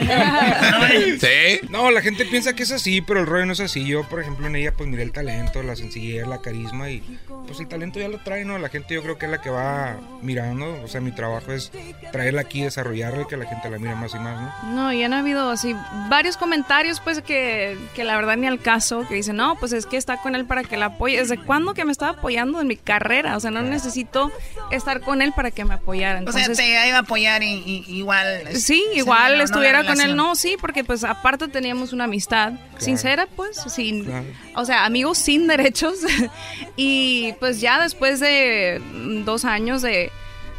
sí. 1.19 1.67
No, 1.69 1.91
la 1.91 2.01
gente 2.01 2.25
piensa 2.25 2.53
que 2.53 2.63
es 2.63 2.71
así, 2.71 3.01
pero 3.01 3.21
el 3.21 3.27
rollo 3.27 3.45
no 3.45 3.53
es 3.53 3.59
así. 3.59 3.85
Yo, 3.85 4.07
por 4.07 4.21
ejemplo, 4.21 4.47
en 4.47 4.55
ella 4.55 4.73
pues 4.73 4.89
miré 4.89 5.03
el 5.03 5.11
talento, 5.11 5.63
la 5.63 5.75
sencillez, 5.75 6.27
la 6.27 6.41
carisma 6.41 6.89
y 6.89 7.01
pues 7.47 7.59
el 7.59 7.67
talento 7.67 7.99
ya 7.99 8.07
lo 8.07 8.19
trae, 8.19 8.45
¿no? 8.45 8.57
La 8.57 8.69
gente 8.69 8.93
yo 8.93 9.03
creo 9.03 9.17
que 9.17 9.25
es 9.25 9.31
la 9.31 9.41
que 9.41 9.49
va 9.49 9.97
mirando. 10.21 10.81
O 10.83 10.87
sea, 10.87 11.01
mi 11.01 11.11
trabajo 11.11 11.51
es 11.51 11.71
traerla 12.11 12.41
aquí, 12.41 12.61
desarrollarla 12.61 13.23
y 13.23 13.25
que 13.25 13.37
la 13.37 13.45
gente 13.45 13.69
la 13.69 13.77
mire 13.77 13.95
más 13.95 14.13
y 14.13 14.19
más, 14.19 14.41
¿no? 14.63 14.73
No, 14.73 14.93
y 14.93 15.03
han 15.03 15.13
habido 15.13 15.49
así 15.49 15.75
varios 16.09 16.37
comentarios 16.37 16.99
pues 16.99 17.21
que, 17.21 17.77
que 17.95 18.03
la 18.03 18.15
verdad 18.15 18.37
ni 18.37 18.47
al 18.47 18.59
caso, 18.59 19.07
que 19.07 19.15
dicen, 19.15 19.35
no, 19.35 19.55
pues 19.55 19.73
es 19.73 19.85
que 19.85 19.97
está 19.97 20.17
con 20.17 20.35
él 20.35 20.45
para 20.45 20.63
que 20.63 20.77
la 20.77 20.87
apoye. 20.87 21.17
¿Desde 21.17 21.37
cuándo 21.37 21.73
que 21.73 21.85
me 21.85 21.91
estaba 21.91 22.13
apoyando 22.13 22.61
en 22.61 22.70
mi 22.71 22.77
carrera? 22.77 23.35
O 23.35 23.39
sea, 23.39 23.51
no 23.51 23.61
necesito 23.61 24.31
estar 24.71 25.01
con 25.01 25.21
él 25.21 25.33
para 25.35 25.51
que 25.51 25.65
me 25.65 25.73
apoyara. 25.73 26.19
Entonces, 26.19 26.43
o 26.49 26.55
sea, 26.55 26.65
te 26.65 26.87
iba 26.87 26.97
a 26.97 27.01
apoyar 27.01 27.43
y, 27.43 27.83
igual. 27.87 28.55
Sí, 28.55 28.83
igual 28.93 29.41
estuviera 29.41 29.85
con 29.85 29.99
él. 29.99 30.15
No, 30.15 30.35
sí, 30.35 30.55
porque 30.59 30.83
pues 30.83 31.03
aparte 31.03 31.47
teníamos 31.47 31.93
una 31.93 32.05
amistad 32.05 32.53
sincera, 32.77 33.27
pues, 33.35 33.57
sin, 33.67 34.07
o 34.55 34.65
sea, 34.65 34.85
amigos 34.85 35.17
sin 35.17 35.47
derechos. 35.47 35.99
y 36.75 37.33
pues 37.39 37.59
ya 37.61 37.81
después 37.81 38.19
de 38.19 38.81
dos 39.25 39.45
años 39.45 39.81
de, 39.81 40.11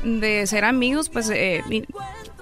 de 0.05 0.47
ser 0.47 0.65
amigos, 0.65 1.09
pues 1.09 1.31
eh, 1.31 1.63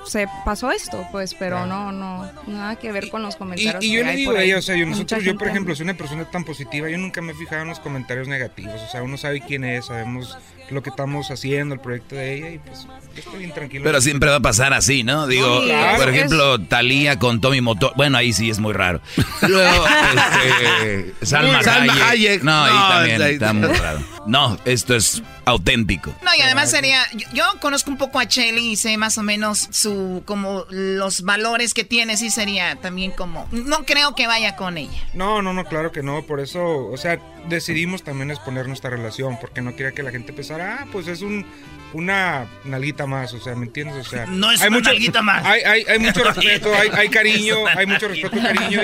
se 0.07 0.27
pasó 0.45 0.71
esto, 0.71 1.07
pues, 1.13 1.35
pero 1.35 1.67
no, 1.67 1.93
no, 1.93 2.31
nada 2.47 2.77
que 2.77 2.93
ver 2.93 3.11
con 3.11 3.23
los 3.23 3.37
comentarios. 3.37 3.83
Y, 3.85 3.89
y 3.89 3.97
yo 3.97 4.05
le 4.05 4.17
digo 4.17 4.33
a 4.33 4.43
ella, 4.43 4.59
o 4.59 4.63
sea, 4.63 4.77
yo, 4.77 4.87
nosotros, 4.87 5.23
yo 5.25 5.37
por 5.37 5.49
ejemplo, 5.49 5.75
soy 5.75 5.85
una 5.85 5.95
persona 5.95 6.25
tan 6.31 6.45
positiva, 6.45 6.89
yo 6.89 6.99
nunca 6.99 7.21
me 7.21 7.33
he 7.33 7.35
fijado 7.35 7.63
en 7.63 7.69
los 7.69 7.81
comentarios 7.81 8.29
negativos, 8.29 8.81
o 8.81 8.89
sea, 8.89 9.03
uno 9.03 9.17
sabe 9.17 9.41
quién 9.41 9.65
es, 9.65 9.87
sabemos 9.87 10.39
lo 10.71 10.83
que 10.83 10.91
estamos 10.91 11.31
haciendo, 11.31 11.75
el 11.75 11.81
proyecto 11.81 12.15
de 12.15 12.35
ella, 12.35 12.51
y 12.51 12.59
pues 12.59 12.87
yo 13.15 13.21
estoy 13.21 13.39
bien 13.41 13.53
tranquilo. 13.53 13.85
Pero 13.85 14.01
siempre 14.01 14.31
va 14.31 14.37
a 14.37 14.41
pasar 14.41 14.73
así, 14.73 15.03
¿no? 15.03 15.27
Digo, 15.27 15.63
por 15.97 16.09
ejemplo, 16.09 16.61
Talía 16.61 17.19
con 17.19 17.41
Tommy 17.41 17.61
Motor, 17.61 17.93
bueno, 17.97 18.19
ahí 18.19 18.33
sí 18.33 18.51
es 18.51 18.59
muy 18.59 18.73
raro. 18.73 19.01
Luego, 19.49 19.85
este, 20.45 21.27
Salma, 21.27 21.61
Hayek. 22.09 22.43
No, 22.43 22.65
ahí 22.65 23.09
también 23.09 23.23
está 23.23 23.53
muy 23.53 23.69
raro. 23.69 24.01
No, 24.27 24.59
esto 24.65 24.95
es 24.95 25.23
auténtico. 25.45 26.15
No, 26.23 26.35
y 26.37 26.43
además 26.43 26.71
sería, 26.71 27.03
yo, 27.15 27.27
yo, 27.33 27.45
conozco 27.61 27.91
un 27.91 27.97
poco 27.97 28.19
a 28.19 28.29
Chelly 28.29 28.73
y 28.73 28.77
sé 28.77 28.97
más 28.97 29.19
o 29.19 29.23
menos 29.23 29.69
su, 29.71 30.23
como 30.25 30.67
los 30.71 31.23
valores 31.23 31.75
que 31.75 31.85
tiene, 31.85 32.17
sí 32.17 32.31
sería 32.31 32.77
también 32.77 33.11
como, 33.11 33.49
no 33.51 33.85
creo 33.85 34.15
que 34.15 34.27
vaya 34.27 34.57
con 34.57 34.79
ella. 34.79 35.03
No, 35.15 35.43
no, 35.43 35.53
no, 35.53 35.65
claro 35.65 35.91
que 35.91 36.03
no, 36.03 36.23
por 36.23 36.41
eso, 36.41 36.87
o 36.87 36.97
sea, 36.97 37.19
decidimos 37.51 38.03
también 38.03 38.31
exponer 38.31 38.67
nuestra 38.67 38.89
relación, 38.89 39.39
porque 39.39 39.61
no 39.61 39.77
quería 39.77 39.93
que 39.93 40.03
la 40.03 40.11
gente 40.11 40.33
pensara, 40.33 40.79
ah, 40.81 40.87
pues 40.91 41.07
es 41.09 41.21
un 41.21 41.45
una 41.93 42.47
nalguita 42.65 43.07
más, 43.07 43.33
o 43.35 43.41
sea, 43.41 43.55
¿me 43.55 43.67
entiendes? 43.67 44.07
O 44.07 44.11
sea, 44.11 44.27
no 44.27 44.51
es 44.51 44.61
hay 44.61 44.69
una 44.69 44.79
mucho, 44.79 44.91
nalguita 44.91 45.23
más. 45.23 45.45
Hay, 45.45 45.63
hay, 45.63 45.85
hay 45.89 45.99
mucho 45.99 46.23
respeto, 46.25 46.73
hay, 46.75 46.89
hay, 46.93 47.09
cariño, 47.09 47.57
hay 47.67 47.87
mucho 47.87 48.09
respeto 48.09 48.37
y 48.37 48.41
cariño. 48.41 48.81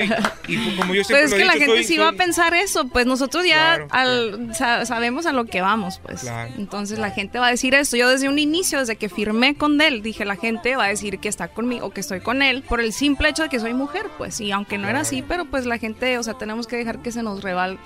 Y, 0.47 0.53
y, 0.55 0.75
como 0.77 0.93
yo 0.93 1.03
siempre 1.03 1.27
Pues 1.27 1.31
es 1.31 1.33
que 1.33 1.39
lo 1.39 1.45
la 1.47 1.53
dicho, 1.53 1.65
gente 1.65 1.75
soy, 1.77 1.83
sí 1.83 1.95
soy, 1.95 2.03
va 2.03 2.09
a 2.09 2.13
pensar 2.13 2.53
eso, 2.53 2.87
pues 2.87 3.05
nosotros 3.05 3.45
ya 3.45 3.75
Claro, 3.75 3.87
al, 3.91 4.55
sa- 4.55 4.85
sabemos 4.85 5.25
a 5.25 5.31
lo 5.33 5.45
que 5.45 5.61
vamos, 5.61 5.99
pues. 6.03 6.21
Claro. 6.21 6.51
Entonces 6.57 6.99
la 6.99 7.11
gente 7.11 7.39
va 7.39 7.47
a 7.47 7.51
decir 7.51 7.73
esto. 7.73 7.97
Yo 7.97 8.09
desde 8.09 8.29
un 8.29 8.39
inicio, 8.39 8.79
desde 8.79 8.95
que 8.95 9.09
firmé 9.09 9.55
con 9.55 9.79
él, 9.81 10.01
dije 10.01 10.25
la 10.25 10.35
gente 10.35 10.75
va 10.75 10.85
a 10.85 10.89
decir 10.89 11.19
que 11.19 11.29
está 11.29 11.47
conmigo, 11.49 11.91
que 11.91 12.01
estoy 12.01 12.19
con 12.21 12.41
él, 12.41 12.63
por 12.67 12.81
el 12.81 12.93
simple 12.93 13.29
hecho 13.29 13.43
de 13.43 13.49
que 13.49 13.59
soy 13.59 13.73
mujer, 13.73 14.05
pues. 14.17 14.39
Y 14.41 14.51
aunque 14.51 14.77
no 14.77 14.87
era 14.87 15.01
así, 15.01 15.21
pero 15.27 15.45
pues 15.45 15.65
la 15.65 15.77
gente, 15.77 16.17
o 16.17 16.23
sea, 16.23 16.33
tenemos 16.35 16.67
que 16.67 16.75
dejar 16.75 17.01
que 17.01 17.11
se 17.11 17.23
nos 17.23 17.41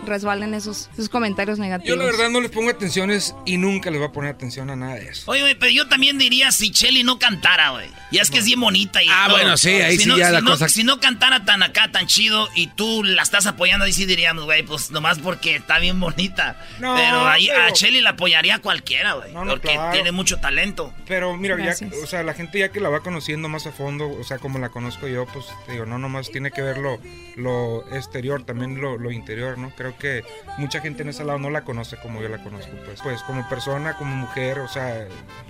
resbalen 0.05 0.53
esos, 0.53 0.89
esos 0.93 1.09
comentarios 1.09 1.59
negativos. 1.59 1.89
Yo 1.89 1.95
la 1.95 2.05
verdad 2.05 2.29
no 2.29 2.41
les 2.41 2.51
pongo 2.51 2.69
atenciones 2.69 3.35
y 3.45 3.57
nunca 3.57 3.89
les 3.89 3.99
voy 3.99 4.07
a 4.09 4.11
poner 4.11 4.33
atención 4.33 4.69
a 4.69 4.75
nada 4.75 4.97
Oye, 5.25 5.41
güey, 5.41 5.55
pero 5.55 5.71
yo 5.71 5.87
también 5.87 6.17
diría 6.17 6.51
si 6.51 6.71
Chelly 6.71 7.03
no 7.03 7.19
cantara, 7.19 7.69
güey. 7.71 7.89
Y 8.11 8.17
es 8.17 8.29
que 8.29 8.39
es 8.39 8.45
bien 8.45 8.59
bonita 8.59 9.01
y 9.01 9.07
Ah, 9.09 9.25
todo. 9.27 9.37
bueno, 9.37 9.57
sí, 9.57 9.69
ahí 9.69 9.95
si 9.97 10.03
sí 10.03 10.09
no, 10.09 10.17
ya 10.17 10.27
si 10.27 10.33
la 10.33 10.41
no- 10.41 10.51
cosa- 10.51 10.69
Si 10.69 10.83
no 10.83 10.99
cantara 10.99 11.45
tan 11.45 11.63
acá, 11.63 11.89
tan 11.91 12.07
chido, 12.07 12.49
y 12.55 12.67
tú 12.67 13.03
la 13.03 13.21
estás 13.23 13.45
apoyando, 13.45 13.85
ahí 13.85 13.93
sí 13.93 14.05
diríamos, 14.05 14.45
güey, 14.45 14.63
pues 14.63 14.91
nomás 14.91 15.19
porque 15.19 15.55
está 15.55 15.79
bien 15.79 15.99
bonita. 15.99 16.59
No, 16.79 16.95
pero 16.95 17.27
ahí 17.27 17.49
a 17.49 17.71
Chelly 17.71 18.01
la 18.01 18.11
apoyaría 18.11 18.59
cualquiera, 18.59 19.13
güey. 19.13 19.31
No, 19.33 19.45
no, 19.45 19.51
porque 19.51 19.69
claro. 19.73 19.91
tiene 19.93 20.11
mucho 20.11 20.37
talento. 20.39 20.93
Pero 21.07 21.35
mira, 21.37 21.57
ya, 21.63 21.73
o 22.03 22.07
sea, 22.07 22.23
la 22.23 22.33
gente 22.33 22.59
ya 22.59 22.69
que 22.69 22.79
la 22.79 22.89
va 22.89 23.01
conociendo 23.01 23.47
más 23.49 23.65
a 23.67 23.71
fondo, 23.71 24.09
o 24.09 24.23
sea, 24.23 24.39
como 24.39 24.59
la 24.59 24.69
conozco 24.69 25.07
yo, 25.07 25.25
pues 25.27 25.45
te 25.65 25.73
digo, 25.73 25.85
no 25.85 25.97
nomás 25.97 26.29
tiene 26.31 26.51
que 26.51 26.61
ver 26.61 26.77
lo, 26.77 26.99
lo 27.35 27.85
exterior, 27.95 28.43
también 28.43 28.79
lo, 28.81 28.97
lo 28.97 29.11
interior, 29.11 29.57
¿no? 29.57 29.69
Creo 29.75 29.97
que 29.97 30.23
mucha 30.57 30.81
gente 30.81 31.03
en 31.03 31.09
ese 31.09 31.23
lado 31.23 31.39
no 31.39 31.49
la 31.49 31.63
conoce 31.63 31.97
como 31.97 32.21
yo 32.21 32.29
la 32.29 32.37
conozco, 32.43 32.71
pues, 32.85 32.99
pues 33.01 33.21
como 33.23 33.47
persona, 33.49 33.93
como 33.97 34.15
mujer, 34.15 34.59
o 34.59 34.67
sea, 34.67 35.00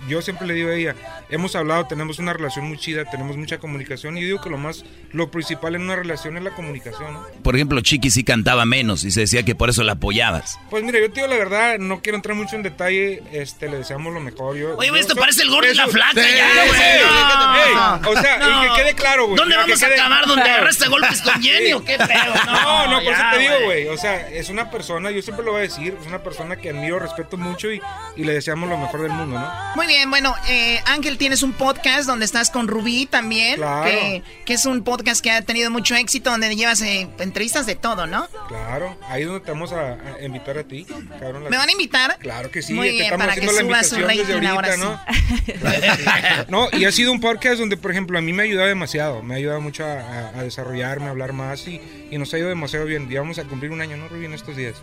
yo 0.08 0.22
siempre 0.22 0.48
le 0.48 0.54
digo 0.54 0.70
a 0.70 0.74
ella, 0.76 0.96
hemos 1.30 1.56
hablado, 1.56 1.86
tenemos 1.88 2.20
una 2.20 2.34
relación 2.34 2.66
muy 2.66 2.78
chida, 2.78 3.06
tenemos 3.06 3.38
mucha 3.38 3.58
comunicación 3.60 4.18
y 4.18 4.22
yo 4.22 4.28
digo 4.28 4.42
que 4.42 4.50
lo 4.50 4.58
más, 4.58 4.84
lo 5.12 5.30
principal 5.32 5.76
en 5.76 5.84
una 5.84 5.96
relación 5.96 6.38
es 6.38 6.44
la 6.44 6.52
comunicación, 6.52 7.14
¿no? 7.14 7.26
Por 7.44 7.56
ejemplo, 7.56 7.82
Chiqui 7.82 8.10
sí 8.10 8.24
cantaba 8.24 8.66
menos 8.66 9.04
y 9.04 9.12
se 9.12 9.22
decía 9.22 9.44
que 9.44 9.56
por 9.56 9.70
eso 9.70 9.84
la 9.84 9.94
apoyabas. 9.94 10.60
Pues 10.70 10.84
mira, 10.84 11.00
yo 11.00 11.10
te 11.10 11.16
digo 11.22 11.28
la 11.28 11.38
verdad, 11.38 11.78
no 11.80 12.02
quiero 12.02 12.16
entrar 12.18 12.36
mucho 12.36 12.56
en 12.56 12.64
detalle, 12.64 13.22
este, 13.32 13.70
le 13.70 13.78
deseamos 13.78 14.14
lo 14.14 14.20
mejor. 14.20 14.56
Yo, 14.58 14.76
Oye, 14.78 14.90
yo- 14.90 14.96
esto 14.96 15.16
parece 15.16 15.44
el 15.44 15.50
gordo 15.50 15.72
y 15.72 15.76
la 15.76 15.88
flaca 15.88 16.22
Sí, 16.22 16.30
ya, 16.36 16.66
güey. 16.68 16.80
sí, 16.80 16.86
No. 17.06 17.56
ey, 17.56 18.18
o 18.18 18.22
sea, 18.22 18.38
y 18.38 18.68
que 18.70 18.82
quede 18.84 18.94
claro, 18.96 19.26
güey. 19.26 19.38
¿Dónde 19.38 19.56
que 19.56 19.62
vamos 19.62 19.84
a 19.84 19.88
quede- 19.88 20.00
acabar? 20.00 20.26
¿Donde 20.28 20.42
Claro. 20.44 20.58
agarraste 20.58 20.86
a 20.86 20.90
golpes 20.90 21.22
con 21.22 21.42
Jenny 21.42 21.74
o 21.74 21.84
qué 21.84 21.98
pedo? 21.98 22.08
No, 22.46 22.88
no, 22.88 23.04
por 23.04 23.14
eso 23.14 23.22
te 23.32 23.38
digo, 23.40 23.54
güey. 23.66 23.84
güey. 23.86 23.88
O 23.88 23.98
sea, 23.98 24.30
es 24.30 24.50
una 24.50 24.70
persona, 24.70 25.12
yo 25.12 25.22
siempre 25.22 25.46
lo 25.46 25.52
voy 25.52 25.60
a 25.60 25.64
decir, 25.64 25.96
es 26.00 26.08
una 26.08 26.20
persona 26.24 26.56
que 26.56 26.70
admiro, 26.70 27.00
respeto 27.00 27.38
mucho 27.38 27.72
y, 27.72 27.82
y 28.16 28.24
le 28.24 28.34
deseamos 28.34 28.70
lo 28.70 28.78
mejor 28.78 29.02
del 29.02 29.12
mundo, 29.12 29.40
¿no? 29.42 29.76
Muy 29.76 29.88
bien, 29.88 30.10
bueno, 30.10 30.36
eh, 30.50 30.80
Ángel, 30.86 31.18
tienes 31.18 31.44
un 31.44 31.54
podcast 31.54 32.06
donde 32.08 32.26
estás 32.26 32.50
con 32.50 32.68
Rubí 32.68 33.06
también, 33.06 33.56
Claro. 33.56 33.90
que, 33.90 34.24
que 34.46 34.54
es 34.54 34.66
un 34.66 34.84
podcast 34.84 35.22
que 35.24 35.32
ha 35.32 35.42
tenido 35.42 35.72
mucho 35.72 35.96
éxito, 35.96 36.30
donde 36.30 36.56
llevas 36.56 36.82
eh, 36.82 37.08
entrevistas 37.20 37.66
de 37.66 37.76
todo, 37.76 38.06
¿no? 38.08 38.28
Claro, 38.48 38.98
ahí 39.08 39.22
es 39.22 39.28
donde 39.28 39.46
te 39.46 39.52
vamos 39.52 39.72
a, 39.72 39.94
a 39.94 40.22
invitar 40.24 40.58
a 40.58 40.64
ti, 40.64 40.86
cabrón. 41.20 41.44
¿Me 41.50 41.58
van 41.58 41.70
a 41.70 41.72
invitar? 41.72 42.18
Claro 42.20 42.52
que 42.52 42.62
sí, 42.62 42.74
Muy 42.74 42.90
bien, 42.92 43.06
estamos 43.06 43.26
para 43.28 43.40
que 43.40 43.48
haciendo 43.48 43.72
la 43.72 43.84
suba 43.84 43.96
su 43.96 43.96
invitación 44.02 44.18
desde 44.18 44.34
rating 44.34 44.48
ahora 44.48 44.70
ahorita, 44.70 44.86
¿no? 46.48 46.48
No, 46.50 46.68
y 46.78 46.86
ha 46.86 46.92
sido 46.92 47.12
un 47.12 47.20
podcast 47.22 47.60
donde, 47.60 47.78
por 47.78 47.92
ejemplo, 47.92 48.18
a 48.18 48.22
mí 48.22 48.34
me 48.34 48.44
ha 48.44 48.46
ayudado 48.46 48.68
demasiado, 48.68 49.24
me 49.24 49.34
ha 49.36 49.38
ayudado 49.38 49.62
mucho 49.62 49.86
a, 49.86 49.94
a- 50.02 50.40
a 50.40 50.44
desarrollarme, 50.44 51.08
a 51.08 51.10
hablar 51.12 51.34
más 51.34 51.68
y, 51.68 51.82
y 52.12 52.18
nos 52.18 52.34
ha 52.34 52.38
ido 52.38 52.50
demasiado 52.50 52.86
bien. 52.86 53.10
Ya 53.10 53.22
vamos 53.22 53.40
a 53.40 53.44
cumplir 53.46 53.72
un 53.72 53.82
año, 53.82 53.98
¿no, 53.98 54.08
Rubí, 54.08 54.26
en 54.26 54.34
estos 54.34 54.56
días? 54.56 54.76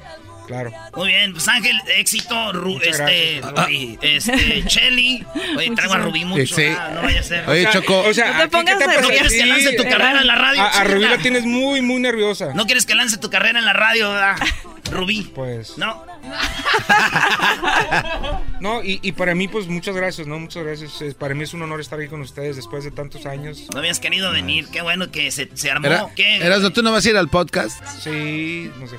Claro. 0.49 0.73
Muy 0.97 1.09
bien, 1.09 1.33
pues 1.35 1.47
Ángel, 1.47 1.77
éxito, 1.97 2.35
Ru- 2.55 2.81
este, 2.83 3.41
gracias. 3.43 3.53
Rubí, 3.66 3.99
este, 4.03 4.65
Chelly. 4.66 5.25
Oye, 5.59 5.70
traigo 5.77 5.93
a 5.95 5.99
Rubí 5.99 6.25
mucho. 6.25 6.55
Sí. 6.57 6.65
ah, 6.77 6.91
no 6.95 7.03
vaya 7.03 7.20
a 7.20 7.23
ser. 7.23 7.49
Oye, 7.49 7.69
Choco. 7.70 8.01
O 8.01 8.15
sea, 8.15 8.33
no 8.33 8.39
te 8.39 8.43
¿a 8.43 8.45
ti 8.45 8.66
qué 8.66 8.73
pongas 8.75 8.79
te? 8.79 9.03
¿No 9.03 9.09
quieres 9.09 9.33
que 9.33 9.47
lance 9.47 9.73
tu 9.75 9.83
carrera 9.85 10.20
en 10.23 10.27
la 10.27 10.35
radio? 10.35 10.62
A, 10.62 10.66
a 10.69 10.85
Rubí 10.85 11.05
la 11.05 11.19
tienes 11.19 11.45
muy, 11.45 11.83
muy 11.83 12.01
nerviosa. 12.01 12.55
¿No 12.55 12.65
quieres 12.65 12.87
que 12.87 12.95
lance 12.95 13.19
tu 13.19 13.29
carrera 13.31 13.59
en 13.59 13.66
la 13.66 13.75
radio? 13.75 14.11
verdad? 14.11 14.37
Rubí. 14.91 15.31
Pues. 15.35 15.77
No. 15.77 16.03
no, 18.60 18.80
y, 18.82 19.12
para 19.12 19.34
mí, 19.34 19.48
pues 19.48 19.66
muchas 19.66 19.96
gracias, 19.96 20.26
¿no? 20.26 20.38
Muchas 20.38 20.64
gracias. 20.64 21.14
Para 21.14 21.34
mí 21.34 21.44
es 21.44 21.55
un 21.55 21.62
honor 21.62 21.80
estar 21.80 21.98
aquí 21.98 22.09
con 22.09 22.20
ustedes 22.20 22.56
después 22.56 22.84
de 22.84 22.90
tantos 22.90 23.24
años. 23.26 23.66
No 23.72 23.78
habías 23.78 24.00
querido 24.00 24.30
venir, 24.32 24.66
qué 24.72 24.82
bueno 24.82 25.10
que 25.10 25.30
se, 25.30 25.48
se 25.55 25.70
armó. 25.70 26.10
Era, 26.16 26.70
¿Tú 26.70 26.82
no 26.82 26.92
vas 26.92 27.06
a 27.06 27.10
ir 27.10 27.16
al 27.16 27.28
podcast? 27.28 27.82
Sí, 28.00 28.70
no 28.78 28.86
sé. 28.86 28.96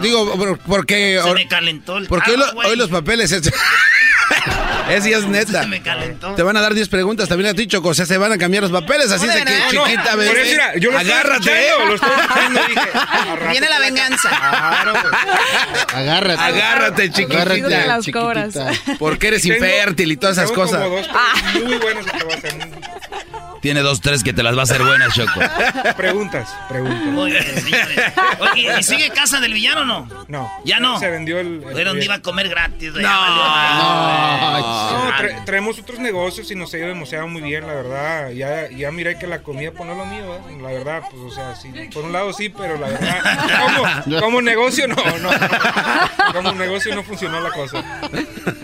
Digo, 0.00 0.58
porque. 0.66 1.20
Se 1.22 1.34
me 1.34 1.48
calentó 1.48 1.98
el 1.98 2.06
Porque 2.06 2.32
hoy, 2.64 2.76
los 2.76 2.90
papeles. 2.90 3.32
Ese 3.32 5.10
ya 5.10 5.18
es 5.18 5.26
neta. 5.28 5.62
Se 5.62 5.68
me 5.68 5.82
calentó. 5.82 6.34
Te 6.34 6.42
van 6.42 6.56
a 6.56 6.60
dar 6.60 6.74
10 6.74 6.88
preguntas 6.88 7.28
también 7.28 7.50
a 7.50 7.54
ti, 7.54 7.66
Choco. 7.66 7.90
O 7.90 7.94
sea, 7.94 8.06
se 8.06 8.18
van 8.18 8.32
a 8.32 8.38
cambiar 8.38 8.62
los 8.62 8.72
papeles. 8.72 9.10
Así 9.10 9.26
de 9.26 9.44
que, 9.44 9.52
chiquita, 9.70 10.16
bebé. 10.16 10.60
Agárrate. 10.96 11.70
Lo 11.86 11.94
estoy 11.94 12.10
dije, 12.68 12.88
Viene 13.50 13.68
la 13.68 13.78
venganza. 13.78 14.28
Claro, 14.28 14.94
Agárrate. 15.96 16.42
Agárrate, 16.42 17.10
chiquitita. 17.10 17.86
las 17.86 18.06
cobras. 18.08 18.54
Porque 18.98 19.28
eres 19.28 19.44
infértil 19.46 20.12
y 20.12 20.16
todas 20.16 20.36
esas 20.36 20.52
cosas. 20.52 20.86
muy 21.64 21.78
buenas 21.78 22.04
que 22.04 22.18
te 22.18 22.24
voy 22.24 22.34
a. 22.34 23.25
Tiene 23.66 23.80
dos, 23.80 24.00
tres 24.00 24.22
que 24.22 24.32
te 24.32 24.44
las 24.44 24.54
va 24.54 24.60
a 24.60 24.62
hacer 24.62 24.80
buenas, 24.80 25.12
Choco. 25.12 25.40
Preguntas, 25.96 26.54
preguntas. 26.68 27.04
Oye, 28.38 28.78
¿y 28.78 28.82
sigue 28.84 29.10
Casa 29.10 29.40
del 29.40 29.54
Villano 29.54 29.80
o 29.80 29.84
no? 29.84 30.08
No. 30.28 30.48
¿Ya 30.64 30.78
no? 30.78 31.00
Se 31.00 31.10
vendió 31.10 31.40
el... 31.40 31.64
Pero 31.74 31.90
donde 31.90 32.04
iba 32.04 32.14
a 32.14 32.22
comer 32.22 32.48
gratis. 32.48 32.92
No. 32.92 33.00
no. 35.02 35.44
traemos 35.44 35.80
otros 35.80 35.98
negocios 35.98 36.48
y 36.52 36.54
nos 36.54 36.72
ha 36.74 36.78
ido 36.78 36.86
demasiado 36.86 37.26
muy 37.26 37.42
bien, 37.42 37.66
la 37.66 37.74
verdad. 37.74 38.30
Ya, 38.30 38.70
ya 38.70 38.92
miré 38.92 39.18
que 39.18 39.26
la 39.26 39.42
comida, 39.42 39.72
pues 39.72 39.84
no 39.84 39.94
es 39.94 39.98
lo 39.98 40.06
mío, 40.06 40.36
¿eh? 40.36 40.58
La 40.62 40.68
verdad, 40.68 41.02
pues, 41.10 41.20
o 41.22 41.34
sea, 41.34 41.56
sí, 41.56 41.72
por 41.92 42.04
un 42.04 42.12
lado 42.12 42.32
sí, 42.32 42.48
pero 42.50 42.78
la 42.78 42.86
verdad, 42.86 44.04
como, 44.04 44.20
como 44.20 44.42
negocio 44.42 44.86
no, 44.86 44.94
no. 44.94 45.30
Como 46.32 46.52
negocio 46.52 46.94
no 46.94 47.02
funcionó 47.02 47.40
la 47.40 47.50
cosa. 47.50 47.84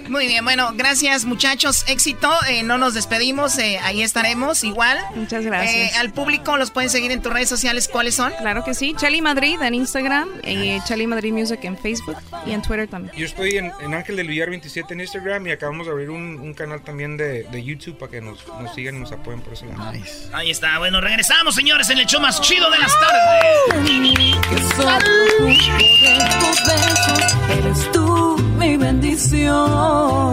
Muy 0.09 0.27
bien, 0.27 0.45
bueno, 0.45 0.73
gracias 0.75 1.25
muchachos, 1.25 1.85
éxito. 1.89 2.31
Eh, 2.49 2.63
no 2.63 2.79
nos 2.79 2.95
despedimos, 2.95 3.59
eh, 3.59 3.81
ahí 3.83 4.03
estaremos 4.03 4.63
igual. 4.63 4.92
Muchas 5.15 5.45
gracias. 5.45 5.93
Eh, 5.93 5.99
al 5.99 6.13
público 6.13 6.57
los 6.57 6.71
pueden 6.71 6.91
seguir 6.91 7.11
en 7.13 7.23
tus 7.23 7.33
redes 7.33 7.49
sociales, 7.49 7.89
¿cuáles 7.89 8.15
son? 8.15 8.33
Claro 8.39 8.65
que 8.65 8.75
sí, 8.75 8.95
Chelly 8.97 9.23
Madrid 9.23 9.61
en 9.63 9.75
Instagram, 9.75 10.29
y 10.45 10.81
Chelly 10.85 11.07
Madrid 11.07 11.33
Music 11.33 11.61
en 11.63 11.79
Facebook 11.79 12.17
y 12.47 12.53
en 12.53 12.63
Twitter 12.63 12.89
también. 12.89 13.15
Yo 13.17 13.27
estoy 13.27 13.57
en, 13.57 13.73
Ángel 13.95 14.17
del 14.17 14.29
Villar 14.29 14.51
27 14.51 14.95
en 14.95 15.01
Instagram 15.01 15.47
y 15.47 15.51
acabamos 15.53 15.87
de 15.87 15.93
abrir 15.93 16.11
un, 16.11 16.53
canal 16.55 16.83
también 16.83 17.17
de, 17.17 17.63
YouTube 17.63 17.97
para 17.97 18.11
que 18.11 18.21
nos, 18.21 18.45
sigan 18.75 18.97
y 18.97 19.01
nos 19.01 19.13
apoyen 19.13 19.41
por 19.41 19.53
ese 19.55 19.67
lado. 19.67 19.93
Ahí 20.33 20.51
está, 20.51 20.79
bueno, 20.79 21.01
regresamos 21.01 21.55
señores 21.55 21.89
en 21.91 21.99
el 21.99 22.07
show 22.07 22.21
más 22.21 22.41
chido 22.41 22.71
de 22.71 22.79
las 22.79 22.93
tardes. 23.01 23.23
Eres 27.51 27.93
tú 27.93 28.37
mi 28.59 28.77
bendición. 28.77 30.33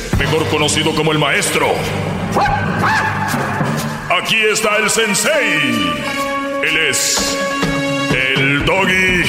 mejor 0.21 0.47
conocido 0.49 0.93
como 0.93 1.11
el 1.11 1.17
maestro. 1.17 1.65
Aquí 4.21 4.35
está 4.51 4.77
el 4.77 4.87
sensei. 4.87 5.93
Él 6.63 6.77
es 6.77 7.39
el 8.13 8.63
doggy. 8.63 9.23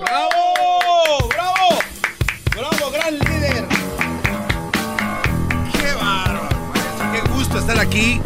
¡Bravo! 0.00 1.28
¡Bravo! 1.28 1.78
¡Bravo, 2.50 2.90
gran 2.90 3.14
líder! 3.20 3.64
¡Qué 5.72 5.94
bárbaro, 5.94 6.48
maestro! 6.74 7.12
¡Qué 7.12 7.20
gusto 7.30 7.58
estar 7.60 7.78
aquí 7.78 8.20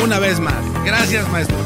una 0.00 0.20
vez 0.20 0.38
más! 0.38 0.54
Gracias, 0.84 1.28
maestro. 1.30 1.56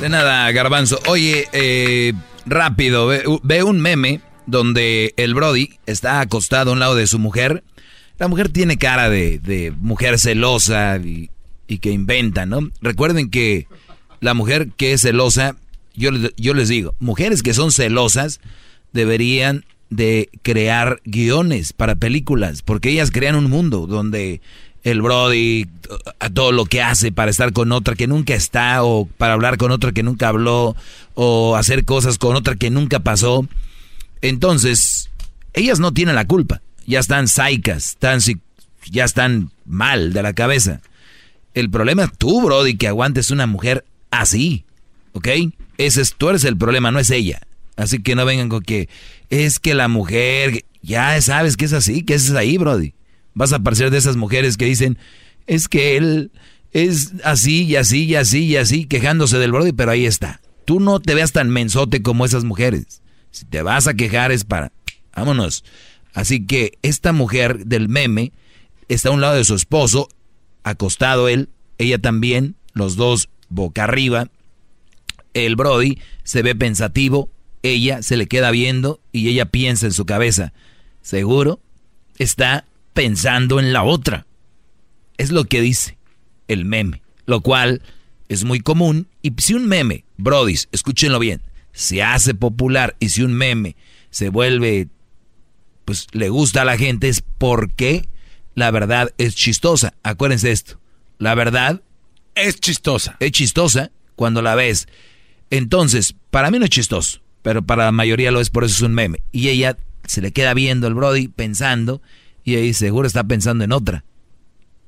De 0.00 0.08
nada, 0.08 0.48
garbanzo. 0.52 1.00
Oye, 1.08 1.48
eh, 1.50 2.12
rápido, 2.44 3.08
ve 3.42 3.62
un 3.64 3.80
meme 3.80 4.20
donde 4.46 5.14
el 5.16 5.34
Brody 5.34 5.78
está 5.86 6.20
acostado 6.20 6.70
a 6.70 6.72
un 6.74 6.80
lado 6.80 6.94
de 6.94 7.06
su 7.06 7.18
mujer. 7.18 7.62
La 8.18 8.28
mujer 8.28 8.48
tiene 8.48 8.78
cara 8.78 9.10
de, 9.10 9.72
mujer 9.78 10.18
celosa 10.18 10.98
y, 10.98 11.30
que 11.78 11.90
inventa, 11.90 12.46
¿no? 12.46 12.70
Recuerden 12.80 13.30
que 13.30 13.66
la 14.20 14.34
mujer 14.34 14.68
que 14.76 14.92
es 14.92 15.02
celosa, 15.02 15.56
yo, 15.94 16.10
yo 16.36 16.54
les 16.54 16.68
digo, 16.68 16.94
mujeres 17.00 17.42
que 17.42 17.54
son 17.54 17.72
celosas 17.72 18.40
deberían 18.92 19.64
de 19.90 20.30
crear 20.42 21.00
guiones 21.04 21.72
para 21.72 21.94
películas, 21.94 22.62
porque 22.62 22.90
ellas 22.90 23.10
crean 23.10 23.36
un 23.36 23.50
mundo 23.50 23.86
donde 23.86 24.40
el 24.86 25.02
Brody, 25.02 25.66
a 26.20 26.30
todo 26.30 26.52
lo 26.52 26.64
que 26.64 26.80
hace 26.80 27.10
para 27.10 27.30
estar 27.30 27.52
con 27.52 27.72
otra 27.72 27.96
que 27.96 28.06
nunca 28.06 28.34
está, 28.34 28.84
o 28.84 29.06
para 29.18 29.32
hablar 29.32 29.56
con 29.58 29.72
otra 29.72 29.90
que 29.90 30.04
nunca 30.04 30.28
habló, 30.28 30.76
o 31.14 31.56
hacer 31.56 31.84
cosas 31.84 32.18
con 32.18 32.36
otra 32.36 32.54
que 32.54 32.70
nunca 32.70 33.00
pasó. 33.00 33.46
Entonces, 34.22 35.10
ellas 35.52 35.80
no 35.80 35.92
tienen 35.92 36.14
la 36.14 36.26
culpa. 36.26 36.62
Ya 36.86 37.00
están 37.00 37.28
saicas, 37.28 37.90
están, 37.90 38.20
ya 38.90 39.04
están 39.04 39.50
mal 39.64 40.12
de 40.12 40.22
la 40.22 40.32
cabeza. 40.32 40.80
El 41.54 41.70
problema 41.70 42.04
es 42.04 42.10
tú, 42.16 42.42
Brody, 42.42 42.76
que 42.76 42.88
aguantes 42.88 43.30
una 43.30 43.46
mujer 43.46 43.84
así. 44.10 44.64
¿Ok? 45.12 45.28
Ese 45.78 46.02
es, 46.02 46.14
tú 46.14 46.28
eres 46.28 46.44
el 46.44 46.56
problema, 46.56 46.90
no 46.90 46.98
es 46.98 47.10
ella. 47.10 47.40
Así 47.76 48.02
que 48.02 48.14
no 48.14 48.24
vengan 48.24 48.48
con 48.48 48.62
que 48.62 48.88
es 49.30 49.58
que 49.58 49.74
la 49.74 49.88
mujer, 49.88 50.64
ya 50.82 51.20
sabes 51.20 51.56
que 51.56 51.64
es 51.64 51.72
así, 51.72 52.02
que 52.02 52.14
es 52.14 52.30
ahí, 52.32 52.58
Brody. 52.58 52.94
Vas 53.34 53.52
a 53.52 53.58
parecer 53.58 53.90
de 53.90 53.98
esas 53.98 54.16
mujeres 54.16 54.56
que 54.56 54.64
dicen, 54.64 54.98
es 55.46 55.68
que 55.68 55.96
él 55.96 56.30
es 56.72 57.12
así 57.24 57.64
y 57.64 57.76
así 57.76 58.04
y 58.04 58.14
así 58.14 58.44
y 58.44 58.56
así, 58.56 58.86
quejándose 58.86 59.38
del 59.38 59.52
Brody, 59.52 59.72
pero 59.72 59.90
ahí 59.90 60.06
está. 60.06 60.40
Tú 60.64 60.80
no 60.80 61.00
te 61.00 61.14
veas 61.14 61.32
tan 61.32 61.50
mensote 61.50 62.02
como 62.02 62.24
esas 62.24 62.44
mujeres. 62.44 63.02
Si 63.36 63.44
te 63.44 63.60
vas 63.60 63.86
a 63.86 63.92
quejar 63.92 64.32
es 64.32 64.44
para... 64.44 64.72
Vámonos. 65.14 65.62
Así 66.14 66.46
que 66.46 66.78
esta 66.80 67.12
mujer 67.12 67.66
del 67.66 67.86
meme 67.86 68.32
está 68.88 69.10
a 69.10 69.12
un 69.12 69.20
lado 69.20 69.34
de 69.34 69.44
su 69.44 69.54
esposo, 69.54 70.08
acostado 70.62 71.28
él, 71.28 71.50
ella 71.76 71.98
también, 71.98 72.56
los 72.72 72.96
dos 72.96 73.28
boca 73.50 73.84
arriba. 73.84 74.30
El 75.34 75.54
Brody 75.54 75.98
se 76.24 76.40
ve 76.40 76.54
pensativo, 76.54 77.28
ella 77.62 78.02
se 78.02 78.16
le 78.16 78.26
queda 78.26 78.50
viendo 78.52 79.02
y 79.12 79.28
ella 79.28 79.44
piensa 79.44 79.84
en 79.84 79.92
su 79.92 80.06
cabeza. 80.06 80.54
Seguro 81.02 81.60
está 82.16 82.64
pensando 82.94 83.60
en 83.60 83.74
la 83.74 83.82
otra. 83.82 84.26
Es 85.18 85.30
lo 85.30 85.44
que 85.44 85.60
dice 85.60 85.98
el 86.48 86.64
meme, 86.64 87.02
lo 87.26 87.42
cual 87.42 87.82
es 88.30 88.44
muy 88.44 88.60
común. 88.60 89.08
Y 89.20 89.34
si 89.36 89.52
un 89.52 89.66
meme, 89.66 90.06
Brody, 90.16 90.54
escúchenlo 90.72 91.18
bien, 91.18 91.42
se 91.76 92.02
hace 92.02 92.34
popular 92.34 92.96
y 93.00 93.10
si 93.10 93.22
un 93.22 93.34
meme 93.34 93.76
se 94.08 94.30
vuelve, 94.30 94.88
pues 95.84 96.06
le 96.12 96.30
gusta 96.30 96.62
a 96.62 96.64
la 96.64 96.78
gente 96.78 97.08
es 97.08 97.22
porque 97.36 98.08
la 98.54 98.70
verdad 98.70 99.12
es 99.18 99.34
chistosa. 99.34 99.92
Acuérdense 100.02 100.50
esto, 100.50 100.80
la 101.18 101.34
verdad 101.34 101.82
es 102.34 102.58
chistosa. 102.58 103.16
Es 103.20 103.32
chistosa 103.32 103.90
cuando 104.14 104.40
la 104.40 104.54
ves. 104.54 104.88
Entonces, 105.50 106.16
para 106.30 106.50
mí 106.50 106.58
no 106.58 106.64
es 106.64 106.70
chistoso, 106.70 107.20
pero 107.42 107.60
para 107.60 107.84
la 107.84 107.92
mayoría 107.92 108.30
lo 108.30 108.40
es, 108.40 108.48
por 108.48 108.64
eso 108.64 108.76
es 108.76 108.82
un 108.82 108.94
meme. 108.94 109.20
Y 109.30 109.48
ella 109.50 109.76
se 110.06 110.22
le 110.22 110.32
queda 110.32 110.54
viendo 110.54 110.86
el 110.86 110.94
Brody 110.94 111.28
pensando 111.28 112.00
y 112.42 112.56
ahí 112.56 112.72
seguro 112.72 113.06
está 113.06 113.22
pensando 113.22 113.64
en 113.64 113.72
otra. 113.72 114.04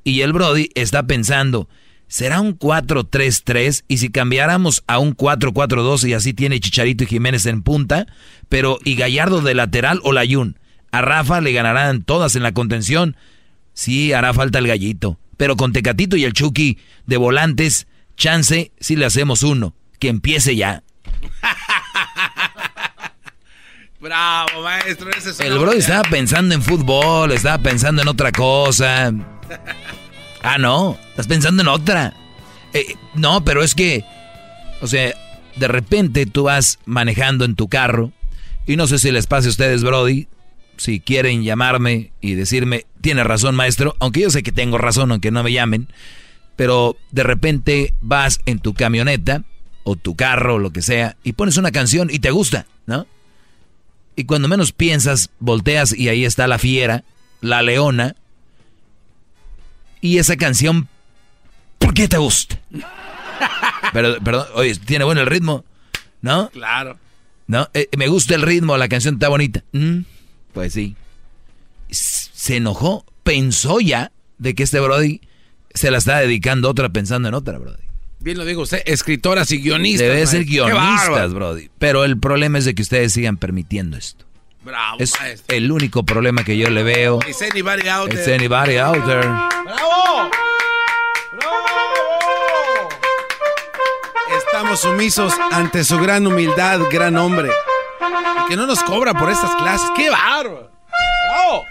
Y 0.05 0.23
el 0.23 0.33
Brody 0.33 0.71
está 0.75 1.07
pensando, 1.07 1.69
será 2.09 2.41
un 2.41 2.59
4-3-3 2.59 3.85
y 3.87 3.99
si 3.99 4.09
cambiáramos 4.09 4.83
a 4.87 4.99
un 4.99 5.17
4-4-2 5.17 6.09
y 6.09 6.15
así 6.15 6.35
tiene 6.35 6.59
Chicharito 6.59 7.05
y 7.05 7.07
Jiménez 7.07 7.47
en 7.47 7.63
punta, 7.63 8.07
pero 8.49 8.81
y 8.85 8.97
Gallardo 8.97 9.43
de 9.43 9.55
lateral 9.55 10.01
o 10.03 10.13
Layún. 10.13 10.59
A 10.91 11.03
Rafa 11.03 11.41
le 11.41 11.53
ganarán 11.53 12.03
todas 12.03 12.35
en 12.35 12.43
la 12.43 12.53
contención. 12.53 13.17
Sí, 13.75 14.13
hará 14.13 14.35
falta 14.35 14.59
el 14.59 14.67
gallito. 14.67 15.21
Pero 15.37 15.57
con 15.57 15.73
Tecatito 15.73 16.17
y 16.17 16.25
el 16.25 16.33
Chucky 16.33 16.79
de 17.07 17.17
volantes, 17.17 17.87
chance 18.17 18.73
si 18.81 18.97
le 18.97 19.05
hacemos 19.05 19.43
uno. 19.43 19.75
Que 20.01 20.09
empiece 20.09 20.57
ya. 20.57 20.83
Bravo, 24.01 24.63
maestro. 24.63 25.11
el 25.41 25.59
bro 25.59 25.73
estaba 25.73 26.03
pensando 26.03 26.55
en 26.55 26.63
fútbol, 26.63 27.33
estaba 27.33 27.59
pensando 27.59 28.01
en 28.01 28.09
otra 28.09 28.33
cosa. 28.33 29.13
Ah, 30.43 30.59
no, 30.59 30.99
estás 31.11 31.27
pensando 31.27 31.63
en 31.63 31.69
otra. 31.69 32.15
Eh, 32.73 32.95
no, 33.15 33.45
pero 33.45 33.63
es 33.63 33.75
que, 33.75 34.05
o 34.81 34.87
sea, 34.87 35.13
de 35.57 35.69
repente 35.69 36.27
tú 36.27 36.45
vas 36.45 36.79
manejando 36.85 37.45
en 37.45 37.57
tu 37.57 37.69
carro 37.69 38.13
y 38.67 38.77
no 38.77 38.87
sé 38.87 38.99
si 38.99 39.11
les 39.11 39.27
pase 39.27 39.49
a 39.49 39.51
ustedes, 39.51 39.83
Brody, 39.83 40.29
si 40.77 41.01
quieren 41.01 41.43
llamarme 41.43 42.13
y 42.21 42.35
decirme, 42.35 42.87
tiene 43.01 43.25
razón 43.25 43.55
maestro, 43.55 43.97
aunque 43.99 44.21
yo 44.21 44.31
sé 44.31 44.43
que 44.43 44.53
tengo 44.53 44.79
razón, 44.79 45.11
aunque 45.11 45.31
no 45.31 45.43
me 45.43 45.53
llamen, 45.53 45.89
pero 46.57 46.97
de 47.11 47.23
repente 47.23 47.95
vas 48.01 48.41
en 48.47 48.59
tu 48.59 48.75
camioneta 48.75 49.45
o 49.85 49.97
tu 49.97 50.17
carro 50.17 50.57
o 50.57 50.59
lo 50.59 50.71
que 50.71 50.83
sea 50.83 51.17
y 51.25 51.33
pones 51.33 51.57
una 51.57 51.73
canción 51.73 52.09
y 52.13 52.19
te 52.19 52.31
gusta, 52.31 52.67
¿no? 52.87 53.07
Y 54.17 54.25
cuando 54.25 54.49
menos 54.49 54.73
piensas, 54.73 55.31
volteas 55.39 55.97
y 55.97 56.09
ahí 56.09 56.25
está 56.25 56.47
la 56.47 56.59
fiera, 56.59 57.05
la 57.41 57.63
leona, 57.63 58.17
y 60.01 60.19
esa 60.19 60.37
canción, 60.37 60.89
¿por 61.79 61.95
qué 61.95 62.09
te 62.09 62.19
gusta? 62.19 62.61
Pero, 63.93 64.19
perdón, 64.23 64.47
oye, 64.55 64.75
tiene 64.77 65.05
bueno 65.05 65.21
el 65.21 65.27
ritmo, 65.27 65.65
¿no? 66.21 66.51
Claro. 66.51 66.99
¿No? 67.47 67.69
Eh, 67.75 67.89
me 67.97 68.09
gusta 68.09 68.35
el 68.35 68.43
ritmo, 68.43 68.77
la 68.77 68.89
canción 68.89 69.15
está 69.15 69.29
bonita. 69.29 69.65
Mm, 69.73 70.01
pues 70.53 70.75
sí. 70.75 70.97
Se 71.91 72.57
enojó, 72.57 73.07
pensó 73.23 73.81
ya 73.81 74.13
de 74.37 74.55
que 74.55 74.63
este 74.63 74.81
Brody 74.81 75.21
se 75.73 75.91
la 75.91 75.99
está 75.99 76.19
dedicando 76.19 76.69
a 76.69 76.71
otra 76.71 76.91
pensando 76.91 77.29
en 77.29 77.35
otra, 77.35 77.59
Brody. 77.59 77.83
Bien 78.21 78.37
lo 78.37 78.45
digo 78.45 78.63
usted, 78.63 78.83
escritoras 78.85 79.51
y 79.53 79.59
guionistas. 79.59 80.09
Debe 80.09 80.27
ser 80.27 80.45
guionistas, 80.45 81.33
Brody. 81.33 81.71
Pero 81.79 82.05
el 82.05 82.19
problema 82.19 82.59
es 82.59 82.65
de 82.65 82.75
que 82.75 82.83
ustedes 82.83 83.13
sigan 83.13 83.37
permitiendo 83.37 83.97
esto. 83.97 84.27
Bravo, 84.69 84.99
es 85.01 85.15
el 85.49 85.73
único 85.73 86.03
problema 86.03 86.45
que 86.45 86.59
yo 86.59 86.69
le 86.69 86.83
veo. 86.83 87.21
Is 87.27 87.41
anybody 87.41 87.89
out 87.89 88.11
there? 88.11 88.21
Is 88.21 88.29
anybody 88.29 88.77
out 88.77 89.03
there? 89.07 89.23
¡Bravo! 89.23 90.29
¡Bravo! 91.33 92.89
Estamos 94.37 94.81
sumisos 94.81 95.33
ante 95.53 95.85
su 95.85 95.99
gran 95.99 96.27
humildad, 96.27 96.81
gran 96.93 97.17
hombre. 97.17 97.51
Y 98.45 98.49
que 98.51 98.57
no 98.57 98.67
nos 98.67 98.83
cobra 98.83 99.15
por 99.15 99.31
estas 99.31 99.55
clases. 99.57 99.89
¡Qué 99.97 100.11
bárbaro! 100.11 100.71
¡Bravo! 101.31 101.65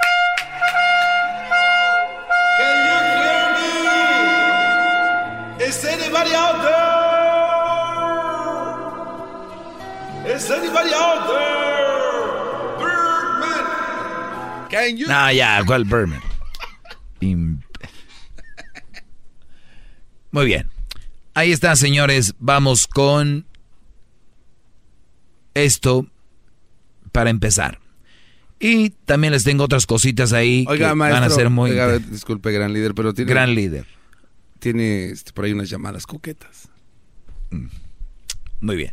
Is 5.59 5.85
anybody 5.85 6.33
out 6.33 6.63
there? 10.25 10.35
Is 10.35 10.49
anybody 10.49 10.93
out 10.95 11.27
there? 11.27 11.76
Can 14.69 14.97
you... 14.97 15.07
No, 15.07 15.31
ya, 15.31 15.63
¿cuál 15.65 15.85
Birdman? 15.85 16.21
Muy 20.31 20.45
bien. 20.45 20.69
Ahí 21.33 21.51
está, 21.51 21.75
señores. 21.75 22.35
Vamos 22.39 22.87
con 22.87 23.45
esto 25.53 26.07
para 27.11 27.29
empezar. 27.29 27.79
Y 28.59 28.89
también 28.89 29.33
les 29.33 29.43
tengo 29.43 29.63
otras 29.63 29.85
cositas 29.85 30.33
ahí 30.33 30.65
Oiga, 30.67 30.89
que 30.89 30.95
maestro, 30.95 31.21
van 31.21 31.31
a 31.31 31.33
ser 31.33 31.49
muy... 31.49 31.71
oiga, 31.71 31.99
disculpe, 31.99 32.51
gran 32.51 32.73
líder, 32.73 32.95
pero 32.95 33.13
tiene... 33.13 33.29
Gran 33.29 33.53
líder. 33.53 33.85
Tiene 34.59 35.09
este, 35.09 35.31
por 35.31 35.45
ahí 35.45 35.53
unas 35.53 35.69
llamadas 35.69 36.07
coquetas. 36.07 36.69
Mm. 37.51 37.67
Muy 38.61 38.75
bien. 38.75 38.91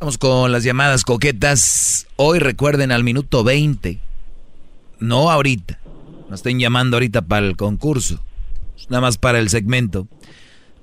Vamos 0.00 0.18
con 0.18 0.52
las 0.52 0.64
llamadas 0.64 1.04
coquetas. 1.04 2.06
Hoy 2.16 2.38
recuerden 2.38 2.92
al 2.92 3.04
minuto 3.04 3.44
20. 3.44 4.00
No 4.98 5.30
ahorita. 5.30 5.78
No 6.28 6.34
estén 6.34 6.58
llamando 6.58 6.96
ahorita 6.96 7.22
para 7.22 7.46
el 7.46 7.56
concurso. 7.56 8.22
Nada 8.88 9.00
más 9.00 9.18
para 9.18 9.38
el 9.38 9.48
segmento. 9.48 10.08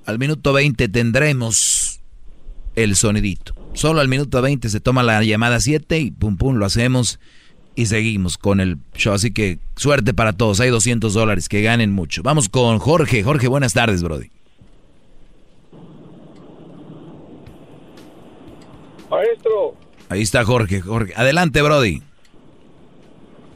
Al 0.06 0.18
minuto 0.18 0.52
20 0.52 0.88
tendremos 0.88 2.00
el 2.74 2.96
sonidito. 2.96 3.54
Solo 3.72 4.00
al 4.00 4.08
minuto 4.08 4.40
20 4.40 4.68
se 4.68 4.80
toma 4.80 5.02
la 5.02 5.22
llamada 5.22 5.60
7 5.60 5.98
y 5.98 6.10
pum 6.10 6.36
pum 6.36 6.56
lo 6.56 6.66
hacemos 6.66 7.18
y 7.74 7.86
seguimos 7.86 8.38
con 8.38 8.60
el 8.60 8.78
show. 8.94 9.14
Así 9.14 9.32
que 9.32 9.58
suerte 9.76 10.14
para 10.14 10.32
todos. 10.32 10.60
Hay 10.60 10.70
200 10.70 11.12
dólares 11.14 11.48
que 11.48 11.62
ganen 11.62 11.92
mucho. 11.92 12.22
Vamos 12.22 12.48
con 12.48 12.78
Jorge. 12.78 13.22
Jorge, 13.22 13.48
buenas 13.48 13.72
tardes, 13.72 14.02
Brody. 14.02 14.30
Maestro. 19.10 19.76
Ahí 20.08 20.22
está 20.22 20.44
Jorge. 20.44 20.80
Jorge. 20.80 21.14
Adelante, 21.16 21.62
Brody. 21.62 22.02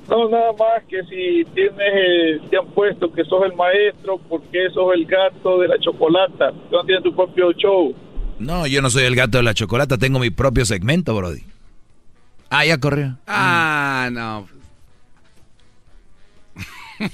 No, 0.08 0.28
nada 0.28 0.52
más 0.52 0.84
que 0.88 1.02
si 1.04 1.44
tienes, 1.52 2.48
te 2.48 2.56
han 2.56 2.66
puesto 2.68 3.12
que 3.12 3.24
sos 3.24 3.44
el 3.44 3.54
maestro, 3.54 4.18
porque 4.28 4.70
sos 4.72 4.94
el 4.94 5.04
gato 5.04 5.60
de 5.60 5.68
la 5.68 5.78
chocolata. 5.78 6.50
No 6.70 6.82
tienes 6.84 7.04
tu 7.04 7.14
propio 7.14 7.52
show. 7.52 7.94
No, 8.38 8.66
yo 8.66 8.80
no 8.80 8.88
soy 8.88 9.04
el 9.04 9.14
gato 9.14 9.36
de 9.38 9.44
la 9.44 9.52
chocolata. 9.52 9.98
Tengo 9.98 10.18
mi 10.18 10.30
propio 10.30 10.64
segmento, 10.64 11.14
Brody. 11.14 11.42
Ah, 12.48 12.64
ya 12.64 12.78
corrió. 12.78 13.18
Ah, 13.26 14.08
no. 14.10 14.48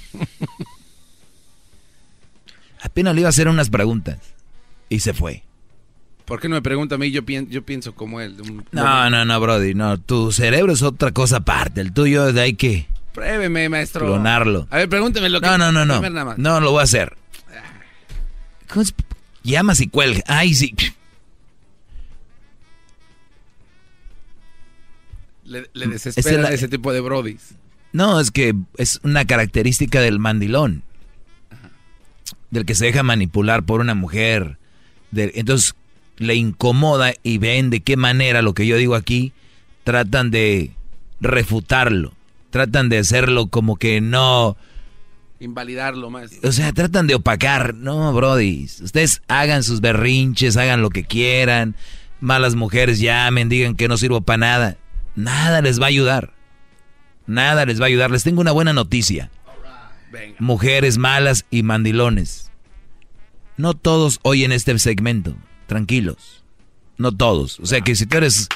Apenas 2.81 3.13
le 3.13 3.21
iba 3.21 3.27
a 3.27 3.31
hacer 3.31 3.49
unas 3.49 3.69
preguntas. 3.69 4.19
Y 4.87 4.99
se 4.99 5.13
fue. 5.13 5.43
¿Por 6.25 6.39
qué 6.39 6.49
no 6.49 6.55
me 6.55 6.61
pregunta 6.61 6.95
a 6.95 6.97
mí? 6.97 7.11
Yo, 7.11 7.23
pienso, 7.23 7.51
yo 7.51 7.63
pienso 7.63 7.93
como 7.93 8.19
él. 8.19 8.35
No, 8.71 9.09
no, 9.09 9.25
no, 9.25 9.39
Brody. 9.39 9.75
No, 9.75 9.99
tu 9.99 10.31
cerebro 10.31 10.73
es 10.73 10.81
otra 10.81 11.11
cosa 11.11 11.37
aparte. 11.37 11.81
El 11.81 11.93
tuyo 11.93 12.33
de 12.33 12.41
ahí 12.41 12.53
que... 12.55 12.87
Pruébeme, 13.13 13.69
maestro. 13.69 14.07
Clonarlo. 14.07 14.67
A 14.71 14.77
ver, 14.77 14.89
pregúnteme 14.89 15.29
lo 15.29 15.39
que... 15.39 15.47
No, 15.47 15.57
no, 15.57 15.71
no, 15.71 15.85
no. 15.85 16.35
No, 16.37 16.59
lo 16.59 16.71
voy 16.71 16.81
a 16.81 16.83
hacer. 16.83 17.15
¿Cómo 18.67 18.81
es? 18.81 18.93
Llamas 19.43 19.79
y 19.79 19.87
cuelga. 19.87 20.23
Ay, 20.25 20.55
sí. 20.55 20.75
Le, 25.43 25.69
le 25.73 25.87
desespera 25.87 26.41
la, 26.41 26.49
ese 26.49 26.67
tipo 26.67 26.91
de 26.91 27.01
brodis. 27.01 27.53
No, 27.93 28.19
es 28.19 28.31
que 28.31 28.55
es 28.77 28.99
una 29.03 29.25
característica 29.25 30.01
del 30.01 30.17
mandilón. 30.17 30.81
Del 32.49 32.65
que 32.65 32.73
se 32.73 32.85
deja 32.85 33.03
manipular 33.03 33.63
por 33.63 33.79
una 33.79 33.93
mujer. 33.93 34.57
De, 35.11 35.31
entonces 35.35 35.75
le 36.17 36.35
incomoda 36.35 37.13
y 37.23 37.37
ven 37.37 37.69
de 37.69 37.81
qué 37.81 37.97
manera 37.97 38.41
lo 38.41 38.53
que 38.53 38.67
yo 38.67 38.77
digo 38.77 38.95
aquí 38.95 39.33
tratan 39.83 40.31
de 40.31 40.71
refutarlo. 41.21 42.13
Tratan 42.49 42.89
de 42.89 42.99
hacerlo 42.99 43.47
como 43.47 43.77
que 43.77 44.01
no... 44.01 44.57
Invalidarlo 45.39 46.09
más. 46.09 46.31
O 46.43 46.51
sea, 46.51 46.71
tratan 46.71 47.07
de 47.07 47.15
opacar. 47.15 47.75
No, 47.75 48.13
Brody. 48.13 48.65
Ustedes 48.81 49.21
hagan 49.27 49.63
sus 49.63 49.81
berrinches, 49.81 50.55
hagan 50.55 50.81
lo 50.81 50.89
que 50.89 51.03
quieran. 51.03 51.75
Malas 52.21 52.55
mujeres 52.55 52.99
llamen, 52.99 53.49
digan 53.49 53.75
que 53.75 53.87
no 53.87 53.97
sirvo 53.97 54.21
para 54.21 54.37
nada. 54.37 54.77
Nada 55.15 55.61
les 55.61 55.79
va 55.79 55.85
a 55.85 55.89
ayudar. 55.89 56.33
Nada 57.27 57.65
les 57.65 57.79
va 57.79 57.85
a 57.85 57.87
ayudar. 57.87 58.09
Les 58.11 58.23
tengo 58.23 58.41
una 58.41 58.53
buena 58.53 58.73
noticia. 58.73 59.29
Mujeres 60.39 60.97
malas 60.97 61.45
y 61.51 61.63
mandilones. 61.63 62.49
No 63.57 63.73
todos 63.73 64.19
oyen 64.23 64.51
este 64.51 64.77
segmento. 64.79 65.35
Tranquilos. 65.67 66.43
No 66.97 67.11
todos. 67.11 67.59
O 67.59 67.65
sea 67.65 67.81
que 67.81 67.95
si 67.95 68.05
tú 68.05 68.17
eres... 68.17 68.47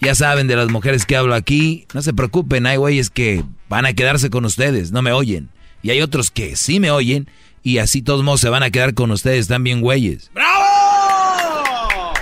Ya 0.00 0.14
saben 0.14 0.46
de 0.46 0.56
las 0.56 0.68
mujeres 0.68 1.06
que 1.06 1.16
hablo 1.16 1.34
aquí. 1.34 1.86
No 1.94 2.02
se 2.02 2.12
preocupen. 2.12 2.66
Hay 2.66 2.76
güeyes 2.76 3.08
que 3.08 3.44
van 3.68 3.86
a 3.86 3.94
quedarse 3.94 4.28
con 4.28 4.44
ustedes. 4.44 4.92
No 4.92 5.00
me 5.00 5.12
oyen. 5.12 5.48
Y 5.82 5.90
hay 5.90 6.02
otros 6.02 6.30
que 6.30 6.54
sí 6.56 6.80
me 6.80 6.90
oyen. 6.90 7.28
Y 7.62 7.78
así 7.78 8.02
todos 8.02 8.22
modos 8.22 8.40
se 8.40 8.50
van 8.50 8.62
a 8.62 8.70
quedar 8.70 8.94
con 8.94 9.10
ustedes 9.10 9.48
también 9.48 9.80
güeyes. 9.80 10.30
¡Bravo! 10.34 12.12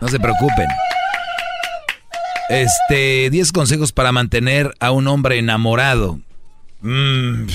No 0.00 0.08
se 0.08 0.20
preocupen. 0.20 0.66
Este, 2.48 3.28
10 3.30 3.52
consejos 3.52 3.92
para 3.92 4.12
mantener 4.12 4.74
a 4.80 4.92
un 4.92 5.08
hombre 5.08 5.38
enamorado. 5.38 6.20
Mm, 6.80 7.46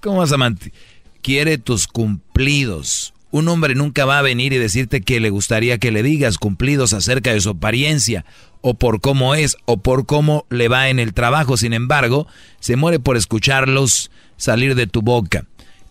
¿Cómo 0.00 0.18
vas 0.18 0.32
a 0.32 0.36
mantener? 0.36 0.74
Quiere 1.22 1.56
tus 1.56 1.86
cumplidos. 1.86 3.14
Un 3.30 3.48
hombre 3.48 3.74
nunca 3.74 4.04
va 4.04 4.18
a 4.18 4.22
venir 4.22 4.52
y 4.52 4.58
decirte 4.58 5.02
que 5.02 5.20
le 5.20 5.30
gustaría 5.30 5.78
que 5.78 5.92
le 5.92 6.02
digas 6.02 6.38
cumplidos 6.38 6.92
acerca 6.92 7.32
de 7.32 7.40
su 7.40 7.50
apariencia, 7.50 8.24
o 8.60 8.74
por 8.74 9.00
cómo 9.00 9.34
es, 9.34 9.56
o 9.66 9.76
por 9.78 10.06
cómo 10.06 10.46
le 10.50 10.68
va 10.68 10.88
en 10.88 10.98
el 10.98 11.14
trabajo. 11.14 11.56
Sin 11.56 11.72
embargo, 11.72 12.26
se 12.60 12.76
muere 12.76 12.98
por 12.98 13.16
escucharlos 13.16 14.10
salir 14.36 14.74
de 14.74 14.86
tu 14.86 15.02
boca. 15.02 15.44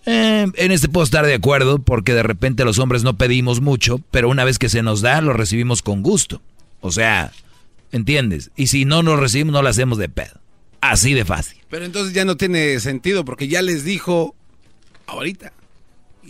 Eh, 0.06 0.48
en 0.56 0.72
este 0.72 0.90
puedo 0.90 1.04
estar 1.04 1.26
de 1.26 1.34
acuerdo, 1.34 1.80
porque 1.80 2.14
de 2.14 2.24
repente 2.24 2.66
los 2.66 2.80
hombres 2.80 3.04
no 3.04 3.18
pedimos 3.18 3.62
mucho, 3.62 4.02
pero 4.12 4.30
una 4.30 4.44
vez 4.44 4.58
que 4.58 4.70
se 4.70 4.82
nos 4.82 5.02
da, 5.02 5.22
lo 5.22 5.34
recibimos 5.34 5.82
con 5.82 6.02
gusto. 6.02 6.42
O 6.82 6.92
sea, 6.92 7.32
¿Entiendes? 7.92 8.52
Y 8.56 8.68
si 8.68 8.86
no 8.86 9.04
nos 9.04 9.20
recibimos, 9.20 9.54
no 9.54 9.62
lo 9.62 9.70
hacemos 9.70 9.98
de 9.98 10.10
pedo. 10.10 10.40
Así 10.82 11.14
de 11.14 11.26
fácil. 11.26 11.58
Pero 11.70 11.86
entonces 11.86 12.14
ya 12.14 12.26
no 12.26 12.38
tiene 12.38 12.80
sentido 12.80 13.26
porque 13.26 13.48
ya 13.48 13.62
les 13.62 13.84
dijo 13.84 14.36
ahorita. 15.08 15.54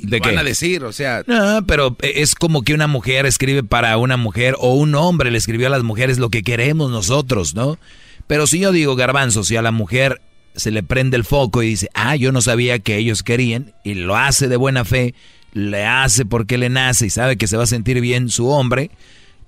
¿De 0.01 0.19
van 0.19 0.31
qué? 0.33 0.39
a 0.39 0.43
decir, 0.43 0.83
o 0.83 0.91
sea. 0.93 1.23
No, 1.27 1.65
pero 1.65 1.95
es 2.01 2.35
como 2.35 2.61
que 2.61 2.73
una 2.73 2.87
mujer 2.87 3.25
escribe 3.25 3.63
para 3.63 3.97
una 3.97 4.17
mujer 4.17 4.55
o 4.59 4.73
un 4.73 4.95
hombre 4.95 5.31
le 5.31 5.37
escribió 5.37 5.67
a 5.67 5.71
las 5.71 5.83
mujeres 5.83 6.19
lo 6.19 6.29
que 6.29 6.43
queremos 6.43 6.91
nosotros, 6.91 7.55
¿no? 7.55 7.77
Pero 8.27 8.45
si 8.47 8.59
yo 8.59 8.71
digo 8.71 8.95
garbanzo, 8.95 9.43
si 9.43 9.55
a 9.55 9.61
la 9.61 9.71
mujer 9.71 10.21
se 10.55 10.71
le 10.71 10.83
prende 10.83 11.17
el 11.17 11.23
foco 11.23 11.63
y 11.63 11.69
dice, 11.69 11.89
ah, 11.93 12.15
yo 12.15 12.31
no 12.31 12.41
sabía 12.41 12.79
que 12.79 12.97
ellos 12.97 13.23
querían 13.23 13.73
y 13.83 13.93
lo 13.93 14.17
hace 14.17 14.47
de 14.47 14.57
buena 14.57 14.85
fe, 14.85 15.13
le 15.53 15.85
hace 15.85 16.25
porque 16.25 16.57
le 16.57 16.69
nace 16.69 17.05
y 17.05 17.09
sabe 17.09 17.37
que 17.37 17.47
se 17.47 17.57
va 17.57 17.63
a 17.63 17.67
sentir 17.67 18.01
bien 18.01 18.29
su 18.29 18.47
hombre, 18.49 18.91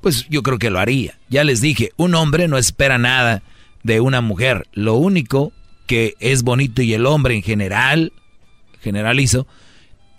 pues 0.01 0.27
yo 0.29 0.43
creo 0.43 0.59
que 0.59 0.69
lo 0.69 0.79
haría. 0.79 1.17
Ya 1.29 1.43
les 1.43 1.61
dije, 1.61 1.91
un 1.97 2.15
hombre 2.15 2.47
no 2.47 2.57
espera 2.57 2.97
nada 2.97 3.43
de 3.83 3.99
una 3.99 4.21
mujer. 4.21 4.67
Lo 4.73 4.95
único 4.95 5.51
que 5.87 6.15
es 6.19 6.43
bonito 6.43 6.81
y 6.81 6.93
el 6.93 7.05
hombre 7.05 7.35
en 7.35 7.43
general, 7.43 8.13
generalizo, 8.81 9.47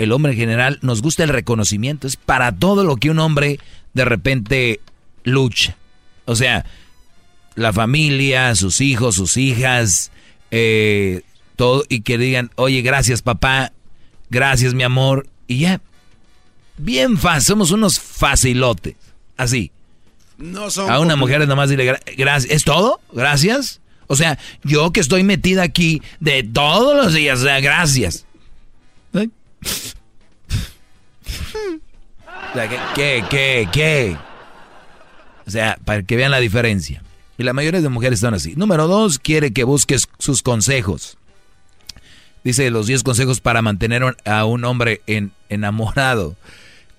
el 0.00 0.12
hombre 0.12 0.32
en 0.32 0.38
general 0.38 0.78
nos 0.80 1.02
gusta 1.02 1.24
el 1.24 1.28
reconocimiento. 1.28 2.06
Es 2.06 2.16
para 2.16 2.52
todo 2.52 2.84
lo 2.84 2.96
que 2.96 3.10
un 3.10 3.18
hombre 3.18 3.60
de 3.92 4.06
repente 4.06 4.80
lucha. 5.24 5.76
O 6.24 6.34
sea, 6.36 6.64
la 7.54 7.74
familia, 7.74 8.54
sus 8.54 8.80
hijos, 8.80 9.16
sus 9.16 9.36
hijas, 9.36 10.10
eh, 10.50 11.20
todo, 11.54 11.84
y 11.90 12.00
que 12.00 12.16
digan, 12.16 12.50
oye, 12.54 12.80
gracias 12.80 13.20
papá, 13.20 13.72
gracias 14.30 14.72
mi 14.72 14.84
amor, 14.84 15.26
y 15.46 15.58
ya. 15.58 15.82
Bien 16.78 17.18
fácil, 17.18 17.48
somos 17.48 17.70
unos 17.70 18.00
facilotes, 18.00 18.94
así. 19.36 19.70
No 20.38 20.70
son 20.70 20.90
A 20.90 20.98
una 21.00 21.14
mujer 21.16 21.46
nomás 21.46 21.68
dile, 21.68 22.00
gracias, 22.16 22.50
¿es 22.50 22.64
todo? 22.64 23.00
¿Gracias? 23.12 23.82
O 24.06 24.16
sea, 24.16 24.38
yo 24.64 24.92
que 24.92 25.00
estoy 25.00 25.24
metida 25.24 25.62
aquí 25.62 26.00
de 26.20 26.42
todos 26.42 26.96
los 26.96 27.12
días, 27.12 27.40
o 27.40 27.44
sea, 27.44 27.60
gracias. 27.60 28.24
¿Qué, 32.94 33.24
qué, 33.30 33.68
qué? 33.72 34.16
O 35.46 35.50
sea, 35.50 35.78
para 35.84 36.02
que 36.02 36.16
vean 36.16 36.30
la 36.30 36.40
diferencia. 36.40 37.02
Y 37.38 37.42
la 37.42 37.52
mayoría 37.52 37.80
de 37.80 37.88
mujeres 37.88 38.18
están 38.18 38.34
así. 38.34 38.54
Número 38.56 38.86
dos, 38.86 39.18
quiere 39.18 39.52
que 39.52 39.64
busques 39.64 40.08
sus 40.18 40.42
consejos. 40.42 41.16
Dice 42.44 42.70
los 42.70 42.86
10 42.86 43.02
consejos 43.02 43.40
para 43.40 43.62
mantener 43.62 44.16
a 44.24 44.44
un 44.44 44.64
hombre 44.64 45.02
en, 45.06 45.32
enamorado. 45.48 46.36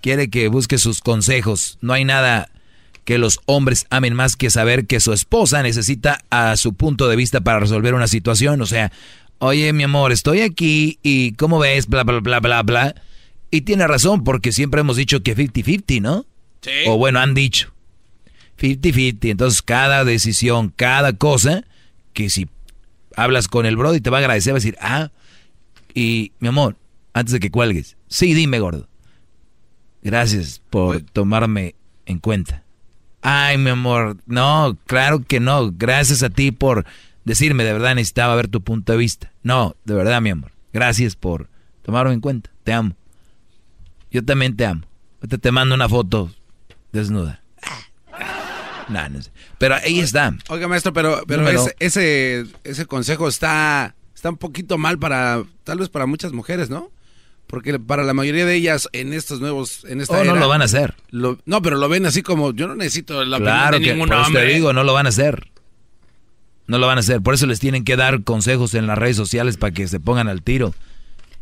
Quiere 0.01 0.29
que 0.29 0.47
busques 0.47 0.81
sus 0.81 1.01
consejos. 1.01 1.77
No 1.81 1.93
hay 1.93 2.05
nada 2.05 2.49
que 3.05 3.17
los 3.17 3.39
hombres 3.45 3.87
amen 3.89 4.13
más 4.13 4.35
que 4.35 4.49
saber 4.49 4.85
que 4.85 4.99
su 4.99 5.13
esposa 5.13 5.63
necesita 5.63 6.23
a 6.29 6.55
su 6.57 6.73
punto 6.73 7.07
de 7.07 7.15
vista 7.15 7.41
para 7.41 7.59
resolver 7.59 7.93
una 7.93 8.07
situación. 8.07 8.61
O 8.61 8.65
sea, 8.65 8.91
oye 9.41 9.73
mi 9.73 9.83
amor, 9.83 10.11
estoy 10.11 10.41
aquí 10.41 10.99
y 11.01 11.33
¿cómo 11.33 11.57
ves? 11.59 11.87
Bla, 11.87 12.03
bla, 12.03 12.19
bla, 12.19 12.39
bla, 12.39 12.61
bla. 12.61 12.95
Y 13.49 13.61
tiene 13.61 13.87
razón 13.87 14.23
porque 14.23 14.51
siempre 14.51 14.81
hemos 14.81 14.95
dicho 14.95 15.23
que 15.23 15.35
50-50, 15.35 15.99
¿no? 15.99 16.25
Sí. 16.61 16.71
O 16.87 16.97
bueno, 16.97 17.19
han 17.19 17.33
dicho. 17.33 17.73
50-50. 18.59 19.31
Entonces, 19.31 19.61
cada 19.63 20.05
decisión, 20.05 20.71
cada 20.75 21.13
cosa, 21.13 21.65
que 22.13 22.29
si 22.29 22.47
hablas 23.15 23.47
con 23.47 23.65
el 23.65 23.75
brody 23.75 23.99
te 23.99 24.11
va 24.11 24.17
a 24.17 24.19
agradecer, 24.19 24.53
va 24.53 24.57
a 24.57 24.59
decir, 24.59 24.77
ah, 24.79 25.09
y 25.93 26.31
mi 26.39 26.47
amor, 26.47 26.77
antes 27.13 27.33
de 27.33 27.39
que 27.39 27.49
cuelgues, 27.49 27.97
sí, 28.07 28.33
dime, 28.33 28.59
gordo. 28.59 28.87
Gracias 30.03 30.61
por 30.69 31.01
tomarme 31.01 31.75
en 32.05 32.19
cuenta. 32.19 32.63
Ay, 33.23 33.57
mi 33.57 33.71
amor, 33.71 34.17
no, 34.27 34.77
claro 34.85 35.23
que 35.27 35.39
no. 35.39 35.71
Gracias 35.71 36.21
a 36.21 36.29
ti 36.29 36.51
por 36.51 36.85
decirme, 37.25 37.63
de 37.63 37.73
verdad 37.73 37.95
necesitaba 37.95 38.35
ver 38.35 38.47
tu 38.47 38.61
punto 38.61 38.91
de 38.91 38.97
vista. 38.97 39.31
No, 39.43 39.75
de 39.85 39.93
verdad, 39.93 40.21
mi 40.21 40.29
amor. 40.29 40.51
Gracias 40.73 41.15
por 41.15 41.49
tomarme 41.81 42.13
en 42.13 42.21
cuenta. 42.21 42.49
Te 42.63 42.73
amo. 42.73 42.95
Yo 44.11 44.23
también 44.23 44.55
te 44.55 44.65
amo. 44.65 44.83
Ahorita 45.17 45.37
te 45.37 45.51
mando 45.51 45.75
una 45.75 45.87
foto 45.87 46.31
desnuda. 46.91 47.41
No, 48.89 49.09
no 49.09 49.21
sé. 49.21 49.31
Pero 49.57 49.75
ahí 49.75 49.99
está. 49.99 50.35
Oiga, 50.49 50.67
maestro, 50.67 50.91
pero, 50.91 51.23
pero 51.25 51.47
ese, 51.79 52.45
ese, 52.63 52.85
consejo 52.85 53.27
está, 53.27 53.95
está 54.13 54.29
un 54.29 54.37
poquito 54.37 54.77
mal 54.77 54.99
para, 54.99 55.43
tal 55.63 55.79
vez 55.79 55.89
para 55.89 56.05
muchas 56.05 56.33
mujeres, 56.33 56.69
¿no? 56.69 56.91
Porque 57.47 57.79
para 57.79 58.03
la 58.03 58.13
mayoría 58.13 58.45
de 58.45 58.55
ellas 58.55 58.89
en 58.93 59.13
estos 59.13 59.39
nuevos, 59.39 59.85
en 59.85 60.01
esta 60.01 60.19
oh, 60.19 60.23
no 60.23 60.35
lo 60.35 60.47
van 60.47 60.61
a 60.61 60.65
hacer. 60.65 60.95
no, 61.11 61.61
pero 61.61 61.77
lo 61.77 61.89
ven 61.89 62.05
así 62.05 62.21
como, 62.21 62.53
yo 62.53 62.67
no 62.67 62.75
necesito 62.75 63.23
la 63.25 63.37
claro 63.37 63.79
de 63.79 63.93
ningún 63.93 64.09
que, 64.09 64.33
te 64.33 64.45
digo, 64.45 64.73
no 64.73 64.83
lo 64.83 64.93
van 64.93 65.05
a 65.05 65.09
hacer. 65.09 65.51
No 66.71 66.77
lo 66.77 66.87
van 66.87 66.97
a 66.97 67.01
hacer. 67.01 67.19
Por 67.19 67.33
eso 67.33 67.47
les 67.47 67.59
tienen 67.59 67.83
que 67.83 67.97
dar 67.97 68.23
consejos 68.23 68.75
en 68.75 68.87
las 68.87 68.97
redes 68.97 69.17
sociales 69.17 69.57
para 69.57 69.73
que 69.73 69.89
se 69.89 69.99
pongan 69.99 70.29
al 70.29 70.41
tiro. 70.41 70.73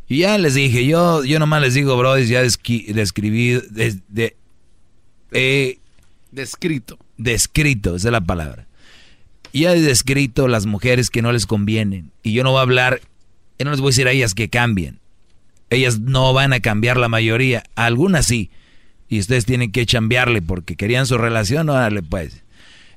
Y 0.08 0.22
ya 0.22 0.36
les 0.40 0.56
dije, 0.56 0.88
yo, 0.88 1.24
yo 1.24 1.38
nomás 1.38 1.62
les 1.62 1.76
digo, 1.76 1.96
bro, 1.96 2.18
ya 2.18 2.42
describí, 2.42 3.62
de, 4.10 4.34
descrito. 6.32 6.98
Descrito, 7.18 7.96
esa 7.96 8.08
es 8.08 8.12
la 8.12 8.22
palabra. 8.22 8.66
Ya 9.54 9.76
he 9.76 9.82
descrito 9.82 10.48
las 10.48 10.66
mujeres 10.66 11.12
que 11.12 11.22
no 11.22 11.32
les 11.32 11.46
convienen. 11.46 12.10
Y 12.24 12.34
yo 12.34 12.44
no 12.44 12.50
voy 12.50 12.58
a 12.58 12.64
hablar, 12.64 13.00
yo 13.60 13.66
no 13.66 13.72
les 13.72 13.82
voy 13.82 13.90
a 13.90 13.92
decir 13.92 14.08
a 14.08 14.12
ellas 14.12 14.34
que 14.34 14.50
cambien. 14.50 15.00
Ellas 15.70 16.00
no 16.00 16.34
van 16.34 16.54
a 16.54 16.60
cambiar 16.60 16.98
la 16.98 17.08
mayoría, 17.08 17.62
algunas 17.76 18.26
sí. 18.26 18.50
Y 19.08 19.20
ustedes 19.20 19.46
tienen 19.46 19.72
que 19.72 19.86
chambearle 19.86 20.42
porque 20.42 20.76
querían 20.76 21.06
su 21.06 21.20
relación, 21.20 21.70
órale 21.70 22.02
pues. 22.02 22.42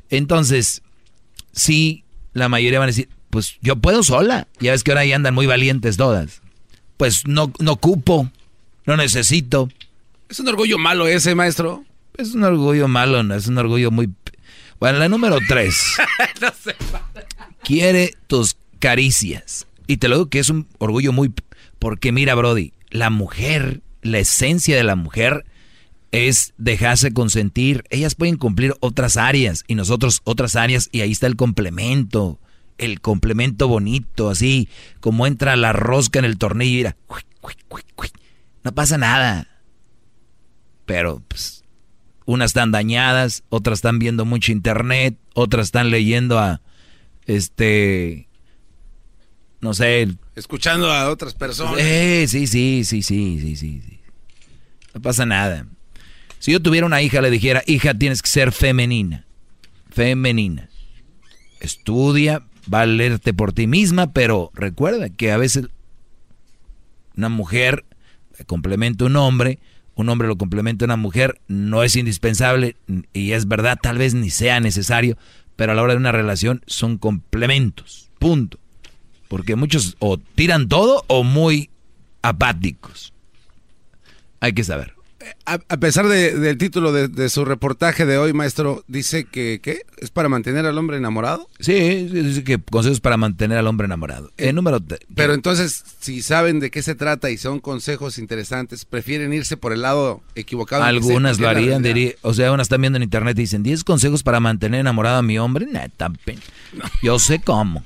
Entonces, 0.09 0.81
sí, 1.53 2.02
la 2.33 2.49
mayoría 2.49 2.79
van 2.79 2.87
a 2.87 2.93
decir, 2.93 3.09
pues 3.31 3.59
yo 3.61 3.77
puedo 3.77 4.03
sola. 4.03 4.49
Ya 4.61 4.73
ves 4.73 4.85
que 4.85 4.93
ahora 4.93 5.05
ya 5.05 5.17
andan 5.17 5.35
muy 5.35 5.47
valientes 5.47 5.97
todas 5.97 6.43
pues 7.03 7.27
no, 7.27 7.53
no 7.59 7.75
cupo, 7.75 8.31
no 8.87 8.97
necesito. 8.97 9.69
Es 10.29 10.39
un 10.39 10.47
orgullo 10.47 10.79
malo 10.79 11.09
ese, 11.09 11.35
maestro. 11.35 11.85
Es 12.17 12.33
un 12.33 12.45
orgullo 12.45 12.87
malo, 12.87 13.25
no 13.25 13.35
es 13.35 13.49
un 13.49 13.59
orgullo 13.59 13.91
muy... 13.91 14.09
Bueno, 14.79 15.01
la 15.01 15.09
número 15.09 15.39
tres. 15.49 15.97
Quiere 17.65 18.15
tus 18.29 18.57
caricias. 18.79 19.67
Y 19.89 19.97
te 19.97 20.07
lo 20.07 20.15
digo 20.15 20.31
que 20.31 20.39
es 20.39 20.49
un 20.49 20.69
orgullo 20.79 21.13
muy... 21.13 21.33
Porque 21.81 22.13
mira, 22.13 22.37
Brody, 22.37 22.73
la 22.91 23.11
mujer, 23.11 23.81
la 24.03 24.21
esencia 24.21 24.77
de 24.77 24.85
la 24.85 24.95
mujer 24.95 25.45
es 26.13 26.55
dejarse 26.57 27.13
consentir. 27.13 27.85
Ellas 27.91 28.15
pueden 28.15 28.37
cumplir 28.37 28.75
otras 28.81 29.17
áreas 29.17 29.65
y 29.67 29.75
nosotros 29.75 30.21
otras 30.25 30.55
áreas 30.55 30.89
y 30.93 31.01
ahí 31.01 31.11
está 31.11 31.27
el 31.27 31.37
complemento 31.37 32.39
el 32.79 33.01
complemento 33.01 33.69
bonito, 33.69 34.31
así 34.31 34.69
como 35.01 35.27
entra 35.27 35.57
la 35.57 35.73
rosca 35.73 36.19
en 36.19 36.25
el 36.25 36.39
tornillo 36.39 36.73
y 36.73 36.77
mira, 36.79 36.97
no 38.65 38.73
pasa 38.73 38.99
nada. 38.99 39.49
Pero, 40.85 41.23
pues, 41.29 41.65
unas 42.27 42.51
están 42.51 42.73
dañadas, 42.73 43.45
otras 43.49 43.79
están 43.79 43.99
viendo 43.99 44.25
mucho 44.25 44.53
internet, 44.53 45.17
otras 45.35 45.67
están 45.67 45.91
leyendo 45.91 46.39
a, 46.39 46.61
este, 47.27 48.29
no 49.61 49.75
sé. 49.75 50.09
Escuchando 50.35 50.91
a 50.91 51.09
otras 51.09 51.35
personas. 51.35 51.79
Eh, 51.79 52.27
sí, 52.29 52.47
sí, 52.47 52.85
sí, 52.85 53.03
sí, 53.03 53.39
sí, 53.41 53.57
sí. 53.57 54.01
No 54.95 55.01
pasa 55.01 55.25
nada. 55.25 55.67
Si 56.43 56.51
yo 56.51 56.61
tuviera 56.61 56.89
una 56.89 57.01
hija, 57.03 57.21
le 57.21 57.31
dijera, 57.31 57.63
hija, 57.69 57.95
tienes 57.95 58.21
que 58.21 58.29
ser 58.29 58.51
femenina. 58.51 59.27
Femenina. 59.91 60.69
Estudia, 61.61 62.43
valerte 62.67 63.33
por 63.33 63.53
ti 63.53 63.69
misma, 63.69 64.13
pero 64.13 64.51
recuerda 64.53 65.09
que 65.09 65.31
a 65.31 65.37
veces 65.37 65.69
una 67.17 67.29
mujer 67.29 67.85
complementa 68.47 69.05
a 69.05 69.07
un 69.07 69.15
hombre, 69.15 69.61
un 69.95 70.09
hombre 70.09 70.27
lo 70.27 70.37
complementa 70.37 70.85
a 70.85 70.87
una 70.87 70.97
mujer, 70.97 71.41
no 71.47 71.85
es 71.85 71.95
indispensable 71.95 72.75
y 73.13 73.31
es 73.31 73.47
verdad, 73.47 73.79
tal 73.81 73.99
vez 73.99 74.15
ni 74.15 74.31
sea 74.31 74.59
necesario, 74.59 75.17
pero 75.55 75.71
a 75.71 75.75
la 75.77 75.83
hora 75.83 75.93
de 75.93 76.01
una 76.01 76.11
relación 76.11 76.63
son 76.67 76.99
complementos, 76.99 78.11
punto. 78.19 78.59
Porque 79.29 79.55
muchos 79.55 79.95
o 80.01 80.19
tiran 80.19 80.69
todo 80.69 81.05
o 81.07 81.23
muy 81.23 81.71
apáticos. 82.21 83.13
Hay 84.41 84.55
que 84.55 84.65
saber 84.65 85.01
a, 85.45 85.59
pesar 85.59 86.07
del 86.09 86.59
título 86.59 86.93
de, 86.93 87.29
su 87.29 87.45
reportaje 87.45 88.07
de 88.07 88.19
hoy, 88.19 88.33
maestro, 88.33 88.85
dice 88.89 89.25
que 89.25 89.61
¿qué? 89.63 89.83
es 89.99 90.11
para 90.11 90.29
mantener 90.29 90.67
al 90.67 90.79
hombre 90.79 90.97
enamorado. 90.97 91.49
Sí, 91.61 92.07
dice 92.07 92.45
que 92.45 92.59
consejos 92.59 93.01
para 93.01 93.17
mantener 93.17 93.59
al 93.59 93.67
hombre 93.67 93.87
enamorado. 93.87 94.31
Eh, 94.39 94.53
número. 94.53 94.79
Pero 95.15 95.35
entonces, 95.35 95.85
si 96.01 96.23
saben 96.23 96.61
de 96.61 96.71
qué 96.71 96.83
se 96.83 96.95
trata 96.95 97.31
y 97.31 97.39
son 97.39 97.61
consejos 97.61 98.19
interesantes, 98.19 98.85
prefieren 98.85 99.33
irse 99.33 99.57
por 99.57 99.73
el 99.73 99.83
lado 99.83 100.23
equivocado. 100.35 100.83
Algunas 100.85 101.39
lo 101.39 101.49
harían, 101.49 101.83
diría, 101.83 102.13
o 102.23 102.35
sea, 102.35 102.53
unas 102.53 102.67
están 102.67 102.81
viendo 102.81 102.97
en 102.97 103.03
internet 103.03 103.39
y 103.39 103.43
dicen 103.43 103.63
10 103.63 103.85
consejos 103.85 104.23
para 104.23 104.41
mantener 104.41 104.81
enamorado 104.81 105.19
a 105.19 105.23
mi 105.23 105.39
hombre. 105.39 105.67
Yo 107.03 107.19
sé 107.19 107.41
cómo. 107.41 107.85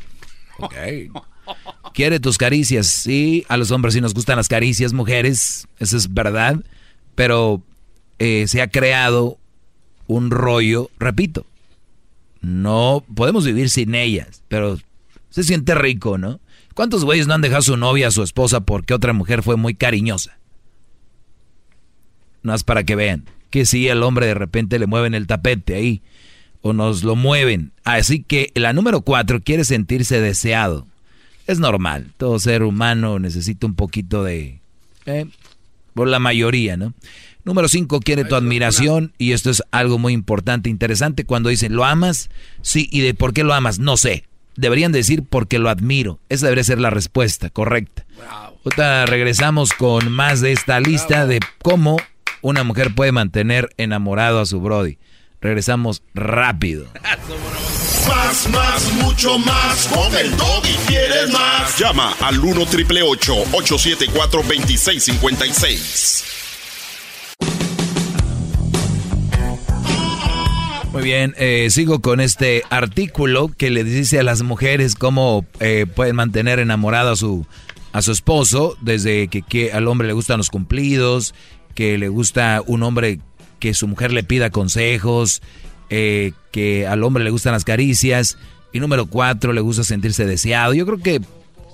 Quiere 1.95 2.21
tus 2.21 2.39
caricias, 2.39 2.89
sí. 2.89 3.45
A 3.49 3.57
los 3.57 3.71
hombres 3.71 3.95
sí 3.95 4.01
nos 4.01 4.15
gustan 4.15 4.37
las 4.37 4.49
caricias, 4.49 4.93
mujeres. 4.93 5.67
Eso 5.79 5.97
es 5.97 6.13
verdad 6.13 6.63
pero 7.17 7.63
eh, 8.21 8.45
se 8.47 8.63
ha 8.63 8.69
creado 8.69 9.39
un 10.07 10.31
rollo, 10.31 10.89
repito, 11.01 11.45
no 12.41 13.05
podemos 13.17 13.45
vivir 13.45 13.69
sin 13.69 13.97
ellas, 13.97 14.45
pero 14.47 14.79
se 15.31 15.43
siente 15.43 15.75
rico, 15.75 16.17
¿no? 16.17 16.39
¿Cuántos 16.75 17.05
güeyes 17.05 17.27
no 17.27 17.35
han 17.35 17.41
dejado 17.41 17.59
a 17.59 17.63
su 17.63 17.77
novia, 17.77 18.09
a 18.09 18.13
su 18.13 18.23
esposa, 18.23 18.61
porque 18.61 18.95
otra 18.95 19.13
mujer 19.13 19.43
fue 19.43 19.57
muy 19.57 19.75
cariñosa? 19.75 20.39
No 22.43 22.55
es 22.55 22.63
para 22.63 22.85
que 22.85 22.95
vean 22.95 23.25
que 23.51 23.67
si 23.67 23.89
el 23.89 24.03
hombre 24.03 24.27
de 24.27 24.35
repente 24.35 24.79
le 24.79 24.87
mueven 24.87 25.15
el 25.15 25.27
tapete 25.27 25.75
ahí, 25.75 26.03
o 26.63 26.73
nos 26.73 27.05
lo 27.05 27.17
mueven. 27.17 27.73
Así 27.85 28.23
que 28.23 28.53
la 28.55 28.73
número 28.73 29.01
cuatro 29.01 29.41
quiere 29.41 29.65
sentirse 29.65 30.21
deseado. 30.21 30.87
Es 31.47 31.61
normal, 31.61 32.13
todo 32.17 32.39
ser 32.39 32.63
humano 32.63 33.19
necesita 33.19 33.67
un 33.67 33.75
poquito 33.75 34.25
de... 34.25 34.61
Eh, 35.07 35.27
por 35.97 36.09
la 36.09 36.19
mayoría, 36.19 36.77
¿no? 36.77 36.93
Número 37.43 37.69
cinco, 37.69 38.01
quiere 38.01 38.25
tu 38.25 38.35
admiración 38.35 39.15
y 39.17 39.33
esto 39.33 39.51
es 39.51 39.63
algo 39.71 39.99
muy 39.99 40.13
importante, 40.13 40.69
interesante 40.69 41.25
cuando 41.25 41.49
dicen, 41.49 41.75
¿lo 41.75 41.85
amas? 41.85 42.29
Sí, 42.61 42.89
¿y 42.93 43.01
de 43.01 43.15
por 43.15 43.33
qué 43.33 43.45
lo 43.45 43.55
amas? 43.55 43.79
No 43.79 43.97
sé. 43.97 44.25
Deberían 44.57 44.93
decir 44.93 45.23
porque 45.23 45.59
lo 45.59 45.71
admiro. 45.71 46.21
Esa 46.29 46.47
debería 46.47 46.65
ser 46.65 46.81
la 46.81 46.91
respuesta 46.91 47.49
correcta. 47.49 48.05
Ahorita 48.29 49.07
regresamos 49.07 49.73
con 49.73 50.13
más 50.13 50.41
de 50.41 50.53
esta 50.53 50.81
lista 50.81 51.27
de 51.27 51.41
cómo 51.63 51.97
una 52.43 52.63
mujer 52.63 52.95
puede 52.95 53.13
mantener 53.13 53.71
enamorado 53.79 54.41
a 54.41 54.47
su 54.47 54.61
Brody. 54.61 54.99
Regresamos 55.41 56.03
rápido. 56.15 56.87
Más, 58.09 58.49
más, 58.51 58.93
mucho 58.95 59.39
más. 59.39 59.89
Con 59.89 60.17
el 60.17 60.33
y 60.33 60.77
quieres 60.87 61.31
más. 61.33 61.79
Llama 61.79 62.15
al 62.21 62.39
1 62.39 62.67
triple 62.67 63.03
874 63.03 64.43
2656. 64.43 66.25
Muy 70.97 71.05
bien, 71.05 71.35
eh, 71.37 71.69
sigo 71.69 72.01
con 72.01 72.21
este 72.21 72.63
artículo 72.71 73.51
que 73.55 73.69
le 73.69 73.85
dice 73.85 74.19
a 74.19 74.23
las 74.23 74.43
mujeres 74.43 74.95
cómo 74.95 75.45
eh, 75.61 75.85
pueden 75.95 76.17
mantener 76.17 76.59
enamorado 76.59 77.11
a 77.13 77.17
su, 77.17 77.45
a 77.93 78.01
su 78.01 78.13
esposo, 78.13 78.79
desde 78.81 79.29
que, 79.29 79.73
al 79.73 79.89
hombre 79.89 80.07
le 80.07 80.15
gustan 80.15 80.39
los 80.39 80.49
cumplidos, 80.49 81.35
que 81.75 81.99
le 81.99 82.09
gusta 82.09 82.63
un 82.67 82.83
hombre 82.83 83.21
que 83.59 83.75
su 83.75 83.87
mujer 83.89 84.11
le 84.11 84.23
pida 84.23 84.49
consejos, 84.49 85.43
eh, 85.91 86.33
que 86.53 86.87
al 86.87 87.03
hombre 87.05 87.25
le 87.25 87.31
gustan 87.31 87.53
las 87.53 87.65
caricias. 87.65 88.39
Y 88.73 88.81
número 88.81 89.07
cuatro, 89.07 89.53
le 89.53 89.61
gusta 89.61 89.85
sentirse 89.85 90.27
deseado. 90.27 90.75
Yo 90.75 90.85
creo 90.87 90.99
que 90.99 91.17
es 91.17 91.21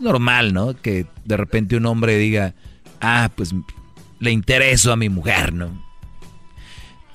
normal, 0.00 0.52
¿no? 0.52 0.74
Que 0.74 1.06
de 1.24 1.36
repente 1.36 1.76
un 1.76 1.86
hombre 1.86 2.16
diga, 2.18 2.54
ah, 3.00 3.30
pues 3.34 3.54
le 4.20 4.30
intereso 4.30 4.92
a 4.92 4.96
mi 4.96 5.08
mujer, 5.08 5.52
¿no? 5.52 5.82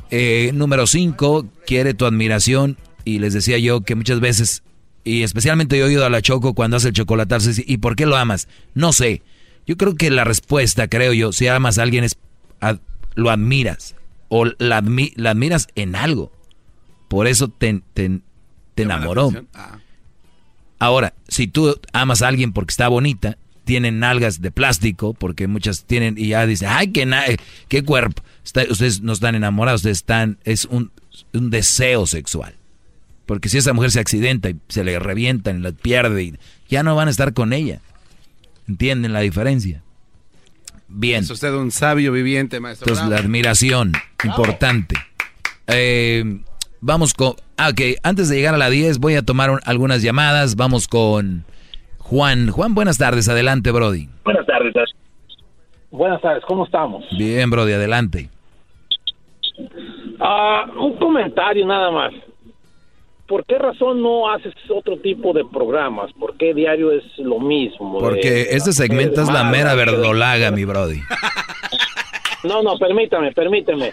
Eh, 0.09 0.51
número 0.53 0.87
cinco, 0.87 1.47
quiere 1.65 1.93
tu 1.93 2.05
admiración. 2.05 2.77
Y 3.05 3.19
les 3.19 3.33
decía 3.33 3.57
yo 3.57 3.81
que 3.81 3.95
muchas 3.95 4.19
veces, 4.19 4.63
y 5.05 5.23
especialmente 5.23 5.77
yo 5.77 5.85
he 5.85 5.87
oído 5.87 6.05
a 6.05 6.09
la 6.09 6.21
Choco 6.21 6.53
cuando 6.53 6.75
hace 6.75 6.89
el 6.89 6.93
chocolatazo, 6.93 7.51
¿y 7.65 7.77
por 7.77 7.95
qué 7.95 8.05
lo 8.05 8.17
amas? 8.17 8.49
No 8.73 8.91
sé. 8.91 9.21
Yo 9.65 9.77
creo 9.77 9.95
que 9.95 10.09
la 10.09 10.25
respuesta, 10.25 10.87
creo 10.89 11.13
yo, 11.13 11.31
si 11.31 11.47
amas 11.47 11.77
a 11.77 11.83
alguien 11.83 12.03
es, 12.03 12.17
lo 13.15 13.29
admiras. 13.29 13.95
O 14.27 14.45
la, 14.45 14.83
la 15.15 15.29
admiras 15.29 15.67
en 15.75 15.95
algo. 15.95 16.31
Por 17.07 17.27
eso 17.27 17.47
te, 17.47 17.81
te, 17.93 18.21
enamoró. 18.75 19.31
Ah. 19.53 19.79
Ahora, 20.79 21.13
si 21.27 21.47
tú 21.47 21.79
amas 21.93 22.21
a 22.21 22.27
alguien 22.27 22.53
porque 22.53 22.71
está 22.71 22.87
bonita, 22.87 23.37
tienen 23.67 23.99
nalgas 23.99 24.41
de 24.41 24.51
plástico, 24.51 25.13
porque 25.13 25.47
muchas 25.47 25.83
tienen, 25.83 26.15
y 26.17 26.29
ya 26.29 26.45
dicen, 26.45 26.69
ay, 26.71 26.91
qué, 26.91 27.37
qué 27.67 27.83
cuerpo. 27.83 28.23
ustedes 28.43 29.01
no 29.01 29.13
están 29.13 29.35
enamorados, 29.35 29.79
ustedes 29.81 29.97
están, 29.97 30.37
es 30.45 30.65
un, 30.65 30.91
un, 31.33 31.49
deseo 31.49 32.07
sexual. 32.07 32.55
Porque 33.25 33.49
si 33.49 33.57
esa 33.57 33.73
mujer 33.73 33.91
se 33.91 33.99
accidenta 33.99 34.49
y 34.49 34.55
se 34.69 34.85
le 34.85 34.97
revientan 34.99 35.59
y 35.59 35.61
la 35.61 35.73
pierde, 35.73 36.39
ya 36.69 36.81
no 36.83 36.95
van 36.95 37.09
a 37.09 37.11
estar 37.11 37.33
con 37.33 37.51
ella. 37.51 37.81
¿Entienden 38.69 39.11
la 39.11 39.19
diferencia? 39.19 39.83
Bien. 40.87 41.23
Es 41.23 41.29
usted 41.29 41.51
un 41.53 41.71
sabio 41.71 42.13
viviente, 42.13 42.61
maestro. 42.61 42.87
Entonces, 42.87 43.09
la 43.09 43.17
admiración, 43.17 43.91
importante. 44.23 44.95
Eh, 45.67 46.39
Vamos 46.81 47.13
con... 47.13 47.33
Ah, 47.57 47.69
ok, 47.69 47.97
antes 48.03 48.29
de 48.29 48.35
llegar 48.35 48.53
a 48.53 48.57
la 48.57 48.69
10 48.69 48.99
voy 48.99 49.15
a 49.15 49.23
tomar 49.23 49.59
algunas 49.65 50.01
llamadas. 50.01 50.55
Vamos 50.55 50.87
con 50.87 51.45
Juan. 51.97 52.49
Juan, 52.51 52.75
buenas 52.75 52.97
tardes. 52.97 53.27
Adelante, 53.29 53.71
Brody. 53.71 54.09
Buenas 54.23 54.45
tardes. 54.45 54.73
Buenas 55.89 56.21
tardes, 56.21 56.43
¿cómo 56.45 56.65
estamos? 56.65 57.05
Bien, 57.17 57.49
Brody, 57.49 57.73
adelante. 57.73 58.29
Ah, 60.19 60.65
un 60.79 60.97
comentario 60.97 61.65
nada 61.65 61.91
más. 61.91 62.13
¿Por 63.27 63.45
qué 63.45 63.57
razón 63.57 64.01
no 64.01 64.31
haces 64.31 64.53
otro 64.69 64.97
tipo 64.97 65.33
de 65.33 65.43
programas? 65.45 66.11
¿Por 66.13 66.37
qué 66.37 66.53
diario 66.53 66.91
es 66.91 67.03
lo 67.17 67.39
mismo? 67.39 67.99
Porque 67.99 68.47
este 68.51 68.71
segmento 68.71 69.21
es 69.21 69.29
la 69.29 69.43
mera 69.45 69.75
verdolaga, 69.75 70.51
mi 70.51 70.65
Brody. 70.65 71.01
No, 72.43 72.61
no, 72.61 72.77
permítame, 72.77 73.31
permíteme. 73.33 73.91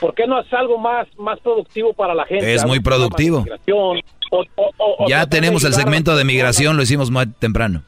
¿Por 0.00 0.14
qué 0.14 0.26
no 0.26 0.36
haces 0.36 0.52
algo 0.52 0.78
más, 0.78 1.06
más 1.18 1.38
productivo 1.40 1.92
para 1.92 2.14
la 2.14 2.26
gente? 2.26 2.54
Es 2.54 2.64
muy 2.64 2.80
productivo. 2.80 3.44
ya 5.08 5.26
tenemos 5.26 5.64
el 5.64 5.72
segmento 5.72 6.16
de 6.16 6.24
migración, 6.24 6.76
lo 6.76 6.82
hicimos 6.82 7.10
más 7.10 7.26
temprano. 7.38 7.82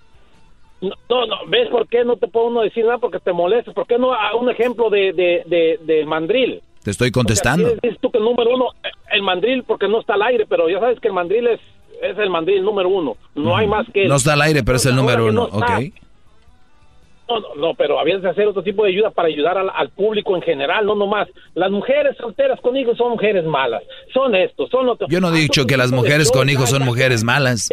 No, 0.80 1.26
no, 1.26 1.36
¿ves 1.48 1.68
por 1.70 1.88
qué 1.88 2.04
no 2.04 2.16
te 2.16 2.28
puedo 2.28 2.46
uno 2.46 2.62
decir 2.62 2.84
nada? 2.84 2.98
Porque 2.98 3.18
te 3.18 3.32
molestas. 3.32 3.74
¿Por 3.74 3.86
qué 3.86 3.98
no 3.98 4.12
un 4.38 4.48
ejemplo 4.48 4.90
de, 4.90 5.12
de, 5.12 5.78
de, 5.84 6.06
mandril? 6.06 6.62
Te 6.84 6.92
estoy 6.92 7.10
contestando. 7.10 7.70
dices 7.82 7.98
tú 8.00 8.10
que 8.10 8.18
el 8.18 8.24
número 8.24 8.54
uno, 8.54 8.66
el 9.10 9.22
mandril, 9.22 9.64
porque 9.64 9.88
no 9.88 10.00
está 10.00 10.14
al 10.14 10.22
aire, 10.22 10.46
pero 10.48 10.68
ya 10.68 10.78
sabes 10.78 11.00
que 11.00 11.08
el 11.08 11.14
mandril 11.14 11.48
es, 11.48 11.60
es 12.00 12.16
el 12.18 12.30
mandril 12.30 12.62
número 12.62 12.88
uno. 12.88 13.16
No 13.34 13.56
hay 13.56 13.66
más 13.66 13.86
que... 13.92 14.06
No 14.06 14.16
está 14.16 14.34
al 14.34 14.42
aire, 14.42 14.62
pero 14.62 14.76
es 14.76 14.86
el 14.86 14.94
número 14.94 15.26
uno, 15.26 15.44
ok. 15.50 15.92
No, 17.28 17.54
no, 17.56 17.74
pero 17.74 18.00
habías 18.00 18.22
de 18.22 18.30
hacer 18.30 18.46
otro 18.46 18.62
tipo 18.62 18.84
de 18.84 18.90
ayuda 18.90 19.10
para 19.10 19.28
ayudar 19.28 19.58
al, 19.58 19.90
público 19.90 20.34
en 20.34 20.42
general, 20.42 20.86
no 20.86 20.94
nomás. 20.94 21.28
Las 21.54 21.70
mujeres 21.70 22.16
solteras 22.16 22.58
con 22.60 22.76
hijos 22.76 22.96
son 22.96 23.10
mujeres 23.10 23.44
malas. 23.44 23.82
Son 24.14 24.34
estos, 24.34 24.70
son 24.70 24.88
otros. 24.88 25.10
Yo 25.10 25.20
no 25.20 25.34
he 25.34 25.38
dicho 25.38 25.66
que 25.66 25.76
las 25.76 25.92
mujeres 25.92 26.30
con 26.30 26.48
hijos 26.48 26.70
son 26.70 26.84
mujeres 26.84 27.22
malas. 27.24 27.68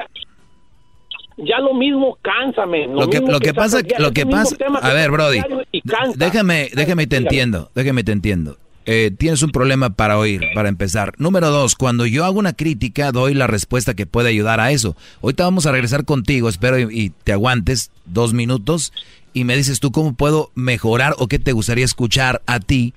Ya, 1.37 1.59
lo 1.59 1.73
mismo 1.73 2.17
cánsame. 2.21 2.87
Lo, 2.87 3.09
que, 3.09 3.19
lo 3.19 3.39
que, 3.39 3.53
pasa, 3.53 3.79
lo 3.99 4.11
que 4.11 4.25
pasa, 4.25 4.55
a 4.81 4.93
ver, 4.93 5.11
Brody, 5.11 5.41
déjame, 6.15 6.69
déjame 6.73 7.07
te 7.07 7.17
entiendo, 7.17 7.69
déjame 7.75 8.03
te 8.03 8.13
entiendo. 8.13 8.57
Eh, 8.85 9.11
tienes 9.17 9.41
un 9.41 9.51
problema 9.51 9.89
para 9.91 10.17
oír, 10.17 10.41
para 10.53 10.69
empezar. 10.69 11.13
Número 11.17 11.49
dos, 11.49 11.75
cuando 11.75 12.05
yo 12.05 12.23
hago 12.23 12.37
una 12.37 12.53
crítica, 12.53 13.11
doy 13.11 13.33
la 13.33 13.47
respuesta 13.47 13.95
que 13.95 14.05
puede 14.05 14.29
ayudar 14.29 14.59
a 14.59 14.71
eso. 14.71 14.95
Ahorita 15.23 15.43
vamos 15.43 15.65
a 15.65 15.71
regresar 15.71 16.05
contigo, 16.05 16.49
espero 16.49 16.79
y 16.91 17.11
te 17.23 17.33
aguantes 17.33 17.89
dos 18.05 18.33
minutos 18.33 18.93
y 19.33 19.43
me 19.43 19.57
dices 19.57 19.79
tú 19.79 19.91
cómo 19.91 20.13
puedo 20.13 20.51
mejorar 20.53 21.15
o 21.17 21.27
qué 21.27 21.39
te 21.39 21.51
gustaría 21.51 21.83
escuchar 21.83 22.43
a 22.45 22.59
ti 22.59 22.93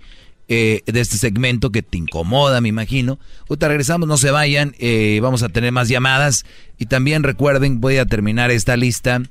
eh, 0.47 0.82
de 0.86 1.01
este 1.01 1.16
segmento 1.16 1.70
que 1.73 1.82
te 1.82 1.97
incomoda, 1.97 2.60
me 2.60 2.69
imagino. 2.69 3.19
Ahorita 3.48 3.69
regresamos, 3.69 4.09
no 4.09 4.19
se 4.19 4.31
vayan, 4.31 4.74
eh, 4.78 5.19
vamos 5.23 5.43
a 5.43 5.48
tener 5.48 5.73
más 5.73 5.89
llamadas 5.89 6.44
y 6.78 6.86
también 6.86 7.23
recuerden, 7.23 7.81
voy 7.81 7.97
a 7.97 8.06
terminar 8.06 8.51
esta 8.51 8.77
lista 8.77 9.23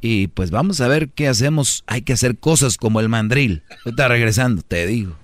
y 0.00 0.28
pues 0.28 0.50
vamos 0.50 0.80
a 0.80 0.88
ver 0.88 1.08
qué 1.08 1.26
hacemos. 1.26 1.82
Hay 1.86 2.02
que 2.02 2.12
hacer 2.12 2.38
cosas 2.38 2.76
como 2.76 3.00
el 3.00 3.08
mandril. 3.08 3.62
Ahorita 3.84 4.08
regresando, 4.08 4.62
te 4.62 4.86
digo. 4.86 5.16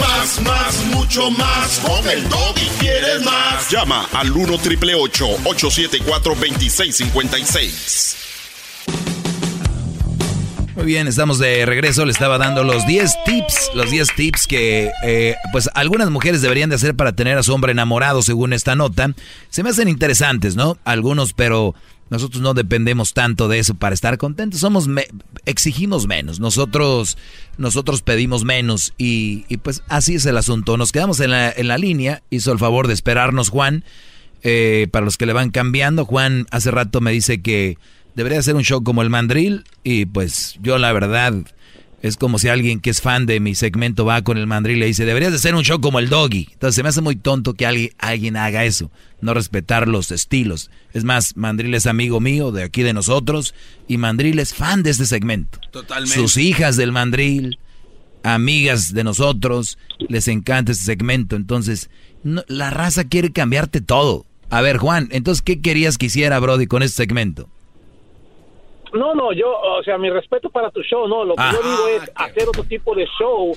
Más, 0.00 0.40
más, 0.42 0.84
mucho 0.86 1.30
más. 1.30 1.78
Con 1.80 2.08
el 2.08 2.24
y 2.56 2.68
quieres 2.78 3.22
más. 3.24 3.70
Llama 3.70 4.08
al 4.12 4.32
1 4.32 4.58
triple 4.58 4.94
874 4.94 6.34
2656. 6.34 8.16
Muy 10.80 10.86
bien, 10.86 11.08
estamos 11.08 11.38
de 11.38 11.66
regreso. 11.66 12.06
Le 12.06 12.12
estaba 12.12 12.38
dando 12.38 12.64
los 12.64 12.86
10 12.86 13.24
tips, 13.26 13.70
los 13.74 13.90
10 13.90 14.14
tips 14.16 14.46
que 14.46 14.90
eh, 15.02 15.36
pues 15.52 15.68
algunas 15.74 16.08
mujeres 16.08 16.40
deberían 16.40 16.70
de 16.70 16.76
hacer 16.76 16.94
para 16.94 17.12
tener 17.12 17.36
a 17.36 17.42
su 17.42 17.52
hombre 17.52 17.72
enamorado, 17.72 18.22
según 18.22 18.54
esta 18.54 18.74
nota. 18.76 19.12
Se 19.50 19.62
me 19.62 19.68
hacen 19.68 19.88
interesantes, 19.88 20.56
¿no? 20.56 20.78
Algunos, 20.84 21.34
pero 21.34 21.74
nosotros 22.10 22.42
no 22.42 22.54
dependemos 22.54 23.14
tanto 23.14 23.48
de 23.48 23.60
eso 23.60 23.74
para 23.74 23.94
estar 23.94 24.18
contentos. 24.18 24.60
Somos 24.60 24.88
exigimos 25.46 26.08
menos. 26.08 26.40
Nosotros 26.40 27.16
nosotros 27.56 28.02
pedimos 28.02 28.44
menos 28.44 28.92
y, 28.98 29.56
pues 29.58 29.82
así 29.88 30.16
es 30.16 30.26
el 30.26 30.36
asunto. 30.36 30.76
Nos 30.76 30.90
quedamos 30.92 31.20
en 31.20 31.30
la, 31.30 31.50
en 31.50 31.68
la 31.68 31.78
línea. 31.78 32.22
Hizo 32.28 32.52
el 32.52 32.58
favor 32.58 32.88
de 32.88 32.94
esperarnos 32.94 33.48
Juan. 33.48 33.84
Eh, 34.42 34.88
para 34.90 35.04
los 35.04 35.16
que 35.16 35.26
le 35.26 35.32
van 35.32 35.50
cambiando, 35.50 36.04
Juan 36.04 36.46
hace 36.50 36.70
rato 36.70 37.00
me 37.00 37.12
dice 37.12 37.42
que 37.42 37.78
debería 38.14 38.42
ser 38.42 38.56
un 38.56 38.64
show 38.64 38.82
como 38.82 39.02
el 39.02 39.10
mandril 39.10 39.64
y 39.84 40.06
pues 40.06 40.58
yo 40.62 40.78
la 40.78 40.92
verdad 40.92 41.34
es 42.02 42.16
como 42.16 42.38
si 42.38 42.48
alguien 42.48 42.80
que 42.80 42.90
es 42.90 43.00
fan 43.00 43.26
de 43.26 43.40
mi 43.40 43.54
segmento 43.54 44.04
va 44.04 44.22
con 44.22 44.38
el 44.38 44.46
mandril 44.46 44.78
y 44.78 44.80
le 44.80 44.86
dice, 44.86 45.04
deberías 45.04 45.32
de 45.32 45.38
ser 45.38 45.54
un 45.54 45.64
show 45.64 45.80
como 45.80 45.98
el 45.98 46.08
doggy. 46.08 46.48
Entonces 46.52 46.74
se 46.74 46.82
me 46.82 46.88
hace 46.88 47.02
muy 47.02 47.16
tonto 47.16 47.54
que 47.54 47.66
alguien, 47.66 47.90
alguien 47.98 48.36
haga 48.36 48.64
eso, 48.64 48.90
no 49.20 49.34
respetar 49.34 49.86
los 49.86 50.10
estilos. 50.10 50.70
Es 50.94 51.04
más, 51.04 51.36
Mandril 51.36 51.74
es 51.74 51.86
amigo 51.86 52.20
mío 52.20 52.52
de 52.52 52.62
aquí 52.62 52.82
de 52.82 52.94
nosotros 52.94 53.54
y 53.86 53.98
Mandril 53.98 54.38
es 54.38 54.54
fan 54.54 54.82
de 54.82 54.90
este 54.90 55.04
segmento. 55.04 55.60
Totalmente. 55.70 56.14
Sus 56.14 56.38
hijas 56.38 56.76
del 56.76 56.92
Mandril, 56.92 57.58
amigas 58.22 58.94
de 58.94 59.04
nosotros, 59.04 59.78
les 60.08 60.26
encanta 60.28 60.72
este 60.72 60.84
segmento. 60.84 61.36
Entonces, 61.36 61.90
la 62.22 62.70
raza 62.70 63.04
quiere 63.04 63.30
cambiarte 63.30 63.82
todo. 63.82 64.26
A 64.48 64.62
ver, 64.62 64.78
Juan, 64.78 65.08
entonces, 65.12 65.42
¿qué 65.42 65.60
querías 65.60 65.98
que 65.98 66.06
hiciera 66.06 66.38
Brody 66.38 66.66
con 66.66 66.82
este 66.82 66.96
segmento? 66.96 67.48
No, 68.92 69.14
no, 69.14 69.32
yo, 69.32 69.50
o 69.50 69.82
sea, 69.82 69.98
mi 69.98 70.10
respeto 70.10 70.50
para 70.50 70.70
tu 70.70 70.82
show, 70.82 71.06
no, 71.06 71.24
lo 71.24 71.34
que 71.34 71.42
yo 71.42 71.58
ah. 71.62 71.68
digo 71.68 71.88
es 71.88 72.12
hacer 72.14 72.48
otro 72.48 72.64
tipo 72.64 72.94
de 72.94 73.06
show 73.18 73.52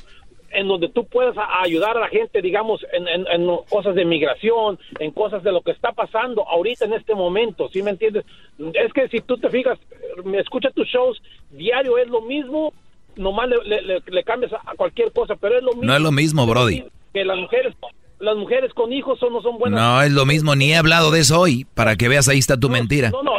en 0.54 0.68
donde 0.68 0.90
tú 0.90 1.06
puedas 1.06 1.36
ayudar 1.62 1.98
a 1.98 2.02
la 2.02 2.10
gente, 2.10 2.42
digamos, 2.42 2.86
en, 2.94 3.08
en, 3.08 3.58
cosas 3.70 3.96
de 3.96 4.06
migración, 4.06 4.80
en 5.00 5.12
cosas 5.12 5.44
de 5.44 5.52
lo 5.52 5.62
que 5.62 5.72
está 5.72 5.92
pasando 5.92 6.48
ahorita 6.48 6.86
en 6.86 6.94
este 6.94 7.16
momento, 7.16 7.70
¿sí 7.74 7.82
me 7.82 7.92
entiendes? 7.92 8.26
Es 8.74 8.94
que 8.94 9.08
si 9.10 9.22
tú 9.22 9.38
te 9.38 9.50
fijas, 9.50 9.80
me 10.24 10.40
escucha 10.40 10.70
tus 10.70 10.88
shows, 10.88 11.22
diario 11.52 11.98
es 11.98 12.08
lo 12.08 12.22
mismo, 12.22 12.74
nomás 13.16 13.50
le, 13.50 14.02
le, 14.06 14.24
cambias 14.24 14.54
a 14.54 14.76
cualquier 14.76 15.12
cosa, 15.12 15.36
pero 15.36 15.58
es 15.58 15.64
lo 15.64 15.72
mismo. 15.72 15.86
No 15.86 15.96
es 15.96 16.02
lo 16.02 16.12
mismo, 16.12 16.46
Brody. 16.46 16.86
Que 17.14 17.26
las 17.26 17.38
mujeres, 17.38 17.76
las 18.20 18.38
mujeres 18.38 18.74
con 18.74 18.94
hijos 18.94 19.20
son, 19.20 19.34
no 19.34 19.42
son 19.42 19.58
buenas. 19.58 19.80
No, 19.80 20.02
es 20.02 20.12
lo 20.12 20.26
mismo, 20.26 20.56
ni 20.56 20.72
he 20.72 20.76
hablado 20.76 21.12
de 21.12 21.22
eso 21.22 21.40
hoy, 21.40 21.66
para 21.74 21.96
que 21.96 22.08
veas 22.10 22.30
ahí 22.30 22.40
está 22.40 22.60
tu 22.60 22.70
mentira. 22.70 23.10
No, 23.10 23.24
no, 23.24 23.34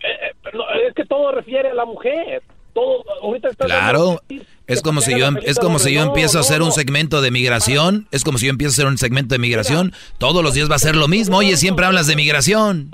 es 0.00 0.94
que 0.94 1.04
todo 1.04 1.32
refiere 1.32 1.70
a 1.70 1.74
la 1.74 1.84
mujer. 1.84 2.42
Todo, 2.74 3.04
ahorita 3.22 3.48
está 3.48 3.64
claro, 3.64 4.20
es 4.68 4.82
como 4.82 5.00
si 5.00 5.18
yo 5.18 5.26
em, 5.26 5.36
es 5.42 5.58
como 5.58 5.78
si 5.78 5.94
yo 5.94 6.02
empiezo 6.02 6.38
a 6.38 6.42
hacer 6.42 6.62
un 6.62 6.70
segmento 6.70 7.20
de 7.20 7.30
migración, 7.30 8.06
es 8.12 8.22
como 8.22 8.38
si 8.38 8.46
yo 8.46 8.50
empiezo 8.50 8.72
a 8.72 8.74
hacer 8.74 8.86
un 8.86 8.98
segmento 8.98 9.34
de 9.34 9.38
migración, 9.40 9.92
todos 10.18 10.44
los 10.44 10.54
días 10.54 10.70
va 10.70 10.76
a 10.76 10.78
ser 10.78 10.94
lo 10.94 11.08
mismo. 11.08 11.38
Oye, 11.38 11.56
siempre 11.56 11.86
hablas 11.86 12.06
de 12.06 12.14
migración. 12.14 12.90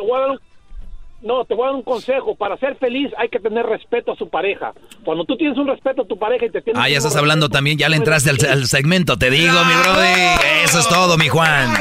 No, 1.25 1.47
te 1.47 1.55
voy 1.55 1.65
a 1.65 1.67
dar 1.69 1.77
un 1.77 1.83
consejo. 1.83 2.35
Para 2.35 2.59
ser 2.59 2.77
feliz 2.77 3.11
hay 3.17 3.31
que 3.31 3.41
tener 3.41 3.65
respeto 3.65 4.13
a 4.13 4.17
su 4.17 4.29
pareja. 4.29 4.75
Cuando 5.05 5.25
tú 5.25 5.39
tienes 5.39 5.57
un 5.57 5.67
respeto 5.67 6.03
a 6.03 6.05
tu 6.05 6.19
pareja 6.19 6.45
y 6.45 6.51
te 6.51 6.61
tienes... 6.61 6.83
Ah, 6.83 6.89
ya 6.89 6.99
estás 6.99 7.17
hablando 7.17 7.49
también, 7.49 7.79
ya 7.79 7.89
le 7.89 7.97
entraste 7.97 8.31
al, 8.31 8.67
segmento, 8.67 9.17
te 9.17 9.31
digo, 9.31 9.55
mi 9.65 9.73
brody. 9.83 10.65
Eso 10.65 10.81
es 10.81 10.89
todo, 10.89 11.17
mi 11.17 11.29
Juan. 11.29 11.73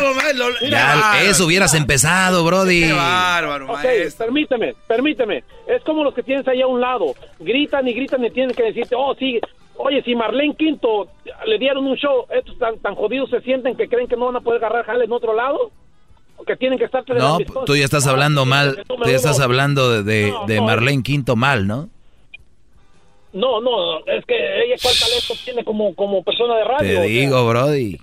Ya, 0.69 1.21
eso 1.23 1.45
hubieras 1.45 1.73
empezado, 1.73 2.45
brody. 2.45 2.87
Qué 2.87 2.93
bárbaro, 2.93 3.73
ok, 3.73 3.85
permíteme, 4.17 4.75
permíteme. 4.87 5.43
Es 5.67 5.83
como 5.83 6.05
los 6.05 6.13
que 6.13 6.23
tienes 6.23 6.47
ahí 6.47 6.61
a 6.61 6.67
un 6.67 6.79
lado. 6.79 7.13
Gritan 7.39 7.85
y 7.85 7.93
gritan 7.93 8.23
y 8.23 8.31
tienes 8.31 8.55
que 8.55 8.63
decirte, 8.63 8.95
oh, 8.95 9.13
sí, 9.15 9.41
Oye, 9.75 10.03
si 10.03 10.15
Marlene 10.15 10.55
Quinto 10.55 11.07
le 11.47 11.57
dieron 11.57 11.87
un 11.87 11.95
show, 11.97 12.27
estos 12.29 12.59
tan, 12.59 12.77
tan 12.77 12.93
jodidos 12.93 13.31
se 13.31 13.41
sienten 13.41 13.75
que 13.75 13.89
creen 13.89 14.07
que 14.07 14.15
no 14.15 14.27
van 14.27 14.35
a 14.35 14.41
poder 14.41 14.63
agarrar 14.63 14.85
jale 14.85 15.05
en 15.05 15.11
otro 15.11 15.33
lado 15.33 15.71
que 16.43 16.55
tienen 16.55 16.77
que 16.77 16.85
estar 16.85 17.03
No, 17.09 17.39
tú 17.65 17.75
ya 17.75 17.85
estás 17.85 18.07
hablando 18.07 18.45
mal, 18.45 18.83
tú 18.87 18.95
ya 19.05 19.15
estás 19.15 19.39
hablando 19.39 20.03
de, 20.03 20.33
de, 20.47 20.61
Marlene 20.61 21.03
Quinto 21.03 21.35
mal, 21.35 21.67
¿no? 21.67 21.89
No, 23.33 23.59
no, 23.61 23.99
es 24.05 24.23
que 24.25 24.35
ella 24.35 24.75
cuál 24.81 24.93
talento 24.99 25.33
tiene 25.43 25.63
como, 25.63 25.95
como 25.95 26.23
persona 26.23 26.55
de 26.55 26.63
radio. 26.65 27.01
Te 27.01 27.07
digo, 27.07 27.47
Brody. 27.47 27.97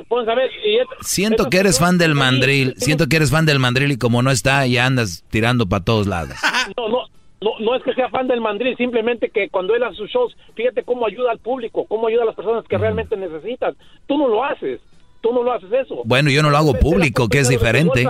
siento 1.03 1.49
que 1.49 1.59
eres 1.59 1.79
fan 1.79 1.99
del 1.99 2.17
mandril, 2.17 2.75
siento 2.79 3.07
que 3.07 3.17
eres 3.17 3.31
fan 3.31 3.47
del 3.47 3.61
mandril 3.61 3.93
y 3.93 3.97
como 3.97 4.23
no 4.23 4.33
está, 4.33 4.67
ya 4.67 4.87
andas 4.87 5.25
tirando 5.31 5.69
para 5.69 5.85
todos 5.85 6.07
lados. 6.07 6.37
No, 6.77 6.89
no, 6.89 6.99
no, 7.41 7.59
no 7.59 7.75
es 7.75 7.83
que 7.83 7.95
sea 7.95 8.09
fan 8.11 8.29
del 8.29 8.41
mandril, 8.41 8.77
simplemente 8.77 9.31
que 9.31 9.49
cuando 9.49 9.75
él 9.75 9.83
hace 9.83 9.97
sus 9.97 10.11
shows, 10.11 10.37
fíjate 10.55 10.83
cómo 10.85 11.07
ayuda 11.07 11.31
al 11.33 11.39
público, 11.39 11.85
cómo 11.87 12.07
ayuda 12.07 12.23
a 12.23 12.27
las 12.27 12.35
personas 12.35 12.65
que 12.67 12.77
realmente 12.79 13.17
necesitan. 13.17 13.75
Tú 14.07 14.19
no 14.19 14.29
lo 14.29 14.45
haces. 14.45 14.81
Tú 15.21 15.33
no 15.33 15.43
lo 15.43 15.53
haces 15.53 15.71
eso. 15.73 16.03
Bueno, 16.05 16.31
yo 16.31 16.43
no 16.43 16.51
lo 16.51 16.57
hago 16.57 16.75
público, 16.75 17.29
que 17.29 17.39
es 17.39 17.49
diferente. 17.49 18.07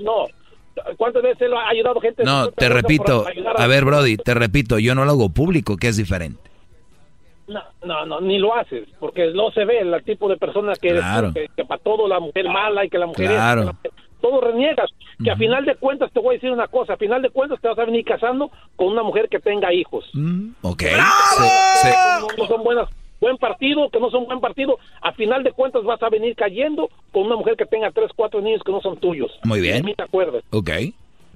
No. 0.00 0.26
¿Cuántas 0.96 1.22
veces 1.22 1.42
él 1.42 1.54
ha 1.54 1.68
ayudado 1.68 2.00
gente? 2.00 2.24
No, 2.24 2.50
te 2.50 2.68
repito. 2.68 3.26
A, 3.56 3.66
ver, 3.66 3.84
Brody, 3.84 4.16
te 4.16 4.34
repito, 4.34 4.78
yo 4.78 4.94
no 4.94 5.04
lo 5.04 5.12
hago 5.12 5.28
público, 5.28 5.76
que 5.76 5.88
es 5.88 5.96
diferente. 5.96 6.40
No, 7.48 7.62
no, 7.84 8.06
no, 8.06 8.20
ni 8.20 8.38
lo 8.38 8.54
haces, 8.54 8.88
porque 9.00 9.32
no 9.34 9.50
se 9.50 9.64
ve 9.64 9.80
el 9.80 10.04
tipo 10.04 10.28
de 10.28 10.36
persona 10.36 10.74
que 10.80 10.90
claro. 10.90 11.32
que, 11.34 11.64
para 11.64 11.82
todo 11.82 12.06
la 12.06 12.20
mujer 12.20 12.48
mala 12.48 12.84
y 12.84 12.88
que 12.88 12.96
la 12.96 13.06
mujer 13.06 13.26
claro. 13.26 13.74
es, 13.82 13.90
todo 14.20 14.40
reniegas, 14.40 14.88
que 15.22 15.30
a 15.30 15.36
final 15.36 15.64
de 15.64 15.74
cuentas 15.74 16.12
te 16.12 16.20
voy 16.20 16.34
a 16.34 16.36
decir 16.36 16.52
una 16.52 16.68
cosa, 16.68 16.92
a 16.92 16.96
final 16.96 17.22
de 17.22 17.30
cuentas 17.30 17.60
te 17.60 17.66
vas 17.66 17.78
a 17.78 17.84
venir 17.84 18.04
casando 18.04 18.50
con 18.76 18.88
una 18.88 19.02
mujer 19.02 19.28
que 19.28 19.40
tenga 19.40 19.72
hijos. 19.72 20.08
Mm, 20.12 20.50
ok. 20.62 20.82
no, 22.38 22.46
son 22.46 22.62
buenas 22.62 22.88
buen 23.20 23.36
partido, 23.36 23.88
que 23.90 24.00
no 24.00 24.10
son 24.10 24.26
buen 24.26 24.40
partido, 24.40 24.78
a 25.02 25.12
final 25.12 25.42
de 25.44 25.52
cuentas 25.52 25.84
vas 25.84 26.02
a 26.02 26.08
venir 26.08 26.34
cayendo 26.34 26.88
con 27.12 27.26
una 27.26 27.36
mujer 27.36 27.56
que 27.56 27.66
tenga 27.66 27.90
tres, 27.90 28.10
cuatro 28.16 28.40
niños 28.40 28.62
que 28.64 28.72
no 28.72 28.80
son 28.80 28.96
tuyos. 28.98 29.30
Muy 29.44 29.60
bien. 29.60 29.84
Ni 29.84 29.94
te 29.94 30.02
acuerdas. 30.02 30.42
Ok. 30.50 30.70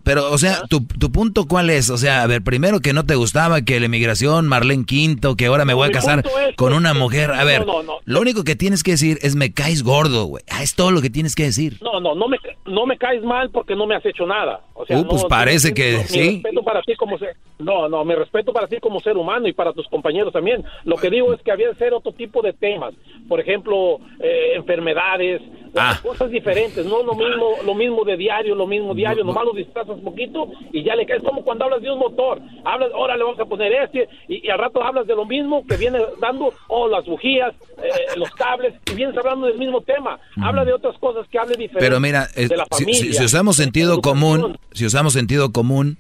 Pero, 0.05 0.31
o 0.31 0.39
sea, 0.39 0.63
tu, 0.69 0.87
tu, 0.87 1.11
punto 1.11 1.47
cuál 1.47 1.71
es? 1.71 1.89
O 1.91 1.97
sea, 1.97 2.23
a 2.23 2.27
ver, 2.27 2.43
primero 2.43 2.81
que 2.81 2.93
no 2.93 3.05
te 3.05 3.15
gustaba 3.15 3.63
que 3.63 3.81
la 3.81 3.87
inmigración, 3.87 4.47
Marlene 4.47 4.85
Quinto, 4.85 5.35
que 5.35 5.47
ahora 5.47 5.65
me 5.65 5.75
voy 5.75 5.89
a 5.89 5.93
casar 5.93 6.23
con 6.57 6.75
una 6.75 6.93
mujer. 6.93 7.31
A 7.31 7.45
ver, 7.45 7.65
lo 8.05 8.21
único 8.21 8.45
que 8.45 8.55
tienes 8.55 8.83
que 8.83 8.93
decir 8.93 9.19
es 9.23 9.35
me 9.35 9.53
caes 9.53 9.83
gordo, 9.83 10.27
güey. 10.27 10.45
Ah, 10.51 10.63
es 10.63 10.75
todo 10.75 10.91
lo 10.91 11.01
que 11.01 11.11
tienes 11.11 11.35
que 11.35 11.45
decir. 11.45 11.79
No, 11.81 12.01
no, 12.01 12.15
no 12.15 12.29
me, 12.29 12.39
no 12.67 12.87
me 12.87 12.99
caes 12.99 13.23
mal 13.23 13.51
porque 13.51 13.75
no 13.75 13.87
me 13.87 13.97
has 13.97 14.05
hecho 14.05 14.27
nada. 14.27 14.61
O 14.75 14.85
sea, 14.85 14.99
uh, 14.99 15.07
pues 15.07 15.25
parece 15.25 15.73
que 15.73 16.05
sí. 16.05 16.43
respeto 16.43 16.63
para 16.63 16.83
ti 16.83 16.95
como 16.97 17.19
ser, 17.19 17.37
no, 17.59 17.89
no, 17.89 18.05
me 18.05 18.15
respeto 18.17 18.53
para 18.53 18.67
ti 18.67 18.79
como 18.81 19.01
ser 19.01 19.17
humano 19.17 19.49
y 19.49 19.53
para 19.53 19.73
tus 19.73 19.89
compañeros 19.89 20.33
también. 20.33 20.65
Lo 20.85 20.97
que 20.97 21.11
digo 21.11 21.33
es 21.33 21.41
que 21.43 21.53
había 21.53 21.71
que 21.71 21.77
ser 21.77 21.95
otro 21.95 22.13
tipo 22.13 22.43
de 22.43 22.53
temas. 22.53 22.95
Por 23.29 23.41
ejemplo, 23.41 24.01
eh, 24.21 24.53
enfermedades, 24.57 25.41
ah. 25.77 25.99
cosas 26.03 26.31
diferentes. 26.31 26.85
No 26.87 27.03
lo 27.03 27.15
mismo, 27.15 27.57
lo 27.65 27.75
mismo 27.75 28.05
de 28.05 28.17
diario, 28.17 28.55
lo 28.55 28.67
mismo 28.67 28.95
diario. 28.95 29.25
Nomás 29.25 29.45
lo 29.45 29.53
disfrazas 29.53 29.97
un 29.97 30.05
poquito 30.05 30.49
y 30.73 30.83
ya 30.83 30.95
le 30.95 31.07
caes 31.07 31.23
como 31.23 31.43
cuando 31.43 31.65
hablas 31.65 31.83
de 31.83 31.91
un 31.91 31.99
motor. 31.99 32.41
Hablas, 32.65 32.91
ahora 32.95 33.17
le 33.17 33.25
vamos 33.25 33.41
a 33.41 33.45
poner 33.45 33.73
este 33.73 34.09
y, 34.29 34.49
al 34.49 34.59
rato 34.59 34.83
hablas 34.83 35.07
de 35.07 35.15
lo 35.15 35.25
mismo 35.25 35.65
que 35.67 35.77
viene 35.77 35.99
dando, 36.21 36.53
o 36.69 36.89
las 36.89 37.05
bujías, 37.07 37.55
eh, 37.79 37.91
los 38.17 38.31
cables, 38.31 38.75
y 38.91 38.95
vienes 38.95 39.17
hablando 39.17 39.47
del 39.47 39.59
mismo 39.59 39.81
tema. 39.81 40.19
Habla 40.43 40.65
de 40.65 40.73
otras 40.73 40.97
cosas 40.99 41.27
que 41.29 41.39
hable 41.39 41.57
diferente. 41.57 41.81
Pero 41.81 42.01
mira, 42.01 42.29
de 42.35 42.57
la 42.57 42.67
familia, 42.67 43.13
si, 43.13 43.25
usamos 43.25 43.57
sentido 43.57 44.01
común, 44.01 44.59
si 44.73 44.87
usamos 44.87 45.13
sentido 45.13 45.53
común, 45.53 45.97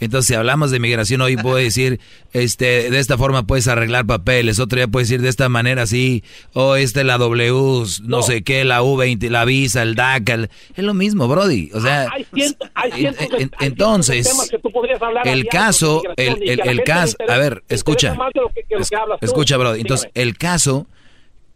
entonces 0.00 0.26
si 0.26 0.34
hablamos 0.34 0.70
de 0.70 0.80
migración 0.80 1.20
hoy 1.20 1.36
puedo 1.36 1.56
decir, 1.56 2.00
este, 2.32 2.90
de 2.90 2.98
esta 2.98 3.16
forma 3.16 3.44
puedes 3.44 3.68
arreglar 3.68 4.06
papeles, 4.06 4.58
otro 4.58 4.76
día 4.76 4.88
puedes 4.88 5.08
decir 5.08 5.22
de 5.22 5.28
esta 5.28 5.48
manera 5.48 5.82
así, 5.82 6.24
o 6.52 6.76
este 6.76 7.04
la 7.04 7.18
W, 7.18 7.84
no, 8.02 8.22
sé 8.22 8.42
qué, 8.42 8.64
la 8.64 8.82
U20, 8.82 9.17
la 9.20 9.44
Visa, 9.44 9.82
el 9.82 9.94
DACA, 9.94 10.48
es 10.76 10.84
lo 10.84 10.94
mismo, 10.94 11.28
Brody. 11.28 11.70
O 11.74 11.80
sea, 11.80 12.08
entonces, 13.60 14.30
el 15.24 15.46
caso, 15.46 16.02
el, 16.16 16.60
el, 16.60 16.84
caso, 16.84 17.16
a 17.28 17.36
ver, 17.38 17.62
escucha, 17.68 18.16
escucha, 19.20 19.56
Brody. 19.56 19.80
Entonces, 19.80 20.10
el 20.14 20.36
caso 20.38 20.86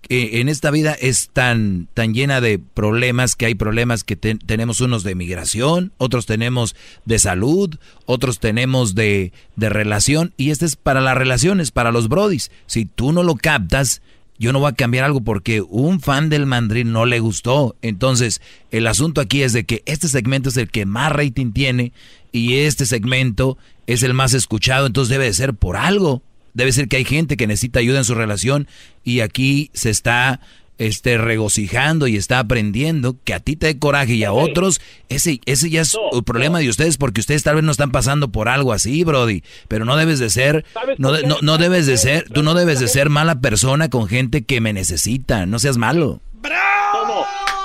que 0.02 0.40
en 0.40 0.48
esta 0.48 0.70
vida 0.70 0.94
es 1.00 1.30
tan, 1.32 1.88
tan 1.94 2.12
llena 2.12 2.40
de 2.40 2.58
problemas 2.58 3.36
que 3.36 3.46
hay 3.46 3.54
problemas 3.54 4.02
que 4.02 4.16
tenemos 4.16 4.80
unos 4.80 5.04
de 5.04 5.14
migración, 5.14 5.92
otros 5.96 6.26
tenemos 6.26 6.74
de 7.04 7.18
salud, 7.20 7.76
otros 8.04 8.40
tenemos 8.40 8.94
de, 8.96 9.32
de 9.54 9.68
relación, 9.68 10.34
y 10.36 10.50
este 10.50 10.66
es 10.66 10.76
para 10.76 11.00
las 11.00 11.16
relaciones, 11.16 11.70
para 11.70 11.92
los 11.92 12.08
brodis. 12.08 12.50
Si 12.66 12.84
tú 12.84 13.12
no 13.12 13.22
lo 13.22 13.36
captas, 13.36 14.02
yo 14.38 14.52
no 14.52 14.58
voy 14.58 14.70
a 14.70 14.74
cambiar 14.74 15.04
algo 15.04 15.20
porque 15.20 15.60
un 15.60 16.00
fan 16.00 16.28
del 16.28 16.46
mandril 16.46 16.92
no 16.92 17.06
le 17.06 17.20
gustó. 17.20 17.76
Entonces, 17.82 18.40
el 18.70 18.86
asunto 18.86 19.20
aquí 19.20 19.42
es 19.42 19.52
de 19.52 19.64
que 19.64 19.82
este 19.86 20.08
segmento 20.08 20.48
es 20.48 20.56
el 20.56 20.70
que 20.70 20.86
más 20.86 21.12
rating 21.12 21.52
tiene 21.52 21.92
y 22.32 22.54
este 22.54 22.86
segmento 22.86 23.58
es 23.86 24.02
el 24.02 24.14
más 24.14 24.34
escuchado, 24.34 24.86
entonces 24.86 25.10
debe 25.10 25.26
de 25.26 25.34
ser 25.34 25.54
por 25.54 25.76
algo. 25.76 26.22
Debe 26.54 26.72
ser 26.72 26.88
que 26.88 26.96
hay 26.96 27.04
gente 27.04 27.36
que 27.36 27.46
necesita 27.46 27.78
ayuda 27.78 27.98
en 27.98 28.04
su 28.04 28.14
relación 28.14 28.68
y 29.04 29.20
aquí 29.20 29.70
se 29.72 29.90
está 29.90 30.40
este, 30.86 31.18
regocijando 31.18 32.06
y 32.06 32.16
está 32.16 32.38
aprendiendo 32.38 33.16
que 33.24 33.34
a 33.34 33.40
ti 33.40 33.56
te 33.56 33.66
dé 33.66 33.78
coraje 33.78 34.14
y 34.14 34.24
a 34.24 34.32
otros, 34.32 34.80
ese, 35.08 35.40
ese 35.46 35.70
ya 35.70 35.82
es 35.82 35.96
el 36.12 36.24
problema 36.24 36.58
de 36.58 36.68
ustedes 36.68 36.96
porque 36.96 37.20
ustedes 37.20 37.42
tal 37.42 37.56
vez 37.56 37.64
no 37.64 37.72
están 37.72 37.92
pasando 37.92 38.28
por 38.28 38.48
algo 38.48 38.72
así, 38.72 39.04
Brody, 39.04 39.42
pero 39.68 39.84
no 39.84 39.96
debes 39.96 40.18
de 40.18 40.30
ser, 40.30 40.64
no, 40.98 41.12
no, 41.22 41.36
no 41.40 41.58
debes 41.58 41.86
de 41.86 41.96
ser, 41.96 42.28
tú 42.28 42.42
no 42.42 42.54
debes 42.54 42.80
de 42.80 42.88
ser 42.88 43.10
mala 43.10 43.40
persona 43.40 43.90
con 43.90 44.08
gente 44.08 44.42
que 44.42 44.60
me 44.60 44.72
necesita, 44.72 45.46
no 45.46 45.58
seas 45.58 45.76
malo. 45.78 46.20
No, 46.42 47.06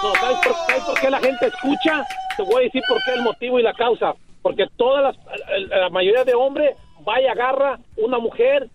no, 0.03 0.15
¿sabes 0.21 0.37
por, 0.85 0.99
qué 0.99 1.09
la 1.09 1.19
gente 1.19 1.47
escucha? 1.47 2.05
Te 2.37 2.43
voy 2.43 2.55
a 2.55 2.65
decir 2.65 2.81
por 2.87 2.97
qué 3.03 3.13
el 3.13 3.23
motivo 3.23 3.59
y 3.59 3.63
la 3.63 3.73
causa. 3.73 4.13
Porque 4.41 4.65
todas 4.77 5.03
las, 5.03 5.69
la 5.69 5.89
mayoría 5.89 6.23
de 6.23 6.35
hombres 6.35 6.75
va 7.07 7.19
y 7.19 7.25
agarra 7.25 7.79
una 7.97 8.19
mujer 8.19 8.69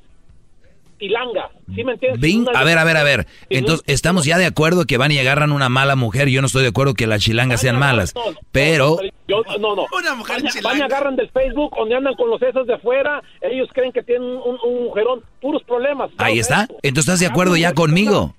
chilanga. 1.02 1.50
¿Sí 1.74 1.84
me 1.84 1.92
entiendes? 1.92 2.54
a 2.54 2.64
ver, 2.64 2.78
a 2.78 2.84
ver, 2.84 2.96
a 2.96 3.02
ver. 3.02 3.26
Entonces, 3.50 3.84
estamos 3.86 4.24
ya 4.24 4.38
de 4.38 4.46
acuerdo 4.46 4.84
que 4.84 4.98
van 4.98 5.10
y 5.10 5.18
agarran 5.18 5.52
una 5.52 5.68
mala 5.68 5.96
mujer. 5.96 6.28
Yo 6.28 6.40
no 6.40 6.46
estoy 6.46 6.62
de 6.62 6.68
acuerdo 6.68 6.94
que 6.94 7.06
las 7.06 7.22
chilangas 7.22 7.60
sean 7.60 7.78
malas. 7.78 8.14
pero. 8.52 8.98
no, 9.28 9.76
no. 9.76 9.86
Una 9.98 10.14
mujer 10.14 10.42
van, 10.62 10.78
y 10.78 10.82
agarran 10.82 11.16
del 11.16 11.30
Facebook, 11.30 11.74
donde 11.76 11.96
andan 11.96 12.14
con 12.14 12.30
los 12.30 12.40
esos 12.42 12.66
de 12.66 12.74
afuera. 12.74 13.22
Ellos 13.40 13.68
creen 13.72 13.92
que 13.92 14.02
tienen 14.02 14.28
un, 14.28 14.84
mujerón. 14.84 15.22
Puros 15.40 15.62
problemas. 15.64 16.10
Ahí 16.18 16.38
está. 16.38 16.68
Entonces, 16.82 17.14
¿estás 17.14 17.20
de 17.20 17.26
acuerdo 17.26 17.56
ya 17.56 17.72
conmigo? 17.74 18.34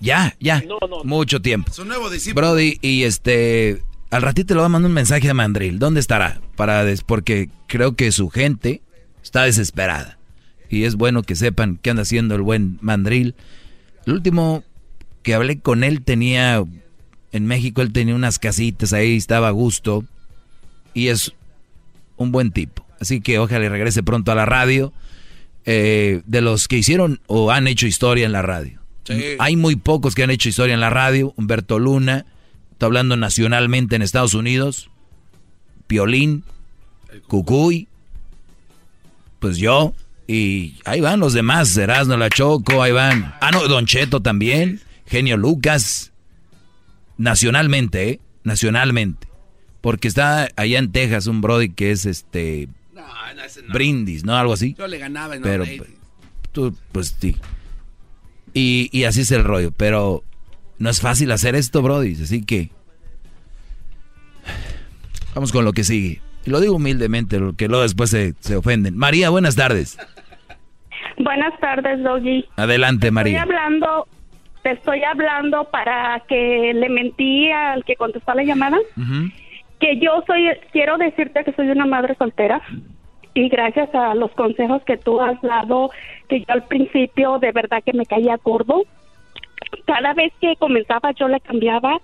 Ya, 0.00 0.34
ya. 0.40 0.62
Mucho 1.04 1.40
tiempo. 1.40 1.72
Su 1.72 1.84
nuevo 1.84 2.10
discípulo. 2.10 2.48
Brody, 2.48 2.78
y 2.82 3.04
este. 3.04 3.82
Al 4.10 4.22
ratito 4.22 4.54
le 4.54 4.60
voy 4.60 4.66
a 4.66 4.68
mandar 4.68 4.88
un 4.88 4.94
mensaje 4.94 5.28
a 5.28 5.34
Mandril. 5.34 5.78
¿Dónde 5.78 6.00
estará? 6.00 6.40
Para 6.56 6.84
porque 7.06 7.48
creo 7.66 7.96
que 7.96 8.12
su 8.12 8.30
gente 8.30 8.82
está 9.22 9.42
desesperada 9.42 10.15
y 10.68 10.84
es 10.84 10.96
bueno 10.96 11.22
que 11.22 11.34
sepan 11.34 11.78
qué 11.80 11.90
anda 11.90 12.02
haciendo 12.02 12.34
el 12.34 12.42
buen 12.42 12.78
mandril. 12.80 13.34
El 14.06 14.14
último 14.14 14.64
que 15.22 15.34
hablé 15.34 15.58
con 15.58 15.84
él 15.84 16.02
tenía, 16.02 16.64
en 17.32 17.46
México 17.46 17.82
él 17.82 17.92
tenía 17.92 18.14
unas 18.14 18.38
casitas 18.38 18.92
ahí, 18.92 19.16
estaba 19.16 19.48
a 19.48 19.52
gusto 19.52 20.04
y 20.94 21.08
es 21.08 21.32
un 22.16 22.32
buen 22.32 22.52
tipo. 22.52 22.86
Así 23.00 23.20
que 23.20 23.38
ojalá 23.38 23.68
regrese 23.68 24.02
pronto 24.02 24.32
a 24.32 24.34
la 24.34 24.46
radio. 24.46 24.92
Eh, 25.68 26.22
de 26.26 26.42
los 26.42 26.68
que 26.68 26.78
hicieron 26.78 27.20
o 27.26 27.50
han 27.50 27.66
hecho 27.66 27.88
historia 27.88 28.24
en 28.24 28.30
la 28.30 28.40
radio. 28.40 28.80
Hay 29.40 29.56
muy 29.56 29.74
pocos 29.74 30.14
que 30.14 30.22
han 30.22 30.30
hecho 30.30 30.48
historia 30.48 30.74
en 30.74 30.80
la 30.80 30.90
radio. 30.90 31.34
Humberto 31.36 31.80
Luna, 31.80 32.24
está 32.70 32.86
hablando 32.86 33.16
nacionalmente 33.16 33.96
en 33.96 34.02
Estados 34.02 34.34
Unidos. 34.34 34.90
Piolín, 35.88 36.44
Cucuy, 37.26 37.88
pues 39.40 39.56
yo, 39.56 39.92
Y 40.26 40.78
ahí 40.84 41.00
van 41.00 41.20
los 41.20 41.32
demás, 41.32 41.76
Erasmo, 41.76 42.16
La 42.16 42.28
Choco, 42.28 42.82
ahí 42.82 42.92
van. 42.92 43.34
Ah, 43.40 43.50
no, 43.52 43.66
Don 43.68 43.86
Cheto 43.86 44.20
también, 44.20 44.80
Genio 45.06 45.36
Lucas. 45.36 46.12
Nacionalmente, 47.16 48.10
¿eh? 48.10 48.20
Nacionalmente. 48.42 49.28
Porque 49.80 50.08
está 50.08 50.48
allá 50.56 50.78
en 50.78 50.90
Texas 50.90 51.26
un 51.28 51.40
Brody 51.40 51.70
que 51.70 51.92
es 51.92 52.06
este... 52.06 52.68
Brindis, 53.72 54.24
¿no? 54.24 54.36
Algo 54.36 54.52
así. 54.52 54.74
Yo 54.76 54.86
le 54.86 54.98
ganaba 54.98 55.36
en 55.36 55.42
Pero 55.42 55.64
tú, 56.52 56.76
pues 56.90 57.14
sí. 57.20 57.36
Y, 58.52 58.88
y 58.92 59.04
así 59.04 59.20
es 59.20 59.30
el 59.30 59.44
rollo. 59.44 59.70
Pero 59.70 60.24
no 60.78 60.90
es 60.90 61.00
fácil 61.00 61.30
hacer 61.30 61.54
esto, 61.54 61.82
Brody. 61.82 62.20
Así 62.20 62.42
que... 62.42 62.70
Vamos 65.34 65.52
con 65.52 65.64
lo 65.64 65.72
que 65.72 65.84
sigue. 65.84 66.20
Y 66.46 66.50
lo 66.50 66.60
digo 66.60 66.76
humildemente, 66.76 67.38
que 67.58 67.68
luego 67.68 67.82
después 67.82 68.10
se, 68.10 68.34
se 68.40 68.56
ofenden. 68.56 68.96
María, 68.96 69.30
buenas 69.30 69.56
tardes. 69.56 69.98
Buenas 71.18 71.58
tardes, 71.60 72.02
Doggy. 72.02 72.44
Adelante, 72.56 73.10
María. 73.10 73.40
Estoy 73.40 73.54
hablando, 73.54 74.06
te 74.62 74.70
estoy 74.72 75.02
hablando 75.02 75.64
para 75.70 76.22
que 76.28 76.72
le 76.74 76.88
mentí 76.88 77.50
al 77.50 77.84
que 77.84 77.96
contestó 77.96 78.34
la 78.34 78.44
llamada. 78.44 78.78
Que 79.80 79.98
yo 79.98 80.22
soy, 80.26 80.48
quiero 80.72 80.98
decirte 80.98 81.44
que 81.44 81.52
soy 81.52 81.68
una 81.68 81.86
madre 81.86 82.14
soltera 82.16 82.62
y 83.34 83.48
gracias 83.48 83.94
a 83.94 84.14
los 84.14 84.30
consejos 84.32 84.82
que 84.84 84.96
tú 84.96 85.20
has 85.20 85.40
dado, 85.42 85.90
que 86.28 86.40
yo 86.40 86.46
al 86.48 86.64
principio 86.64 87.38
de 87.38 87.52
verdad 87.52 87.82
que 87.84 87.92
me 87.92 88.06
caía 88.06 88.38
gordo, 88.42 88.84
cada 89.86 90.14
vez 90.14 90.32
que 90.40 90.56
comenzaba 90.56 91.12
yo 91.12 91.28
le 91.28 91.40
cambiaba, 91.40 92.00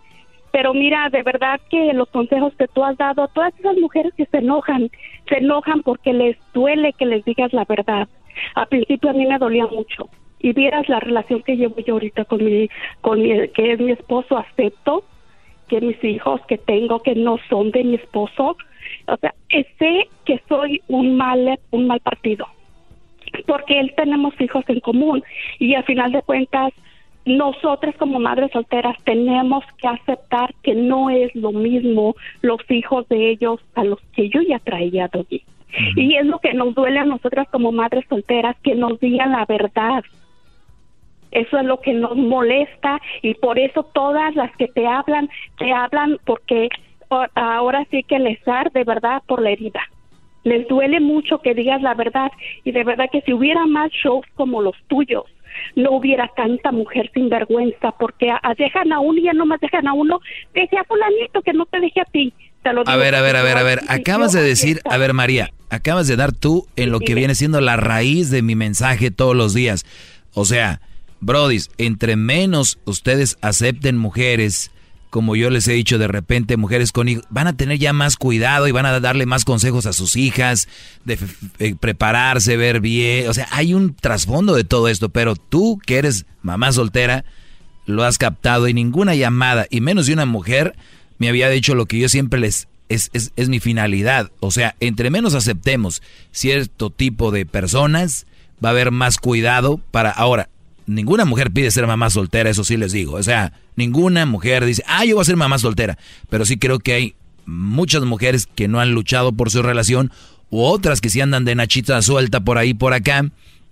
pero 0.53 0.75
mira, 0.75 1.09
de 1.11 1.23
verdad 1.23 1.61
que 1.71 1.93
los 1.95 2.09
consejos 2.11 2.55
que 2.57 2.69
tú 2.69 2.85
has 2.85 2.97
dado, 2.99 3.27
todas 3.29 3.59
esas 3.59 3.77
mujeres 3.79 4.13
que 4.15 4.27
se 4.27 4.39
enojan, 4.39 4.91
se 5.29 5.39
enojan 5.39 5.83
porque 5.83 6.13
les 6.13 6.37
duele 6.53 6.93
que 6.93 7.07
les 7.07 7.25
digas 7.25 7.53
la 7.55 7.65
verdad. 7.65 8.07
Al 8.55 8.69
principio 8.69 9.11
a 9.11 9.15
mí 9.15 9.27
me 9.27 9.39
dolía 9.39 9.67
mucho. 9.67 10.09
Y 10.41 10.53
vieras 10.53 10.89
la 10.89 11.01
relación 11.01 11.43
que 11.43 11.57
llevo 11.57 11.81
yo 11.81 11.95
ahorita 11.95 12.27
con 12.27 12.45
mi, 12.45 12.69
con 13.01 13.23
mi, 13.23 13.49
que 13.49 13.73
es 13.73 13.81
mi 13.81 13.93
esposo, 13.93 14.37
acepto 14.37 15.05
que 15.69 15.81
mis 15.81 16.03
hijos 16.05 16.41
que 16.47 16.59
tengo 16.59 17.01
que 17.01 17.15
no 17.15 17.39
son 17.49 17.71
de 17.71 17.85
mi 17.85 17.95
esposo, 17.95 18.57
o 19.07 19.17
sea, 19.17 19.35
sé 19.79 20.09
que 20.27 20.39
soy 20.49 20.83
un 20.89 21.17
mal, 21.17 21.59
un 21.71 21.87
mal 21.87 22.01
partido, 22.01 22.47
porque 23.47 23.81
él 23.81 23.95
tenemos 23.97 24.39
hijos 24.39 24.65
en 24.69 24.81
común 24.81 25.25
y 25.59 25.75
al 25.75 25.85
final 25.85 26.13
de 26.13 26.21
cuentas 26.23 26.75
nosotras 27.25 27.95
como 27.97 28.19
madres 28.19 28.51
solteras 28.53 28.97
tenemos 29.05 29.65
que 29.79 29.89
aceptar 29.89 30.53
que 30.63 30.75
no 30.75 31.09
es 31.09 31.35
lo 31.35 31.53
mismo 31.53 32.17
los 32.41 32.61
hijos 32.71 33.09
de 33.09 33.31
ellos 33.31 33.61
a 33.75 33.85
los 33.85 34.01
que 34.15 34.29
yo 34.29 34.41
ya 34.41 34.59
traía 34.59 35.09
de 35.09 35.43
y 35.97 36.17
es 36.17 36.27
lo 36.27 36.39
que 36.39 36.53
nos 36.53 36.75
duele 36.75 36.99
a 36.99 37.05
nosotras 37.05 37.49
como 37.51 37.73
madres 37.73 38.05
solteras, 38.09 38.57
que 38.63 38.75
nos 38.75 38.99
digan 39.01 39.33
la 39.33 39.47
verdad. 39.47 40.05
Eso 41.31 41.59
es 41.59 41.65
lo 41.65 41.81
que 41.81 41.95
nos 41.95 42.15
molesta 42.17 43.01
y 43.23 43.35
por 43.35 43.59
eso 43.59 43.85
todas 43.95 44.35
las 44.35 44.55
que 44.57 44.69
te 44.69 44.87
hablan, 44.87 45.31
te 45.59 45.73
hablan 45.73 46.19
porque 46.27 46.69
ahora 47.35 47.87
sí 47.91 48.03
que 48.03 48.19
les 48.19 48.39
de 48.45 48.85
verdad 48.85 49.23
por 49.27 49.41
la 49.41 49.51
herida. 49.51 49.81
Les 50.45 50.67
duele 50.69 51.01
mucho 51.01 51.39
que 51.39 51.55
digas 51.55 51.81
la 51.81 51.95
verdad 51.95 52.31
y 52.65 52.73
de 52.73 52.85
verdad 52.85 53.09
que 53.11 53.23
si 53.23 53.33
hubiera 53.33 53.65
más 53.65 53.91
shows 53.93 54.27
como 54.35 54.61
los 54.61 54.77
tuyos, 54.89 55.25
no 55.77 55.93
hubiera 55.93 56.29
tanta 56.37 56.73
mujer 56.73 57.11
sin 57.15 57.29
vergüenza 57.29 57.93
porque 57.99 58.33
dejan 58.59 58.93
a 58.93 59.01
uno 59.01 59.19
y 59.19 59.25
ya 59.25 59.33
no 59.33 59.47
más 59.47 59.61
dejan 59.61 59.87
a 59.87 59.93
uno, 59.93 60.21
deje 60.55 60.77
a 60.77 60.85
fulanito 60.85 61.43
que 61.43 61.53
no 61.53 61.67
te 61.67 61.81
deje 61.81 62.01
a 62.01 62.05
ti. 62.05 62.33
a 62.65 62.97
ver, 62.97 63.15
a 63.15 63.23
ver, 63.23 63.37
a 63.37 63.43
ver, 63.43 63.59
a 63.59 63.63
ver, 63.63 63.81
acabas 63.89 64.33
de 64.33 64.43
decir, 64.43 64.81
a 64.85 64.97
ver 64.99 65.13
María, 65.15 65.51
acabas 65.71 66.09
de 66.09 66.17
dar 66.17 66.33
tú 66.33 66.67
en 66.77 66.91
lo 66.91 67.01
que 67.01 67.15
viene 67.15 67.35
siendo 67.35 67.61
la 67.61 67.77
raíz 67.77 68.31
de 68.31 68.43
mi 68.43 68.55
mensaje 68.55 69.11
todos 69.11 69.37
los 69.37 69.55
días. 69.55 69.85
O 70.35 70.45
sea, 70.45 70.81
Brodis, 71.21 71.71
entre 71.79 72.17
menos 72.17 72.81
ustedes 72.85 73.39
acepten 73.43 73.97
mujeres, 73.97 74.72
como 75.13 75.37
yo 75.37 75.51
les 75.51 75.69
he 75.69 75.75
dicho 75.75 75.99
de 75.99 76.09
repente, 76.09 76.57
mujeres 76.57 76.91
con 76.91 77.07
hijos, 77.07 77.27
van 77.29 77.47
a 77.47 77.53
tener 77.53 77.79
ya 77.79 77.93
más 77.93 78.17
cuidado 78.17 78.67
y 78.67 78.71
van 78.71 78.87
a 78.87 78.99
darle 78.99 79.27
más 79.27 79.45
consejos 79.45 79.85
a 79.85 79.93
sus 79.93 80.17
hijas, 80.17 80.69
de 81.05 81.19
prepararse, 81.79 82.57
ver 82.57 82.81
bien. 82.81 83.29
O 83.29 83.35
sea, 83.35 83.47
hay 83.51 83.75
un 83.75 83.95
trasfondo 83.95 84.55
de 84.55 84.65
todo 84.65 84.89
esto, 84.89 85.11
pero 85.11 85.37
tú 85.37 85.79
que 85.85 85.99
eres 85.99 86.25
mamá 86.41 86.73
soltera, 86.73 87.27
lo 87.85 88.05
has 88.05 88.17
captado 88.17 88.69
y 88.69 88.73
ninguna 88.73 89.15
llamada, 89.15 89.67
y 89.69 89.83
menos 89.83 90.07
de 90.07 90.15
una 90.15 90.25
mujer, 90.25 90.77
me 91.19 91.29
había 91.29 91.51
dicho 91.51 91.75
lo 91.75 91.85
que 91.85 91.99
yo 91.99 92.09
siempre 92.09 92.41
les 92.41 92.69
es, 92.89 93.11
mi 93.51 93.61
finalidad. 93.61 94.31
O 94.41 94.51
sea, 94.51 94.77
entre 94.81 95.11
menos 95.11 95.35
aceptemos 95.35 96.01
cierto 96.31 96.89
tipo 96.89 97.31
de 97.31 97.45
personas, 97.45 98.25
va 98.65 98.71
a 98.71 98.73
haber 98.73 98.93
más 98.93 99.19
cuidado 99.19 99.79
para... 99.91 100.11
Ahora, 100.11 100.49
ninguna 100.87 101.27
mujer 101.27 101.51
pide 101.51 101.71
ser 101.71 101.87
mamá 101.87 102.09
soltera, 102.09 102.49
eso 102.49 102.65
sí 102.65 102.79
les 102.79 102.93
digo. 102.93 103.17
O 103.17 103.23
sea, 103.23 103.53
ninguna 103.77 104.27
mujer 104.27 104.65
dice, 104.65 104.83
ah, 104.87 105.05
yo 105.05 105.17
voy 105.17 105.23
a 105.23 105.27
ser 105.27 105.37
mamá 105.37 105.59
soltera. 105.59 105.99
Pero 106.29 106.45
sí 106.45 106.59
creo 106.59 106.79
que 106.79 106.95
hay 106.95 107.15
muchas 107.47 108.05
mujeres 108.05 108.47
que 108.47 108.69
no 108.69 108.81
han 108.81 108.93
luchado 108.93 109.33
por 109.33 109.51
su 109.51 109.63
relación 109.63 110.11
u 110.51 110.63
otras 110.63 111.01
que 111.01 111.09
sí 111.09 111.21
andan 111.21 111.45
de 111.45 111.55
nachita 111.55 112.01
suelta 112.03 112.41
por 112.41 112.59
ahí, 112.59 112.75
por 112.75 112.93
acá, 112.93 113.25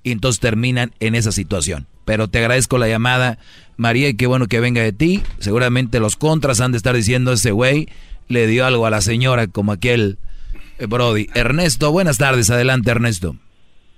y 0.02 0.12
entonces 0.12 0.40
terminan 0.40 0.93
en 1.01 1.14
esa 1.14 1.32
situación. 1.32 1.86
Pero 2.05 2.28
te 2.28 2.39
agradezco 2.39 2.78
la 2.78 2.89
llamada, 2.89 3.39
María, 3.77 4.09
y 4.09 4.14
qué 4.14 4.27
bueno 4.27 4.47
que 4.47 4.60
venga 4.60 4.82
de 4.82 4.93
ti. 4.93 5.22
Seguramente 5.39 6.01
los 6.01 6.16
contras 6.16 6.60
han 6.60 6.72
de 6.72 6.78
estar 6.78 6.97
diciendo 6.97 7.32
ese 7.32 7.51
güey 7.51 7.89
le 8.28 8.47
dio 8.47 8.64
algo 8.64 8.86
a 8.86 8.90
la 8.90 9.01
señora 9.02 9.48
como 9.48 9.72
aquel 9.72 10.16
eh, 10.78 10.86
Brody. 10.86 11.27
Ernesto, 11.35 11.93
buenas 11.93 12.16
tardes. 12.16 12.48
Adelante, 12.48 12.90
Ernesto. 12.90 13.36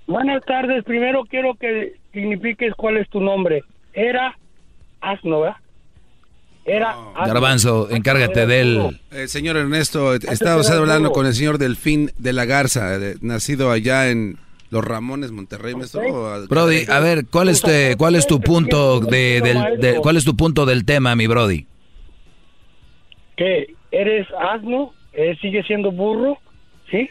Buenas 0.07 0.43
tardes. 0.45 0.83
Primero 0.83 1.23
quiero 1.25 1.55
que 1.55 1.93
signifiques 2.11 2.73
cuál 2.75 2.97
es 2.97 3.07
tu 3.09 3.21
nombre. 3.21 3.63
Era 3.93 4.35
Asno, 4.99 5.41
¿verdad? 5.41 5.57
Era 6.65 6.95
Garbanzo, 7.25 7.89
encárgate 7.89 8.45
del... 8.45 8.99
Eh, 9.11 9.27
señor 9.27 9.57
Ernesto, 9.57 10.13
estaba 10.13 10.61
usted 10.61 10.75
hablando 10.75 11.11
con 11.11 11.25
el 11.25 11.33
señor 11.33 11.57
Delfín 11.57 12.11
de 12.17 12.31
la 12.31 12.45
Garza, 12.45 12.97
nacido 13.19 13.69
allá 13.69 14.09
en 14.09 14.37
Los 14.69 14.85
Ramones, 14.85 15.31
Monterrey. 15.31 15.73
Brody, 16.47 16.85
a 16.89 16.99
ver, 16.99 17.25
¿cuál 17.29 17.49
es, 17.49 17.61
cuál 17.97 18.15
es 18.15 18.27
tu 18.27 18.39
punto 18.39 19.01
de, 19.01 19.41
del, 19.41 19.97
cuál 20.01 20.15
es 20.15 20.23
tu 20.23 20.37
punto 20.37 20.65
del 20.65 20.85
tema, 20.85 21.15
mi 21.15 21.27
Brody? 21.27 21.65
Que 23.35 23.75
eres 23.91 24.27
asno, 24.39 24.93
eh, 25.11 25.37
sigue 25.41 25.63
siendo 25.63 25.91
burro, 25.91 26.37
¿sí? 26.89 27.09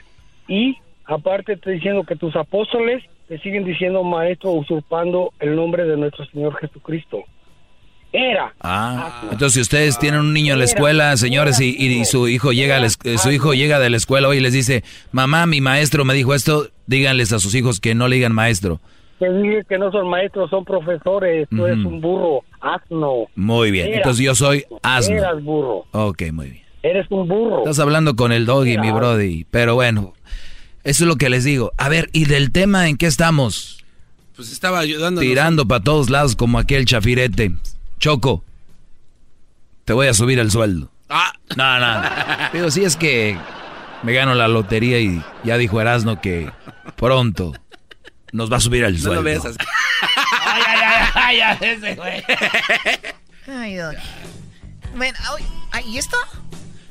Y 0.49 0.79
aparte 1.05 1.59
te 1.59 1.73
diciendo 1.73 2.05
que 2.05 2.17
tus 2.17 2.35
apóstoles 2.37 3.05
te 3.29 3.39
siguen 3.39 3.65
diciendo 3.65 4.03
maestro 4.03 4.53
usurpando 4.53 5.33
el 5.41 5.57
nombre 5.57 5.85
de 5.85 5.97
nuestro 5.97 6.25
Señor 6.27 6.57
Jesucristo. 6.57 7.25
Era. 8.13 8.53
Ah, 8.61 9.23
entonces 9.31 9.55
si 9.55 9.61
ustedes 9.61 9.99
tienen 9.99 10.21
un 10.21 10.35
niño 10.35 10.53
en 10.53 10.59
la 10.59 10.67
escuela, 10.67 11.17
señores, 11.17 11.59
y, 11.61 12.05
su 12.05 12.29
hijo 12.29 12.53
llega 12.53 12.87
su 12.89 13.31
hijo 13.31 13.55
llega 13.55 13.79
de 13.79 13.89
la 13.89 13.97
escuela 13.97 14.29
hoy 14.29 14.37
y 14.37 14.41
les 14.41 14.53
dice, 14.53 14.85
mamá, 15.13 15.47
mi 15.47 15.63
maestro 15.63 16.05
me 16.05 16.13
dijo 16.13 16.35
esto, 16.35 16.69
díganles 16.87 17.33
a 17.33 17.39
sus 17.39 17.55
hijos 17.55 17.81
que 17.81 17.95
no 17.95 18.09
le 18.09 18.17
digan 18.17 18.33
maestro. 18.33 18.81
Que 19.19 19.31
digan 19.31 19.65
que 19.67 19.79
no 19.79 19.91
son 19.91 20.09
maestros, 20.09 20.51
son 20.51 20.65
profesores, 20.65 21.49
tú 21.49 21.65
eres 21.65 21.79
un 21.85 22.01
burro, 22.03 22.45
asno. 22.61 23.29
Muy 23.35 23.71
bien, 23.71 23.95
entonces 23.95 24.23
yo 24.25 24.35
soy 24.35 24.67
asno. 24.83 25.17
Eras 25.17 25.43
burro. 25.43 25.87
Ok, 25.93 26.25
muy 26.33 26.51
bien. 26.51 26.63
Eres 26.83 27.07
un 27.11 27.29
burro. 27.29 27.61
Estás 27.61 27.79
hablando 27.79 28.17
con 28.17 28.33
el 28.33 28.45
doggy, 28.45 28.77
mi 28.77 28.91
brody. 28.91 29.47
Pero 29.51 29.75
bueno, 29.75 30.15
eso 30.85 31.05
es 31.05 31.09
lo 31.09 31.17
que 31.17 31.31
les 31.31 31.45
digo. 31.45 31.73
A 31.79 31.89
ver, 31.89 32.11
¿y 32.13 32.25
del 32.25 32.51
tema 32.51 32.89
en 32.89 32.97
qué 32.97 33.07
estamos? 33.07 33.85
Pues 34.35 34.51
estaba 34.51 34.81
ayudando. 34.81 35.21
Tirando 35.21 35.67
para 35.67 35.85
todos 35.85 36.11
lados 36.11 36.35
como 36.35 36.59
aquel 36.59 36.85
chafirete. 36.85 37.53
Choco, 38.03 38.43
te 39.85 39.93
voy 39.93 40.09
a 40.09 40.15
subir 40.15 40.41
el 40.41 40.51
sueldo. 40.51 40.91
Ah. 41.09 41.33
No, 41.57 41.79
no. 41.79 42.03
Pero 42.51 42.69
sí 42.69 42.83
es 42.83 42.97
que 42.97 43.39
me 44.03 44.13
gano 44.13 44.35
la 44.35 44.49
lotería 44.49 44.99
y 44.99 45.23
ya 45.45 45.57
dijo 45.57 45.81
Erasno 45.81 46.21
que 46.21 46.51
pronto 46.97 47.53
nos 48.33 48.51
va 48.51 48.57
a 48.57 48.61
subir 48.61 48.83
el 48.83 48.99
sueldo. 48.99 49.23
No 49.23 49.31
lo 49.31 49.41
ay, 49.47 50.63
ay, 50.67 51.07
ay, 51.15 51.41
ay, 51.43 51.59
ese 51.61 51.95
güey. 51.95 52.25
Ay, 53.47 53.79
Bueno, 54.97 55.19
¿y 55.87 55.99
esto? 55.99 56.17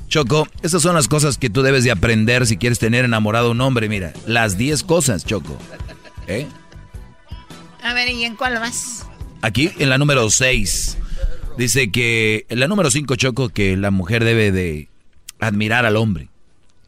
Choco, 0.08 0.48
esas 0.62 0.80
son 0.80 0.94
las 0.94 1.08
cosas 1.08 1.36
que 1.36 1.50
tú 1.50 1.60
debes 1.60 1.84
de 1.84 1.90
aprender 1.90 2.46
si 2.46 2.56
quieres 2.56 2.78
tener 2.78 3.04
enamorado 3.04 3.48
a 3.48 3.50
un 3.50 3.60
hombre. 3.60 3.90
Mira, 3.90 4.14
las 4.26 4.56
10 4.56 4.82
cosas, 4.84 5.26
Choco. 5.26 5.58
¿Eh? 6.26 6.46
A 7.82 7.92
ver, 7.92 8.08
¿y 8.08 8.24
en 8.24 8.34
cuál 8.34 8.54
vas? 8.54 9.06
Aquí, 9.42 9.72
en 9.78 9.90
la 9.90 9.98
número 9.98 10.30
6. 10.30 11.00
Dice 11.56 11.90
que, 11.90 12.46
la 12.48 12.66
número 12.66 12.90
5, 12.90 13.14
Choco, 13.16 13.48
que 13.50 13.76
la 13.76 13.90
mujer 13.90 14.24
debe 14.24 14.52
de 14.52 14.88
admirar 15.38 15.84
al 15.84 15.96
hombre. 15.96 16.28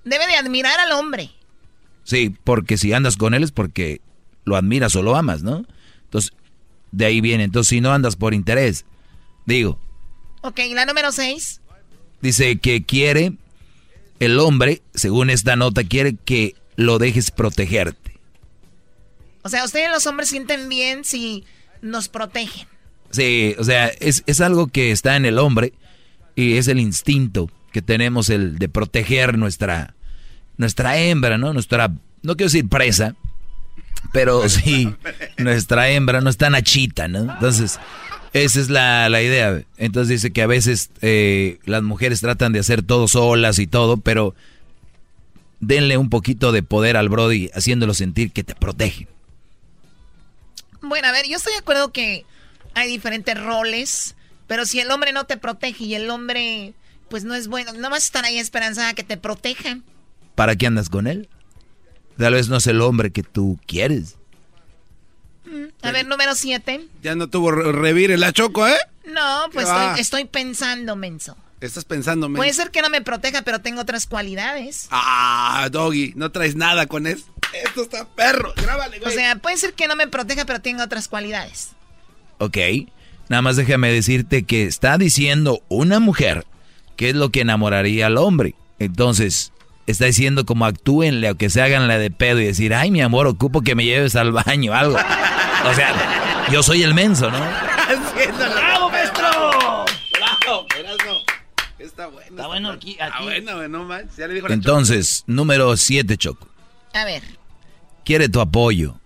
Debe 0.05 0.27
de 0.27 0.37
admirar 0.37 0.79
al 0.81 0.93
hombre. 0.93 1.31
Sí, 2.05 2.35
porque 2.45 2.77
si 2.77 2.93
andas 2.93 3.17
con 3.17 3.35
él 3.35 3.43
es 3.43 3.53
porque 3.53 4.01
lo 4.45 4.57
admiras 4.57 4.95
o 4.97 5.03
lo 5.03 5.17
amas, 5.17 5.43
¿no? 5.43 5.65
Entonces, 6.05 6.33
de 6.93 7.07
ahí 7.07 7.21
viene. 7.21 7.45
Entonces, 7.45 7.69
si 7.69 7.81
no 7.81 7.93
andas 7.93 8.17
por 8.17 8.35
interés, 8.35 8.85
digo. 9.47 9.79
Ok, 10.43 10.61
la 10.73 10.87
número 10.87 11.13
6. 11.13 11.61
Dice 12.21 12.59
que 12.59 12.85
quiere, 12.85 13.35
el 14.21 14.39
hombre, 14.39 14.83
según 14.95 15.31
esta 15.31 15.57
nota, 15.57 15.85
quiere 15.85 16.17
que 16.17 16.55
lo 16.77 16.99
dejes 16.99 17.31
protegerte. 17.31 18.19
O 19.43 19.49
sea, 19.49 19.65
ustedes 19.65 19.91
los 19.91 20.07
hombres 20.07 20.31
sienten 20.31 20.69
bien 20.69 21.05
si 21.05 21.45
nos 21.83 22.09
protegen. 22.09 22.67
Sí, 23.15 23.55
o 23.59 23.65
sea, 23.65 23.87
es, 24.01 24.25
es 24.27 24.41
algo 24.41 24.67
que 24.67 24.91
está 24.91 25.15
en 25.15 25.25
el 25.25 25.39
hombre 25.39 25.73
y 26.35 26.57
es 26.57 26.67
el 26.67 26.81
instinto 26.81 27.49
que 27.71 27.81
tenemos 27.81 28.29
el 28.29 28.59
de 28.59 28.69
proteger 28.69 29.39
nuestra, 29.39 29.95
nuestra 30.57 30.99
hembra, 30.99 31.39
¿no? 31.39 31.53
Nuestra, 31.53 31.89
no 32.23 32.37
quiero 32.37 32.51
decir 32.51 32.69
presa, 32.69 33.15
pero 34.13 34.49
sí, 34.49 34.93
nuestra 35.39 35.91
hembra 35.91 36.21
no 36.21 36.29
está 36.29 36.51
nachita, 36.51 37.07
¿no? 37.07 37.21
Entonces, 37.35 37.79
esa 38.33 38.61
es 38.61 38.69
la, 38.69 39.09
la 39.09 39.23
idea. 39.23 39.63
Entonces 39.77 40.09
dice 40.09 40.33
que 40.33 40.43
a 40.43 40.49
veces 40.49 40.91
eh, 41.01 41.61
las 41.65 41.85
mujeres 41.85 42.21
tratan 42.21 42.53
de 42.53 42.59
hacer 42.59 42.83
todo 42.83 43.07
solas 43.07 43.61
y 43.61 43.69
todo, 43.69 43.97
pero 43.99 44.35
denle 45.61 45.99
un 45.99 46.11
poquito 46.11 46.51
de 46.51 46.65
poder 46.65 46.97
al 46.97 47.09
Brody 47.09 47.49
haciéndolo 47.55 47.95
sentir 47.95 48.33
que 48.33 48.43
te 48.43 48.57
protege. 48.57 49.07
Bueno, 50.83 51.07
a 51.07 51.13
ver, 51.13 51.27
yo 51.29 51.37
estoy 51.37 51.53
de 51.53 51.61
acuerdo 51.61 51.93
que 51.93 52.27
hay 52.75 52.89
diferentes 52.89 53.39
roles, 53.41 54.15
pero 54.47 54.67
si 54.67 54.81
el 54.81 54.91
hombre 54.91 55.13
no 55.13 55.25
te 55.25 55.37
protege 55.37 55.85
y 55.85 55.95
el 55.95 56.11
hombre 56.11 56.75
pues 57.09 57.25
no 57.25 57.35
es 57.35 57.49
bueno, 57.49 57.73
no 57.73 57.91
vas 57.91 58.03
a 58.03 58.07
estar 58.07 58.25
ahí 58.25 58.39
esperanzada 58.39 58.95
que 58.95 59.05
te 59.05 59.17
protejan. 59.17 59.85
¿Para 60.35 60.57
qué 60.57 60.67
andas 60.67 60.89
con 60.89 61.07
él? 61.07 61.29
Tal 62.19 62.35
vez 62.35 62.49
no 62.49 62.57
es 62.57 62.67
el 62.67 62.81
hombre 62.81 63.13
que 63.13 63.23
tú 63.23 63.59
quieres. 63.67 64.17
Mm, 65.45 65.67
a 65.83 65.93
ver, 65.93 66.07
número 66.07 66.35
siete. 66.35 66.89
Ya 67.03 67.15
no 67.15 67.29
tuvo 67.29 67.51
revir 67.51 68.19
la 68.19 68.33
choco, 68.33 68.67
¿eh? 68.67 68.79
No, 69.05 69.43
pues 69.53 69.69
estoy, 69.69 70.01
estoy, 70.01 70.25
pensando, 70.25 70.97
menso. 70.97 71.37
Estás 71.61 71.85
pensando, 71.85 72.29
menso. 72.29 72.41
Puede 72.41 72.53
ser 72.53 72.71
que 72.71 72.83
no 72.83 72.91
me 72.91 73.03
proteja, 73.03 73.43
pero 73.43 73.61
tengo 73.61 73.81
otras 73.81 74.07
cualidades. 74.07 74.89
Ah, 74.91 75.69
Doggy, 75.71 76.15
no 76.17 76.33
traes 76.33 76.57
nada 76.57 76.87
con 76.87 77.07
eso. 77.07 77.27
Esto 77.53 77.83
está 77.83 78.09
perro. 78.09 78.53
Grábale, 78.57 78.99
güey. 78.99 79.13
O 79.13 79.15
sea, 79.15 79.37
puede 79.37 79.57
ser 79.57 79.75
que 79.75 79.87
no 79.87 79.95
me 79.95 80.09
proteja, 80.09 80.45
pero 80.45 80.61
tengo 80.61 80.83
otras 80.83 81.09
cualidades. 81.09 81.71
Ok. 82.39 82.59
Nada 83.29 83.43
más 83.43 83.57
déjame 83.57 83.91
decirte 83.91 84.45
que 84.45 84.65
está 84.65 84.99
diciendo 84.99 85.61
una 85.69 85.99
mujer 85.99 86.45
que 86.97 87.11
es 87.11 87.17
lo 87.17 87.31
que 87.31 87.41
enamoraría 87.41 88.07
al 88.07 88.19
hombre. 88.19 88.55
Entonces, 88.79 89.53
está 89.87 90.07
diciendo 90.07 90.45
como 90.45 90.67
actúenle 90.67 91.31
o 91.31 91.37
que 91.37 91.51
se 91.51 91.63
hagan 91.63 91.89
la 91.89 91.99
de 91.99 92.11
pedo 92.11 92.41
y 92.41 92.47
decir, 92.47 92.75
ay, 92.75 92.91
mi 92.91 93.01
amor, 93.01 93.27
ocupo 93.27 93.63
que 93.63 93.75
me 93.75 93.85
lleves 93.85 94.17
al 94.17 94.33
baño, 94.33 94.75
algo. 94.75 94.97
O 94.97 95.75
sea, 95.75 96.49
yo 96.53 96.63
soy 96.63 96.83
el 96.83 96.95
menso, 96.95 97.31
¿no? 97.31 97.39
¡Bravo, 97.39 98.91
maestro! 98.91 99.85
¡Bravo! 100.13 100.67
Está 101.79 102.07
bueno. 102.09 102.31
Está 102.31 102.47
bueno 102.47 102.71
aquí. 102.71 102.93
Está 102.93 103.23
bueno, 103.23 103.69
no 103.69 103.89
Ya 104.17 104.27
le 104.27 104.35
dijo 104.35 104.49
Entonces, 104.49 105.25
número 105.27 105.77
7, 105.77 106.17
Choco. 106.17 106.49
A 106.93 107.05
ver. 107.05 107.23
Quiere 108.05 108.29
tu 108.29 108.41
apoyo. 108.41 108.99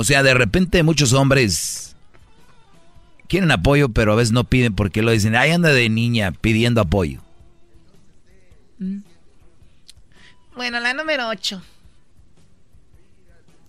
O 0.00 0.04
sea, 0.04 0.22
de 0.22 0.32
repente 0.32 0.84
muchos 0.84 1.12
hombres 1.12 1.96
quieren 3.26 3.50
apoyo, 3.50 3.88
pero 3.88 4.12
a 4.12 4.14
veces 4.14 4.30
no 4.30 4.44
piden 4.44 4.72
porque 4.72 5.02
lo 5.02 5.10
dicen, 5.10 5.34
ahí 5.34 5.50
anda 5.50 5.72
de 5.72 5.88
niña 5.88 6.30
pidiendo 6.30 6.80
apoyo. 6.80 7.20
Mm. 8.78 8.98
Bueno, 10.54 10.78
la 10.78 10.94
número 10.94 11.26
8. 11.26 11.60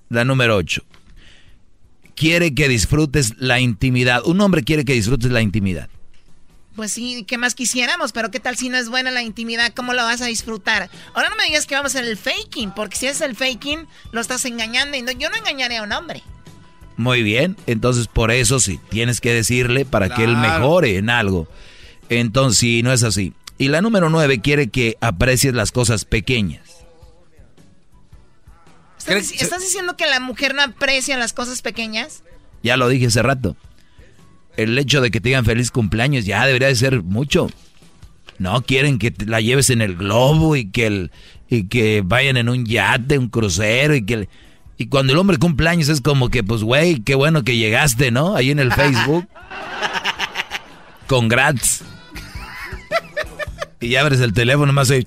La 0.09 0.23
número 0.23 0.55
8. 0.55 0.83
Quiere 2.15 2.53
que 2.53 2.67
disfrutes 2.67 3.33
la 3.39 3.59
intimidad. 3.59 4.21
Un 4.23 4.39
hombre 4.41 4.63
quiere 4.63 4.85
que 4.85 4.93
disfrutes 4.93 5.31
la 5.31 5.41
intimidad. 5.41 5.89
Pues 6.79 6.93
sí, 6.93 7.25
¿qué 7.27 7.37
más 7.37 7.55
quisiéramos? 7.55 8.13
Pero 8.13 8.31
¿qué 8.31 8.39
tal 8.39 8.55
si 8.55 8.69
no 8.69 8.77
es 8.77 8.87
buena 8.87 9.11
la 9.11 9.21
intimidad? 9.21 9.73
¿Cómo 9.75 9.91
lo 9.91 10.01
vas 10.01 10.21
a 10.21 10.27
disfrutar? 10.27 10.89
Ahora 11.13 11.27
no 11.27 11.35
me 11.35 11.43
digas 11.43 11.65
que 11.65 11.75
vamos 11.75 11.93
a 11.93 11.99
hacer 11.99 12.09
el 12.09 12.15
faking, 12.15 12.71
porque 12.73 12.95
si 12.95 13.07
es 13.07 13.19
el 13.19 13.35
faking, 13.35 13.85
lo 14.13 14.21
estás 14.21 14.45
engañando 14.45 14.95
y 14.95 15.03
yo 15.17 15.29
no 15.29 15.35
engañaré 15.35 15.75
a 15.75 15.83
un 15.83 15.91
hombre. 15.91 16.23
Muy 16.95 17.21
bien, 17.21 17.57
entonces 17.67 18.07
por 18.07 18.31
eso 18.31 18.61
sí, 18.61 18.79
tienes 18.87 19.19
que 19.19 19.33
decirle 19.33 19.83
para 19.83 20.07
que 20.15 20.23
él 20.23 20.37
mejore 20.37 20.95
en 20.95 21.09
algo. 21.09 21.49
Entonces, 22.07 22.59
si 22.59 22.81
no 22.81 22.93
es 22.93 23.03
así. 23.03 23.33
Y 23.57 23.67
la 23.67 23.81
número 23.81 24.09
nueve 24.09 24.39
quiere 24.39 24.69
que 24.69 24.95
aprecies 25.01 25.53
las 25.53 25.73
cosas 25.73 26.05
pequeñas. 26.05 26.61
¿Estás, 29.05 29.59
diciendo 29.59 29.97
que 29.97 30.05
la 30.05 30.21
mujer 30.21 30.55
no 30.55 30.61
aprecia 30.61 31.17
las 31.17 31.33
cosas 31.33 31.61
pequeñas? 31.61 32.23
Ya 32.63 32.77
lo 32.77 32.87
dije 32.87 33.07
hace 33.07 33.21
rato. 33.21 33.57
El 34.57 34.77
hecho 34.77 35.01
de 35.01 35.11
que 35.11 35.21
te 35.21 35.29
digan 35.29 35.45
feliz 35.45 35.71
cumpleaños 35.71 36.25
ya 36.25 36.45
debería 36.45 36.67
de 36.67 36.75
ser 36.75 37.03
mucho. 37.03 37.49
No 38.37 38.61
quieren 38.61 38.99
que 38.99 39.13
la 39.25 39.41
lleves 39.41 39.69
en 39.69 39.81
el 39.81 39.95
globo 39.95 40.55
y 40.55 40.69
que, 40.69 40.87
el, 40.87 41.11
y 41.49 41.67
que 41.67 42.01
vayan 42.05 42.37
en 42.37 42.49
un 42.49 42.65
yate, 42.65 43.17
un 43.17 43.29
crucero 43.29 43.95
y 43.95 44.05
que... 44.05 44.29
Y 44.77 44.87
cuando 44.87 45.11
el 45.11 45.19
hombre 45.19 45.37
cumpleaños 45.37 45.89
es 45.89 45.99
como 45.99 46.29
que, 46.29 46.41
pues, 46.41 46.63
güey, 46.63 47.01
qué 47.01 47.15
bueno 47.15 47.43
que 47.43 47.57
llegaste, 47.57 48.11
¿no? 48.11 48.35
Ahí 48.37 48.51
en 48.51 48.59
el 48.59 48.71
Facebook. 48.71 49.27
Congrats. 51.07 51.83
Y 53.81 53.95
abres 53.95 54.21
el 54.21 54.31
teléfono 54.33 54.71
más 54.71 54.89
ahí. 54.89 55.05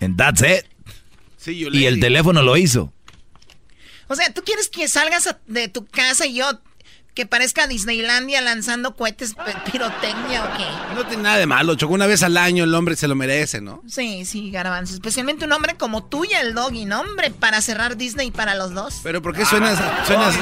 And 0.00 0.18
that's 0.18 0.42
it. 0.42 0.66
y 1.46 1.84
el 1.84 2.00
teléfono 2.00 2.42
lo 2.42 2.56
hizo. 2.58 2.93
O 4.08 4.16
sea, 4.16 4.32
¿tú 4.32 4.42
quieres 4.44 4.68
que 4.68 4.88
salgas 4.88 5.36
de 5.46 5.68
tu 5.68 5.86
casa 5.86 6.26
y 6.26 6.34
yo 6.34 6.46
que 7.14 7.26
parezca 7.26 7.68
Disneylandia 7.68 8.40
lanzando 8.40 8.96
cohetes 8.96 9.34
pirotecnia 9.70 10.44
o 10.44 10.56
qué? 10.56 10.94
No 10.96 11.06
tiene 11.06 11.22
nada 11.22 11.36
de 11.36 11.46
malo, 11.46 11.76
Choco. 11.76 11.94
Una 11.94 12.06
vez 12.06 12.22
al 12.22 12.36
año 12.36 12.64
el 12.64 12.74
hombre 12.74 12.96
se 12.96 13.06
lo 13.06 13.14
merece, 13.14 13.60
¿no? 13.60 13.82
Sí, 13.86 14.24
sí, 14.24 14.50
garbanzo. 14.50 14.94
Especialmente 14.94 15.44
un 15.44 15.52
hombre 15.52 15.76
como 15.76 16.04
tú 16.04 16.24
y 16.24 16.32
el 16.32 16.54
doggy, 16.54 16.84
¿no? 16.86 17.00
Hombre, 17.00 17.30
para 17.30 17.60
cerrar 17.60 17.96
Disney 17.96 18.30
para 18.30 18.54
los 18.54 18.74
dos. 18.74 19.00
Pero 19.02 19.22
¿por 19.22 19.34
qué 19.34 19.44
suenas... 19.44 19.78
suenas... 20.06 20.34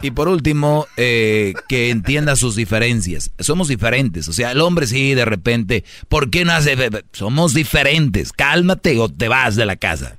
Y 0.00 0.12
por 0.12 0.28
último, 0.28 0.86
eh, 0.96 1.54
que 1.68 1.90
entienda 1.90 2.36
sus 2.36 2.54
diferencias. 2.54 3.32
Somos 3.40 3.68
diferentes. 3.68 4.28
O 4.28 4.32
sea, 4.32 4.52
el 4.52 4.60
hombre 4.60 4.86
sí, 4.86 5.14
de 5.14 5.24
repente, 5.24 5.84
¿por 6.08 6.30
qué 6.30 6.44
no 6.44 6.52
hace? 6.52 6.76
Somos 7.12 7.52
diferentes. 7.52 8.32
Cálmate 8.32 8.98
o 9.00 9.08
te 9.08 9.28
vas 9.28 9.56
de 9.56 9.66
la 9.66 9.76
casa. 9.76 10.16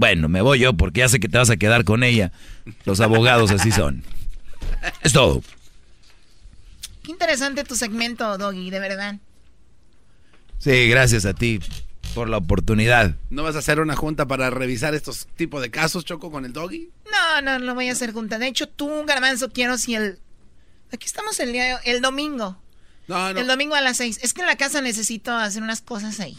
Bueno, 0.00 0.30
me 0.30 0.40
voy 0.40 0.60
yo 0.60 0.72
porque 0.72 1.00
ya 1.00 1.10
sé 1.10 1.20
que 1.20 1.28
te 1.28 1.36
vas 1.36 1.50
a 1.50 1.58
quedar 1.58 1.84
con 1.84 2.02
ella. 2.02 2.32
Los 2.86 3.00
abogados 3.00 3.50
así 3.50 3.70
son. 3.70 4.02
Es 5.02 5.12
todo. 5.12 5.42
Qué 7.02 7.10
interesante 7.10 7.64
tu 7.64 7.76
segmento, 7.76 8.38
Doggy, 8.38 8.70
de 8.70 8.80
verdad. 8.80 9.16
Sí, 10.56 10.88
gracias 10.88 11.26
a 11.26 11.34
ti 11.34 11.60
por 12.14 12.30
la 12.30 12.38
oportunidad. 12.38 13.14
¿No 13.28 13.42
vas 13.42 13.56
a 13.56 13.58
hacer 13.58 13.78
una 13.78 13.94
junta 13.94 14.24
para 14.24 14.48
revisar 14.48 14.94
estos 14.94 15.28
tipos 15.36 15.60
de 15.60 15.70
casos, 15.70 16.06
Choco, 16.06 16.30
con 16.30 16.46
el 16.46 16.54
doggy? 16.54 16.88
No, 17.12 17.42
no, 17.42 17.58
no 17.58 17.74
voy 17.74 17.90
a 17.90 17.92
hacer 17.92 18.14
junta. 18.14 18.38
De 18.38 18.46
hecho, 18.46 18.70
tú, 18.70 19.04
Garbanzo, 19.04 19.50
quiero 19.50 19.76
si 19.76 19.96
el... 19.96 20.18
Aquí 20.90 21.04
estamos 21.04 21.38
el 21.40 21.52
día... 21.52 21.76
El 21.84 22.00
domingo. 22.00 22.58
No, 23.06 23.34
no. 23.34 23.38
El 23.38 23.46
domingo 23.46 23.74
a 23.74 23.82
las 23.82 23.98
seis. 23.98 24.18
Es 24.22 24.32
que 24.32 24.40
en 24.40 24.46
la 24.46 24.56
casa 24.56 24.80
necesito 24.80 25.36
hacer 25.36 25.62
unas 25.62 25.82
cosas 25.82 26.20
ahí. 26.20 26.38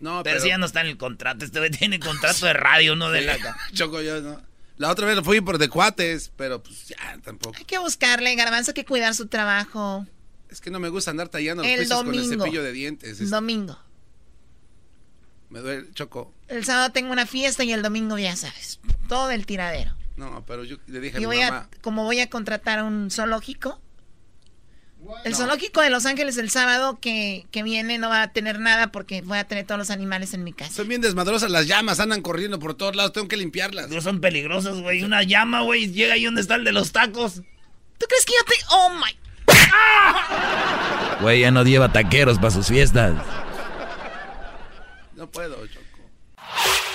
No, 0.00 0.22
pero, 0.22 0.40
si 0.40 0.48
ya 0.48 0.58
no 0.58 0.66
está 0.66 0.80
en 0.80 0.88
el 0.88 0.96
contrato. 0.96 1.44
Este 1.44 1.70
tiene 1.70 1.98
contrato 1.98 2.46
de 2.46 2.52
radio, 2.52 2.94
no 2.94 3.10
de 3.10 3.22
la... 3.22 3.36
Choco, 3.72 4.00
yo 4.00 4.20
no. 4.20 4.40
La 4.76 4.90
otra 4.90 5.06
vez 5.06 5.16
lo 5.16 5.24
fui 5.24 5.40
por 5.40 5.58
de 5.58 5.68
cuates, 5.68 6.30
pero 6.36 6.62
pues 6.62 6.86
ya, 6.88 7.18
tampoco. 7.24 7.56
Hay 7.58 7.64
que 7.64 7.78
buscarle, 7.78 8.34
Garbanzo, 8.36 8.70
hay 8.70 8.74
que 8.74 8.84
cuidar 8.84 9.12
su 9.14 9.26
trabajo. 9.26 10.06
Es 10.48 10.60
que 10.60 10.70
no 10.70 10.78
me 10.78 10.88
gusta 10.88 11.10
andar 11.10 11.28
tallando 11.28 11.64
los 11.64 11.72
el 11.72 11.88
con 11.88 12.14
el 12.14 12.28
cepillo 12.28 12.62
de 12.62 12.72
dientes. 12.72 13.20
El 13.20 13.28
domingo. 13.28 13.76
Me 15.50 15.60
duele, 15.60 15.90
choco. 15.94 16.32
El 16.46 16.64
sábado 16.64 16.92
tengo 16.92 17.10
una 17.10 17.26
fiesta 17.26 17.64
y 17.64 17.72
el 17.72 17.82
domingo 17.82 18.18
ya 18.18 18.36
sabes. 18.36 18.78
Todo 19.08 19.30
el 19.30 19.46
tiradero. 19.46 19.94
No, 20.16 20.44
pero 20.46 20.64
yo 20.64 20.76
le 20.86 21.00
dije 21.00 21.16
a 21.16 21.20
mi 21.20 21.26
voy 21.26 21.40
A, 21.40 21.68
como 21.80 22.04
voy 22.04 22.20
a 22.20 22.30
contratar 22.30 22.82
un 22.82 23.10
zoológico. 23.10 23.80
El 25.24 25.34
zoológico 25.34 25.80
de 25.80 25.90
Los 25.90 26.06
Ángeles 26.06 26.36
el 26.38 26.50
sábado 26.50 26.98
que, 27.00 27.46
viene 27.52 27.98
no 27.98 28.08
va 28.08 28.22
a 28.22 28.32
tener 28.32 28.60
nada 28.60 28.92
porque 28.92 29.22
voy 29.22 29.38
a 29.38 29.44
tener 29.44 29.66
todos 29.66 29.78
los 29.78 29.90
animales 29.90 30.34
en 30.34 30.44
mi 30.44 30.52
casa. 30.52 30.72
Son 30.72 30.88
bien 30.88 31.00
desmadrosas 31.00 31.50
las 31.50 31.66
llamas, 31.66 32.00
andan 32.00 32.22
corriendo 32.22 32.58
por 32.58 32.74
todos 32.74 32.94
lados, 32.94 33.12
tengo 33.12 33.28
que 33.28 33.36
limpiarlas. 33.36 33.90
No 33.90 34.00
son 34.00 34.20
peligrosas, 34.20 34.80
güey. 34.80 35.02
Una 35.02 35.22
llama, 35.22 35.62
güey, 35.62 35.90
llega 35.92 36.14
ahí 36.14 36.24
donde 36.24 36.40
está 36.40 36.54
el 36.54 36.64
de 36.64 36.72
los 36.72 36.92
tacos. 36.92 37.42
¿Tú 37.98 38.06
crees 38.06 38.24
que 38.24 38.32
ya 38.32 38.44
te... 38.46 38.54
Oh, 38.70 38.90
my... 38.90 39.18
Güey, 41.20 41.40
ya 41.40 41.50
no 41.50 41.64
lleva 41.64 41.92
taqueros 41.92 42.38
para 42.38 42.50
sus 42.50 42.68
fiestas. 42.68 43.14
No 45.16 45.28
puedo, 45.28 45.66
Choco. 45.66 45.86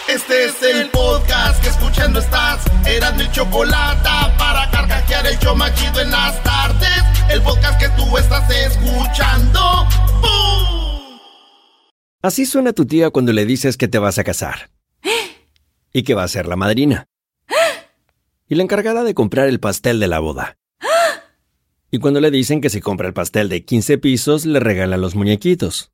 Este 0.07 0.45
es 0.45 0.61
el 0.61 0.89
podcast 0.89 1.63
que 1.63 1.69
escuchando 1.69 2.19
estás. 2.19 2.65
Eran 2.85 3.15
mi 3.15 3.29
chocolate 3.31 4.09
para 4.37 4.69
carcajear 4.69 5.25
el 5.27 5.39
yo 5.39 5.55
machido 5.55 6.01
en 6.01 6.11
las 6.11 6.43
tardes. 6.43 7.03
El 7.29 7.41
podcast 7.41 7.79
que 7.79 7.87
tú 7.89 8.17
estás 8.17 8.49
escuchando. 8.49 9.59
Así 12.21 12.45
suena 12.45 12.73
tu 12.73 12.85
tía 12.85 13.09
cuando 13.11 13.31
le 13.31 13.45
dices 13.45 13.77
que 13.77 13.87
te 13.87 13.97
vas 13.97 14.17
a 14.17 14.23
casar. 14.23 14.69
Y 15.93 16.03
que 16.03 16.15
va 16.15 16.23
a 16.23 16.27
ser 16.27 16.47
la 16.47 16.57
madrina. 16.57 17.07
Y 18.49 18.55
la 18.55 18.63
encargada 18.63 19.03
de 19.03 19.13
comprar 19.13 19.47
el 19.47 19.61
pastel 19.61 20.01
de 20.01 20.07
la 20.07 20.19
boda. 20.19 20.57
Y 21.91 21.99
cuando 21.99 22.19
le 22.19 22.29
dicen 22.29 22.59
que 22.59 22.69
si 22.69 22.81
compra 22.81 23.07
el 23.07 23.13
pastel 23.13 23.47
de 23.47 23.63
15 23.63 23.97
pisos, 23.99 24.45
le 24.45 24.59
regala 24.59 24.97
los 24.97 25.15
muñequitos. 25.15 25.93